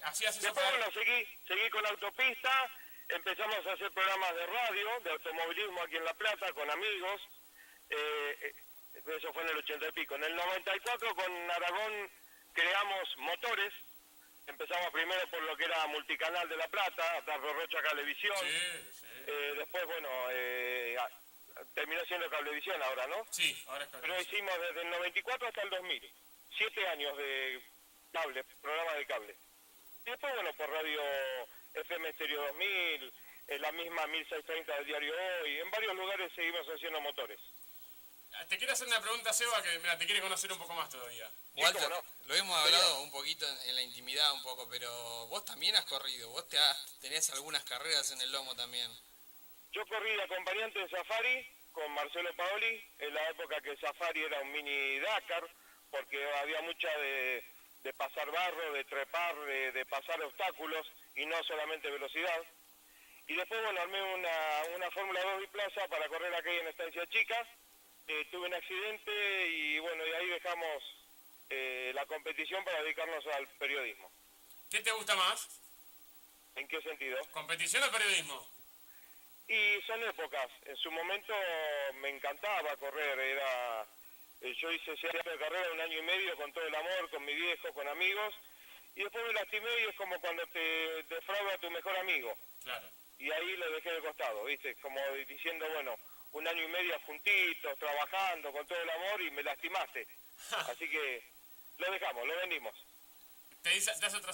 hacías 0.02 0.36
eso 0.36 0.46
Después, 0.46 0.64
para... 0.64 0.78
bueno, 0.78 0.92
seguí, 0.92 1.26
seguí 1.46 1.70
con 1.70 1.86
autopista, 1.86 2.70
empezamos 3.08 3.66
a 3.66 3.72
hacer 3.72 3.90
programas 3.92 4.34
de 4.34 4.46
radio, 4.46 5.00
de 5.00 5.10
automovilismo 5.10 5.82
aquí 5.82 5.96
en 5.96 6.04
La 6.04 6.14
Plata, 6.14 6.52
con 6.52 6.70
amigos. 6.70 7.20
Eh, 7.90 8.38
eh, 8.42 8.54
eso 9.16 9.32
fue 9.32 9.42
en 9.42 9.48
el 9.50 9.58
80 9.58 9.88
y 9.88 9.92
pico. 9.92 10.14
En 10.16 10.24
el 10.24 10.36
94 10.36 11.14
con 11.14 11.50
Aragón 11.50 12.10
creamos 12.52 13.16
motores. 13.18 13.72
Empezamos 14.46 14.90
primero 14.90 15.26
por 15.28 15.42
lo 15.42 15.56
que 15.56 15.64
era 15.64 15.86
multicanal 15.86 16.48
de 16.48 16.56
La 16.56 16.68
Plata, 16.68 17.20
Dardo 17.26 17.52
Rocha 17.52 17.82
Cablevisión. 17.82 18.36
Eh, 19.26 19.54
después, 19.56 19.84
bueno, 19.86 20.08
eh, 20.30 20.96
ah, 20.98 21.08
terminó 21.74 22.04
siendo 22.06 22.28
Cablevisión 22.30 22.82
ahora, 22.82 23.06
¿no? 23.06 23.24
Sí, 23.30 23.56
ahora 23.68 23.84
es 23.84 23.90
Pero 24.00 24.20
hicimos 24.20 24.60
desde 24.60 24.82
el 24.82 24.90
94 24.90 25.48
hasta 25.48 25.62
el 25.62 25.70
2000. 25.70 26.12
Siete 26.56 26.86
años 26.88 27.16
de 27.16 27.62
cable, 28.12 28.44
programa 28.60 28.94
de 28.94 29.06
cable. 29.06 29.36
Y 30.06 30.10
después, 30.10 30.34
bueno, 30.34 30.52
por 30.54 30.68
radio 30.70 31.00
FM 31.74 32.08
Estéreo 32.08 32.42
2000, 32.48 33.12
en 33.48 33.62
la 33.62 33.72
misma 33.72 34.06
1630 34.06 34.74
del 34.76 34.86
diario 34.86 35.14
Hoy, 35.42 35.58
en 35.58 35.70
varios 35.70 35.94
lugares 35.94 36.32
seguimos 36.34 36.66
haciendo 36.68 37.00
motores. 37.00 37.40
Te 38.48 38.58
quiero 38.58 38.72
hacer 38.72 38.86
una 38.86 39.00
pregunta, 39.00 39.32
Seba, 39.32 39.60
que 39.62 39.78
mira, 39.80 39.98
te 39.98 40.06
quiere 40.06 40.20
conocer 40.20 40.50
un 40.52 40.58
poco 40.58 40.72
más 40.74 40.88
todavía. 40.88 41.28
Walter, 41.56 41.88
lo 42.26 42.34
hemos 42.34 42.56
hablado 42.56 43.02
un 43.02 43.10
poquito 43.10 43.46
en, 43.48 43.58
en 43.70 43.74
la 43.76 43.82
intimidad 43.82 44.32
un 44.32 44.42
poco, 44.42 44.68
pero 44.68 45.26
vos 45.26 45.44
también 45.44 45.74
has 45.76 45.84
corrido, 45.84 46.30
vos 46.30 46.48
te 46.48 46.56
has- 46.58 46.98
tenés 47.00 47.28
algunas 47.30 47.64
carreras 47.64 48.10
en 48.12 48.20
el 48.20 48.30
lomo 48.32 48.54
también. 48.56 48.88
Yo 49.72 49.84
corrí 49.86 50.14
de 50.16 50.22
acompañante 50.22 50.80
en 50.80 50.88
Safari 50.90 51.46
con 51.72 51.90
Marcelo 51.92 52.34
Paoli, 52.36 52.82
en 53.00 53.14
la 53.14 53.28
época 53.30 53.60
que 53.60 53.76
Safari 53.76 54.22
era 54.22 54.40
un 54.40 54.52
mini 54.52 54.98
Dakar, 55.00 55.48
porque 55.90 56.18
había 56.38 56.60
mucha 56.62 56.88
de, 56.98 57.44
de 57.82 57.92
pasar 57.94 58.30
barro, 58.30 58.72
de 58.72 58.84
trepar, 58.84 59.36
de, 59.46 59.72
de 59.72 59.86
pasar 59.86 60.20
obstáculos 60.22 60.86
y 61.16 61.26
no 61.26 61.42
solamente 61.44 61.90
velocidad. 61.90 62.42
Y 63.26 63.34
después, 63.34 63.62
bueno, 63.62 63.80
armé 63.80 64.02
una, 64.02 64.62
una 64.76 64.90
Fórmula 64.90 65.22
2 65.22 65.40
biplaza 65.40 65.86
para 65.88 66.08
correr 66.08 66.34
aquí 66.34 66.50
en 66.50 66.68
Estancia 66.68 67.06
Chica. 67.06 67.46
Eh, 68.08 68.26
tuve 68.30 68.46
un 68.48 68.54
accidente 68.54 69.48
y 69.48 69.78
bueno, 69.78 70.04
y 70.04 70.12
ahí 70.12 70.26
dejamos 70.26 70.82
eh, 71.48 71.92
la 71.94 72.06
competición 72.06 72.64
para 72.64 72.82
dedicarnos 72.82 73.24
al 73.28 73.46
periodismo. 73.58 74.10
¿Qué 74.70 74.80
te 74.80 74.90
gusta 74.92 75.14
más? 75.14 75.48
¿En 76.56 76.66
qué 76.66 76.80
sentido? 76.82 77.18
¿Competición 77.32 77.84
o 77.84 77.90
periodismo? 77.92 78.46
Y 79.48 79.80
son 79.86 80.02
épocas. 80.04 80.50
En 80.64 80.76
su 80.76 80.90
momento 80.90 81.34
me 82.00 82.08
encantaba 82.08 82.76
correr. 82.76 83.18
Era, 83.18 83.86
eh, 84.40 84.54
yo 84.54 84.72
hice 84.72 84.90
años 84.90 85.24
de 85.24 85.38
carrera, 85.38 85.72
un 85.72 85.80
año 85.80 85.98
y 85.98 86.02
medio 86.02 86.36
con 86.36 86.52
todo 86.52 86.66
el 86.66 86.74
amor, 86.74 87.10
con 87.10 87.24
mi 87.24 87.34
viejo, 87.34 87.72
con 87.72 87.86
amigos. 87.88 88.34
Y 88.96 89.02
después 89.02 89.24
me 89.26 89.32
lastimé 89.34 89.68
y 89.82 89.88
es 89.88 89.96
como 89.96 90.20
cuando 90.20 90.46
te 90.48 91.02
defrauda 91.04 91.54
a 91.54 91.58
tu 91.58 91.70
mejor 91.70 91.96
amigo. 91.98 92.36
Claro. 92.64 92.88
Y 93.18 93.30
ahí 93.30 93.56
lo 93.56 93.70
dejé 93.72 93.92
de 93.92 94.00
costado, 94.00 94.44
¿viste? 94.44 94.74
Como 94.76 94.98
diciendo, 95.28 95.68
bueno, 95.74 95.94
un 96.32 96.48
año 96.48 96.62
y 96.64 96.68
medio 96.68 96.98
juntitos, 97.00 97.78
trabajando 97.78 98.52
con 98.52 98.66
todo 98.66 98.80
el 98.80 98.90
amor 98.90 99.22
y 99.22 99.30
me 99.30 99.42
lastimaste. 99.42 100.06
Así 100.68 100.88
que 100.88 101.22
lo 101.78 101.92
dejamos, 101.92 102.26
lo 102.26 102.36
vendimos. 102.36 102.74
Te, 103.62 103.70
dice, 103.70 103.92
te 104.00 104.06
hace 104.06 104.16
otra. 104.16 104.32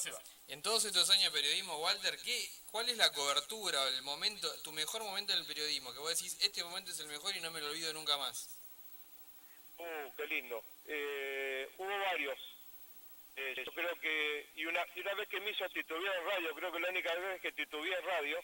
En 0.49 0.63
todos 0.63 0.85
estos 0.85 1.11
años 1.11 1.33
de 1.33 1.41
periodismo, 1.41 1.79
Walter, 1.79 2.17
¿qué, 2.23 2.51
¿cuál 2.71 2.89
es 2.89 2.97
la 2.97 3.13
cobertura 3.13 3.83
o 3.83 3.89
el 3.89 4.03
momento, 4.03 4.49
tu 4.63 4.71
mejor 4.71 5.03
momento 5.03 5.33
en 5.33 5.41
el 5.41 5.47
periodismo? 5.47 5.93
Que 5.93 5.99
vos 5.99 6.11
decís, 6.11 6.37
este 6.41 6.63
momento 6.63 6.93
es 6.93 7.01
el 7.01 7.09
mejor 7.09 7.35
y 7.35 7.41
no 7.41 7.51
me 7.51 7.61
lo 7.61 7.71
olvido 7.71 7.93
nunca 7.93 8.17
más. 8.19 8.56
Uh, 9.79 10.15
qué 10.17 10.27
lindo. 10.27 10.63
Eh, 10.87 11.69
hubo 11.79 11.99
varios. 12.11 12.39
Eh, 13.37 13.55
yo 13.65 13.73
creo 13.73 13.95
que, 14.01 14.47
y 14.57 14.65
una, 14.65 14.85
y 14.95 15.01
una 15.01 15.15
vez 15.15 15.29
que 15.29 15.41
me 15.41 15.51
hizo 15.51 15.69
titubear 15.69 16.17
en 16.17 16.27
radio, 16.27 16.55
creo 16.55 16.73
que 16.73 16.81
la 16.81 16.89
única 16.89 17.15
vez 17.15 17.41
que 17.43 17.53
titubeé 17.53 17.95
en 17.99 18.07
radio 18.07 18.41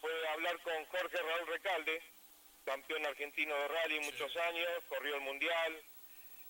fue 0.00 0.28
hablar 0.28 0.58
con 0.60 0.84
Jorge 0.86 1.16
Raúl 1.18 1.46
Recalde, 1.46 2.02
campeón 2.64 3.04
argentino 3.04 3.54
de 3.54 3.68
rally 3.68 4.00
muchos 4.00 4.34
años, 4.36 4.84
corrió 4.88 5.16
el 5.16 5.20
mundial. 5.20 5.82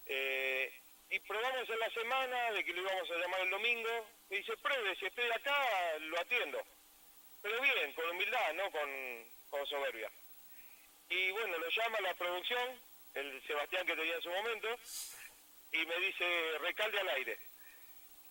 Eh, 0.06 0.72
y 1.10 1.18
probamos 1.20 1.68
en 1.68 1.78
la 1.78 1.90
semana 1.90 2.52
de 2.52 2.64
que 2.64 2.72
lo 2.72 2.82
íbamos 2.82 3.10
a 3.10 3.16
llamar 3.16 3.40
el 3.40 3.50
domingo. 3.50 4.08
Y 4.30 4.36
dice, 4.36 4.56
pruebe, 4.58 4.96
si 4.96 5.06
estoy 5.06 5.30
acá, 5.30 5.98
lo 5.98 6.18
atiendo. 6.20 6.62
Pero 7.42 7.60
bien, 7.60 7.92
con 7.92 8.08
humildad, 8.10 8.54
no 8.54 8.70
con, 8.70 8.90
con 9.50 9.66
soberbia. 9.66 10.10
Y 11.10 11.30
bueno, 11.32 11.58
lo 11.58 11.68
llama 11.68 12.00
la 12.00 12.14
producción, 12.14 12.80
el 13.14 13.42
Sebastián 13.46 13.86
que 13.86 13.96
tenía 13.96 14.16
en 14.16 14.22
su 14.22 14.30
momento, 14.30 14.68
y 15.72 15.86
me 15.86 15.96
dice, 16.00 16.58
recalde 16.60 17.00
al 17.00 17.08
aire. 17.10 17.38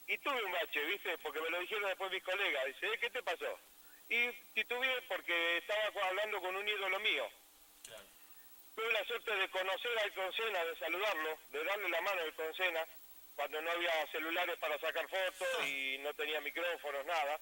y 0.06 0.18
tuve 0.18 0.44
un 0.44 0.52
bache, 0.52 0.84
¿viste? 0.84 1.18
Porque 1.20 1.40
me 1.40 1.50
lo 1.50 1.60
dijeron 1.62 1.88
después 1.88 2.12
mis 2.12 2.24
colegas. 2.24 2.66
Dice, 2.66 2.88
"Eh, 2.94 2.98
¿qué 3.00 3.10
te 3.10 3.24
pasó? 3.24 3.58
Y 4.10 4.30
titubeé 4.54 5.02
porque 5.08 5.58
estaba 5.58 6.08
hablando 6.10 6.42
con 6.42 6.54
un 6.58 6.68
ídolo 6.68 7.00
mío. 7.00 7.30
Tuve 8.76 8.92
la 8.92 9.06
suerte 9.06 9.34
de 9.34 9.50
conocer 9.50 9.98
al 10.00 10.14
Consena, 10.14 10.66
de 10.66 10.76
saludarlo, 10.78 11.38
de 11.52 11.64
darle 11.64 11.90
la 11.90 12.02
mano 12.02 12.22
al 12.22 12.34
Consena, 12.34 12.86
cuando 13.36 13.62
no 13.62 13.72
había 13.72 14.08
celulares 14.08 14.58
para 14.58 14.78
sacar 14.78 15.08
fotos 15.08 15.68
y 15.68 15.98
no 16.00 16.14
tenía 16.16 16.42
micrófonos, 16.42 17.06
nada. 17.06 17.40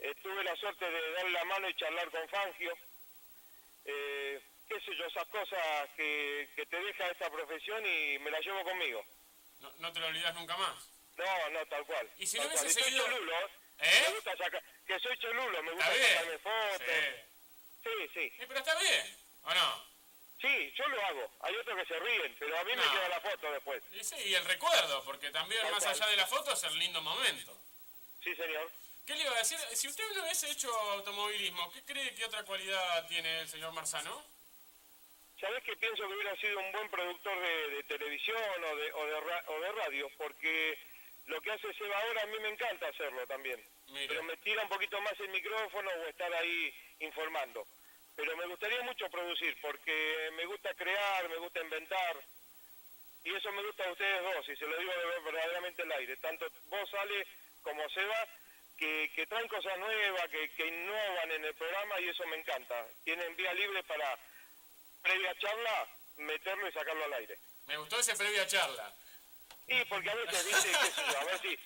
Eh, 0.00 0.14
tuve 0.22 0.44
la 0.44 0.54
suerte 0.56 0.84
de 0.90 1.12
darle 1.12 1.30
la 1.30 1.44
mano 1.44 1.68
y 1.70 1.74
charlar 1.74 2.10
con 2.10 2.28
Fangio. 2.28 2.76
Eh, 3.86 4.40
qué 4.68 4.80
sé 4.80 4.96
yo, 4.96 5.04
esas 5.06 5.26
cosas 5.28 5.88
que, 5.96 6.48
que 6.56 6.66
te 6.66 6.76
deja 6.80 7.08
esta 7.10 7.30
profesión 7.30 7.84
y 7.84 8.18
me 8.20 8.30
la 8.30 8.40
llevo 8.40 8.62
conmigo. 8.64 9.04
No, 9.60 9.72
no 9.78 9.92
te 9.92 10.00
lo 10.00 10.06
olvidas 10.06 10.34
nunca 10.34 10.56
más. 10.56 10.88
No, 11.16 11.50
no, 11.50 11.66
tal 11.66 11.84
cual. 11.86 12.08
Y 12.18 12.26
si 12.26 12.38
no 12.38 12.46
hubiese 12.46 12.70
seguido- 12.70 13.04
cholulo, 13.04 13.32
¿eh? 13.32 13.50
¿Eh? 13.80 14.04
Me 14.08 14.14
gusta 14.14 14.36
sacar, 14.36 14.62
que 14.86 14.98
soy 15.00 15.16
cholulo, 15.18 15.62
me 15.62 15.72
gusta 15.72 15.92
sacarme 15.92 16.38
fotos. 16.38 16.86
Sí. 18.14 18.30
Sí, 18.38 18.44
pero 18.46 18.58
está 18.60 18.74
bien, 18.78 19.16
¿o 19.44 19.54
no? 19.54 19.92
Sí, 20.40 20.72
yo 20.76 20.88
lo 20.88 21.04
hago. 21.06 21.30
Hay 21.40 21.54
otros 21.56 21.78
que 21.78 21.86
se 21.86 22.00
ríen, 22.00 22.34
pero 22.38 22.58
a 22.58 22.64
mí 22.64 22.72
me 22.74 22.82
queda 22.82 23.08
la 23.08 23.20
foto 23.20 23.52
después. 23.52 23.82
Y 23.92 24.02
sí, 24.04 24.16
y 24.26 24.34
el 24.34 24.44
recuerdo, 24.44 25.04
porque 25.04 25.30
también 25.30 25.60
Tal 25.62 25.72
más 25.72 25.84
cual. 25.84 25.94
allá 25.94 26.06
de 26.08 26.16
la 26.16 26.26
foto 26.26 26.52
es 26.52 26.62
el 26.64 26.78
lindo 26.78 27.00
momento. 27.00 27.56
Sí, 28.22 28.34
señor. 28.34 28.70
¿Qué 29.06 29.14
le 29.16 29.22
iba 29.24 29.34
a 29.34 29.38
decir? 29.38 29.58
Si 29.74 29.88
usted 29.88 30.04
no 30.14 30.22
hubiese 30.22 30.50
hecho 30.50 30.72
automovilismo, 30.92 31.72
¿qué 31.72 31.84
cree 31.84 32.14
que 32.14 32.24
otra 32.24 32.44
cualidad 32.44 33.06
tiene 33.08 33.40
el 33.40 33.48
señor 33.48 33.72
Marzano? 33.72 34.24
¿Sabés 35.42 35.62
que 35.64 35.76
pienso 35.76 36.06
que 36.08 36.14
hubiera 36.14 36.36
sido 36.36 36.58
un 36.60 36.70
buen 36.70 36.88
productor 36.88 37.36
de, 37.38 37.68
de 37.70 37.82
televisión 37.82 38.40
o 38.70 38.76
de, 38.76 38.92
o, 38.92 39.06
de 39.06 39.20
ra- 39.20 39.44
o 39.48 39.60
de 39.60 39.72
radio? 39.72 40.08
Porque 40.16 40.78
lo 41.26 41.40
que 41.40 41.50
hace 41.50 41.74
Seba 41.74 41.98
ahora 41.98 42.22
a 42.22 42.26
mí 42.26 42.38
me 42.40 42.48
encanta 42.48 42.86
hacerlo 42.86 43.26
también. 43.26 43.60
Pero 44.06 44.22
me 44.22 44.36
tira 44.38 44.62
un 44.62 44.68
poquito 44.68 45.00
más 45.00 45.18
el 45.18 45.28
micrófono 45.30 45.90
o 45.90 46.06
estar 46.06 46.32
ahí 46.32 46.72
informando. 47.00 47.66
Pero 48.14 48.36
me 48.36 48.46
gustaría 48.46 48.80
mucho 48.82 49.10
producir 49.10 49.56
porque 49.60 50.30
me 50.36 50.46
gusta 50.46 50.72
crear, 50.74 51.28
me 51.28 51.36
gusta 51.38 51.60
inventar. 51.60 52.16
Y 53.24 53.34
eso 53.34 53.50
me 53.52 53.62
gusta 53.64 53.84
a 53.86 53.92
ustedes 53.92 54.22
dos, 54.22 54.48
y 54.48 54.56
se 54.56 54.66
lo 54.66 54.76
digo 54.78 54.92
de- 54.92 55.20
verdaderamente 55.32 55.82
al 55.82 55.92
aire. 55.92 56.16
Tanto 56.18 56.46
vos, 56.66 56.94
Ale, 56.94 57.26
como 57.62 57.88
Seba, 57.90 58.28
que, 58.78 59.10
que 59.14 59.26
traen 59.26 59.48
cosas 59.48 59.76
nuevas, 59.78 60.28
que, 60.28 60.50
que 60.50 60.66
innovan 60.66 61.30
en 61.32 61.44
el 61.44 61.54
programa 61.54 62.00
y 62.00 62.08
eso 62.08 62.24
me 62.28 62.36
encanta. 62.36 62.86
Tienen 63.04 63.34
vía 63.36 63.52
libre 63.54 63.82
para, 63.84 64.18
previa 65.02 65.34
charla, 65.38 65.86
meterlo 66.16 66.68
y 66.68 66.72
sacarlo 66.72 67.04
al 67.04 67.12
aire. 67.14 67.38
Me 67.66 67.76
gustó 67.76 67.98
ese 67.98 68.14
previa 68.16 68.46
charla. 68.46 68.94
Y 69.66 69.84
porque 69.86 70.10
a 70.10 70.14
veces, 70.14 70.38
sé 70.62 70.72
yo, 71.12 71.18
a 71.18 71.24
ver 71.24 71.40
si 71.40 71.58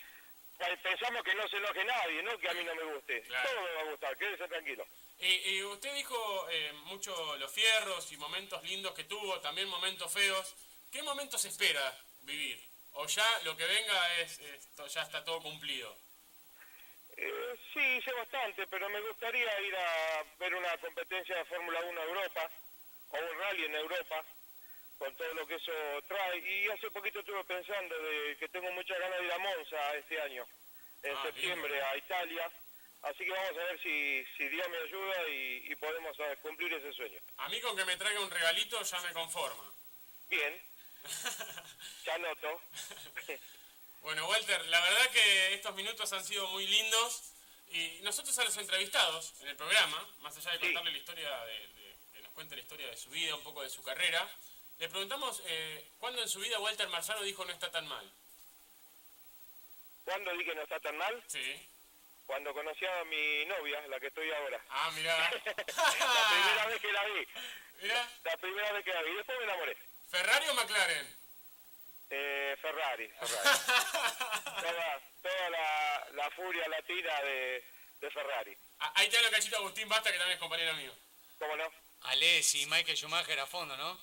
pensamos 0.83 1.23
que 1.23 1.35
no 1.35 1.47
se 1.47 1.57
enoje 1.57 1.83
nadie, 1.85 2.23
¿no? 2.23 2.37
Que 2.37 2.49
a 2.49 2.53
mí 2.53 2.63
no 2.63 2.75
me 2.75 2.83
guste. 2.93 3.21
Claro. 3.23 3.49
Todo 3.49 3.61
me 3.61 3.73
va 3.73 3.81
a 3.81 3.91
gustar, 3.91 4.17
quédese 4.17 4.47
tranquilo. 4.47 4.85
Y, 5.19 5.27
y 5.55 5.63
usted 5.63 5.93
dijo 5.95 6.47
eh, 6.51 6.71
mucho 6.85 7.35
los 7.37 7.51
fierros 7.51 8.11
y 8.11 8.17
momentos 8.17 8.61
lindos 8.63 8.93
que 8.93 9.03
tuvo, 9.05 9.39
también 9.41 9.67
momentos 9.67 10.11
feos. 10.13 10.55
¿Qué 10.91 11.01
momentos 11.03 11.43
espera 11.45 11.93
vivir? 12.21 12.63
¿O 12.93 13.05
ya 13.07 13.39
lo 13.43 13.57
que 13.57 13.65
venga 13.65 14.19
es, 14.19 14.39
es- 14.39 14.93
ya 14.93 15.01
está 15.01 15.23
todo 15.23 15.41
cumplido? 15.41 15.95
Eh, 17.17 17.55
sí, 17.73 17.79
hice 17.79 18.11
bastante, 18.13 18.67
pero 18.67 18.87
me 18.89 19.01
gustaría 19.01 19.59
ir 19.61 19.75
a 19.75 20.23
ver 20.39 20.53
una 20.53 20.77
competencia 20.77 21.35
de 21.37 21.45
Fórmula 21.45 21.79
1 21.81 21.99
a 21.99 22.03
Europa, 22.03 22.51
o 23.09 23.17
un 23.17 23.39
rally 23.39 23.65
en 23.65 23.75
Europa, 23.75 24.23
con 24.97 25.15
todo 25.15 25.33
lo 25.33 25.47
que 25.47 25.55
eso 25.55 25.71
trae. 26.07 26.37
Y 26.39 26.69
hace 26.69 26.89
poquito 26.91 27.19
estuve 27.19 27.43
pensando 27.43 27.97
de 27.97 28.37
que 28.39 28.47
tengo 28.49 28.71
muchas 28.71 28.99
ganas 28.99 29.19
de 29.19 29.25
ir 29.25 29.31
a 29.31 29.37
Monza 29.39 29.95
este 29.95 30.21
año, 30.21 30.45
en 31.03 31.15
Ah, 31.15 31.23
septiembre, 31.23 31.81
a 31.81 31.97
Italia. 31.97 32.51
Así 33.03 33.23
que 33.25 33.31
vamos 33.31 33.51
a 33.51 33.63
ver 33.63 33.79
si, 33.81 34.25
si 34.35 34.47
Dios 34.49 34.67
me 34.69 34.77
ayuda 34.77 35.29
y, 35.29 35.71
y 35.71 35.75
podemos 35.75 36.17
eh, 36.19 36.37
cumplir 36.41 36.73
ese 36.73 36.91
sueño. 36.93 37.19
A 37.37 37.47
mí 37.49 37.61
con 37.61 37.75
que 37.77 37.85
me 37.85 37.95
traiga 37.95 38.19
un 38.19 38.31
regalito 38.31 38.81
ya 38.81 38.99
me 39.01 39.13
conforma. 39.13 39.71
Bien, 40.29 40.61
ya 42.05 42.17
noto. 42.17 42.61
Bueno, 44.01 44.25
Walter, 44.29 44.63
la 44.67 44.79
verdad 44.79 45.11
que 45.11 45.53
estos 45.55 45.75
minutos 45.75 46.13
han 46.13 46.23
sido 46.23 46.47
muy 46.49 46.65
lindos 46.65 47.33
y 47.71 47.99
nosotros 48.03 48.37
a 48.39 48.45
los 48.45 48.55
entrevistados 48.55 49.33
en 49.41 49.49
el 49.49 49.57
programa, 49.57 50.07
más 50.19 50.37
allá 50.37 50.51
de 50.51 50.59
contarle 50.59 50.91
la 50.91 50.97
historia, 50.97 51.29
de, 51.45 51.67
cuente 52.37 52.55
la 52.55 52.61
historia 52.61 52.85
de 52.85 52.95
su 52.95 53.09
vida, 53.09 53.33
un 53.33 53.41
poco 53.41 53.63
de 53.63 53.69
su 53.71 53.81
carrera, 53.81 54.29
le 54.77 54.87
preguntamos 54.89 55.41
eh, 55.47 55.89
cuándo 55.97 56.21
en 56.21 56.29
su 56.29 56.39
vida 56.39 56.59
Walter 56.59 56.87
Marzano 56.89 57.23
dijo 57.23 57.43
no 57.43 57.51
está 57.51 57.71
tan 57.71 57.87
mal. 57.87 58.07
¿Cuándo 60.05 60.31
di 60.33 60.45
que 60.45 60.53
no 60.53 60.61
está 60.61 60.79
tan 60.79 60.95
mal? 60.97 61.23
Sí. 61.25 61.67
Cuando 62.27 62.53
conocí 62.53 62.85
a 62.85 63.03
mi 63.05 63.43
novia, 63.45 63.87
la 63.87 63.99
que 63.99 64.05
estoy 64.05 64.29
ahora. 64.31 64.61
Ah, 64.69 64.91
mirá. 64.93 65.17
la 65.31 66.29
primera 66.29 66.65
vez 66.67 66.79
que 66.79 66.91
la 66.91 67.05
vi. 67.05 67.27
Mirá. 67.81 68.09
La 68.23 68.37
primera 68.37 68.71
vez 68.71 68.85
que 68.85 68.93
la 68.93 69.01
vi. 69.01 69.13
Después 69.15 69.37
me 69.39 69.43
enamoré. 69.45 69.77
¿Ferrari 70.07 70.47
o 70.49 70.53
McLaren? 70.53 71.15
Eh, 72.11 72.55
Ferrari, 72.61 73.07
Ferrari. 73.19 73.59
toda 74.61 75.01
toda 75.23 75.49
la, 75.49 76.07
la 76.13 76.31
furia 76.31 76.67
latina 76.67 77.19
de, 77.23 77.65
de 77.99 78.11
Ferrari. 78.11 78.55
Ah, 78.77 78.91
Ahí 78.93 79.09
te 79.09 79.17
hablo 79.17 79.31
cachito 79.31 79.57
Agustín 79.57 79.89
Basta, 79.89 80.11
que 80.11 80.19
también 80.19 80.35
es 80.35 80.39
compañero 80.39 80.75
mío. 80.75 80.93
¿Cómo 81.39 81.55
no? 81.55 81.86
Alessi, 82.01 82.65
Michael 82.67 82.95
Schumacher 82.97 83.39
a 83.39 83.45
fondo, 83.45 83.75
¿no? 83.75 83.99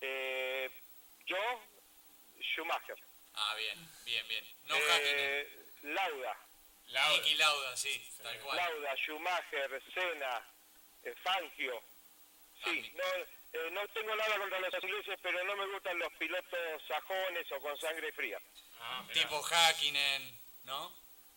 Eh, 0.00 0.70
yo, 1.26 1.36
Schumacher. 2.40 2.96
Ah, 3.34 3.54
bien, 3.56 3.78
bien, 4.04 4.28
bien. 4.28 4.44
No 4.66 4.76
Eh, 4.76 4.82
Hakkinen. 4.90 5.94
Lauda. 5.94 6.36
Lauda. 6.88 7.16
Niki 7.16 7.34
Lauda, 7.36 7.76
sí, 7.76 8.12
tal 8.22 8.38
cual. 8.40 8.56
Lauda, 8.56 8.96
Schumacher, 8.96 9.82
Senna, 9.94 10.42
eh, 11.04 11.14
Fangio. 11.22 11.82
Sí, 12.64 12.92
no, 12.94 13.04
eh, 13.58 13.70
no 13.72 13.88
tengo 13.88 14.14
nada 14.14 14.38
contra 14.38 14.60
los 14.60 14.74
ingleses, 14.84 15.18
pero 15.22 15.42
no 15.44 15.56
me 15.56 15.66
gustan 15.72 15.98
los 15.98 16.12
pilotos 16.14 16.82
sajones 16.86 17.50
o 17.52 17.60
con 17.60 17.76
sangre 17.80 18.12
fría. 18.12 18.40
Ah, 18.80 19.04
Tipo 19.12 19.42
Hakkinen, 19.42 20.40
¿no? 20.64 20.94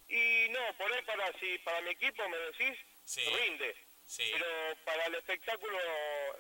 Y 0.08 0.50
no, 0.50 0.74
por 0.78 0.92
ahí 0.94 1.02
para 1.04 1.32
si 1.40 1.58
para 1.60 1.82
mi 1.82 1.92
equipo 1.92 2.28
me 2.30 2.38
decís, 2.38 2.78
Sí. 3.06 3.22
rinde. 3.22 3.76
Sí. 4.08 4.30
Pero 4.32 4.76
para 4.86 5.06
el 5.06 5.16
espectáculo 5.16 5.78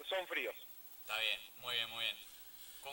son 0.07 0.27
fríos. 0.27 0.55
Está 0.99 1.19
bien, 1.19 1.39
muy 1.57 1.75
bien, 1.75 1.89
muy 1.89 2.03
bien. 2.03 2.17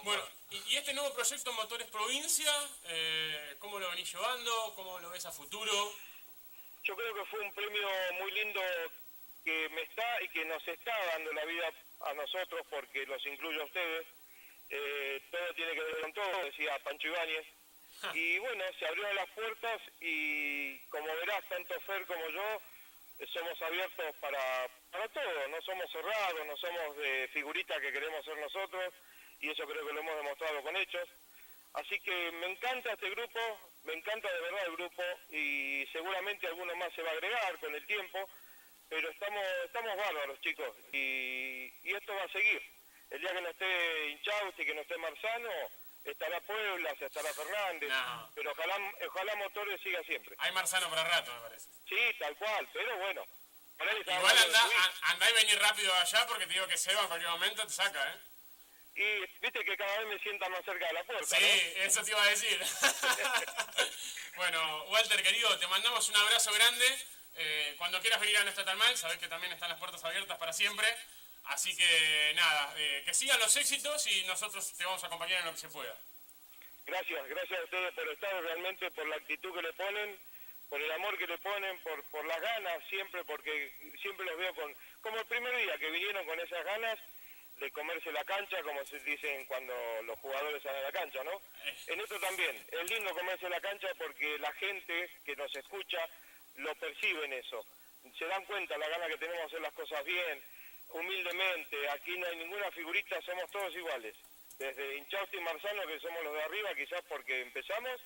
Bueno, 0.04 0.22
y, 0.50 0.56
y 0.72 0.76
este 0.76 0.94
nuevo 0.94 1.12
proyecto 1.14 1.52
Motores 1.52 1.86
Provincia, 1.88 2.50
eh, 2.84 3.56
¿cómo 3.58 3.78
lo 3.78 3.90
venís 3.90 4.10
llevando? 4.10 4.72
¿Cómo 4.74 4.98
lo 4.98 5.10
ves 5.10 5.26
a 5.26 5.32
futuro? 5.32 5.72
Yo 6.82 6.96
creo 6.96 7.14
que 7.14 7.24
fue 7.26 7.40
un 7.40 7.52
premio 7.52 7.88
muy 8.18 8.30
lindo 8.32 8.60
que 9.44 9.68
me 9.70 9.82
está 9.82 10.22
y 10.22 10.28
que 10.28 10.44
nos 10.46 10.66
está 10.66 10.96
dando 11.12 11.32
la 11.32 11.44
vida 11.44 11.70
a 12.00 12.14
nosotros, 12.14 12.66
porque 12.70 13.04
los 13.06 13.24
incluyo 13.26 13.62
a 13.62 13.66
ustedes. 13.66 14.06
Eh, 14.70 15.22
todo 15.30 15.54
tiene 15.54 15.74
que 15.74 15.82
ver 15.82 16.00
con 16.00 16.12
todo, 16.14 16.44
decía 16.44 16.78
Pancho 16.82 17.08
Ibáñez. 17.08 17.46
Y 18.14 18.38
bueno, 18.38 18.64
se 18.78 18.86
abrieron 18.86 19.14
las 19.14 19.28
puertas 19.30 19.80
y 20.00 20.78
como 20.88 21.06
verás, 21.06 21.48
tanto 21.48 21.78
Fer 21.82 22.04
como 22.06 22.28
yo 22.30 22.60
somos 23.26 23.60
abiertos 23.62 24.16
para, 24.20 24.68
para 24.90 25.08
todo, 25.08 25.48
no 25.48 25.62
somos 25.62 25.90
cerrados, 25.90 26.46
no 26.46 26.56
somos 26.56 26.96
de 26.96 27.28
figuritas 27.32 27.80
que 27.80 27.92
queremos 27.92 28.24
ser 28.24 28.36
nosotros 28.38 28.94
y 29.40 29.50
eso 29.50 29.66
creo 29.66 29.86
que 29.86 29.92
lo 29.92 30.00
hemos 30.00 30.16
demostrado 30.16 30.62
con 30.62 30.76
hechos. 30.76 31.08
Así 31.74 31.98
que 32.00 32.32
me 32.32 32.46
encanta 32.48 32.92
este 32.92 33.10
grupo, 33.10 33.40
me 33.84 33.94
encanta 33.94 34.30
de 34.32 34.40
verdad 34.40 34.66
el 34.66 34.76
grupo 34.76 35.02
y 35.30 35.86
seguramente 35.92 36.46
alguno 36.46 36.76
más 36.76 36.92
se 36.94 37.02
va 37.02 37.10
a 37.10 37.12
agregar 37.12 37.58
con 37.58 37.74
el 37.74 37.86
tiempo, 37.86 38.28
pero 38.88 39.08
estamos, 39.08 39.44
estamos 39.64 39.96
bárbaros 39.96 40.40
chicos 40.40 40.76
y, 40.92 41.72
y 41.82 41.94
esto 41.94 42.14
va 42.14 42.24
a 42.24 42.32
seguir. 42.32 42.62
El 43.10 43.20
día 43.20 43.32
que 43.32 43.40
no 43.40 43.48
esté 43.48 44.08
Inchausti, 44.10 44.64
que 44.64 44.74
no 44.74 44.80
esté 44.82 44.96
Marzano, 44.98 45.50
estará 46.04 46.40
Puebla, 46.40 46.94
se 46.98 47.06
estará 47.06 47.32
Fernández, 47.32 47.90
pero 48.34 48.50
ojalá, 48.52 48.76
ojalá 49.08 49.34
Motores 49.36 49.80
siga 49.82 50.02
siempre. 50.04 50.34
Hay 50.38 50.52
Marzano 50.52 50.88
para 50.90 51.04
rato, 51.04 51.32
me 51.32 51.40
parece. 51.40 51.68
Sí, 51.88 52.16
tal 52.18 52.36
cual, 52.36 52.68
pero 52.72 52.96
bueno. 52.98 53.24
Igual 53.78 53.96
hablando 54.16 54.34
de 54.34 54.44
andá, 54.46 54.62
subir. 54.62 54.76
a- 54.78 55.10
andá 55.10 55.30
y 55.30 55.32
vení 55.34 55.54
rápido 55.56 55.92
allá 55.94 56.26
porque 56.26 56.46
te 56.46 56.52
digo 56.52 56.66
que 56.68 56.76
Seba 56.76 57.00
en 57.02 57.08
cualquier 57.08 57.30
momento 57.30 57.66
te 57.66 57.72
saca, 57.72 58.12
¿eh? 58.12 58.18
Y 58.94 59.20
viste 59.40 59.64
que 59.64 59.76
cada 59.76 59.98
vez 59.98 60.06
me 60.08 60.18
sienta 60.20 60.48
más 60.50 60.64
cerca 60.64 60.86
de 60.86 60.92
la 60.92 61.04
puerta, 61.04 61.24
Sí, 61.36 61.72
¿no? 61.76 61.82
eso 61.82 62.04
te 62.04 62.10
iba 62.10 62.22
a 62.22 62.26
decir. 62.28 62.60
bueno, 64.36 64.84
Walter, 64.84 65.22
querido, 65.22 65.58
te 65.58 65.66
mandamos 65.66 66.08
un 66.08 66.16
abrazo 66.16 66.52
grande. 66.52 66.86
Eh, 67.34 67.74
cuando 67.78 68.00
quieras 68.00 68.20
venir 68.20 68.36
a 68.36 68.44
No 68.44 68.50
Está 68.50 68.64
Tan 68.64 68.76
Mal, 68.76 68.96
sabes 68.96 69.18
que 69.18 69.28
también 69.28 69.52
están 69.52 69.70
las 69.70 69.78
puertas 69.78 70.04
abiertas 70.04 70.36
para 70.38 70.52
siempre. 70.52 70.86
Así 71.44 71.76
que 71.76 72.32
nada, 72.34 72.74
eh, 72.76 73.02
que 73.04 73.14
sigan 73.14 73.38
los 73.40 73.54
éxitos 73.56 74.06
y 74.06 74.24
nosotros 74.24 74.72
te 74.76 74.84
vamos 74.84 75.02
a 75.02 75.06
acompañar 75.06 75.40
en 75.40 75.46
lo 75.46 75.52
que 75.52 75.58
se 75.58 75.68
pueda. 75.68 75.96
Gracias, 76.86 77.28
gracias 77.28 77.60
a 77.60 77.64
ustedes 77.64 77.94
por 77.94 78.08
estar 78.08 78.42
realmente, 78.42 78.90
por 78.90 79.06
la 79.06 79.16
actitud 79.16 79.54
que 79.54 79.62
le 79.62 79.72
ponen, 79.72 80.18
por 80.68 80.80
el 80.80 80.90
amor 80.92 81.18
que 81.18 81.26
le 81.26 81.38
ponen, 81.38 81.78
por, 81.80 82.24
las 82.24 82.40
ganas 82.40 82.82
siempre, 82.88 83.24
porque 83.24 83.72
siempre 84.00 84.26
los 84.26 84.38
veo 84.38 84.54
con, 84.54 84.74
como 85.00 85.18
el 85.18 85.26
primer 85.26 85.56
día 85.56 85.78
que 85.78 85.90
vinieron 85.90 86.24
con 86.26 86.40
esas 86.40 86.64
ganas 86.64 86.98
de 87.56 87.70
comerse 87.70 88.10
la 88.10 88.24
cancha, 88.24 88.62
como 88.62 88.84
se 88.86 88.98
dicen 89.00 89.46
cuando 89.46 89.74
los 90.04 90.18
jugadores 90.18 90.62
salen 90.62 90.80
a 90.80 90.86
la 90.86 90.92
cancha, 90.92 91.22
¿no? 91.24 91.40
En 91.86 92.00
esto 92.00 92.18
también, 92.18 92.56
es 92.70 92.90
lindo 92.90 93.14
comerse 93.14 93.48
la 93.48 93.60
cancha 93.60 93.88
porque 93.98 94.38
la 94.38 94.52
gente 94.54 95.10
que 95.24 95.36
nos 95.36 95.54
escucha 95.54 96.08
lo 96.56 96.74
percibe 96.76 97.26
en 97.26 97.34
eso. 97.34 97.64
Se 98.18 98.26
dan 98.26 98.44
cuenta 98.46 98.76
la 98.78 98.88
gana 98.88 99.06
que 99.08 99.18
tenemos 99.18 99.40
de 99.40 99.46
hacer 99.46 99.60
las 99.60 99.74
cosas 99.74 100.04
bien, 100.04 100.42
humildemente, 100.92 101.90
aquí 101.90 102.16
no 102.18 102.26
hay 102.26 102.36
ninguna 102.36 102.70
figurita, 102.70 103.20
somos 103.22 103.50
todos 103.50 103.74
iguales. 103.74 104.14
Desde 104.58 104.96
Inchausti 104.96 105.36
y 105.36 105.40
Marzano, 105.40 105.86
que 105.86 106.00
somos 106.00 106.22
los 106.22 106.34
de 106.34 106.42
arriba, 106.42 106.74
quizás 106.74 107.02
porque 107.08 107.40
empezamos, 107.40 108.00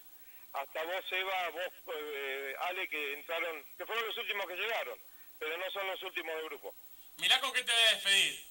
hasta 0.52 0.82
vos, 0.84 1.04
Eva, 1.10 1.50
vos, 1.50 1.72
eh, 1.96 2.54
Ale, 2.60 2.88
que 2.88 3.14
entraron, 3.14 3.64
que 3.76 3.84
fueron 3.84 4.06
los 4.06 4.16
últimos 4.16 4.46
que 4.46 4.56
llegaron, 4.56 4.98
pero 5.38 5.56
no 5.58 5.70
son 5.70 5.86
los 5.86 6.02
últimos 6.02 6.34
del 6.36 6.44
grupo. 6.46 6.74
Mirá 7.16 7.40
con 7.40 7.52
qué 7.52 7.62
te 7.62 7.72
voy 7.72 7.82
a 7.82 7.90
despedir. 7.90 8.46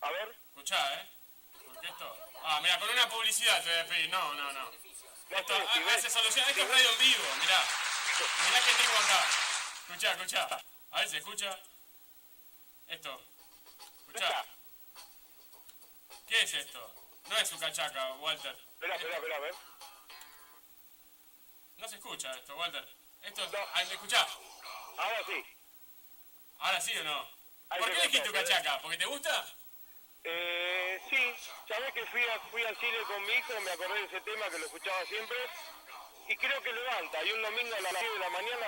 A 0.00 0.10
ver. 0.10 0.34
Escuchá, 0.48 1.00
¿eh? 1.00 1.06
Porque 1.64 1.86
esto... 1.86 2.16
Ah, 2.42 2.60
mira, 2.62 2.78
con 2.78 2.88
una 2.88 3.08
publicidad 3.08 3.62
te 3.62 3.68
voy 3.68 3.78
a 3.78 3.82
despedir. 3.82 4.10
No, 4.10 4.34
no, 4.34 4.52
no. 4.52 4.70
Esto, 5.30 5.54
ah, 5.54 5.94
hace 5.94 6.10
solución. 6.10 6.48
Esto 6.48 6.62
es 6.62 6.68
radio 6.68 6.90
en 6.90 6.98
vivo, 6.98 7.24
mirá. 7.40 7.62
Mirá 8.46 8.60
que 8.64 8.82
tengo 8.82 8.98
acá. 8.98 9.26
Escuchá, 9.86 10.12
escuchá. 10.12 10.62
A 10.90 11.00
ver, 11.00 11.08
¿se 11.08 11.18
escucha? 11.18 11.58
Esto. 12.88 13.22
Escuchá. 14.14 14.44
¿Qué 16.28 16.42
es 16.42 16.54
esto? 16.54 16.94
No 17.28 17.36
es 17.38 17.48
su 17.48 17.58
cachaca, 17.58 18.12
Walter. 18.14 18.56
Espera, 18.72 18.96
espera, 18.96 19.16
espera, 19.16 19.36
a 19.36 19.40
ver. 19.40 19.54
No 21.78 21.88
se 21.88 21.96
escucha 21.96 22.30
esto, 22.32 22.56
Walter. 22.56 22.86
Esto 23.22 23.44
es... 23.44 23.50
Ah, 23.54 23.84
¿Me 23.86 23.94
escuchás? 23.94 24.26
Ahora 24.98 25.22
sí. 25.26 25.44
¿Ahora 26.58 26.80
sí 26.80 26.96
o 26.98 27.04
no? 27.04 27.28
Ahí 27.70 27.78
¿Por 27.80 27.90
qué 27.90 28.00
elegiste 28.00 28.20
tu 28.28 28.32
cachaca? 28.32 28.80
¿Porque 28.82 28.96
te 28.98 29.06
gusta? 29.06 29.46
Eh, 30.24 31.00
sí, 31.08 31.34
sabés 31.68 31.92
que 31.94 32.04
fui, 32.06 32.22
a- 32.22 32.40
fui 32.50 32.62
al 32.64 32.76
cine 32.78 32.98
con 33.06 33.22
mi 33.22 33.32
hijo, 33.32 33.60
me 33.60 33.70
acordé 33.70 33.94
de 34.00 34.04
ese 34.06 34.20
tema 34.20 34.50
que 34.50 34.58
lo 34.58 34.66
escuchaba 34.66 35.06
siempre, 35.06 35.38
y 36.28 36.36
creo 36.36 36.62
que 36.62 36.72
levanta, 36.72 37.24
y 37.24 37.32
un 37.32 37.42
domingo 37.42 37.74
a 37.74 37.80
las 37.80 37.92
10 37.92 38.12
de 38.12 38.18
la 38.18 38.28
mañana 38.28 38.66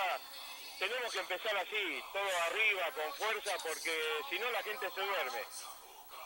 tenemos 0.79 1.11
que 1.11 1.19
empezar 1.19 1.57
así, 1.57 2.03
todo 2.11 2.41
arriba, 2.47 2.91
con 2.91 3.13
fuerza, 3.13 3.51
porque 3.63 4.21
si 4.29 4.39
no 4.39 4.49
la 4.51 4.63
gente 4.63 4.89
se 4.93 5.01
duerme. 5.01 5.41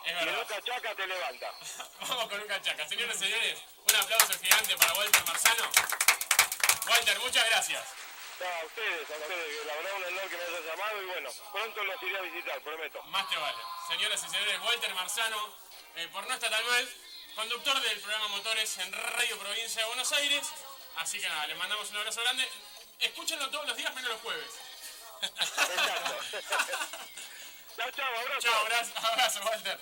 Es 0.04 0.06
y 0.06 0.10
el 0.10 0.26
verdad. 0.26 0.40
otra 0.42 0.62
chaca 0.62 0.94
te 0.94 1.06
levanta. 1.06 1.52
Vamos 2.00 2.28
con 2.28 2.40
un 2.40 2.46
cachaca. 2.48 2.88
Señores 2.88 3.16
y 3.16 3.18
señores, 3.18 3.62
un 3.88 3.96
aplauso 3.96 4.38
gigante 4.40 4.76
para 4.76 4.94
Walter 4.94 5.24
Marzano. 5.26 5.70
Walter, 6.88 7.18
muchas 7.20 7.46
gracias. 7.50 7.84
No, 8.40 8.46
a 8.46 8.64
ustedes, 8.64 9.10
a 9.10 9.16
ustedes, 9.16 9.66
la 9.66 9.74
verdad 9.74 9.92
un 9.96 10.04
honor 10.04 10.30
que 10.30 10.36
me 10.36 10.42
hayas 10.44 10.64
llamado, 10.64 11.02
y 11.02 11.06
bueno, 11.06 11.30
pronto 11.52 11.84
los 11.84 12.02
iré 12.04 12.18
a 12.18 12.22
visitar, 12.22 12.60
prometo. 12.60 13.02
Más 13.04 13.28
te 13.28 13.36
vale. 13.36 13.58
Señoras 13.88 14.24
y 14.24 14.30
señores, 14.30 14.60
Walter 14.60 14.94
Marzano, 14.94 15.54
eh, 15.96 16.08
por 16.12 16.26
no 16.26 16.34
estar 16.34 16.48
tan 16.50 16.64
mal, 16.66 16.88
conductor 17.34 17.80
del 17.80 17.98
programa 18.00 18.28
Motores 18.28 18.78
en 18.78 18.92
Radio 18.92 19.38
Provincia 19.38 19.82
de 19.82 19.88
Buenos 19.88 20.12
Aires. 20.12 20.46
Así 20.96 21.20
que 21.20 21.28
nada, 21.28 21.46
le 21.48 21.54
mandamos 21.56 21.90
un 21.90 21.96
abrazo 21.96 22.20
grande. 22.22 22.48
Escúchenlo 23.00 23.50
todos 23.50 23.66
los 23.66 23.76
días 23.76 23.94
menos 23.94 24.10
los 24.10 24.20
jueves. 24.20 24.50
Chao, 27.76 27.90
chao, 27.92 28.16
abrazo. 28.20 28.40
Chao, 28.40 28.60
abrazo, 28.60 28.92
abrazo, 28.96 29.40
Walter. 29.44 29.80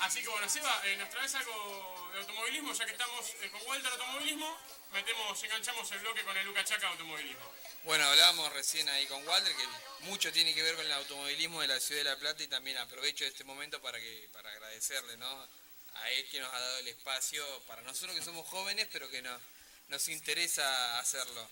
Así 0.00 0.20
que 0.20 0.28
bueno, 0.28 0.48
Seba, 0.48 0.82
eh, 0.84 0.96
¿nos 0.96 1.08
traes 1.10 1.34
algo 1.34 2.10
de 2.12 2.18
automovilismo? 2.20 2.72
Ya 2.74 2.84
que 2.84 2.92
estamos 2.92 3.30
eh, 3.40 3.50
con 3.50 3.62
Walter 3.66 3.90
Automovilismo, 3.92 4.58
metemos, 4.92 5.42
enganchamos 5.42 5.90
el 5.90 5.98
bloque 6.00 6.22
con 6.22 6.36
el 6.36 6.46
Luca 6.46 6.64
Chaca 6.64 6.88
Automovilismo. 6.88 7.50
Bueno, 7.84 8.04
hablábamos 8.04 8.52
recién 8.52 8.88
ahí 8.90 9.06
con 9.06 9.26
Walter 9.26 9.54
que 9.56 9.66
mucho 10.06 10.30
tiene 10.32 10.54
que 10.54 10.62
ver 10.62 10.76
con 10.76 10.84
el 10.84 10.92
automovilismo 10.92 11.62
de 11.62 11.68
la 11.68 11.80
ciudad 11.80 12.00
de 12.00 12.10
La 12.10 12.16
Plata 12.16 12.42
y 12.42 12.48
también 12.48 12.76
aprovecho 12.76 13.24
este 13.24 13.44
momento 13.44 13.80
para 13.80 13.98
que 13.98 14.28
para 14.32 14.50
agradecerle, 14.50 15.16
¿no? 15.16 15.48
A 15.94 16.10
él 16.10 16.28
que 16.30 16.40
nos 16.40 16.52
ha 16.52 16.60
dado 16.60 16.78
el 16.78 16.88
espacio 16.88 17.44
para 17.66 17.80
nosotros 17.82 18.14
que 18.14 18.24
somos 18.24 18.46
jóvenes, 18.48 18.86
pero 18.92 19.08
que 19.08 19.22
no, 19.22 19.40
nos 19.88 20.08
interesa 20.08 20.98
hacerlo. 20.98 21.48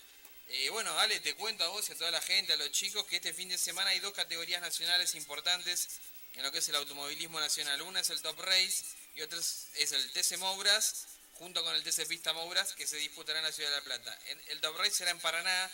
Eh, 0.49 0.69
bueno, 0.71 0.97
Ale, 0.99 1.21
te 1.21 1.35
cuento 1.35 1.65
a 1.65 1.69
vos 1.69 1.89
y 1.89 1.93
a 1.93 1.97
toda 1.97 2.11
la 2.11 2.21
gente, 2.21 2.53
a 2.53 2.57
los 2.57 2.71
chicos, 2.71 3.05
que 3.07 3.17
este 3.17 3.33
fin 3.33 3.49
de 3.49 3.59
semana 3.59 3.91
hay 3.91 4.01
dos 4.01 4.13
categorías 4.13 4.61
nacionales 4.61 5.15
importantes 5.15 5.89
en 6.35 6.43
lo 6.43 6.53
que 6.53 6.59
es 6.59 6.69
el 6.69 6.77
automovilismo 6.77 7.41
nacional. 7.41 7.81
Una 7.83 8.01
es 8.01 8.11
el 8.11 8.21
Top 8.21 8.39
Race 8.41 8.85
y 9.15 9.23
otra 9.23 9.39
es 9.39 9.93
el 9.93 10.13
TC 10.13 10.37
Mouras, 10.39 11.07
junto 11.35 11.63
con 11.65 11.75
el 11.75 11.83
TC 11.83 12.07
Pista 12.07 12.33
Mouras, 12.33 12.75
que 12.75 12.87
se 12.87 12.97
disputará 12.97 13.39
en 13.39 13.45
la 13.45 13.53
ciudad 13.53 13.71
de 13.71 13.77
La 13.77 13.83
Plata. 13.83 14.19
El 14.49 14.61
Top 14.61 14.77
Race 14.77 14.93
será 14.97 15.11
en 15.11 15.21
Paraná, 15.21 15.71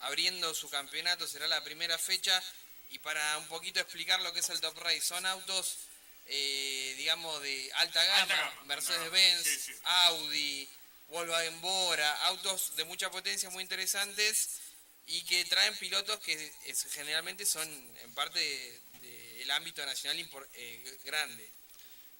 abriendo 0.00 0.52
su 0.54 0.68
campeonato, 0.68 1.26
será 1.26 1.48
la 1.48 1.62
primera 1.64 1.98
fecha. 1.98 2.42
Y 2.90 2.98
para 2.98 3.38
un 3.38 3.46
poquito 3.48 3.80
explicar 3.80 4.20
lo 4.20 4.32
que 4.32 4.40
es 4.40 4.48
el 4.50 4.60
Top 4.60 4.76
Race, 4.78 5.00
son 5.00 5.24
autos, 5.24 5.78
eh, 6.26 6.94
digamos, 6.98 7.40
de 7.40 7.70
alta 7.74 8.04
gama, 8.04 8.54
Mercedes-Benz, 8.66 9.44
sí, 9.44 9.58
sí. 9.58 9.72
Audi, 9.84 10.68
Volkswagen 11.12 11.60
Bora, 11.60 12.10
autos 12.26 12.74
de 12.76 12.84
mucha 12.84 13.10
potencia 13.10 13.50
muy 13.50 13.62
interesantes 13.62 14.48
y 15.06 15.22
que 15.24 15.44
traen 15.44 15.76
pilotos 15.76 16.18
que 16.20 16.52
es- 16.66 16.86
generalmente 16.92 17.44
son 17.44 17.68
en 18.02 18.14
parte 18.14 18.40
del 19.00 19.50
ámbito 19.50 19.84
nacional 19.84 20.18
impor- 20.18 20.48
eh, 20.54 20.98
grande. 21.04 21.48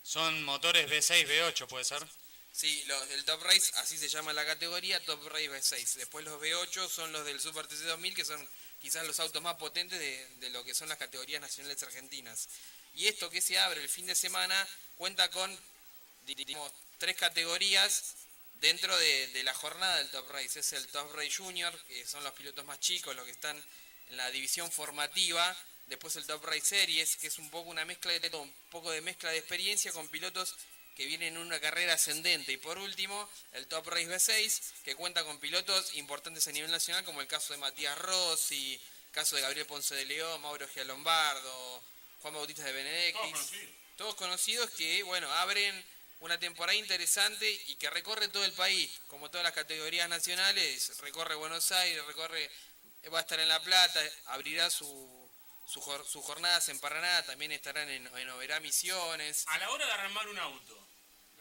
Son 0.02 0.44
motores 0.44 0.86
V6, 0.90 1.27
V8, 1.27 1.66
¿puede 1.69 1.85
ser? 1.85 2.06
Sí, 2.52 2.85
los 2.86 3.09
del 3.09 3.24
Top 3.24 3.43
Race, 3.44 3.73
así 3.77 3.97
se 3.97 4.09
llama 4.09 4.32
la 4.35 4.44
categoría, 4.44 5.02
Top 5.05 5.24
Race 5.28 5.48
V6. 5.48 5.94
Después 5.97 6.24
los 6.24 6.39
V8 6.40 6.89
son 6.89 7.12
los 7.12 7.24
del 7.24 7.40
Super 7.40 7.66
TC 7.66 7.85
2000, 7.85 8.14
que 8.14 8.24
son 8.27 8.47
quizás 8.81 9.06
los 9.06 9.20
autos 9.20 9.40
más 9.40 9.55
potentes 9.56 9.98
de, 9.98 10.27
de 10.40 10.51
lo 10.51 10.62
que 10.64 10.74
son 10.74 10.89
las 10.89 10.98
categorías 10.98 11.40
nacionales 11.40 11.82
argentinas. 11.82 12.48
Y 12.94 13.06
esto 13.06 13.31
que 13.31 13.40
se 13.40 13.59
abre 13.59 13.81
el 13.81 13.89
fin 13.89 14.06
de 14.06 14.14
semana 14.14 14.69
cuenta 14.98 15.31
con, 15.31 15.56
digamos, 16.27 16.70
tres 16.98 17.16
categorías 17.16 18.16
dentro 18.63 18.97
de, 18.97 19.27
de 19.29 19.43
la 19.43 19.53
jornada 19.53 19.99
del 19.99 20.09
Top 20.11 20.31
Race. 20.31 20.59
Es 20.59 20.73
el 20.73 20.87
Top 20.89 21.13
Race 21.15 21.35
Junior, 21.37 21.77
que 21.89 22.07
son 22.07 22.25
los 22.25 22.33
pilotos 22.33 22.65
más 22.65 22.81
chicos, 22.81 23.15
los 23.15 23.27
que 23.27 23.33
están 23.33 23.63
en 24.09 24.17
la 24.17 24.31
división 24.31 24.71
formativa. 24.73 25.55
Después 25.89 26.17
el 26.17 26.27
Top 26.27 26.45
Race 26.45 26.65
Series, 26.65 27.17
que 27.17 27.27
es 27.27 27.39
un 27.39 27.51
poco 27.51 27.69
una 27.69 27.85
mezcla 27.85 28.13
de 28.13 28.37
un 28.37 28.55
poco 28.71 28.91
de 28.93 29.03
mezcla 29.03 29.31
de 29.31 29.39
experiencia 29.39 29.93
con 29.93 30.09
pilotos 30.09 30.55
que 30.97 31.07
vienen 31.07 31.35
en 31.35 31.43
una 31.43 31.61
carrera 31.61 31.95
ascendente. 31.95 32.53
Y 32.53 32.57
por 32.57 32.79
último, 32.79 33.29
el 33.53 33.67
Top 33.67 33.89
Race 33.89 34.09
B6, 34.09 34.61
que 34.85 34.95
cuenta 34.95 35.25
con 35.25 35.39
pilotos 35.41 35.95
importantes 35.97 36.47
a 36.47 36.53
nivel 36.53 36.71
nacional, 36.71 37.05
como 37.05 37.21
el 37.21 37.27
caso 37.27 37.53
de 37.53 37.59
Matías 37.59 37.99
Rossi, 37.99 38.75
el 38.75 39.13
caso 39.13 39.35
de 39.35 39.43
Gabriel 39.43 39.67
Ponce 39.67 39.95
de 39.97 40.05
León, 40.05 40.41
Mauro 40.41 40.69
Gialombardo, 40.69 41.83
Juan 42.21 42.35
Bautista 42.35 42.63
de 42.63 42.73
Benedictis. 42.73 43.21
Todos 43.21 43.33
conocidos. 43.33 43.75
Todos 43.97 44.15
conocidos 44.15 44.71
que, 44.71 45.03
bueno, 45.03 45.31
abren 45.33 45.85
una 46.23 46.39
temporada 46.39 46.77
interesante 46.77 47.51
y 47.66 47.74
que 47.74 47.90
recorre 47.90 48.28
todo 48.28 48.44
el 48.44 48.53
país, 48.53 48.89
como 49.09 49.28
todas 49.28 49.43
las 49.43 49.53
categorías 49.53 50.09
nacionales, 50.09 50.97
recorre 50.99 51.35
Buenos 51.35 51.73
Aires, 51.73 52.07
recorre, 52.07 52.49
va 53.12 53.19
a 53.19 53.23
estar 53.23 53.40
en 53.40 53.49
La 53.49 53.61
Plata, 53.61 54.01
abrirá 54.27 54.70
su, 54.70 55.28
su, 55.66 55.81
sus 56.09 56.24
jornadas 56.24 56.69
en 56.69 56.78
Paraná, 56.78 57.24
también 57.24 57.51
estarán 57.51 57.89
en, 57.89 58.07
en 58.07 58.31
Oberá 58.31 58.61
Misiones. 58.61 59.44
A 59.49 59.59
la 59.59 59.70
hora 59.70 59.85
de 59.85 59.93
armar 59.93 60.28
un 60.28 60.39
auto 60.39 60.78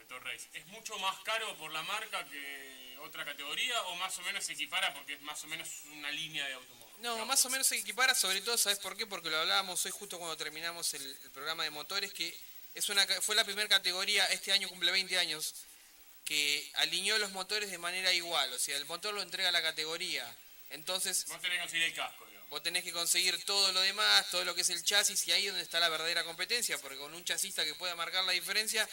Top 0.08 0.24
Race, 0.24 0.50
¿es 0.54 0.66
mucho 0.68 0.98
más 0.98 1.18
caro 1.20 1.56
por 1.58 1.72
la 1.72 1.84
marca 1.84 2.28
que 2.28 2.98
otra 3.02 3.24
categoría 3.24 3.80
o 3.84 3.96
más 3.96 4.18
o 4.18 4.22
menos 4.24 4.44
se 4.44 4.54
equipara 4.54 4.94
porque 4.94 5.14
es 5.14 5.22
más 5.22 5.42
o 5.44 5.48
menos 5.48 5.70
una 5.92 6.12
línea 6.12 6.46
de 6.48 6.54
automóvil? 6.56 6.96
No, 7.02 7.24
más 7.28 7.46
o 7.46 7.50
menos 7.50 7.68
se 7.68 7.78
equipara, 7.78 8.14
sobre 8.16 8.42
todo, 8.42 8.58
¿sabes 8.58 8.80
por 8.80 8.98
qué? 8.98 9.06
Porque 9.06 9.30
lo 9.30 9.38
hablábamos 9.38 9.86
hoy 9.86 9.92
justo 9.92 10.18
cuando 10.18 10.36
terminamos 10.36 10.94
el, 10.96 11.06
el 11.24 11.32
programa 11.32 11.64
de 11.64 11.70
motores, 11.70 12.12
que 12.12 12.36
es 12.76 12.90
una, 12.90 13.06
fue 13.22 13.36
la 13.36 13.44
primera 13.44 13.68
categoría, 13.68 14.26
este 14.28 14.52
año 14.52 14.70
cumple 14.70 14.92
20 14.92 15.18
años, 15.18 15.54
que 16.26 16.70
alineó 16.76 17.18
los 17.18 17.32
motores 17.32 17.70
de 17.72 17.78
manera 17.78 18.14
igual, 18.14 18.52
o 18.54 18.60
sea, 18.60 18.78
el 18.78 18.86
motor 18.86 19.14
lo 19.14 19.22
entrega 19.22 19.52
la 19.52 19.62
categoría. 19.62 20.26
Entonces, 20.70 21.26
Vos 21.28 21.42
tenés 21.42 21.58
que 21.58 21.62
conseguir 21.62 21.84
el 21.88 21.94
casco, 21.94 22.26
digamos. 22.26 22.50
vos 22.50 22.64
tenés 22.64 22.84
que 22.84 22.92
conseguir 22.94 23.44
todo 23.44 23.72
lo 23.74 23.82
demás, 23.82 24.30
todo 24.30 24.46
lo 24.46 24.56
que 24.56 24.62
es 24.62 24.70
el 24.70 24.84
chasis, 24.84 25.28
y 25.28 25.32
ahí 25.34 25.48
es 25.48 25.52
donde 25.52 25.64
está 25.64 25.80
la 25.80 25.90
verdadera 25.90 26.24
competencia, 26.24 26.78
porque 26.78 26.98
con 26.98 27.14
un 27.14 27.26
chasista 27.26 27.66
que 27.66 27.76
pueda 27.76 27.96
marcar 27.96 28.24
la 28.24 28.32
diferencia 28.32 28.88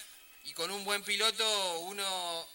y 0.44 0.52
con 0.54 0.70
un 0.70 0.84
buen 0.84 1.04
piloto 1.04 1.80
uno 1.80 2.48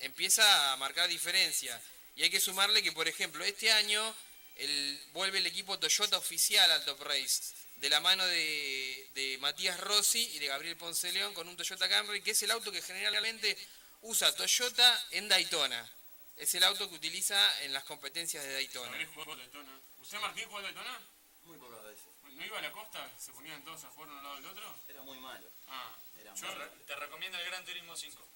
empieza 0.00 0.72
a 0.72 0.76
marcar 0.76 1.08
diferencia. 1.08 1.80
Y 2.16 2.24
hay 2.24 2.30
que 2.30 2.40
sumarle 2.40 2.82
que, 2.82 2.92
por 2.92 3.08
ejemplo, 3.08 3.42
este 3.44 3.72
año 3.72 4.14
el, 4.56 5.00
vuelve 5.12 5.38
el 5.38 5.46
equipo 5.46 5.78
Toyota 5.78 6.18
oficial 6.18 6.70
al 6.70 6.84
Top 6.84 7.00
Race, 7.02 7.54
de 7.82 7.90
la 7.90 7.98
mano 7.98 8.24
de, 8.26 9.10
de 9.14 9.38
Matías 9.38 9.78
Rossi 9.80 10.22
y 10.34 10.38
de 10.38 10.46
Gabriel 10.46 10.76
Ponce 10.76 11.10
León 11.10 11.34
con 11.34 11.48
un 11.48 11.56
Toyota 11.56 11.88
Camry, 11.88 12.22
que 12.22 12.30
es 12.30 12.40
el 12.44 12.52
auto 12.52 12.70
que 12.70 12.80
generalmente 12.80 13.58
usa 14.02 14.32
Toyota 14.36 15.06
en 15.10 15.28
Daytona. 15.28 15.90
Es 16.36 16.54
el 16.54 16.62
auto 16.62 16.88
que 16.88 16.94
utiliza 16.94 17.36
en 17.64 17.72
las 17.72 17.82
competencias 17.82 18.44
de 18.44 18.52
Daytona. 18.52 18.86
Gabriel 18.86 19.10
jugó 19.12 19.34
Daytona. 19.34 19.80
¿Usted 20.00 20.18
Martín 20.20 20.44
jugó 20.46 20.62
Daytona? 20.62 21.00
Muy 21.42 21.58
pocas 21.58 21.82
veces. 21.82 22.04
¿No 22.22 22.46
iba 22.46 22.58
a 22.58 22.62
la 22.62 22.70
costa? 22.70 23.10
¿Se 23.18 23.32
ponían 23.32 23.64
todos 23.64 23.82
a 23.82 23.88
jugar 23.88 24.08
uno 24.10 24.18
al 24.18 24.24
lado 24.24 24.36
del 24.36 24.46
otro? 24.46 24.78
Era 24.88 25.02
muy 25.02 25.18
malo. 25.18 25.50
Ah, 25.66 25.92
Era 26.20 26.34
yo, 26.36 26.46
muy 26.46 26.56
malo. 26.56 26.70
Te 26.86 26.94
recomiendo 26.94 27.36
el 27.38 27.44
Gran 27.46 27.64
Turismo 27.64 27.96
5. 27.96 28.28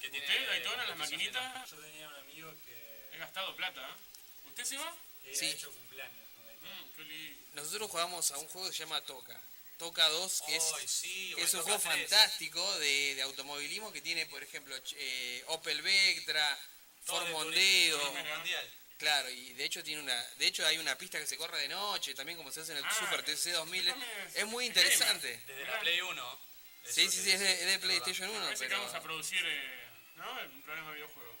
Que 0.00 0.08
tiene 0.08 0.24
¿Usted, 0.24 0.46
Daytona, 0.46 0.86
las 0.86 0.96
maquinitas? 0.96 1.68
Yo 1.70 1.76
tenía 1.78 2.08
un 2.08 2.14
amigo 2.14 2.54
que, 2.64 3.10
He 3.12 3.18
gastado 3.18 3.56
plata, 3.56 3.80
¿eh? 3.88 4.48
¿Usted 4.48 4.64
se 4.64 4.76
va? 4.78 4.94
que 5.24 5.34
Sí. 5.34 5.46
había 5.46 5.56
hecho 5.56 5.72
cumpleaños. 5.72 6.28
Mm, 6.64 6.96
qué 6.96 7.02
lindo. 7.04 7.44
Nosotros 7.54 7.90
jugamos 7.90 8.30
a 8.30 8.38
un 8.38 8.48
juego 8.48 8.66
que 8.68 8.72
se 8.72 8.80
llama 8.80 9.00
Toca. 9.02 9.40
Toca 9.78 10.08
2, 10.08 10.42
que 10.46 10.56
es, 10.56 10.64
Ay, 10.76 10.88
sí, 10.88 11.32
o 11.32 11.36
que 11.36 11.42
el 11.42 11.48
es 11.48 11.54
un 11.54 11.62
juego 11.62 11.78
3. 11.80 11.92
fantástico 11.94 12.78
de, 12.78 13.14
de 13.16 13.22
automovilismo 13.22 13.92
que 13.92 14.00
tiene, 14.02 14.24
por 14.26 14.42
ejemplo, 14.42 14.74
eh, 14.96 15.44
Opel 15.48 15.82
Vectra, 15.82 16.58
Ford 17.04 17.24
de 17.26 17.32
Mondeo. 17.32 18.14
Claro, 18.98 19.28
y 19.28 19.52
de 19.54 19.64
hecho 19.64 19.82
tiene 19.82 20.00
una, 20.00 20.14
de 20.38 20.46
hecho 20.46 20.64
hay 20.64 20.78
una 20.78 20.96
pista 20.96 21.18
que 21.18 21.26
se 21.26 21.36
corre 21.36 21.58
de 21.60 21.68
noche, 21.68 22.14
también 22.14 22.38
como 22.38 22.52
se 22.52 22.60
hace 22.60 22.72
en 22.72 22.78
el 22.78 22.84
Ah, 22.84 22.96
Super 23.00 23.24
TC 23.24 23.50
2000. 23.50 23.84
también 23.86 24.10
es- 24.28 24.36
Es 24.36 24.46
muy 24.46 24.66
interesante. 24.66 25.42
Desde 25.46 25.64
la 25.66 25.80
Play 25.80 26.00
1. 26.00 26.38
Sí, 26.88 27.10
sí, 27.10 27.22
sí, 27.22 27.30
es 27.32 27.40
de, 27.40 27.52
es 27.52 27.66
de 27.66 27.78
PlayStation 27.80 28.30
1, 28.30 28.40
Parece 28.44 28.62
que 28.64 28.68
pero 28.68 28.78
vamos 28.80 28.94
a 28.94 29.02
producir 29.02 29.42
eh, 29.44 29.88
¿no? 30.16 30.30
un 30.54 30.62
programa 30.62 30.90
de 30.90 30.94
videojuegos. 30.96 31.34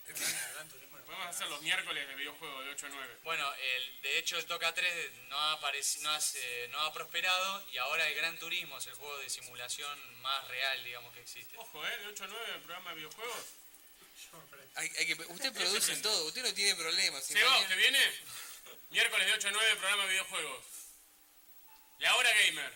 Podemos 1.04 1.26
hacer 1.28 1.48
los 1.48 1.60
miércoles 1.62 2.08
de 2.08 2.14
videojuegos 2.14 2.64
de 2.64 2.70
8 2.70 2.86
a 2.86 2.88
9. 2.90 3.16
Bueno, 3.24 3.54
el, 3.54 4.00
de 4.02 4.18
hecho 4.18 4.38
el 4.38 4.46
Toca 4.46 4.72
3 4.72 5.12
no 5.28 5.38
ha, 5.38 5.60
apareci- 5.60 6.00
no, 6.00 6.10
ha, 6.10 6.18
eh, 6.34 6.68
no 6.70 6.80
ha 6.80 6.92
prosperado 6.92 7.64
y 7.72 7.78
ahora 7.78 8.08
el 8.08 8.14
Gran 8.14 8.38
Turismo 8.38 8.78
es 8.78 8.86
el 8.86 8.94
juego 8.94 9.18
de 9.18 9.28
simulación 9.30 10.22
más 10.22 10.48
real, 10.48 10.82
digamos, 10.84 11.12
que 11.14 11.20
existe. 11.20 11.56
Ojo, 11.58 11.86
¿eh? 11.86 11.98
De 11.98 12.06
8 12.08 12.24
a 12.24 12.26
9 12.28 12.44
el 12.54 12.60
programa 12.62 12.90
de 12.90 12.96
videojuegos. 12.96 13.44
hay, 14.76 14.90
hay 14.98 15.06
que, 15.06 15.14
usted 15.14 15.52
produce 15.52 15.96
todo, 15.96 16.26
usted 16.26 16.42
no 16.42 16.54
tiene 16.54 16.74
problemas. 16.74 17.24
¿Se 17.24 17.42
va? 17.42 17.58
¿Usted 17.60 17.76
viene? 17.76 18.00
Miércoles 18.90 19.26
de 19.26 19.32
8 19.34 19.48
a 19.48 19.50
9 19.50 19.76
programa 19.76 20.02
de 20.04 20.10
videojuegos. 20.10 20.64
La 21.98 22.16
hora 22.16 22.30
gamer. 22.44 22.72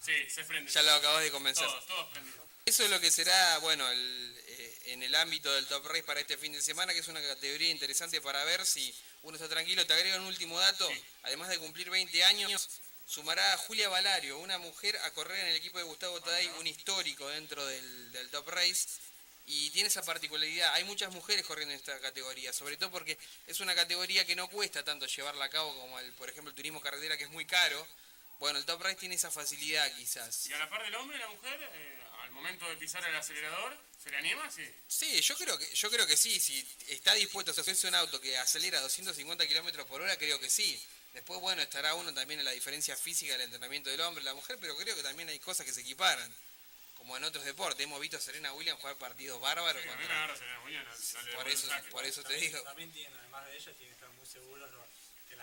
Sí, 0.00 0.30
se 0.30 0.44
prende. 0.44 0.70
Ya 0.70 0.82
lo 0.82 0.92
acabas 0.92 1.22
de 1.22 1.30
convencer. 1.30 1.66
Todos, 1.66 1.86
todos 1.86 2.08
prendidos. 2.10 2.46
Eso 2.64 2.84
es 2.84 2.90
lo 2.90 3.00
que 3.00 3.10
será, 3.10 3.58
bueno, 3.58 3.88
el, 3.88 4.44
en 4.86 5.02
el 5.02 5.14
ámbito 5.14 5.52
del 5.52 5.66
Top 5.66 5.86
Race 5.86 6.02
para 6.02 6.20
este 6.20 6.36
fin 6.36 6.52
de 6.52 6.62
semana, 6.62 6.92
que 6.92 7.00
es 7.00 7.08
una 7.08 7.22
categoría 7.22 7.70
interesante 7.70 8.20
para 8.20 8.44
ver 8.44 8.64
si 8.64 8.94
uno 9.22 9.36
está 9.36 9.48
tranquilo. 9.48 9.86
Te 9.86 9.94
agrego 9.94 10.16
un 10.16 10.26
último 10.26 10.58
dato, 10.58 10.88
además 11.22 11.48
de 11.48 11.58
cumplir 11.58 11.90
20 11.90 12.24
años, 12.24 12.68
sumará 13.06 13.52
a 13.52 13.56
Julia 13.58 13.88
Valario, 13.88 14.38
una 14.38 14.58
mujer 14.58 14.96
a 15.04 15.10
correr 15.12 15.40
en 15.40 15.46
el 15.48 15.56
equipo 15.56 15.78
de 15.78 15.84
Gustavo 15.84 16.20
Taday, 16.20 16.48
un 16.60 16.66
histórico 16.66 17.28
dentro 17.28 17.64
del, 17.66 18.12
del 18.12 18.30
Top 18.30 18.48
Race. 18.48 18.88
Y 19.48 19.70
tiene 19.70 19.88
esa 19.88 20.02
particularidad, 20.02 20.74
hay 20.74 20.82
muchas 20.84 21.12
mujeres 21.12 21.46
corriendo 21.46 21.72
en 21.72 21.78
esta 21.78 21.98
categoría, 22.00 22.52
sobre 22.52 22.76
todo 22.76 22.90
porque 22.90 23.16
es 23.46 23.60
una 23.60 23.76
categoría 23.76 24.24
que 24.24 24.34
no 24.34 24.48
cuesta 24.48 24.84
tanto 24.84 25.06
llevarla 25.06 25.44
a 25.44 25.50
cabo 25.50 25.72
como, 25.80 26.00
el, 26.00 26.12
por 26.14 26.28
ejemplo, 26.28 26.50
el 26.50 26.56
turismo 26.56 26.80
carretera, 26.80 27.16
que 27.16 27.24
es 27.24 27.30
muy 27.30 27.46
caro. 27.46 27.86
Bueno, 28.38 28.58
el 28.58 28.64
Top 28.66 28.82
Race 28.82 28.96
tiene 28.96 29.14
esa 29.14 29.30
facilidad 29.30 29.90
quizás. 29.96 30.46
Y 30.46 30.52
a 30.52 30.58
la 30.58 30.68
par 30.68 30.82
del 30.82 30.94
hombre, 30.96 31.18
la 31.18 31.28
mujer, 31.28 31.58
eh, 31.74 32.02
al 32.22 32.30
momento 32.32 32.68
de 32.68 32.76
pisar 32.76 33.04
el 33.06 33.16
acelerador, 33.16 33.76
¿se 34.02 34.10
le 34.10 34.16
anima? 34.18 34.50
Sí. 34.50 34.68
Sí, 34.88 35.20
yo 35.22 35.36
creo 35.36 35.58
que 35.58 35.66
yo 35.74 35.90
creo 35.90 36.06
que 36.06 36.16
sí. 36.16 36.38
Si 36.38 36.58
está 36.88 37.14
dispuesto 37.14 37.52
a 37.52 37.54
hacerse 37.60 37.88
un 37.88 37.94
auto 37.94 38.20
que 38.20 38.36
acelera 38.36 38.78
a 38.78 38.82
250 38.82 39.46
kilómetros 39.48 39.86
por 39.86 40.02
hora, 40.02 40.16
creo 40.18 40.38
que 40.38 40.50
sí. 40.50 40.80
Después, 41.14 41.40
bueno, 41.40 41.62
estará 41.62 41.94
uno 41.94 42.12
también 42.12 42.40
en 42.40 42.44
la 42.44 42.50
diferencia 42.50 42.94
física 42.94 43.32
del 43.32 43.42
entrenamiento 43.42 43.88
del 43.88 44.00
hombre 44.02 44.20
y 44.20 44.26
la 44.26 44.34
mujer, 44.34 44.58
pero 44.60 44.76
creo 44.76 44.94
que 44.94 45.02
también 45.02 45.28
hay 45.30 45.38
cosas 45.38 45.64
que 45.64 45.72
se 45.72 45.80
equiparan. 45.80 46.30
Como 46.98 47.16
en 47.16 47.24
otros 47.24 47.44
deportes. 47.44 47.80
Hemos 47.84 48.00
visto 48.00 48.16
a 48.16 48.20
Serena 48.20 48.52
Williams 48.52 48.80
jugar 48.80 48.96
partidos 48.96 49.40
bárbaros. 49.40 49.80
Sí, 49.82 49.88
a 49.88 49.92
mí 49.92 49.98
contra- 49.98 50.14
me 50.14 50.18
agarra 50.24 50.36
Serena 50.36 50.60
Williams, 50.64 51.14
no- 51.14 51.22
no 51.22 51.32
por, 51.38 51.48
eso, 51.48 51.68
por 51.90 52.04
eso 52.04 52.22
te 52.22 52.28
También- 52.30 52.52
digo. 52.52 52.62
También 52.64 52.92
tienen, 52.92 53.18
además 53.18 53.46
de 53.46 53.56
ella, 53.56 53.64
tienen 53.72 53.88
que 53.88 53.92
estar 53.94 54.10
muy 54.10 54.26
seguros 54.26 54.70
los 54.72 54.84
que 54.85 54.85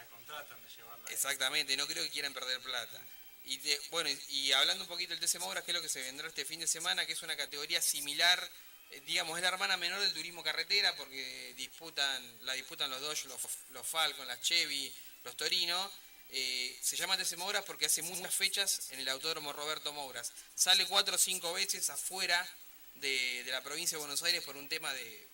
contratan 0.07 0.61
de 0.63 0.69
llevarla. 0.69 1.09
Exactamente, 1.11 1.75
no 1.77 1.87
creo 1.87 2.03
que 2.03 2.09
quieran 2.09 2.33
perder 2.33 2.59
plata. 2.61 2.99
Y 3.45 3.57
de- 3.57 3.81
bueno, 3.91 4.09
y, 4.09 4.19
y 4.29 4.51
hablando 4.53 4.83
un 4.83 4.87
poquito 4.89 5.11
del 5.15 5.19
TC 5.19 5.39
Mouras, 5.39 5.63
que 5.63 5.71
es 5.71 5.75
lo 5.75 5.81
que 5.81 5.89
se 5.89 6.01
vendrá 6.01 6.27
este 6.27 6.45
fin 6.45 6.59
de 6.59 6.67
semana, 6.67 7.05
que 7.05 7.13
es 7.13 7.21
una 7.23 7.35
categoría 7.35 7.81
similar, 7.81 8.49
eh, 8.91 9.01
digamos, 9.05 9.37
es 9.37 9.41
la 9.41 9.49
hermana 9.49 9.75
menor 9.77 9.99
del 9.99 10.13
turismo 10.13 10.43
carretera, 10.43 10.95
porque 10.95 11.53
disputan, 11.57 12.45
la 12.45 12.53
disputan 12.53 12.89
los 12.89 13.01
Dodge, 13.01 13.25
los, 13.25 13.41
los 13.71 13.85
Falcon, 13.87 14.27
las 14.27 14.41
Chevy, 14.41 14.93
los 15.23 15.35
Torino. 15.35 15.91
Eh, 16.35 16.79
se 16.81 16.95
llama 16.95 17.17
TC 17.17 17.35
Mouras 17.37 17.63
porque 17.65 17.85
hace 17.85 18.01
muchas 18.01 18.33
fechas 18.33 18.89
en 18.91 18.99
el 18.99 19.09
Autódromo 19.09 19.51
Roberto 19.53 19.91
Mouras. 19.93 20.31
Sale 20.55 20.85
cuatro 20.87 21.15
o 21.15 21.17
cinco 21.19 21.53
veces 21.53 21.89
afuera 21.89 22.47
de, 22.95 23.43
de 23.43 23.51
la 23.51 23.61
provincia 23.61 23.97
de 23.97 23.99
Buenos 23.99 24.23
Aires 24.23 24.41
por 24.43 24.55
un 24.57 24.67
tema 24.69 24.91
de, 24.93 25.27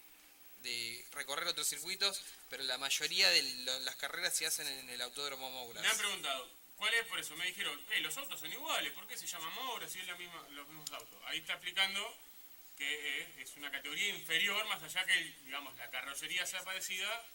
de 0.62 1.06
recorrer 1.12 1.48
otros 1.48 1.68
circuitos, 1.68 2.22
pero 2.50 2.64
la 2.64 2.78
mayoría 2.78 3.30
de 3.30 3.42
lo- 3.64 3.80
las 3.82 3.96
carreras 3.96 4.36
se 4.36 4.46
hacen 4.46 4.68
en 4.68 4.90
el 4.90 5.02
Autódromo 5.02 5.50
Mouras. 5.50 5.82
Me 5.84 5.90
han 5.90 5.98
preguntado, 5.98 6.50
¿cuál 6.78 6.94
es 6.94 7.06
por 7.08 7.20
eso? 7.20 7.36
Me 7.36 7.46
dijeron, 7.46 7.80
eh, 7.92 8.02
los 8.02 8.16
autos 8.18 8.40
son 8.40 8.52
iguales, 8.52 8.92
¿por 8.94 9.08
qué 9.08 9.18
se 9.18 9.28
llama 9.28 9.50
Moura 9.52 9.88
si 9.88 10.00
es 10.00 10.08
la 10.08 10.16
misma, 10.16 10.46
los 10.50 10.68
mismos 10.68 10.92
autos? 10.92 11.22
Ahí 11.28 11.40
está 11.40 11.54
explicando 11.54 12.16
que 12.78 13.22
eh, 13.22 13.34
es 13.40 13.56
una 13.58 13.72
categoría 13.72 14.10
inferior, 14.10 14.66
más 14.68 14.82
allá 14.84 15.06
que, 15.06 15.14
digamos, 15.44 15.76
la 15.78 15.90
carrocería 15.90 16.46
sea 16.46 16.64
parecida, 16.64 17.26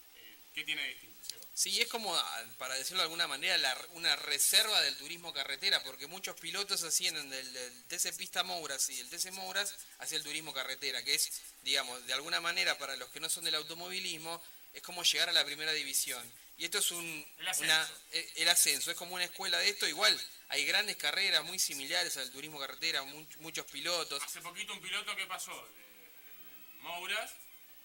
¿qué 0.55 0.63
tiene 0.63 0.81
de 0.81 0.87
distinto? 0.89 1.15
Seba? 1.29 1.45
Sí, 1.53 1.81
es 1.81 1.87
como, 1.87 2.15
ah, 2.15 2.43
para 2.57 2.73
decirlo 2.75 2.97
de 2.99 3.03
alguna 3.03 3.27
manera, 3.27 3.57
la- 3.57 3.87
una 3.93 4.15
reserva 4.15 4.81
del 4.81 4.97
turismo 4.97 5.33
carretera, 5.33 5.83
porque 5.83 6.07
muchos 6.07 6.39
pilotos 6.39 6.83
hacían 6.83 7.29
del, 7.29 7.53
del 7.53 7.83
TC 7.85 8.13
Pista 8.17 8.43
Mouras 8.43 8.89
y 8.89 8.99
el 8.99 9.09
TC 9.09 9.31
Mouras 9.31 9.75
hacia 9.99 10.17
el 10.17 10.23
turismo 10.23 10.53
carretera, 10.53 11.03
que 11.03 11.13
es, 11.13 11.29
digamos, 11.63 12.05
de 12.07 12.13
alguna 12.13 12.41
manera 12.41 12.77
para 12.77 12.95
los 12.95 13.09
que 13.09 13.19
no 13.19 13.29
son 13.29 13.43
del 13.43 13.55
automovilismo, 13.55 14.41
es 14.73 14.81
como 14.81 15.03
llegar 15.03 15.29
a 15.29 15.33
la 15.33 15.45
primera 15.45 15.71
división. 15.73 16.29
Y 16.57 16.65
esto 16.65 16.77
es 16.79 16.91
un 16.91 17.33
El 17.37 17.47
ascenso. 17.47 17.65
una- 17.73 17.89
eh, 18.13 18.31
el 18.37 18.49
ascenso, 18.49 18.91
es 18.91 18.97
como 18.97 19.15
una 19.15 19.25
escuela 19.25 19.57
de 19.59 19.69
esto, 19.69 19.87
igual 19.87 20.19
hay 20.49 20.65
grandes 20.65 20.95
carreras 20.97 21.43
muy 21.43 21.59
similares 21.59 22.15
al 22.17 22.31
turismo 22.31 22.59
carretera, 22.59 23.03
mu- 23.03 23.25
muchos 23.39 23.65
pilotos. 23.65 24.21
Hace 24.23 24.41
poquito 24.41 24.71
un 24.73 24.81
piloto 24.81 25.15
que 25.15 25.25
pasó 25.25 25.51
de, 25.51 25.81
de 25.81 26.81
Mouras 26.81 27.31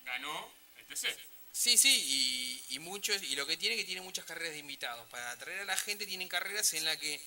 ganó 0.05 0.53
el 0.79 0.87
TC. 0.87 1.17
Sí, 1.53 1.77
sí, 1.77 2.63
y, 2.69 2.75
y 2.75 2.79
muchos, 2.79 3.23
y 3.23 3.35
lo 3.37 3.47
que 3.47 3.57
tiene 3.57 3.77
que 3.77 3.85
tiene 3.85 4.01
muchas 4.01 4.25
carreras 4.25 4.53
de 4.53 4.59
invitados. 4.59 5.07
Para 5.11 5.31
atraer 5.33 5.61
a 5.61 5.65
la 5.65 5.77
gente 5.77 6.07
tienen 6.07 6.29
carreras 6.29 6.73
en 6.75 6.85
las 6.85 6.97
que 6.97 7.21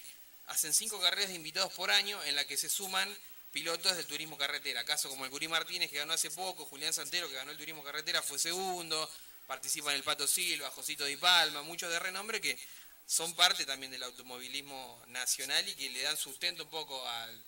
hacen 0.48 0.74
cinco 0.74 1.00
carreras 1.00 1.30
de 1.30 1.36
invitados 1.36 1.72
por 1.74 1.92
año, 1.92 2.22
en 2.24 2.36
las 2.36 2.46
que 2.46 2.58
se 2.58 2.70
suman 2.70 3.16
pilotos 3.52 3.96
del 3.96 4.06
turismo 4.06 4.38
carretera. 4.38 4.84
Caso 4.84 5.10
como 5.10 5.26
el 5.26 5.32
Curí 5.32 5.48
Martínez 5.48 5.90
que 5.90 5.98
ganó 5.98 6.14
hace 6.14 6.32
poco, 6.32 6.66
Julián 6.66 6.94
Santero 6.94 7.30
que 7.30 7.36
ganó 7.36 7.52
el 7.52 7.58
turismo 7.58 7.84
carretera 7.84 8.22
fue 8.22 8.40
segundo, 8.40 9.10
participan 9.46 9.96
el 9.96 10.04
Pato 10.04 10.28
Silva, 10.28 10.70
Josito 10.72 11.06
Di 11.06 11.18
Palma, 11.18 11.62
muchos 11.62 11.92
de 11.92 12.00
renombre 12.00 12.42
que 12.42 12.58
son 13.06 13.36
parte 13.36 13.66
también 13.66 13.92
del 13.92 14.02
automovilismo 14.04 15.04
nacional 15.08 15.68
y 15.68 15.76
que 15.76 15.90
le 15.90 16.02
dan 16.02 16.18
sustento 16.18 16.64
un 16.64 16.70
poco 16.70 17.08
al, 17.08 17.44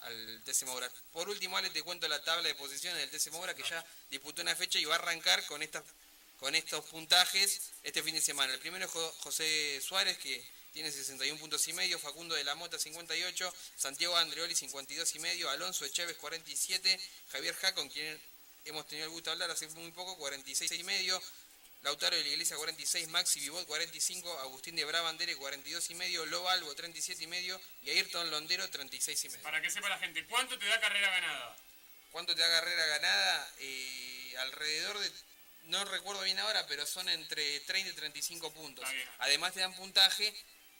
al 0.00 0.42
TC. 0.44 0.66
Por 1.12 1.28
último, 1.30 1.56
Ale, 1.56 1.70
te 1.70 1.82
cuento 1.82 2.06
la 2.08 2.22
tabla 2.22 2.48
de 2.48 2.54
posiciones 2.54 2.98
del 3.00 3.10
TC 3.10 3.32
Moura 3.32 3.54
que 3.54 3.62
ya 3.62 3.84
disputó 4.10 4.42
una 4.42 4.54
fecha 4.54 4.78
y 4.78 4.84
va 4.84 4.96
a 4.96 4.98
arrancar 4.98 5.44
con 5.46 5.62
estas 5.62 5.82
con 6.38 6.54
estos 6.54 6.84
puntajes 6.86 7.72
este 7.82 8.02
fin 8.02 8.14
de 8.14 8.20
semana. 8.20 8.52
El 8.52 8.58
primero 8.60 8.84
es 8.84 8.90
Jo- 8.90 9.12
José 9.20 9.80
Suárez, 9.80 10.18
que 10.18 10.44
tiene 10.72 10.90
61 10.92 11.40
puntos 11.40 11.66
y 11.68 11.72
medio, 11.72 11.98
Facundo 11.98 12.34
de 12.34 12.44
la 12.44 12.54
Mota 12.54 12.78
58, 12.78 13.54
Santiago 13.76 14.16
Andreoli 14.16 14.54
52 14.54 15.14
y 15.14 15.18
medio, 15.20 15.48
Alonso 15.50 15.84
Echeves 15.86 16.16
47, 16.18 17.00
Javier 17.32 17.54
Ja, 17.56 17.74
con 17.74 17.88
quien 17.88 18.20
hemos 18.66 18.86
tenido 18.86 19.06
el 19.06 19.10
gusto 19.12 19.30
de 19.30 19.32
hablar 19.32 19.50
hace 19.50 19.66
muy 19.68 19.90
poco, 19.92 20.16
46 20.18 20.70
y 20.72 20.82
medio, 20.84 21.22
Lautaro 21.82 22.16
de 22.16 22.22
la 22.22 22.28
Iglesia 22.30 22.56
46, 22.56 23.08
Maxi 23.08 23.40
Vivot 23.40 23.64
45, 23.66 24.38
Agustín 24.40 24.74
de 24.76 24.84
Brabandere 24.84 25.36
42 25.36 25.88
y 25.90 25.94
medio, 25.94 26.26
Loba 26.26 26.52
Albo 26.52 26.74
37 26.74 27.22
y 27.24 27.26
medio 27.26 27.60
y 27.84 27.90
Ayrton 27.90 28.30
Londero 28.30 28.68
36 28.68 29.24
y 29.24 29.28
medio. 29.28 29.42
Para 29.44 29.62
que 29.62 29.70
sepa 29.70 29.88
la 29.88 29.98
gente, 29.98 30.26
¿cuánto 30.26 30.58
te 30.58 30.66
da 30.66 30.80
carrera 30.80 31.10
ganada? 31.10 31.56
¿Cuánto 32.10 32.34
te 32.34 32.40
da 32.40 32.48
carrera 32.48 32.86
ganada? 32.86 33.54
Eh, 33.60 34.34
alrededor 34.40 34.98
de, 34.98 35.12
no 35.66 35.84
recuerdo 35.84 36.22
bien 36.22 36.38
ahora, 36.38 36.66
pero 36.66 36.86
son 36.86 37.08
entre 37.08 37.60
30 37.60 37.90
y 37.90 37.94
35 37.94 38.52
puntos. 38.52 38.84
Además 39.18 39.52
te 39.52 39.60
dan 39.60 39.74
puntaje 39.74 40.34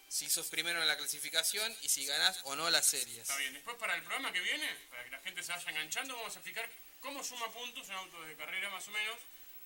si 0.08 0.30
sos 0.30 0.46
primero 0.48 0.80
en 0.80 0.88
la 0.88 0.96
clasificación 0.96 1.74
y 1.82 1.88
si 1.88 2.06
ganás 2.06 2.40
o 2.44 2.56
no 2.56 2.70
las 2.70 2.86
series. 2.86 3.18
Está 3.18 3.36
bien, 3.36 3.54
después 3.54 3.76
para 3.76 3.94
el 3.94 4.02
programa 4.02 4.32
que 4.32 4.40
viene, 4.40 4.68
para 4.90 5.04
que 5.04 5.10
la 5.10 5.20
gente 5.20 5.42
se 5.42 5.52
vaya 5.52 5.70
enganchando, 5.70 6.16
vamos 6.16 6.34
a 6.34 6.38
explicar 6.38 6.68
cómo 7.00 7.22
suma 7.24 7.50
puntos 7.52 7.88
un 7.88 7.94
auto 7.94 8.22
de 8.22 8.36
carrera 8.36 8.70
más 8.70 8.86
o 8.88 8.90
menos, 8.90 9.16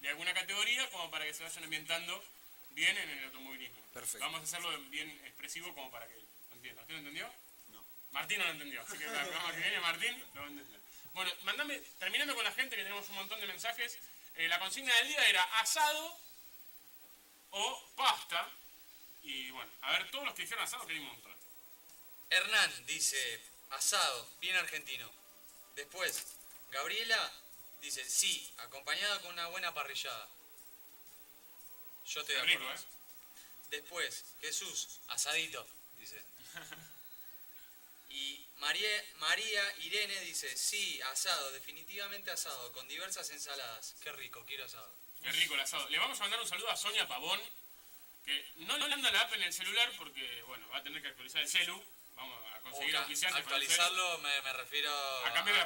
de 0.00 0.08
alguna 0.08 0.32
categoría, 0.32 0.88
como 0.90 1.10
para 1.10 1.26
que 1.26 1.34
se 1.34 1.42
vayan 1.42 1.64
ambientando 1.64 2.24
bien 2.70 2.96
en 2.96 3.10
el 3.10 3.24
automovilismo. 3.24 3.80
Perfecto. 3.92 4.20
Vamos 4.20 4.40
a 4.40 4.44
hacerlo 4.44 4.76
bien 4.90 5.10
expresivo 5.24 5.74
como 5.74 5.90
para 5.90 6.06
que 6.06 6.14
lo 6.14 6.54
entienda. 6.54 6.82
¿Usted 6.82 6.94
lo 6.94 6.98
entendió? 7.00 7.30
No. 7.72 7.84
Martín 8.12 8.38
no 8.38 8.44
lo 8.44 8.50
entendió, 8.52 8.80
así 8.82 8.96
que 8.96 9.04
para 9.04 9.22
el 9.22 9.28
programa 9.28 9.52
que 9.54 9.60
viene 9.60 9.80
Martín 9.80 10.24
lo 10.34 10.40
va 10.40 10.46
a 10.46 10.50
entender. 10.50 10.80
Bueno, 11.12 11.32
mandame, 11.42 11.78
terminando 11.98 12.34
con 12.34 12.44
la 12.44 12.52
gente 12.52 12.76
que 12.76 12.82
tenemos 12.82 13.08
un 13.08 13.16
montón 13.16 13.40
de 13.40 13.46
mensajes, 13.46 13.98
eh, 14.34 14.48
la 14.48 14.58
consigna 14.58 14.94
del 14.96 15.08
día 15.08 15.28
era 15.28 15.42
asado 15.60 16.18
o 17.50 17.92
pasta. 17.96 18.48
Y 19.22 19.50
bueno, 19.50 19.70
a 19.82 19.92
ver, 19.92 20.10
todos 20.10 20.24
los 20.24 20.34
que 20.34 20.42
dijeron 20.42 20.64
asado, 20.64 20.86
que 20.86 20.92
hay 20.92 20.98
un 20.98 21.06
montón. 21.06 21.34
Hernán 22.30 22.86
dice, 22.86 23.42
asado, 23.70 24.28
bien 24.40 24.56
argentino. 24.56 25.10
Después, 25.74 26.26
Gabriela 26.70 27.32
dice, 27.80 28.04
sí, 28.04 28.52
acompañado 28.58 29.20
con 29.22 29.32
una 29.32 29.48
buena 29.48 29.74
parrillada. 29.74 30.28
Yo 32.06 32.20
estoy 32.20 32.36
de 32.36 32.42
Rico, 32.42 32.62
acuerdo. 32.62 32.82
¿eh? 32.82 32.86
Después, 33.70 34.24
Jesús, 34.40 35.00
asadito, 35.08 35.66
dice. 35.98 36.22
Y 38.10 38.44
María, 38.60 39.04
María 39.18 39.74
Irene 39.78 40.20
dice, 40.20 40.54
sí, 40.56 41.00
asado, 41.02 41.50
definitivamente 41.52 42.30
asado, 42.30 42.72
con 42.72 42.86
diversas 42.88 43.28
ensaladas. 43.30 43.94
Qué 44.02 44.12
rico, 44.12 44.44
quiero 44.46 44.64
asado. 44.66 44.94
Qué 45.22 45.32
rico 45.32 45.54
el 45.54 45.60
asado. 45.60 45.88
Le 45.88 45.98
vamos 45.98 46.18
a 46.18 46.22
mandar 46.22 46.40
un 46.40 46.48
saludo 46.48 46.70
a 46.70 46.76
Sonia 46.76 47.08
Pavón, 47.08 47.40
que 48.24 48.46
no 48.56 48.76
le 48.78 48.94
anda 48.94 49.10
la 49.10 49.22
app 49.22 49.32
en 49.34 49.42
el 49.42 49.52
celular 49.52 49.90
porque, 49.96 50.42
bueno, 50.42 50.68
va 50.68 50.78
a 50.78 50.82
tener 50.82 51.00
que 51.02 51.08
actualizar 51.08 51.40
el 51.42 51.48
celu, 51.48 51.82
vamos 52.14 52.38
a 52.54 52.60
conseguir 52.60 52.92
ca- 52.92 52.98
auspiciantes 53.00 53.44
con 53.44 53.54
el 53.54 53.62
celu. 53.66 53.72
actualizarlo 53.82 54.18
me, 54.18 54.42
me 54.42 54.52
refiero 54.52 55.26
A 55.26 55.32
cambiar 55.32 55.56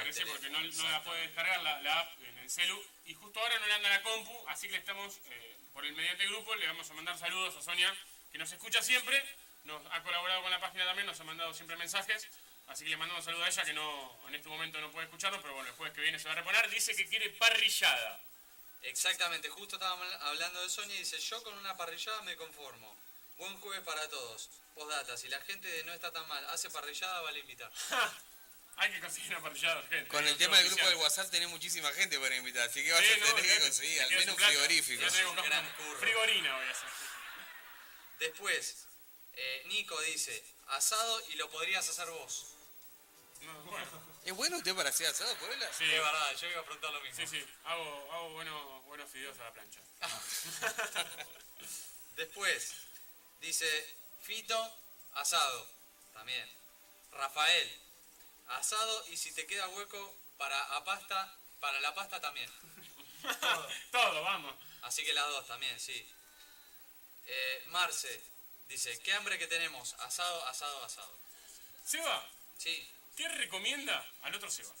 el 0.00 0.26
porque 0.26 0.50
no, 0.50 0.60
la 0.90 1.02
puede 1.02 1.22
descargar 1.22 1.62
la, 1.62 1.80
la 1.82 2.00
app 2.00 2.22
en 2.22 2.38
el 2.38 2.50
celu. 2.50 2.84
Y 3.06 3.14
justo 3.14 3.40
ahora 3.40 3.58
no 3.58 3.66
le 3.66 3.72
anda 3.74 3.88
la 3.88 4.02
compu, 4.02 4.48
así 4.48 4.66
que 4.66 4.72
le 4.74 4.78
estamos, 4.78 5.18
eh, 5.26 5.56
por 5.72 5.84
el 5.86 5.92
mediante 5.94 6.26
grupo, 6.26 6.54
le 6.54 6.66
vamos 6.66 6.88
a 6.90 6.94
mandar 6.94 7.18
saludos 7.18 7.56
a 7.56 7.62
Sonia, 7.62 7.94
que 8.30 8.38
nos 8.38 8.52
escucha 8.52 8.82
siempre, 8.82 9.22
nos 9.64 9.82
ha 9.90 10.02
colaborado 10.02 10.42
con 10.42 10.50
la 10.50 10.60
página 10.60 10.84
también, 10.84 11.06
nos 11.06 11.18
ha 11.20 11.24
mandado 11.24 11.54
siempre 11.54 11.76
mensajes. 11.76 12.28
Así 12.68 12.84
que 12.84 12.90
le 12.90 12.96
mandamos 12.96 13.20
un 13.20 13.32
saludo 13.32 13.44
a 13.44 13.48
ella, 13.48 13.64
que 13.64 13.72
no 13.74 14.18
en 14.28 14.34
este 14.34 14.48
momento 14.48 14.80
no 14.80 14.90
puede 14.90 15.04
escucharlo, 15.06 15.40
pero 15.42 15.54
bueno, 15.54 15.68
el 15.68 15.76
jueves 15.76 15.94
que 15.94 16.00
viene 16.00 16.18
se 16.18 16.26
va 16.26 16.32
a 16.32 16.36
reponer. 16.36 16.68
Dice 16.70 16.94
que 16.94 17.06
quiere 17.06 17.28
parrillada. 17.30 18.20
Exactamente, 18.82 19.48
justo 19.50 19.76
estábamos 19.76 20.06
hablando 20.22 20.60
de 20.62 20.68
Sonia 20.70 20.96
y 20.96 21.00
dice, 21.00 21.18
yo 21.18 21.42
con 21.42 21.56
una 21.58 21.76
parrillada 21.76 22.22
me 22.22 22.34
conformo. 22.36 22.96
Buen 23.36 23.56
jueves 23.60 23.84
para 23.84 24.08
todos. 24.08 24.48
Postdata, 24.74 25.16
si 25.16 25.28
la 25.28 25.40
gente 25.42 25.84
no 25.84 25.92
está 25.92 26.10
tan 26.12 26.26
mal 26.28 26.44
hace 26.50 26.70
parrillada, 26.70 27.20
vale 27.20 27.40
invitar. 27.40 27.70
Hay 28.76 28.90
que 28.90 29.00
conseguir 29.00 29.30
una 29.32 29.42
parrillada 29.42 29.78
urgente. 29.80 30.08
Con 30.08 30.26
el 30.26 30.36
tema 30.38 30.56
del 30.56 30.64
que 30.68 30.74
grupo 30.74 30.88
del. 30.88 30.98
WhatsApp 30.98 31.30
tenés 31.30 31.48
muchísima 31.50 31.92
gente 31.92 32.18
para 32.18 32.34
invitar, 32.34 32.68
así 32.68 32.82
que 32.82 32.90
vas 32.90 33.00
Sí, 33.04 33.12
a 33.12 33.16
no, 33.18 33.24
tener 33.26 33.34
que 33.34 33.40
olvidate. 33.42 33.60
conseguir 33.66 34.02
al 34.02 34.10
menos 34.10 34.36
que 34.36 35.42
gran 35.42 35.72
curro. 35.74 35.98
Frigorina 36.00 36.56
voy 36.56 36.66
a 36.66 36.70
hacer. 36.70 36.88
Después, 38.18 38.86
eh, 39.34 39.64
Nico 39.66 40.00
dice, 40.02 40.42
asado 40.68 41.22
y 41.28 41.34
lo 41.34 41.50
podrías 41.50 41.88
hacer 41.88 42.08
vos. 42.10 42.46
¿Es 44.24 44.34
bueno 44.34 44.56
usted 44.58 44.74
para 44.74 44.90
hacer 44.90 45.08
asado, 45.08 45.34
Puebla? 45.36 45.68
Sí. 45.76 45.84
Es 45.84 46.02
verdad, 46.02 46.36
yo 46.36 46.48
iba 46.48 46.60
a 46.60 46.64
preguntar 46.64 46.92
lo 46.92 47.00
mismo. 47.00 47.16
Sí, 47.20 47.26
sí, 47.26 47.46
hago, 47.64 48.12
hago 48.12 48.30
buenos, 48.30 48.84
buenos 48.84 49.10
fideos 49.10 49.38
a 49.40 49.44
la 49.44 49.52
plancha. 49.52 49.80
Después, 52.16 52.74
dice 53.40 53.96
Fito, 54.22 54.76
asado. 55.14 55.66
También. 56.12 56.48
Rafael, 57.12 57.80
asado 58.48 59.04
y 59.08 59.16
si 59.16 59.32
te 59.32 59.46
queda 59.46 59.68
hueco 59.68 60.16
para 60.38 60.76
a 60.76 60.84
pasta, 60.84 61.36
para 61.60 61.80
la 61.80 61.94
pasta 61.94 62.20
también. 62.20 62.50
Todo, 63.90 64.22
vamos. 64.22 64.54
Así 64.82 65.04
que 65.04 65.12
las 65.12 65.28
dos 65.28 65.46
también, 65.46 65.78
sí. 65.78 66.08
Eh, 67.26 67.64
Marce, 67.68 68.22
dice, 68.72 68.98
qué 69.00 69.12
hambre 69.12 69.38
que 69.38 69.46
tenemos, 69.46 69.94
asado, 70.00 70.46
asado, 70.46 70.84
asado. 70.84 71.14
Seba, 71.84 72.26
Sí. 72.58 72.86
¿qué 73.16 73.28
recomienda 73.28 74.06
al 74.22 74.34
otro 74.34 74.50
Seba? 74.50 74.72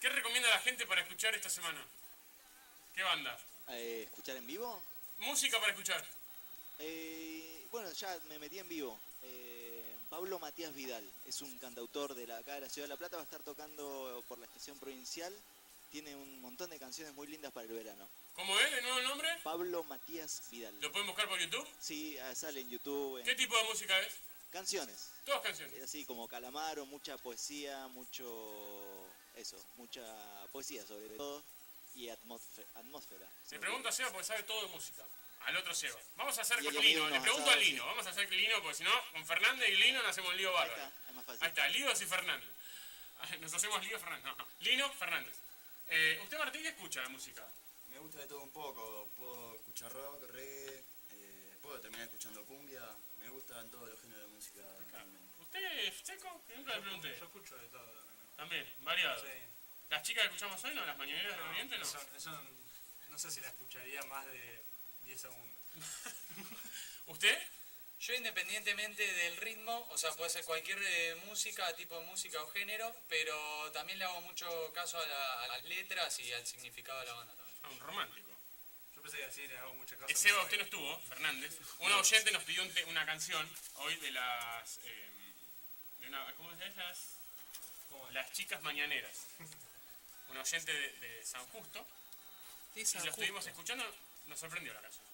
¿Qué 0.00 0.08
recomienda 0.08 0.48
a 0.48 0.52
la 0.52 0.60
gente 0.60 0.86
para 0.86 1.02
escuchar 1.02 1.34
esta 1.34 1.50
semana? 1.50 1.84
¿Qué 2.94 3.02
banda? 3.02 3.38
Eh, 3.68 4.04
¿Escuchar 4.06 4.36
en 4.36 4.46
vivo? 4.46 4.82
Música 5.18 5.58
para 5.58 5.72
escuchar. 5.72 6.04
Eh, 6.78 7.66
bueno, 7.70 7.90
ya 7.92 8.16
me 8.28 8.38
metí 8.38 8.58
en 8.58 8.68
vivo. 8.68 8.98
Eh, 9.22 9.84
Pablo 10.08 10.38
Matías 10.38 10.74
Vidal 10.74 11.04
es 11.26 11.42
un 11.42 11.58
cantautor 11.58 12.14
de 12.14 12.26
la, 12.26 12.38
acá 12.38 12.54
de 12.54 12.60
la 12.60 12.68
Ciudad 12.70 12.86
de 12.86 12.94
La 12.94 12.96
Plata, 12.96 13.16
va 13.16 13.22
a 13.22 13.24
estar 13.24 13.42
tocando 13.42 14.24
por 14.28 14.38
la 14.38 14.46
estación 14.46 14.78
provincial. 14.78 15.34
Tiene 15.90 16.14
un 16.14 16.40
montón 16.40 16.70
de 16.70 16.78
canciones 16.78 17.14
muy 17.14 17.26
lindas 17.26 17.52
para 17.52 17.66
el 17.66 17.72
verano. 17.72 18.08
¿Cómo 18.38 18.56
es 18.60 18.70
de 18.70 18.82
nuevo 18.82 18.98
el 19.00 19.04
nombre? 19.04 19.28
Pablo 19.42 19.82
Matías 19.82 20.42
Vidal. 20.52 20.80
¿Lo 20.80 20.92
pueden 20.92 21.08
buscar 21.08 21.28
por 21.28 21.40
YouTube? 21.40 21.68
Sí, 21.80 22.16
ah, 22.20 22.32
sale 22.36 22.60
en 22.60 22.70
YouTube. 22.70 23.18
en- 23.18 23.24
¿Qué 23.24 23.34
tipo 23.34 23.56
de 23.56 23.64
música 23.64 23.98
es? 23.98 24.12
Canciones. 24.52 25.10
Todas 25.24 25.40
canciones. 25.42 25.82
Así 25.82 26.04
como 26.04 26.28
Calamaro, 26.28 26.86
mucha 26.86 27.16
poesía, 27.18 27.88
mucho... 27.88 28.24
Eso, 29.34 29.56
mucha 29.76 30.02
poesía 30.52 30.86
sobre 30.86 31.08
todo. 31.16 31.42
Y 31.96 32.06
atmósfe- 32.06 32.64
atmósfera. 32.76 33.28
Le 33.50 33.58
pregunto 33.58 33.88
a 33.88 33.92
Seba 33.92 34.10
porque 34.12 34.24
sabe 34.26 34.44
todo 34.44 34.62
de 34.62 34.68
música. 34.68 35.02
Al 35.40 35.56
otro 35.56 35.74
Seba. 35.74 35.98
Vamos 36.14 36.38
a 36.38 36.42
hacer 36.42 36.62
con 36.62 36.74
Lino. 36.76 37.08
Le 37.10 37.20
pregunto 37.20 37.50
a 37.50 37.56
Lino. 37.56 37.86
Vamos 37.86 38.06
a 38.06 38.10
hacer 38.10 38.30
Lino 38.32 38.62
porque 38.62 38.76
si 38.78 38.84
no, 38.84 38.92
con 39.12 39.26
Fernández 39.26 39.68
y 39.68 39.74
Lino 39.76 39.98
nos 40.00 40.10
hacemos 40.12 40.32
lío 40.36 40.50
Ahí 40.50 40.54
bárbaro. 40.68 40.82
está, 40.84 41.08
es 41.08 41.14
más 41.14 41.24
fácil. 41.24 41.42
Ahí 41.42 41.48
está, 41.48 41.68
Líos 41.70 42.00
y 42.02 42.06
Fernández. 42.06 42.48
Nos 43.40 43.52
hacemos 43.52 43.84
lío 43.84 43.98
Fernández. 43.98 44.24
No, 44.24 44.36
no. 44.36 44.46
Lino 44.60 44.92
Fernández. 44.92 45.34
Eh, 45.88 46.20
¿Usted, 46.22 46.38
Martín, 46.38 46.62
qué 46.62 46.68
escucha 46.68 47.02
de 47.02 47.08
música? 47.08 47.44
Me 47.98 48.04
gusta 48.04 48.20
de 48.20 48.28
todo 48.28 48.42
un 48.42 48.52
poco. 48.52 49.10
Puedo 49.16 49.56
escuchar 49.56 49.90
rock, 49.92 50.22
reggae, 50.30 50.84
eh, 51.10 51.56
puedo 51.60 51.80
terminar 51.80 52.04
escuchando 52.06 52.44
cumbia. 52.46 52.80
Me 53.18 53.28
gustan 53.28 53.68
todos 53.72 53.88
los 53.90 54.00
géneros 54.00 54.22
de 54.22 54.28
música. 54.28 54.60
realmente. 54.92 55.42
¿Usted, 55.42 55.92
Seco? 56.04 56.40
Que 56.46 56.56
nunca 56.56 56.76
le 56.76 56.82
pregunté. 56.82 57.16
Yo 57.18 57.24
escucho 57.24 57.56
de 57.58 57.68
todo 57.68 57.82
también. 57.82 58.36
También, 58.36 58.74
variado. 58.84 59.20
Sí. 59.20 59.32
¿Las 59.90 60.02
chicas 60.04 60.22
que 60.22 60.26
escuchamos 60.28 60.62
hoy 60.62 60.74
no? 60.76 60.86
¿Las 60.86 60.96
mañaneras 60.96 61.32
del 61.36 61.46
Oriente 61.48 61.76
no? 61.76 61.82
Eso, 61.84 61.98
eso 62.16 62.42
no 63.10 63.18
sé 63.18 63.32
si 63.32 63.40
la 63.40 63.48
escucharía 63.48 64.00
más 64.04 64.26
de 64.26 64.62
10 65.02 65.20
segundos. 65.20 65.58
¿Usted? 67.06 67.36
Yo 67.98 68.14
independientemente 68.14 69.12
del 69.12 69.36
ritmo, 69.38 69.88
o 69.90 69.98
sea, 69.98 70.12
puede 70.12 70.30
ser 70.30 70.44
cualquier 70.44 70.78
eh, 70.80 71.16
música, 71.26 71.74
tipo 71.74 71.98
de 71.98 72.06
música 72.06 72.40
o 72.44 72.48
género, 72.50 72.94
pero 73.08 73.72
también 73.72 73.98
le 73.98 74.04
hago 74.04 74.20
mucho 74.20 74.72
caso 74.72 75.00
a, 75.00 75.06
la- 75.06 75.42
a 75.42 75.48
las 75.48 75.64
letras 75.64 76.16
y 76.20 76.32
al 76.32 76.46
significado 76.46 77.00
de 77.00 77.06
la 77.06 77.14
banda 77.14 77.34
también. 77.34 77.47
Ah, 77.68 77.72
un 77.72 77.80
romántico. 77.80 78.28
Yo 78.94 79.02
pensé 79.02 79.18
que 79.18 79.24
así 79.24 79.46
le 79.46 79.58
hago 79.58 79.74
mucha 79.74 79.94
Eh, 79.94 79.98
cosa. 79.98 80.14
Seba, 80.16 80.42
usted 80.42 80.56
no 80.58 80.64
estuvo, 80.64 81.00
Fernández. 81.08 81.56
Un 81.78 81.92
oyente 81.92 82.30
nos 82.32 82.42
pidió 82.44 82.62
un 82.62 82.72
te- 82.72 82.84
una 82.84 83.04
canción 83.06 83.48
hoy 83.76 83.96
de 83.96 84.10
las. 84.10 84.78
eh, 84.84 85.08
de 86.00 86.08
una, 86.08 86.34
¿Cómo 86.36 86.50
se 86.56 86.58
llama? 86.68 86.82
Las, 86.82 86.98
las 88.12 88.32
chicas 88.32 88.62
mañaneras. 88.62 89.12
Un 90.28 90.36
oyente 90.36 90.72
de, 90.72 90.92
de 90.98 91.24
San 91.24 91.44
Justo. 91.48 91.86
Sí, 92.74 92.80
y 92.80 92.84
San 92.86 93.04
lo 93.04 93.10
estuvimos 93.10 93.38
Justo. 93.38 93.50
escuchando, 93.50 93.94
nos 94.26 94.38
sorprendió 94.38 94.72
la 94.74 94.80
canción. 94.82 95.04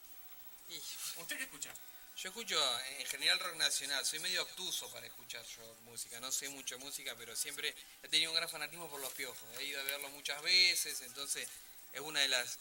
¿Usted 1.16 1.36
qué 1.36 1.44
escucha? 1.44 1.72
Yo 2.16 2.28
escucho 2.28 2.80
en 2.98 3.06
general 3.06 3.38
rock 3.40 3.56
nacional, 3.56 4.04
soy 4.06 4.20
medio 4.20 4.42
obtuso 4.42 4.90
para 4.92 5.04
escuchar 5.06 5.44
yo 5.46 5.74
música, 5.82 6.20
no 6.20 6.30
sé 6.30 6.48
mucho 6.48 6.76
de 6.78 6.84
música, 6.84 7.14
pero 7.16 7.34
siempre 7.34 7.74
he 8.02 8.08
tenido 8.08 8.30
un 8.30 8.36
gran 8.36 8.48
fanatismo 8.48 8.88
por 8.88 9.00
los 9.00 9.12
piojos, 9.14 9.36
he 9.58 9.64
ido 9.64 9.80
a 9.80 9.84
verlos 9.84 10.12
muchas 10.12 10.40
veces, 10.42 11.00
entonces 11.02 11.48
es 11.94 12.00
una 12.00 12.20
de 12.20 12.28
las 12.28 12.58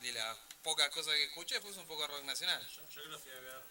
de 0.00 0.12
las 0.12 0.38
pocas 0.62 0.88
cosas 0.90 1.14
que 1.14 1.24
escucho, 1.24 1.54
después 1.54 1.76
un 1.76 1.86
poco 1.86 2.02
de 2.02 2.08
rock 2.08 2.24
nacional. 2.24 2.66
Yo, 2.68 2.82
yo 2.88 3.02
creo 3.02 3.10
que 3.10 3.18
fui 3.18 3.30
a 3.32 3.40
ver 3.40 3.62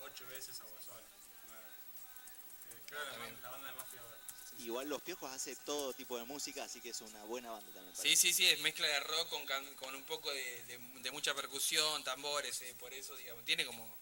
8 0.00 0.26
veces 0.26 0.60
a 0.60 0.64
Guasón. 0.64 0.98
Eh, 0.98 2.82
creo 2.86 3.00
que 3.04 3.40
la, 3.40 3.50
banda 3.50 3.68
de 3.68 3.74
más 3.76 3.88
fui 3.88 3.98
a 3.98 4.02
ver. 4.02 4.10
Igual 4.58 4.88
Los 4.88 5.00
Piojos 5.02 5.30
hace 5.30 5.54
todo 5.56 5.92
tipo 5.94 6.18
de 6.18 6.24
música, 6.24 6.64
así 6.64 6.80
que 6.80 6.90
es 6.90 7.00
una 7.00 7.22
buena 7.24 7.50
banda 7.50 7.72
también. 7.72 7.94
Sí, 7.96 8.16
sí, 8.16 8.32
sí, 8.34 8.46
es 8.48 8.60
mezcla 8.60 8.86
de 8.86 9.00
rock 9.00 9.28
con, 9.28 9.46
can- 9.46 9.74
con 9.76 9.94
un 9.94 10.04
poco 10.04 10.30
de, 10.32 10.64
de- 10.64 10.78
de 11.00 11.10
mucha 11.12 11.34
percusión, 11.34 12.02
tambores, 12.04 12.60
eh, 12.62 12.74
por 12.78 12.92
eso, 12.92 13.14
digamos, 13.16 13.44
tiene 13.44 13.64
como... 13.64 13.96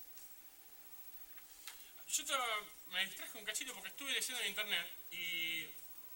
Yo 2.08 2.24
me 2.90 3.04
distraje 3.04 3.38
un 3.38 3.44
cachito 3.44 3.74
porque 3.74 3.90
estuve 3.90 4.10
leyendo 4.12 4.40
en 4.40 4.48
internet 4.48 4.90
y 5.10 5.66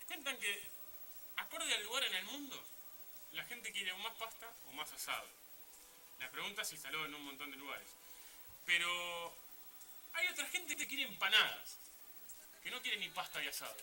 cuentan 0.07 0.39
que, 0.39 0.63
acorde 1.37 1.75
al 1.75 1.83
lugar 1.85 2.03
en 2.05 2.15
el 2.15 2.25
mundo, 2.25 2.65
la 3.33 3.45
gente 3.45 3.73
quiere 3.73 3.93
o 3.93 3.99
más 3.99 4.15
pasta 4.15 4.51
o 4.67 4.73
más 4.73 4.91
asado. 4.93 5.27
La 6.19 6.31
pregunta 6.31 6.65
se 6.65 6.75
instaló 6.75 7.05
en 7.07 7.15
un 7.15 7.25
montón 7.25 7.51
de 7.51 7.57
lugares. 7.57 7.89
Pero 8.65 9.35
hay 10.13 10.29
otra 10.29 10.47
gente 10.49 10.77
que 10.77 10.87
quiere 10.87 11.05
empanadas, 11.05 11.79
que 12.63 12.71
no 12.71 12.81
quiere 12.83 12.99
ni 12.99 13.09
pasta 13.11 13.43
y 13.43 13.49
asado. 13.49 13.77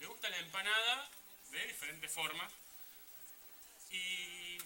Le 0.00 0.06
gusta 0.06 0.28
la 0.28 0.38
empanada 0.38 1.08
de 1.50 1.66
diferentes 1.66 2.12
formas. 2.12 2.52
Y 3.90 4.58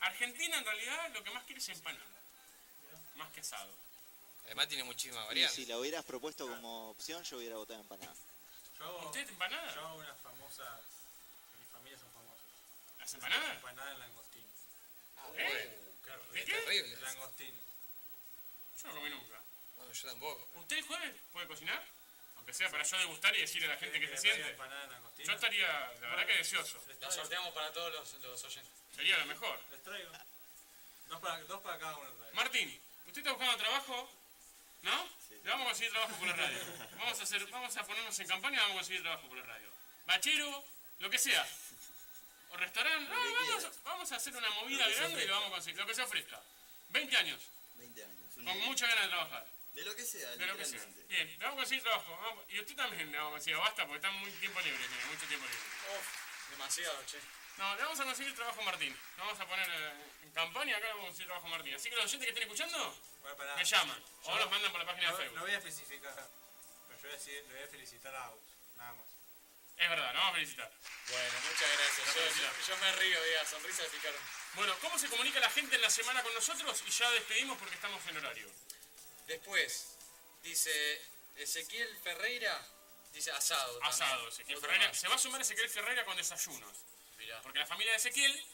Argentina 0.00 0.58
en 0.58 0.64
realidad 0.64 1.10
lo 1.14 1.22
que 1.22 1.30
más 1.30 1.44
quiere 1.44 1.60
es 1.60 1.68
empanada, 1.68 2.04
más 3.14 3.30
que 3.32 3.40
asado. 3.40 3.70
Además 4.44 4.68
tiene 4.68 4.84
muchísimas 4.84 5.24
Y 5.24 5.28
variantes. 5.28 5.54
si 5.56 5.66
la 5.66 5.78
hubieras 5.78 6.04
propuesto 6.04 6.46
como 6.48 6.90
opción, 6.90 7.22
yo 7.24 7.38
hubiera 7.38 7.56
votado 7.56 7.80
empanada. 7.80 8.14
Yo 8.78 8.84
hago, 8.84 9.06
¿Usted 9.06 9.28
empanada? 9.28 9.74
Yo 9.74 9.86
hago 9.86 9.98
unas 9.98 10.20
famosas. 10.20 10.80
¿Las 13.06 13.14
empanadas? 13.14 13.54
Empanada 13.54 13.92
en 13.92 13.98
langostino. 14.00 14.46
¿Eh? 15.36 15.78
¿De 16.32 16.44
qué? 16.44 16.52
terrible. 16.54 16.96
Langostino. 16.96 17.60
Yo 18.82 18.88
no 18.88 18.94
comí 18.96 19.10
nunca. 19.10 19.40
Bueno, 19.76 19.92
yo 19.92 20.08
tampoco. 20.08 20.48
¿Usted 20.56 20.78
el 20.78 20.82
jueves 20.82 21.14
puede 21.32 21.46
cocinar? 21.46 21.84
Aunque 22.34 22.52
sea 22.52 22.68
para 22.68 22.82
yo 22.82 22.98
degustar 22.98 23.36
y 23.36 23.42
decirle 23.42 23.68
a 23.68 23.74
la 23.74 23.76
gente 23.76 24.00
que 24.00 24.08
se 24.08 24.22
¿Quiere 24.22 24.42
que 24.42 24.50
le 24.50 24.56
siente. 24.56 25.24
Yo 25.24 25.32
estaría, 25.34 25.68
la 26.00 26.08
verdad 26.08 26.26
que 26.26 26.32
deseoso. 26.32 26.84
La 27.00 27.08
sorteamos 27.12 27.54
para 27.54 27.72
todos 27.72 27.92
los, 27.92 28.12
los 28.24 28.42
oyentes. 28.42 28.72
Sería 28.96 29.18
lo 29.18 29.26
mejor. 29.26 29.60
Les 29.70 29.82
traigo. 29.84 30.10
Dos 31.06 31.20
para, 31.20 31.38
dos 31.44 31.62
para 31.62 31.78
cada 31.78 31.96
uno. 31.98 32.10
traigo. 32.10 32.34
Martín, 32.34 32.80
¿usted 33.06 33.18
está 33.18 33.30
buscando 33.30 33.56
trabajo? 33.56 34.10
¿No? 34.82 35.08
Le 35.44 35.50
vamos 35.50 35.66
a 35.66 35.68
conseguir 35.68 35.92
trabajo 35.92 36.16
por 36.16 36.26
la 36.26 36.34
radio. 36.34 36.58
Vamos 36.98 37.20
a, 37.20 37.22
hacer, 37.22 37.46
vamos 37.52 37.76
a 37.76 37.84
ponernos 37.84 38.18
en 38.18 38.26
campaña 38.26 38.56
y 38.56 38.60
vamos 38.62 38.74
a 38.74 38.78
conseguir 38.78 39.02
trabajo 39.02 39.28
por 39.28 39.38
la 39.38 39.44
radio. 39.44 39.68
Bachero, 40.06 40.64
lo 40.98 41.08
que 41.08 41.18
sea. 41.18 41.46
O 42.50 42.56
restaurante. 42.56 43.10
No, 43.12 43.16
vamos, 43.20 43.64
a- 43.64 43.72
vamos 43.84 44.12
a 44.12 44.16
hacer 44.16 44.36
una 44.36 44.50
movida 44.50 44.86
Lo 44.88 44.96
grande 44.96 45.24
y 45.24 45.26
lo 45.26 45.34
vamos 45.34 45.48
a 45.48 45.54
conseguir. 45.54 45.80
Lo 45.80 45.86
que 45.86 45.94
se 45.94 46.02
ofrezca. 46.02 46.40
20 46.90 47.16
años. 47.16 47.42
20 47.74 48.04
años. 48.04 48.34
Con 48.34 48.58
mucha 48.60 48.86
ganas 48.86 49.04
de 49.04 49.08
trabajar. 49.10 49.46
De 49.74 49.84
lo 49.84 49.94
que 49.94 50.04
sea, 50.06 50.30
De 50.36 50.46
lo 50.46 50.56
que 50.56 50.64
sea. 50.64 50.84
Bien, 51.08 51.28
le 51.28 51.36
vamos 51.38 51.52
a 51.54 51.56
conseguir 51.62 51.82
trabajo. 51.82 52.16
vamos- 52.22 52.44
y 52.48 52.60
usted 52.60 52.76
también 52.76 53.10
le 53.12 53.18
vamos 53.18 53.32
a 53.32 53.36
conseguir. 53.36 53.58
Basta 53.58 53.82
porque 53.84 53.96
está 53.96 54.10
muy 54.10 54.30
tiempo 54.32 54.60
libre, 54.60 54.88
tiene 54.88 55.04
mucho 55.06 55.26
tiempo 55.26 55.46
libre. 55.46 56.00
Demasiado, 56.50 57.04
che. 57.06 57.18
No, 57.58 57.74
le 57.74 57.82
vamos 57.82 58.00
a 58.00 58.04
conseguir 58.04 58.34
trabajo 58.34 58.60
a 58.60 58.64
Martín. 58.64 58.92
Le 58.92 59.22
vamos 59.22 59.40
a 59.40 59.46
poner 59.46 59.68
eh, 59.70 59.92
en 60.22 60.30
campaña, 60.32 60.76
acá 60.76 60.86
le 60.86 60.92
vamos 60.92 61.04
a 61.04 61.06
conseguir 61.08 61.26
trabajo 61.26 61.46
a 61.46 61.50
Martín. 61.50 61.74
Así 61.74 61.90
que 61.90 61.96
los 61.96 62.04
oyentes 62.04 62.24
que 62.26 62.28
estén 62.30 62.42
escuchando, 62.44 62.96
me 63.56 63.64
llaman. 63.64 64.04
O 64.24 64.38
los 64.38 64.50
mandan 64.50 64.70
por 64.72 64.80
la 64.80 64.86
página 64.86 65.10
no, 65.10 65.16
de 65.16 65.22
Facebook. 65.22 65.36
No 65.38 65.42
voy 65.44 65.52
a 65.54 65.58
especificar. 65.58 66.14
Bueno, 66.14 66.96
yo 66.96 67.02
voy 67.02 67.10
a, 67.10 67.18
decir, 67.18 67.44
le 67.48 67.54
voy 67.54 67.62
a 67.62 67.68
felicitar 67.68 68.14
a 68.14 68.24
Agus, 68.26 68.42
nada 68.76 68.94
más. 68.94 69.06
Es 69.78 69.90
verdad, 69.90 70.12
nos 70.14 70.22
vamos 70.22 70.30
a 70.32 70.34
felicitar. 70.36 70.72
Bueno, 71.08 71.34
muchas 71.44 71.68
gracias. 71.78 72.14
Yo, 72.14 72.42
yo- 72.42 72.66
yo 72.66 72.76
me 72.78 72.92
río, 72.96 73.22
diga, 73.24 73.44
sonrisa 73.44 73.82
de 73.82 73.88
picar. 73.90 74.14
Bueno, 74.54 74.74
¿cómo 74.80 74.98
se 74.98 75.08
comunica 75.08 75.38
la 75.38 75.50
gente 75.50 75.76
en 75.76 75.82
la 75.82 75.90
semana 75.90 76.22
con 76.22 76.32
nosotros? 76.34 76.82
Y 76.86 76.90
ya 76.90 77.10
despedimos 77.10 77.58
porque 77.58 77.74
estamos 77.74 78.04
en 78.06 78.16
horario. 78.16 78.50
Después, 79.26 79.96
dice 80.42 81.02
Ezequiel 81.36 81.94
Ferreira, 82.02 82.58
dice 83.12 83.30
asado. 83.32 83.72
también. 83.78 83.92
Asado, 83.92 84.28
Ezequiel 84.28 84.56
Otro 84.56 84.68
Ferreira. 84.70 84.88
más. 84.88 84.98
Se 84.98 85.08
va 85.08 85.14
a 85.14 85.18
sumar 85.18 85.40
Ezequiel 85.42 85.68
Ferreira 85.68 86.04
con 86.04 86.16
desayunos. 86.16 86.72
Mirá. 87.18 87.42
Porque 87.42 87.58
la 87.58 87.66
familia 87.66 87.92
de 87.92 87.98
Ezequiel, 87.98 88.46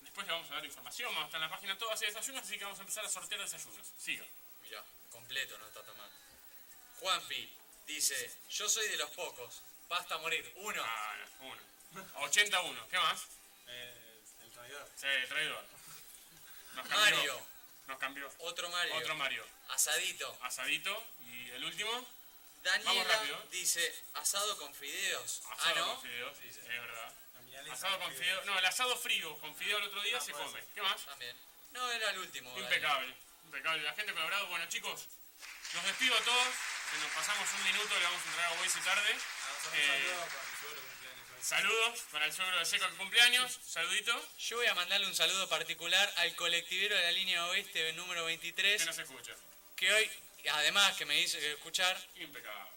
después 0.00 0.26
le 0.26 0.32
vamos 0.32 0.50
a 0.50 0.54
dar 0.54 0.64
información, 0.64 1.08
vamos 1.12 1.24
a 1.24 1.26
estar 1.26 1.42
en 1.42 1.48
la 1.50 1.54
página 1.54 1.76
todo 1.76 1.90
hace 1.90 2.06
desayunos, 2.06 2.42
así 2.42 2.56
que 2.58 2.64
vamos 2.64 2.78
a 2.78 2.82
empezar 2.82 3.04
a 3.04 3.08
sortear 3.08 3.40
desayunos. 3.40 3.86
Siga. 3.98 4.24
Mirá, 4.62 4.82
completo 5.10 5.58
no 5.58 5.66
está 5.66 5.82
tomando. 5.84 6.16
Juanpi 7.00 7.52
dice, 7.86 8.32
yo 8.50 8.68
soy 8.68 8.88
de 8.88 8.96
los 8.96 9.10
pocos, 9.10 9.60
basta 9.88 10.18
morir. 10.18 10.52
Uno. 10.56 10.82
Ah, 10.84 11.16
no, 11.40 11.46
uno. 11.46 11.60
81, 12.26 12.88
¿qué 12.90 12.98
más? 12.98 13.26
Eh, 13.68 14.20
el 14.44 14.50
traidor. 14.50 14.88
Sí, 14.96 15.06
el 15.06 15.28
traidor. 15.28 15.64
Nos 16.74 16.88
cambió. 16.88 16.98
Mario. 17.16 17.46
Nos 17.86 17.98
cambió. 17.98 18.32
Otro 18.38 18.68
Mario. 18.70 18.96
Otro 18.96 19.14
Mario. 19.16 19.46
Asadito. 19.68 20.38
Asadito. 20.42 21.04
Y 21.26 21.50
el 21.50 21.64
último, 21.64 21.90
Vamos 21.92 22.06
Daniela 22.62 23.04
rápido. 23.04 23.42
dice, 23.50 23.94
asado 24.14 24.56
con 24.58 24.74
fideos. 24.74 25.42
asado 25.50 25.58
ah, 25.58 25.74
¿no? 25.76 25.94
con 25.94 26.02
fideos. 26.02 26.38
Es 26.40 26.66
verdad. 26.66 27.12
Asado 27.70 27.98
con 27.98 28.12
fideos. 28.12 28.44
No, 28.46 28.58
el 28.58 28.64
asado 28.66 28.96
frío 28.96 29.38
con 29.38 29.54
fideo 29.54 29.78
el 29.78 29.84
otro 29.84 30.02
día 30.02 30.18
Ah, 30.18 30.20
se 30.20 30.32
come. 30.32 30.50
ser. 30.50 30.66
¿Qué 30.74 30.82
más? 30.82 31.00
También. 31.04 31.36
No, 31.72 31.90
era 31.92 32.10
el 32.10 32.18
último. 32.18 32.50
Daniel. 32.50 32.64
Impecable. 32.64 33.14
Impecable. 33.44 33.82
La 33.82 33.94
gente 33.94 34.12
colaborado. 34.12 34.46
Bueno, 34.48 34.66
chicos, 34.68 35.06
los 35.74 35.84
despido 35.84 36.16
a 36.16 36.20
todos. 36.20 36.48
Que 36.90 36.98
nos 37.00 37.10
pasamos 37.12 37.48
un 37.52 37.64
minuto, 37.64 37.98
le 37.98 38.04
vamos 38.04 38.20
a 38.22 38.28
entregar 38.28 38.52
a 38.52 38.60
Waze 38.60 38.80
tarde. 38.80 39.16
Un 39.72 39.78
Eh, 39.78 39.82
saludo 40.00 40.24
para 40.32 40.44
mi 40.46 40.56
suegro 40.60 40.80
que 40.82 40.88
cumpleaños 40.88 41.30
hoy. 41.36 41.42
saludos 41.42 42.00
para 42.12 42.26
el 42.26 42.32
suegro 42.32 42.58
de 42.58 42.64
Seco 42.64 42.88
que 42.88 42.96
cumpleaños. 42.96 43.58
Saludito. 43.66 44.28
Yo 44.38 44.56
voy 44.56 44.66
a 44.66 44.74
mandarle 44.74 45.06
un 45.06 45.14
saludo 45.14 45.48
particular 45.48 46.12
al 46.16 46.34
colectivero 46.36 46.96
de 46.96 47.02
la 47.02 47.12
línea 47.12 47.46
oeste 47.46 47.92
número 47.94 48.24
23. 48.24 48.80
Que 48.80 48.86
no 48.86 48.92
se 48.92 49.02
escucha. 49.02 49.32
que 49.76 49.92
hoy, 49.92 50.10
además 50.52 50.96
que 50.96 51.04
me 51.06 51.18
hizo 51.20 51.38
escuchar, 51.38 52.00
Impecable. 52.16 52.70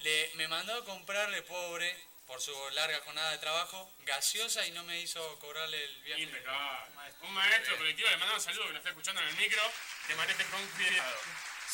le, 0.00 0.30
me 0.34 0.48
mandó 0.48 0.74
a 0.74 0.84
comprarle, 0.84 1.42
pobre, 1.42 1.96
por 2.26 2.40
su 2.42 2.52
larga 2.72 3.00
jornada 3.00 3.30
de 3.32 3.38
trabajo, 3.38 3.90
gaseosa 4.00 4.66
y 4.66 4.70
no 4.72 4.84
me 4.84 5.00
hizo 5.00 5.38
cobrarle 5.38 5.82
el 5.82 5.96
viaje. 6.02 6.22
Impecable. 6.22 7.12
Un 7.22 7.32
maestro 7.34 7.76
colectivo 7.78 8.08
le 8.10 8.16
mandamos 8.18 8.44
un 8.46 8.52
saludo 8.52 8.66
que 8.66 8.72
nos 8.72 8.78
está 8.80 8.90
escuchando 8.90 9.20
en 9.22 9.28
el 9.28 9.34
micro. 9.36 9.62
Que 10.06 10.14
maneje 10.14 10.44
con 10.46 10.66
cuidado. 10.68 11.18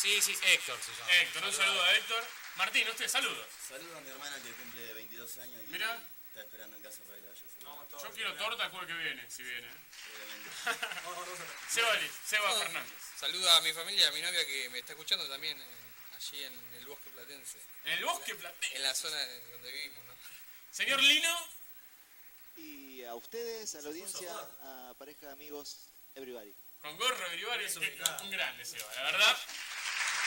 Sí, 0.00 0.20
sí, 0.22 0.36
Héctor 0.42 0.78
se 0.84 0.92
llama. 0.92 1.12
Héctor, 1.12 1.44
un 1.44 1.52
saludo 1.52 1.82
a 1.82 1.92
Héctor. 1.96 2.26
Martín, 2.56 2.88
usted, 2.88 3.08
saludos. 3.08 3.46
Saludo 3.68 3.96
a 3.98 4.00
mi 4.00 4.10
hermana 4.10 4.36
que 4.42 4.52
cumple 4.52 4.92
22 4.94 5.38
años 5.38 5.62
y 5.64 5.66
Mira. 5.72 5.98
está 6.28 6.40
esperando 6.42 6.76
en 6.76 6.82
casa 6.82 7.02
para 7.04 7.16
que 7.16 7.22
la 7.22 7.28
vaya 7.28 7.42
a 7.42 7.90
saludar. 7.90 8.02
Yo 8.04 8.10
quiero 8.14 8.34
torta 8.36 8.64
el 8.64 8.70
jueves 8.70 8.88
que 8.88 8.94
viene, 9.02 9.30
si 9.30 9.42
viene. 9.42 9.66
¿eh? 9.66 9.74
Obviamente. 10.14 10.50
Seba, 12.26 12.48
No, 12.54 12.60
Fernández. 12.60 12.92
Saludo 13.18 13.50
a 13.50 13.60
mi 13.62 13.72
familia, 13.72 14.08
a 14.08 14.12
mi 14.12 14.22
novia 14.22 14.46
que 14.46 14.68
me 14.70 14.78
está 14.78 14.92
escuchando 14.92 15.28
también 15.28 15.60
eh, 15.60 15.64
allí 16.16 16.44
en 16.44 16.74
el 16.74 16.86
bosque 16.86 17.10
platense. 17.10 17.58
En 17.84 17.92
el 17.92 18.04
bosque 18.04 18.34
platense. 18.36 18.76
En 18.76 18.82
la 18.82 18.94
zona 18.94 19.16
de 19.16 19.50
donde 19.50 19.72
vivimos, 19.72 20.04
¿no? 20.04 20.14
Señor 20.70 21.02
Lino. 21.02 21.48
Y 22.56 23.02
a 23.04 23.14
ustedes, 23.14 23.74
a 23.74 23.80
la 23.82 23.88
audiencia, 23.88 24.30
a 24.62 24.94
pareja 24.96 25.26
de 25.26 25.32
amigos, 25.32 25.88
everybody. 26.14 26.54
Con 26.80 26.96
gorro 26.98 27.28
de 27.30 27.36
Brivali, 27.36 27.66
que- 27.66 28.02
un 28.22 28.30
grande 28.30 28.64
Seba, 28.64 28.92
la 28.94 29.02
verdad. 29.04 29.38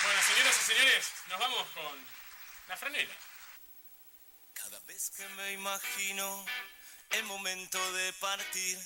Bueno, 0.04 0.22
señoras 0.24 0.58
y 0.62 0.66
señores, 0.74 1.06
nos 1.30 1.40
vamos 1.40 1.68
con 1.70 2.08
la 2.68 2.78
franela. 2.78 3.16
Cada 4.54 4.80
vez 4.82 5.10
que 5.12 5.28
me 5.30 5.54
imagino 5.54 6.46
el 7.12 7.24
momento 7.24 7.80
de 7.94 8.14
partir, 8.14 8.78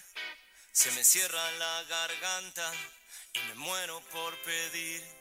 se 0.72 0.92
me 0.92 1.04
cierra 1.04 1.52
la 1.52 1.84
garganta 1.84 2.72
y 3.34 3.40
me 3.40 3.56
muero 3.56 4.02
por 4.12 4.38
pedir 4.44 5.21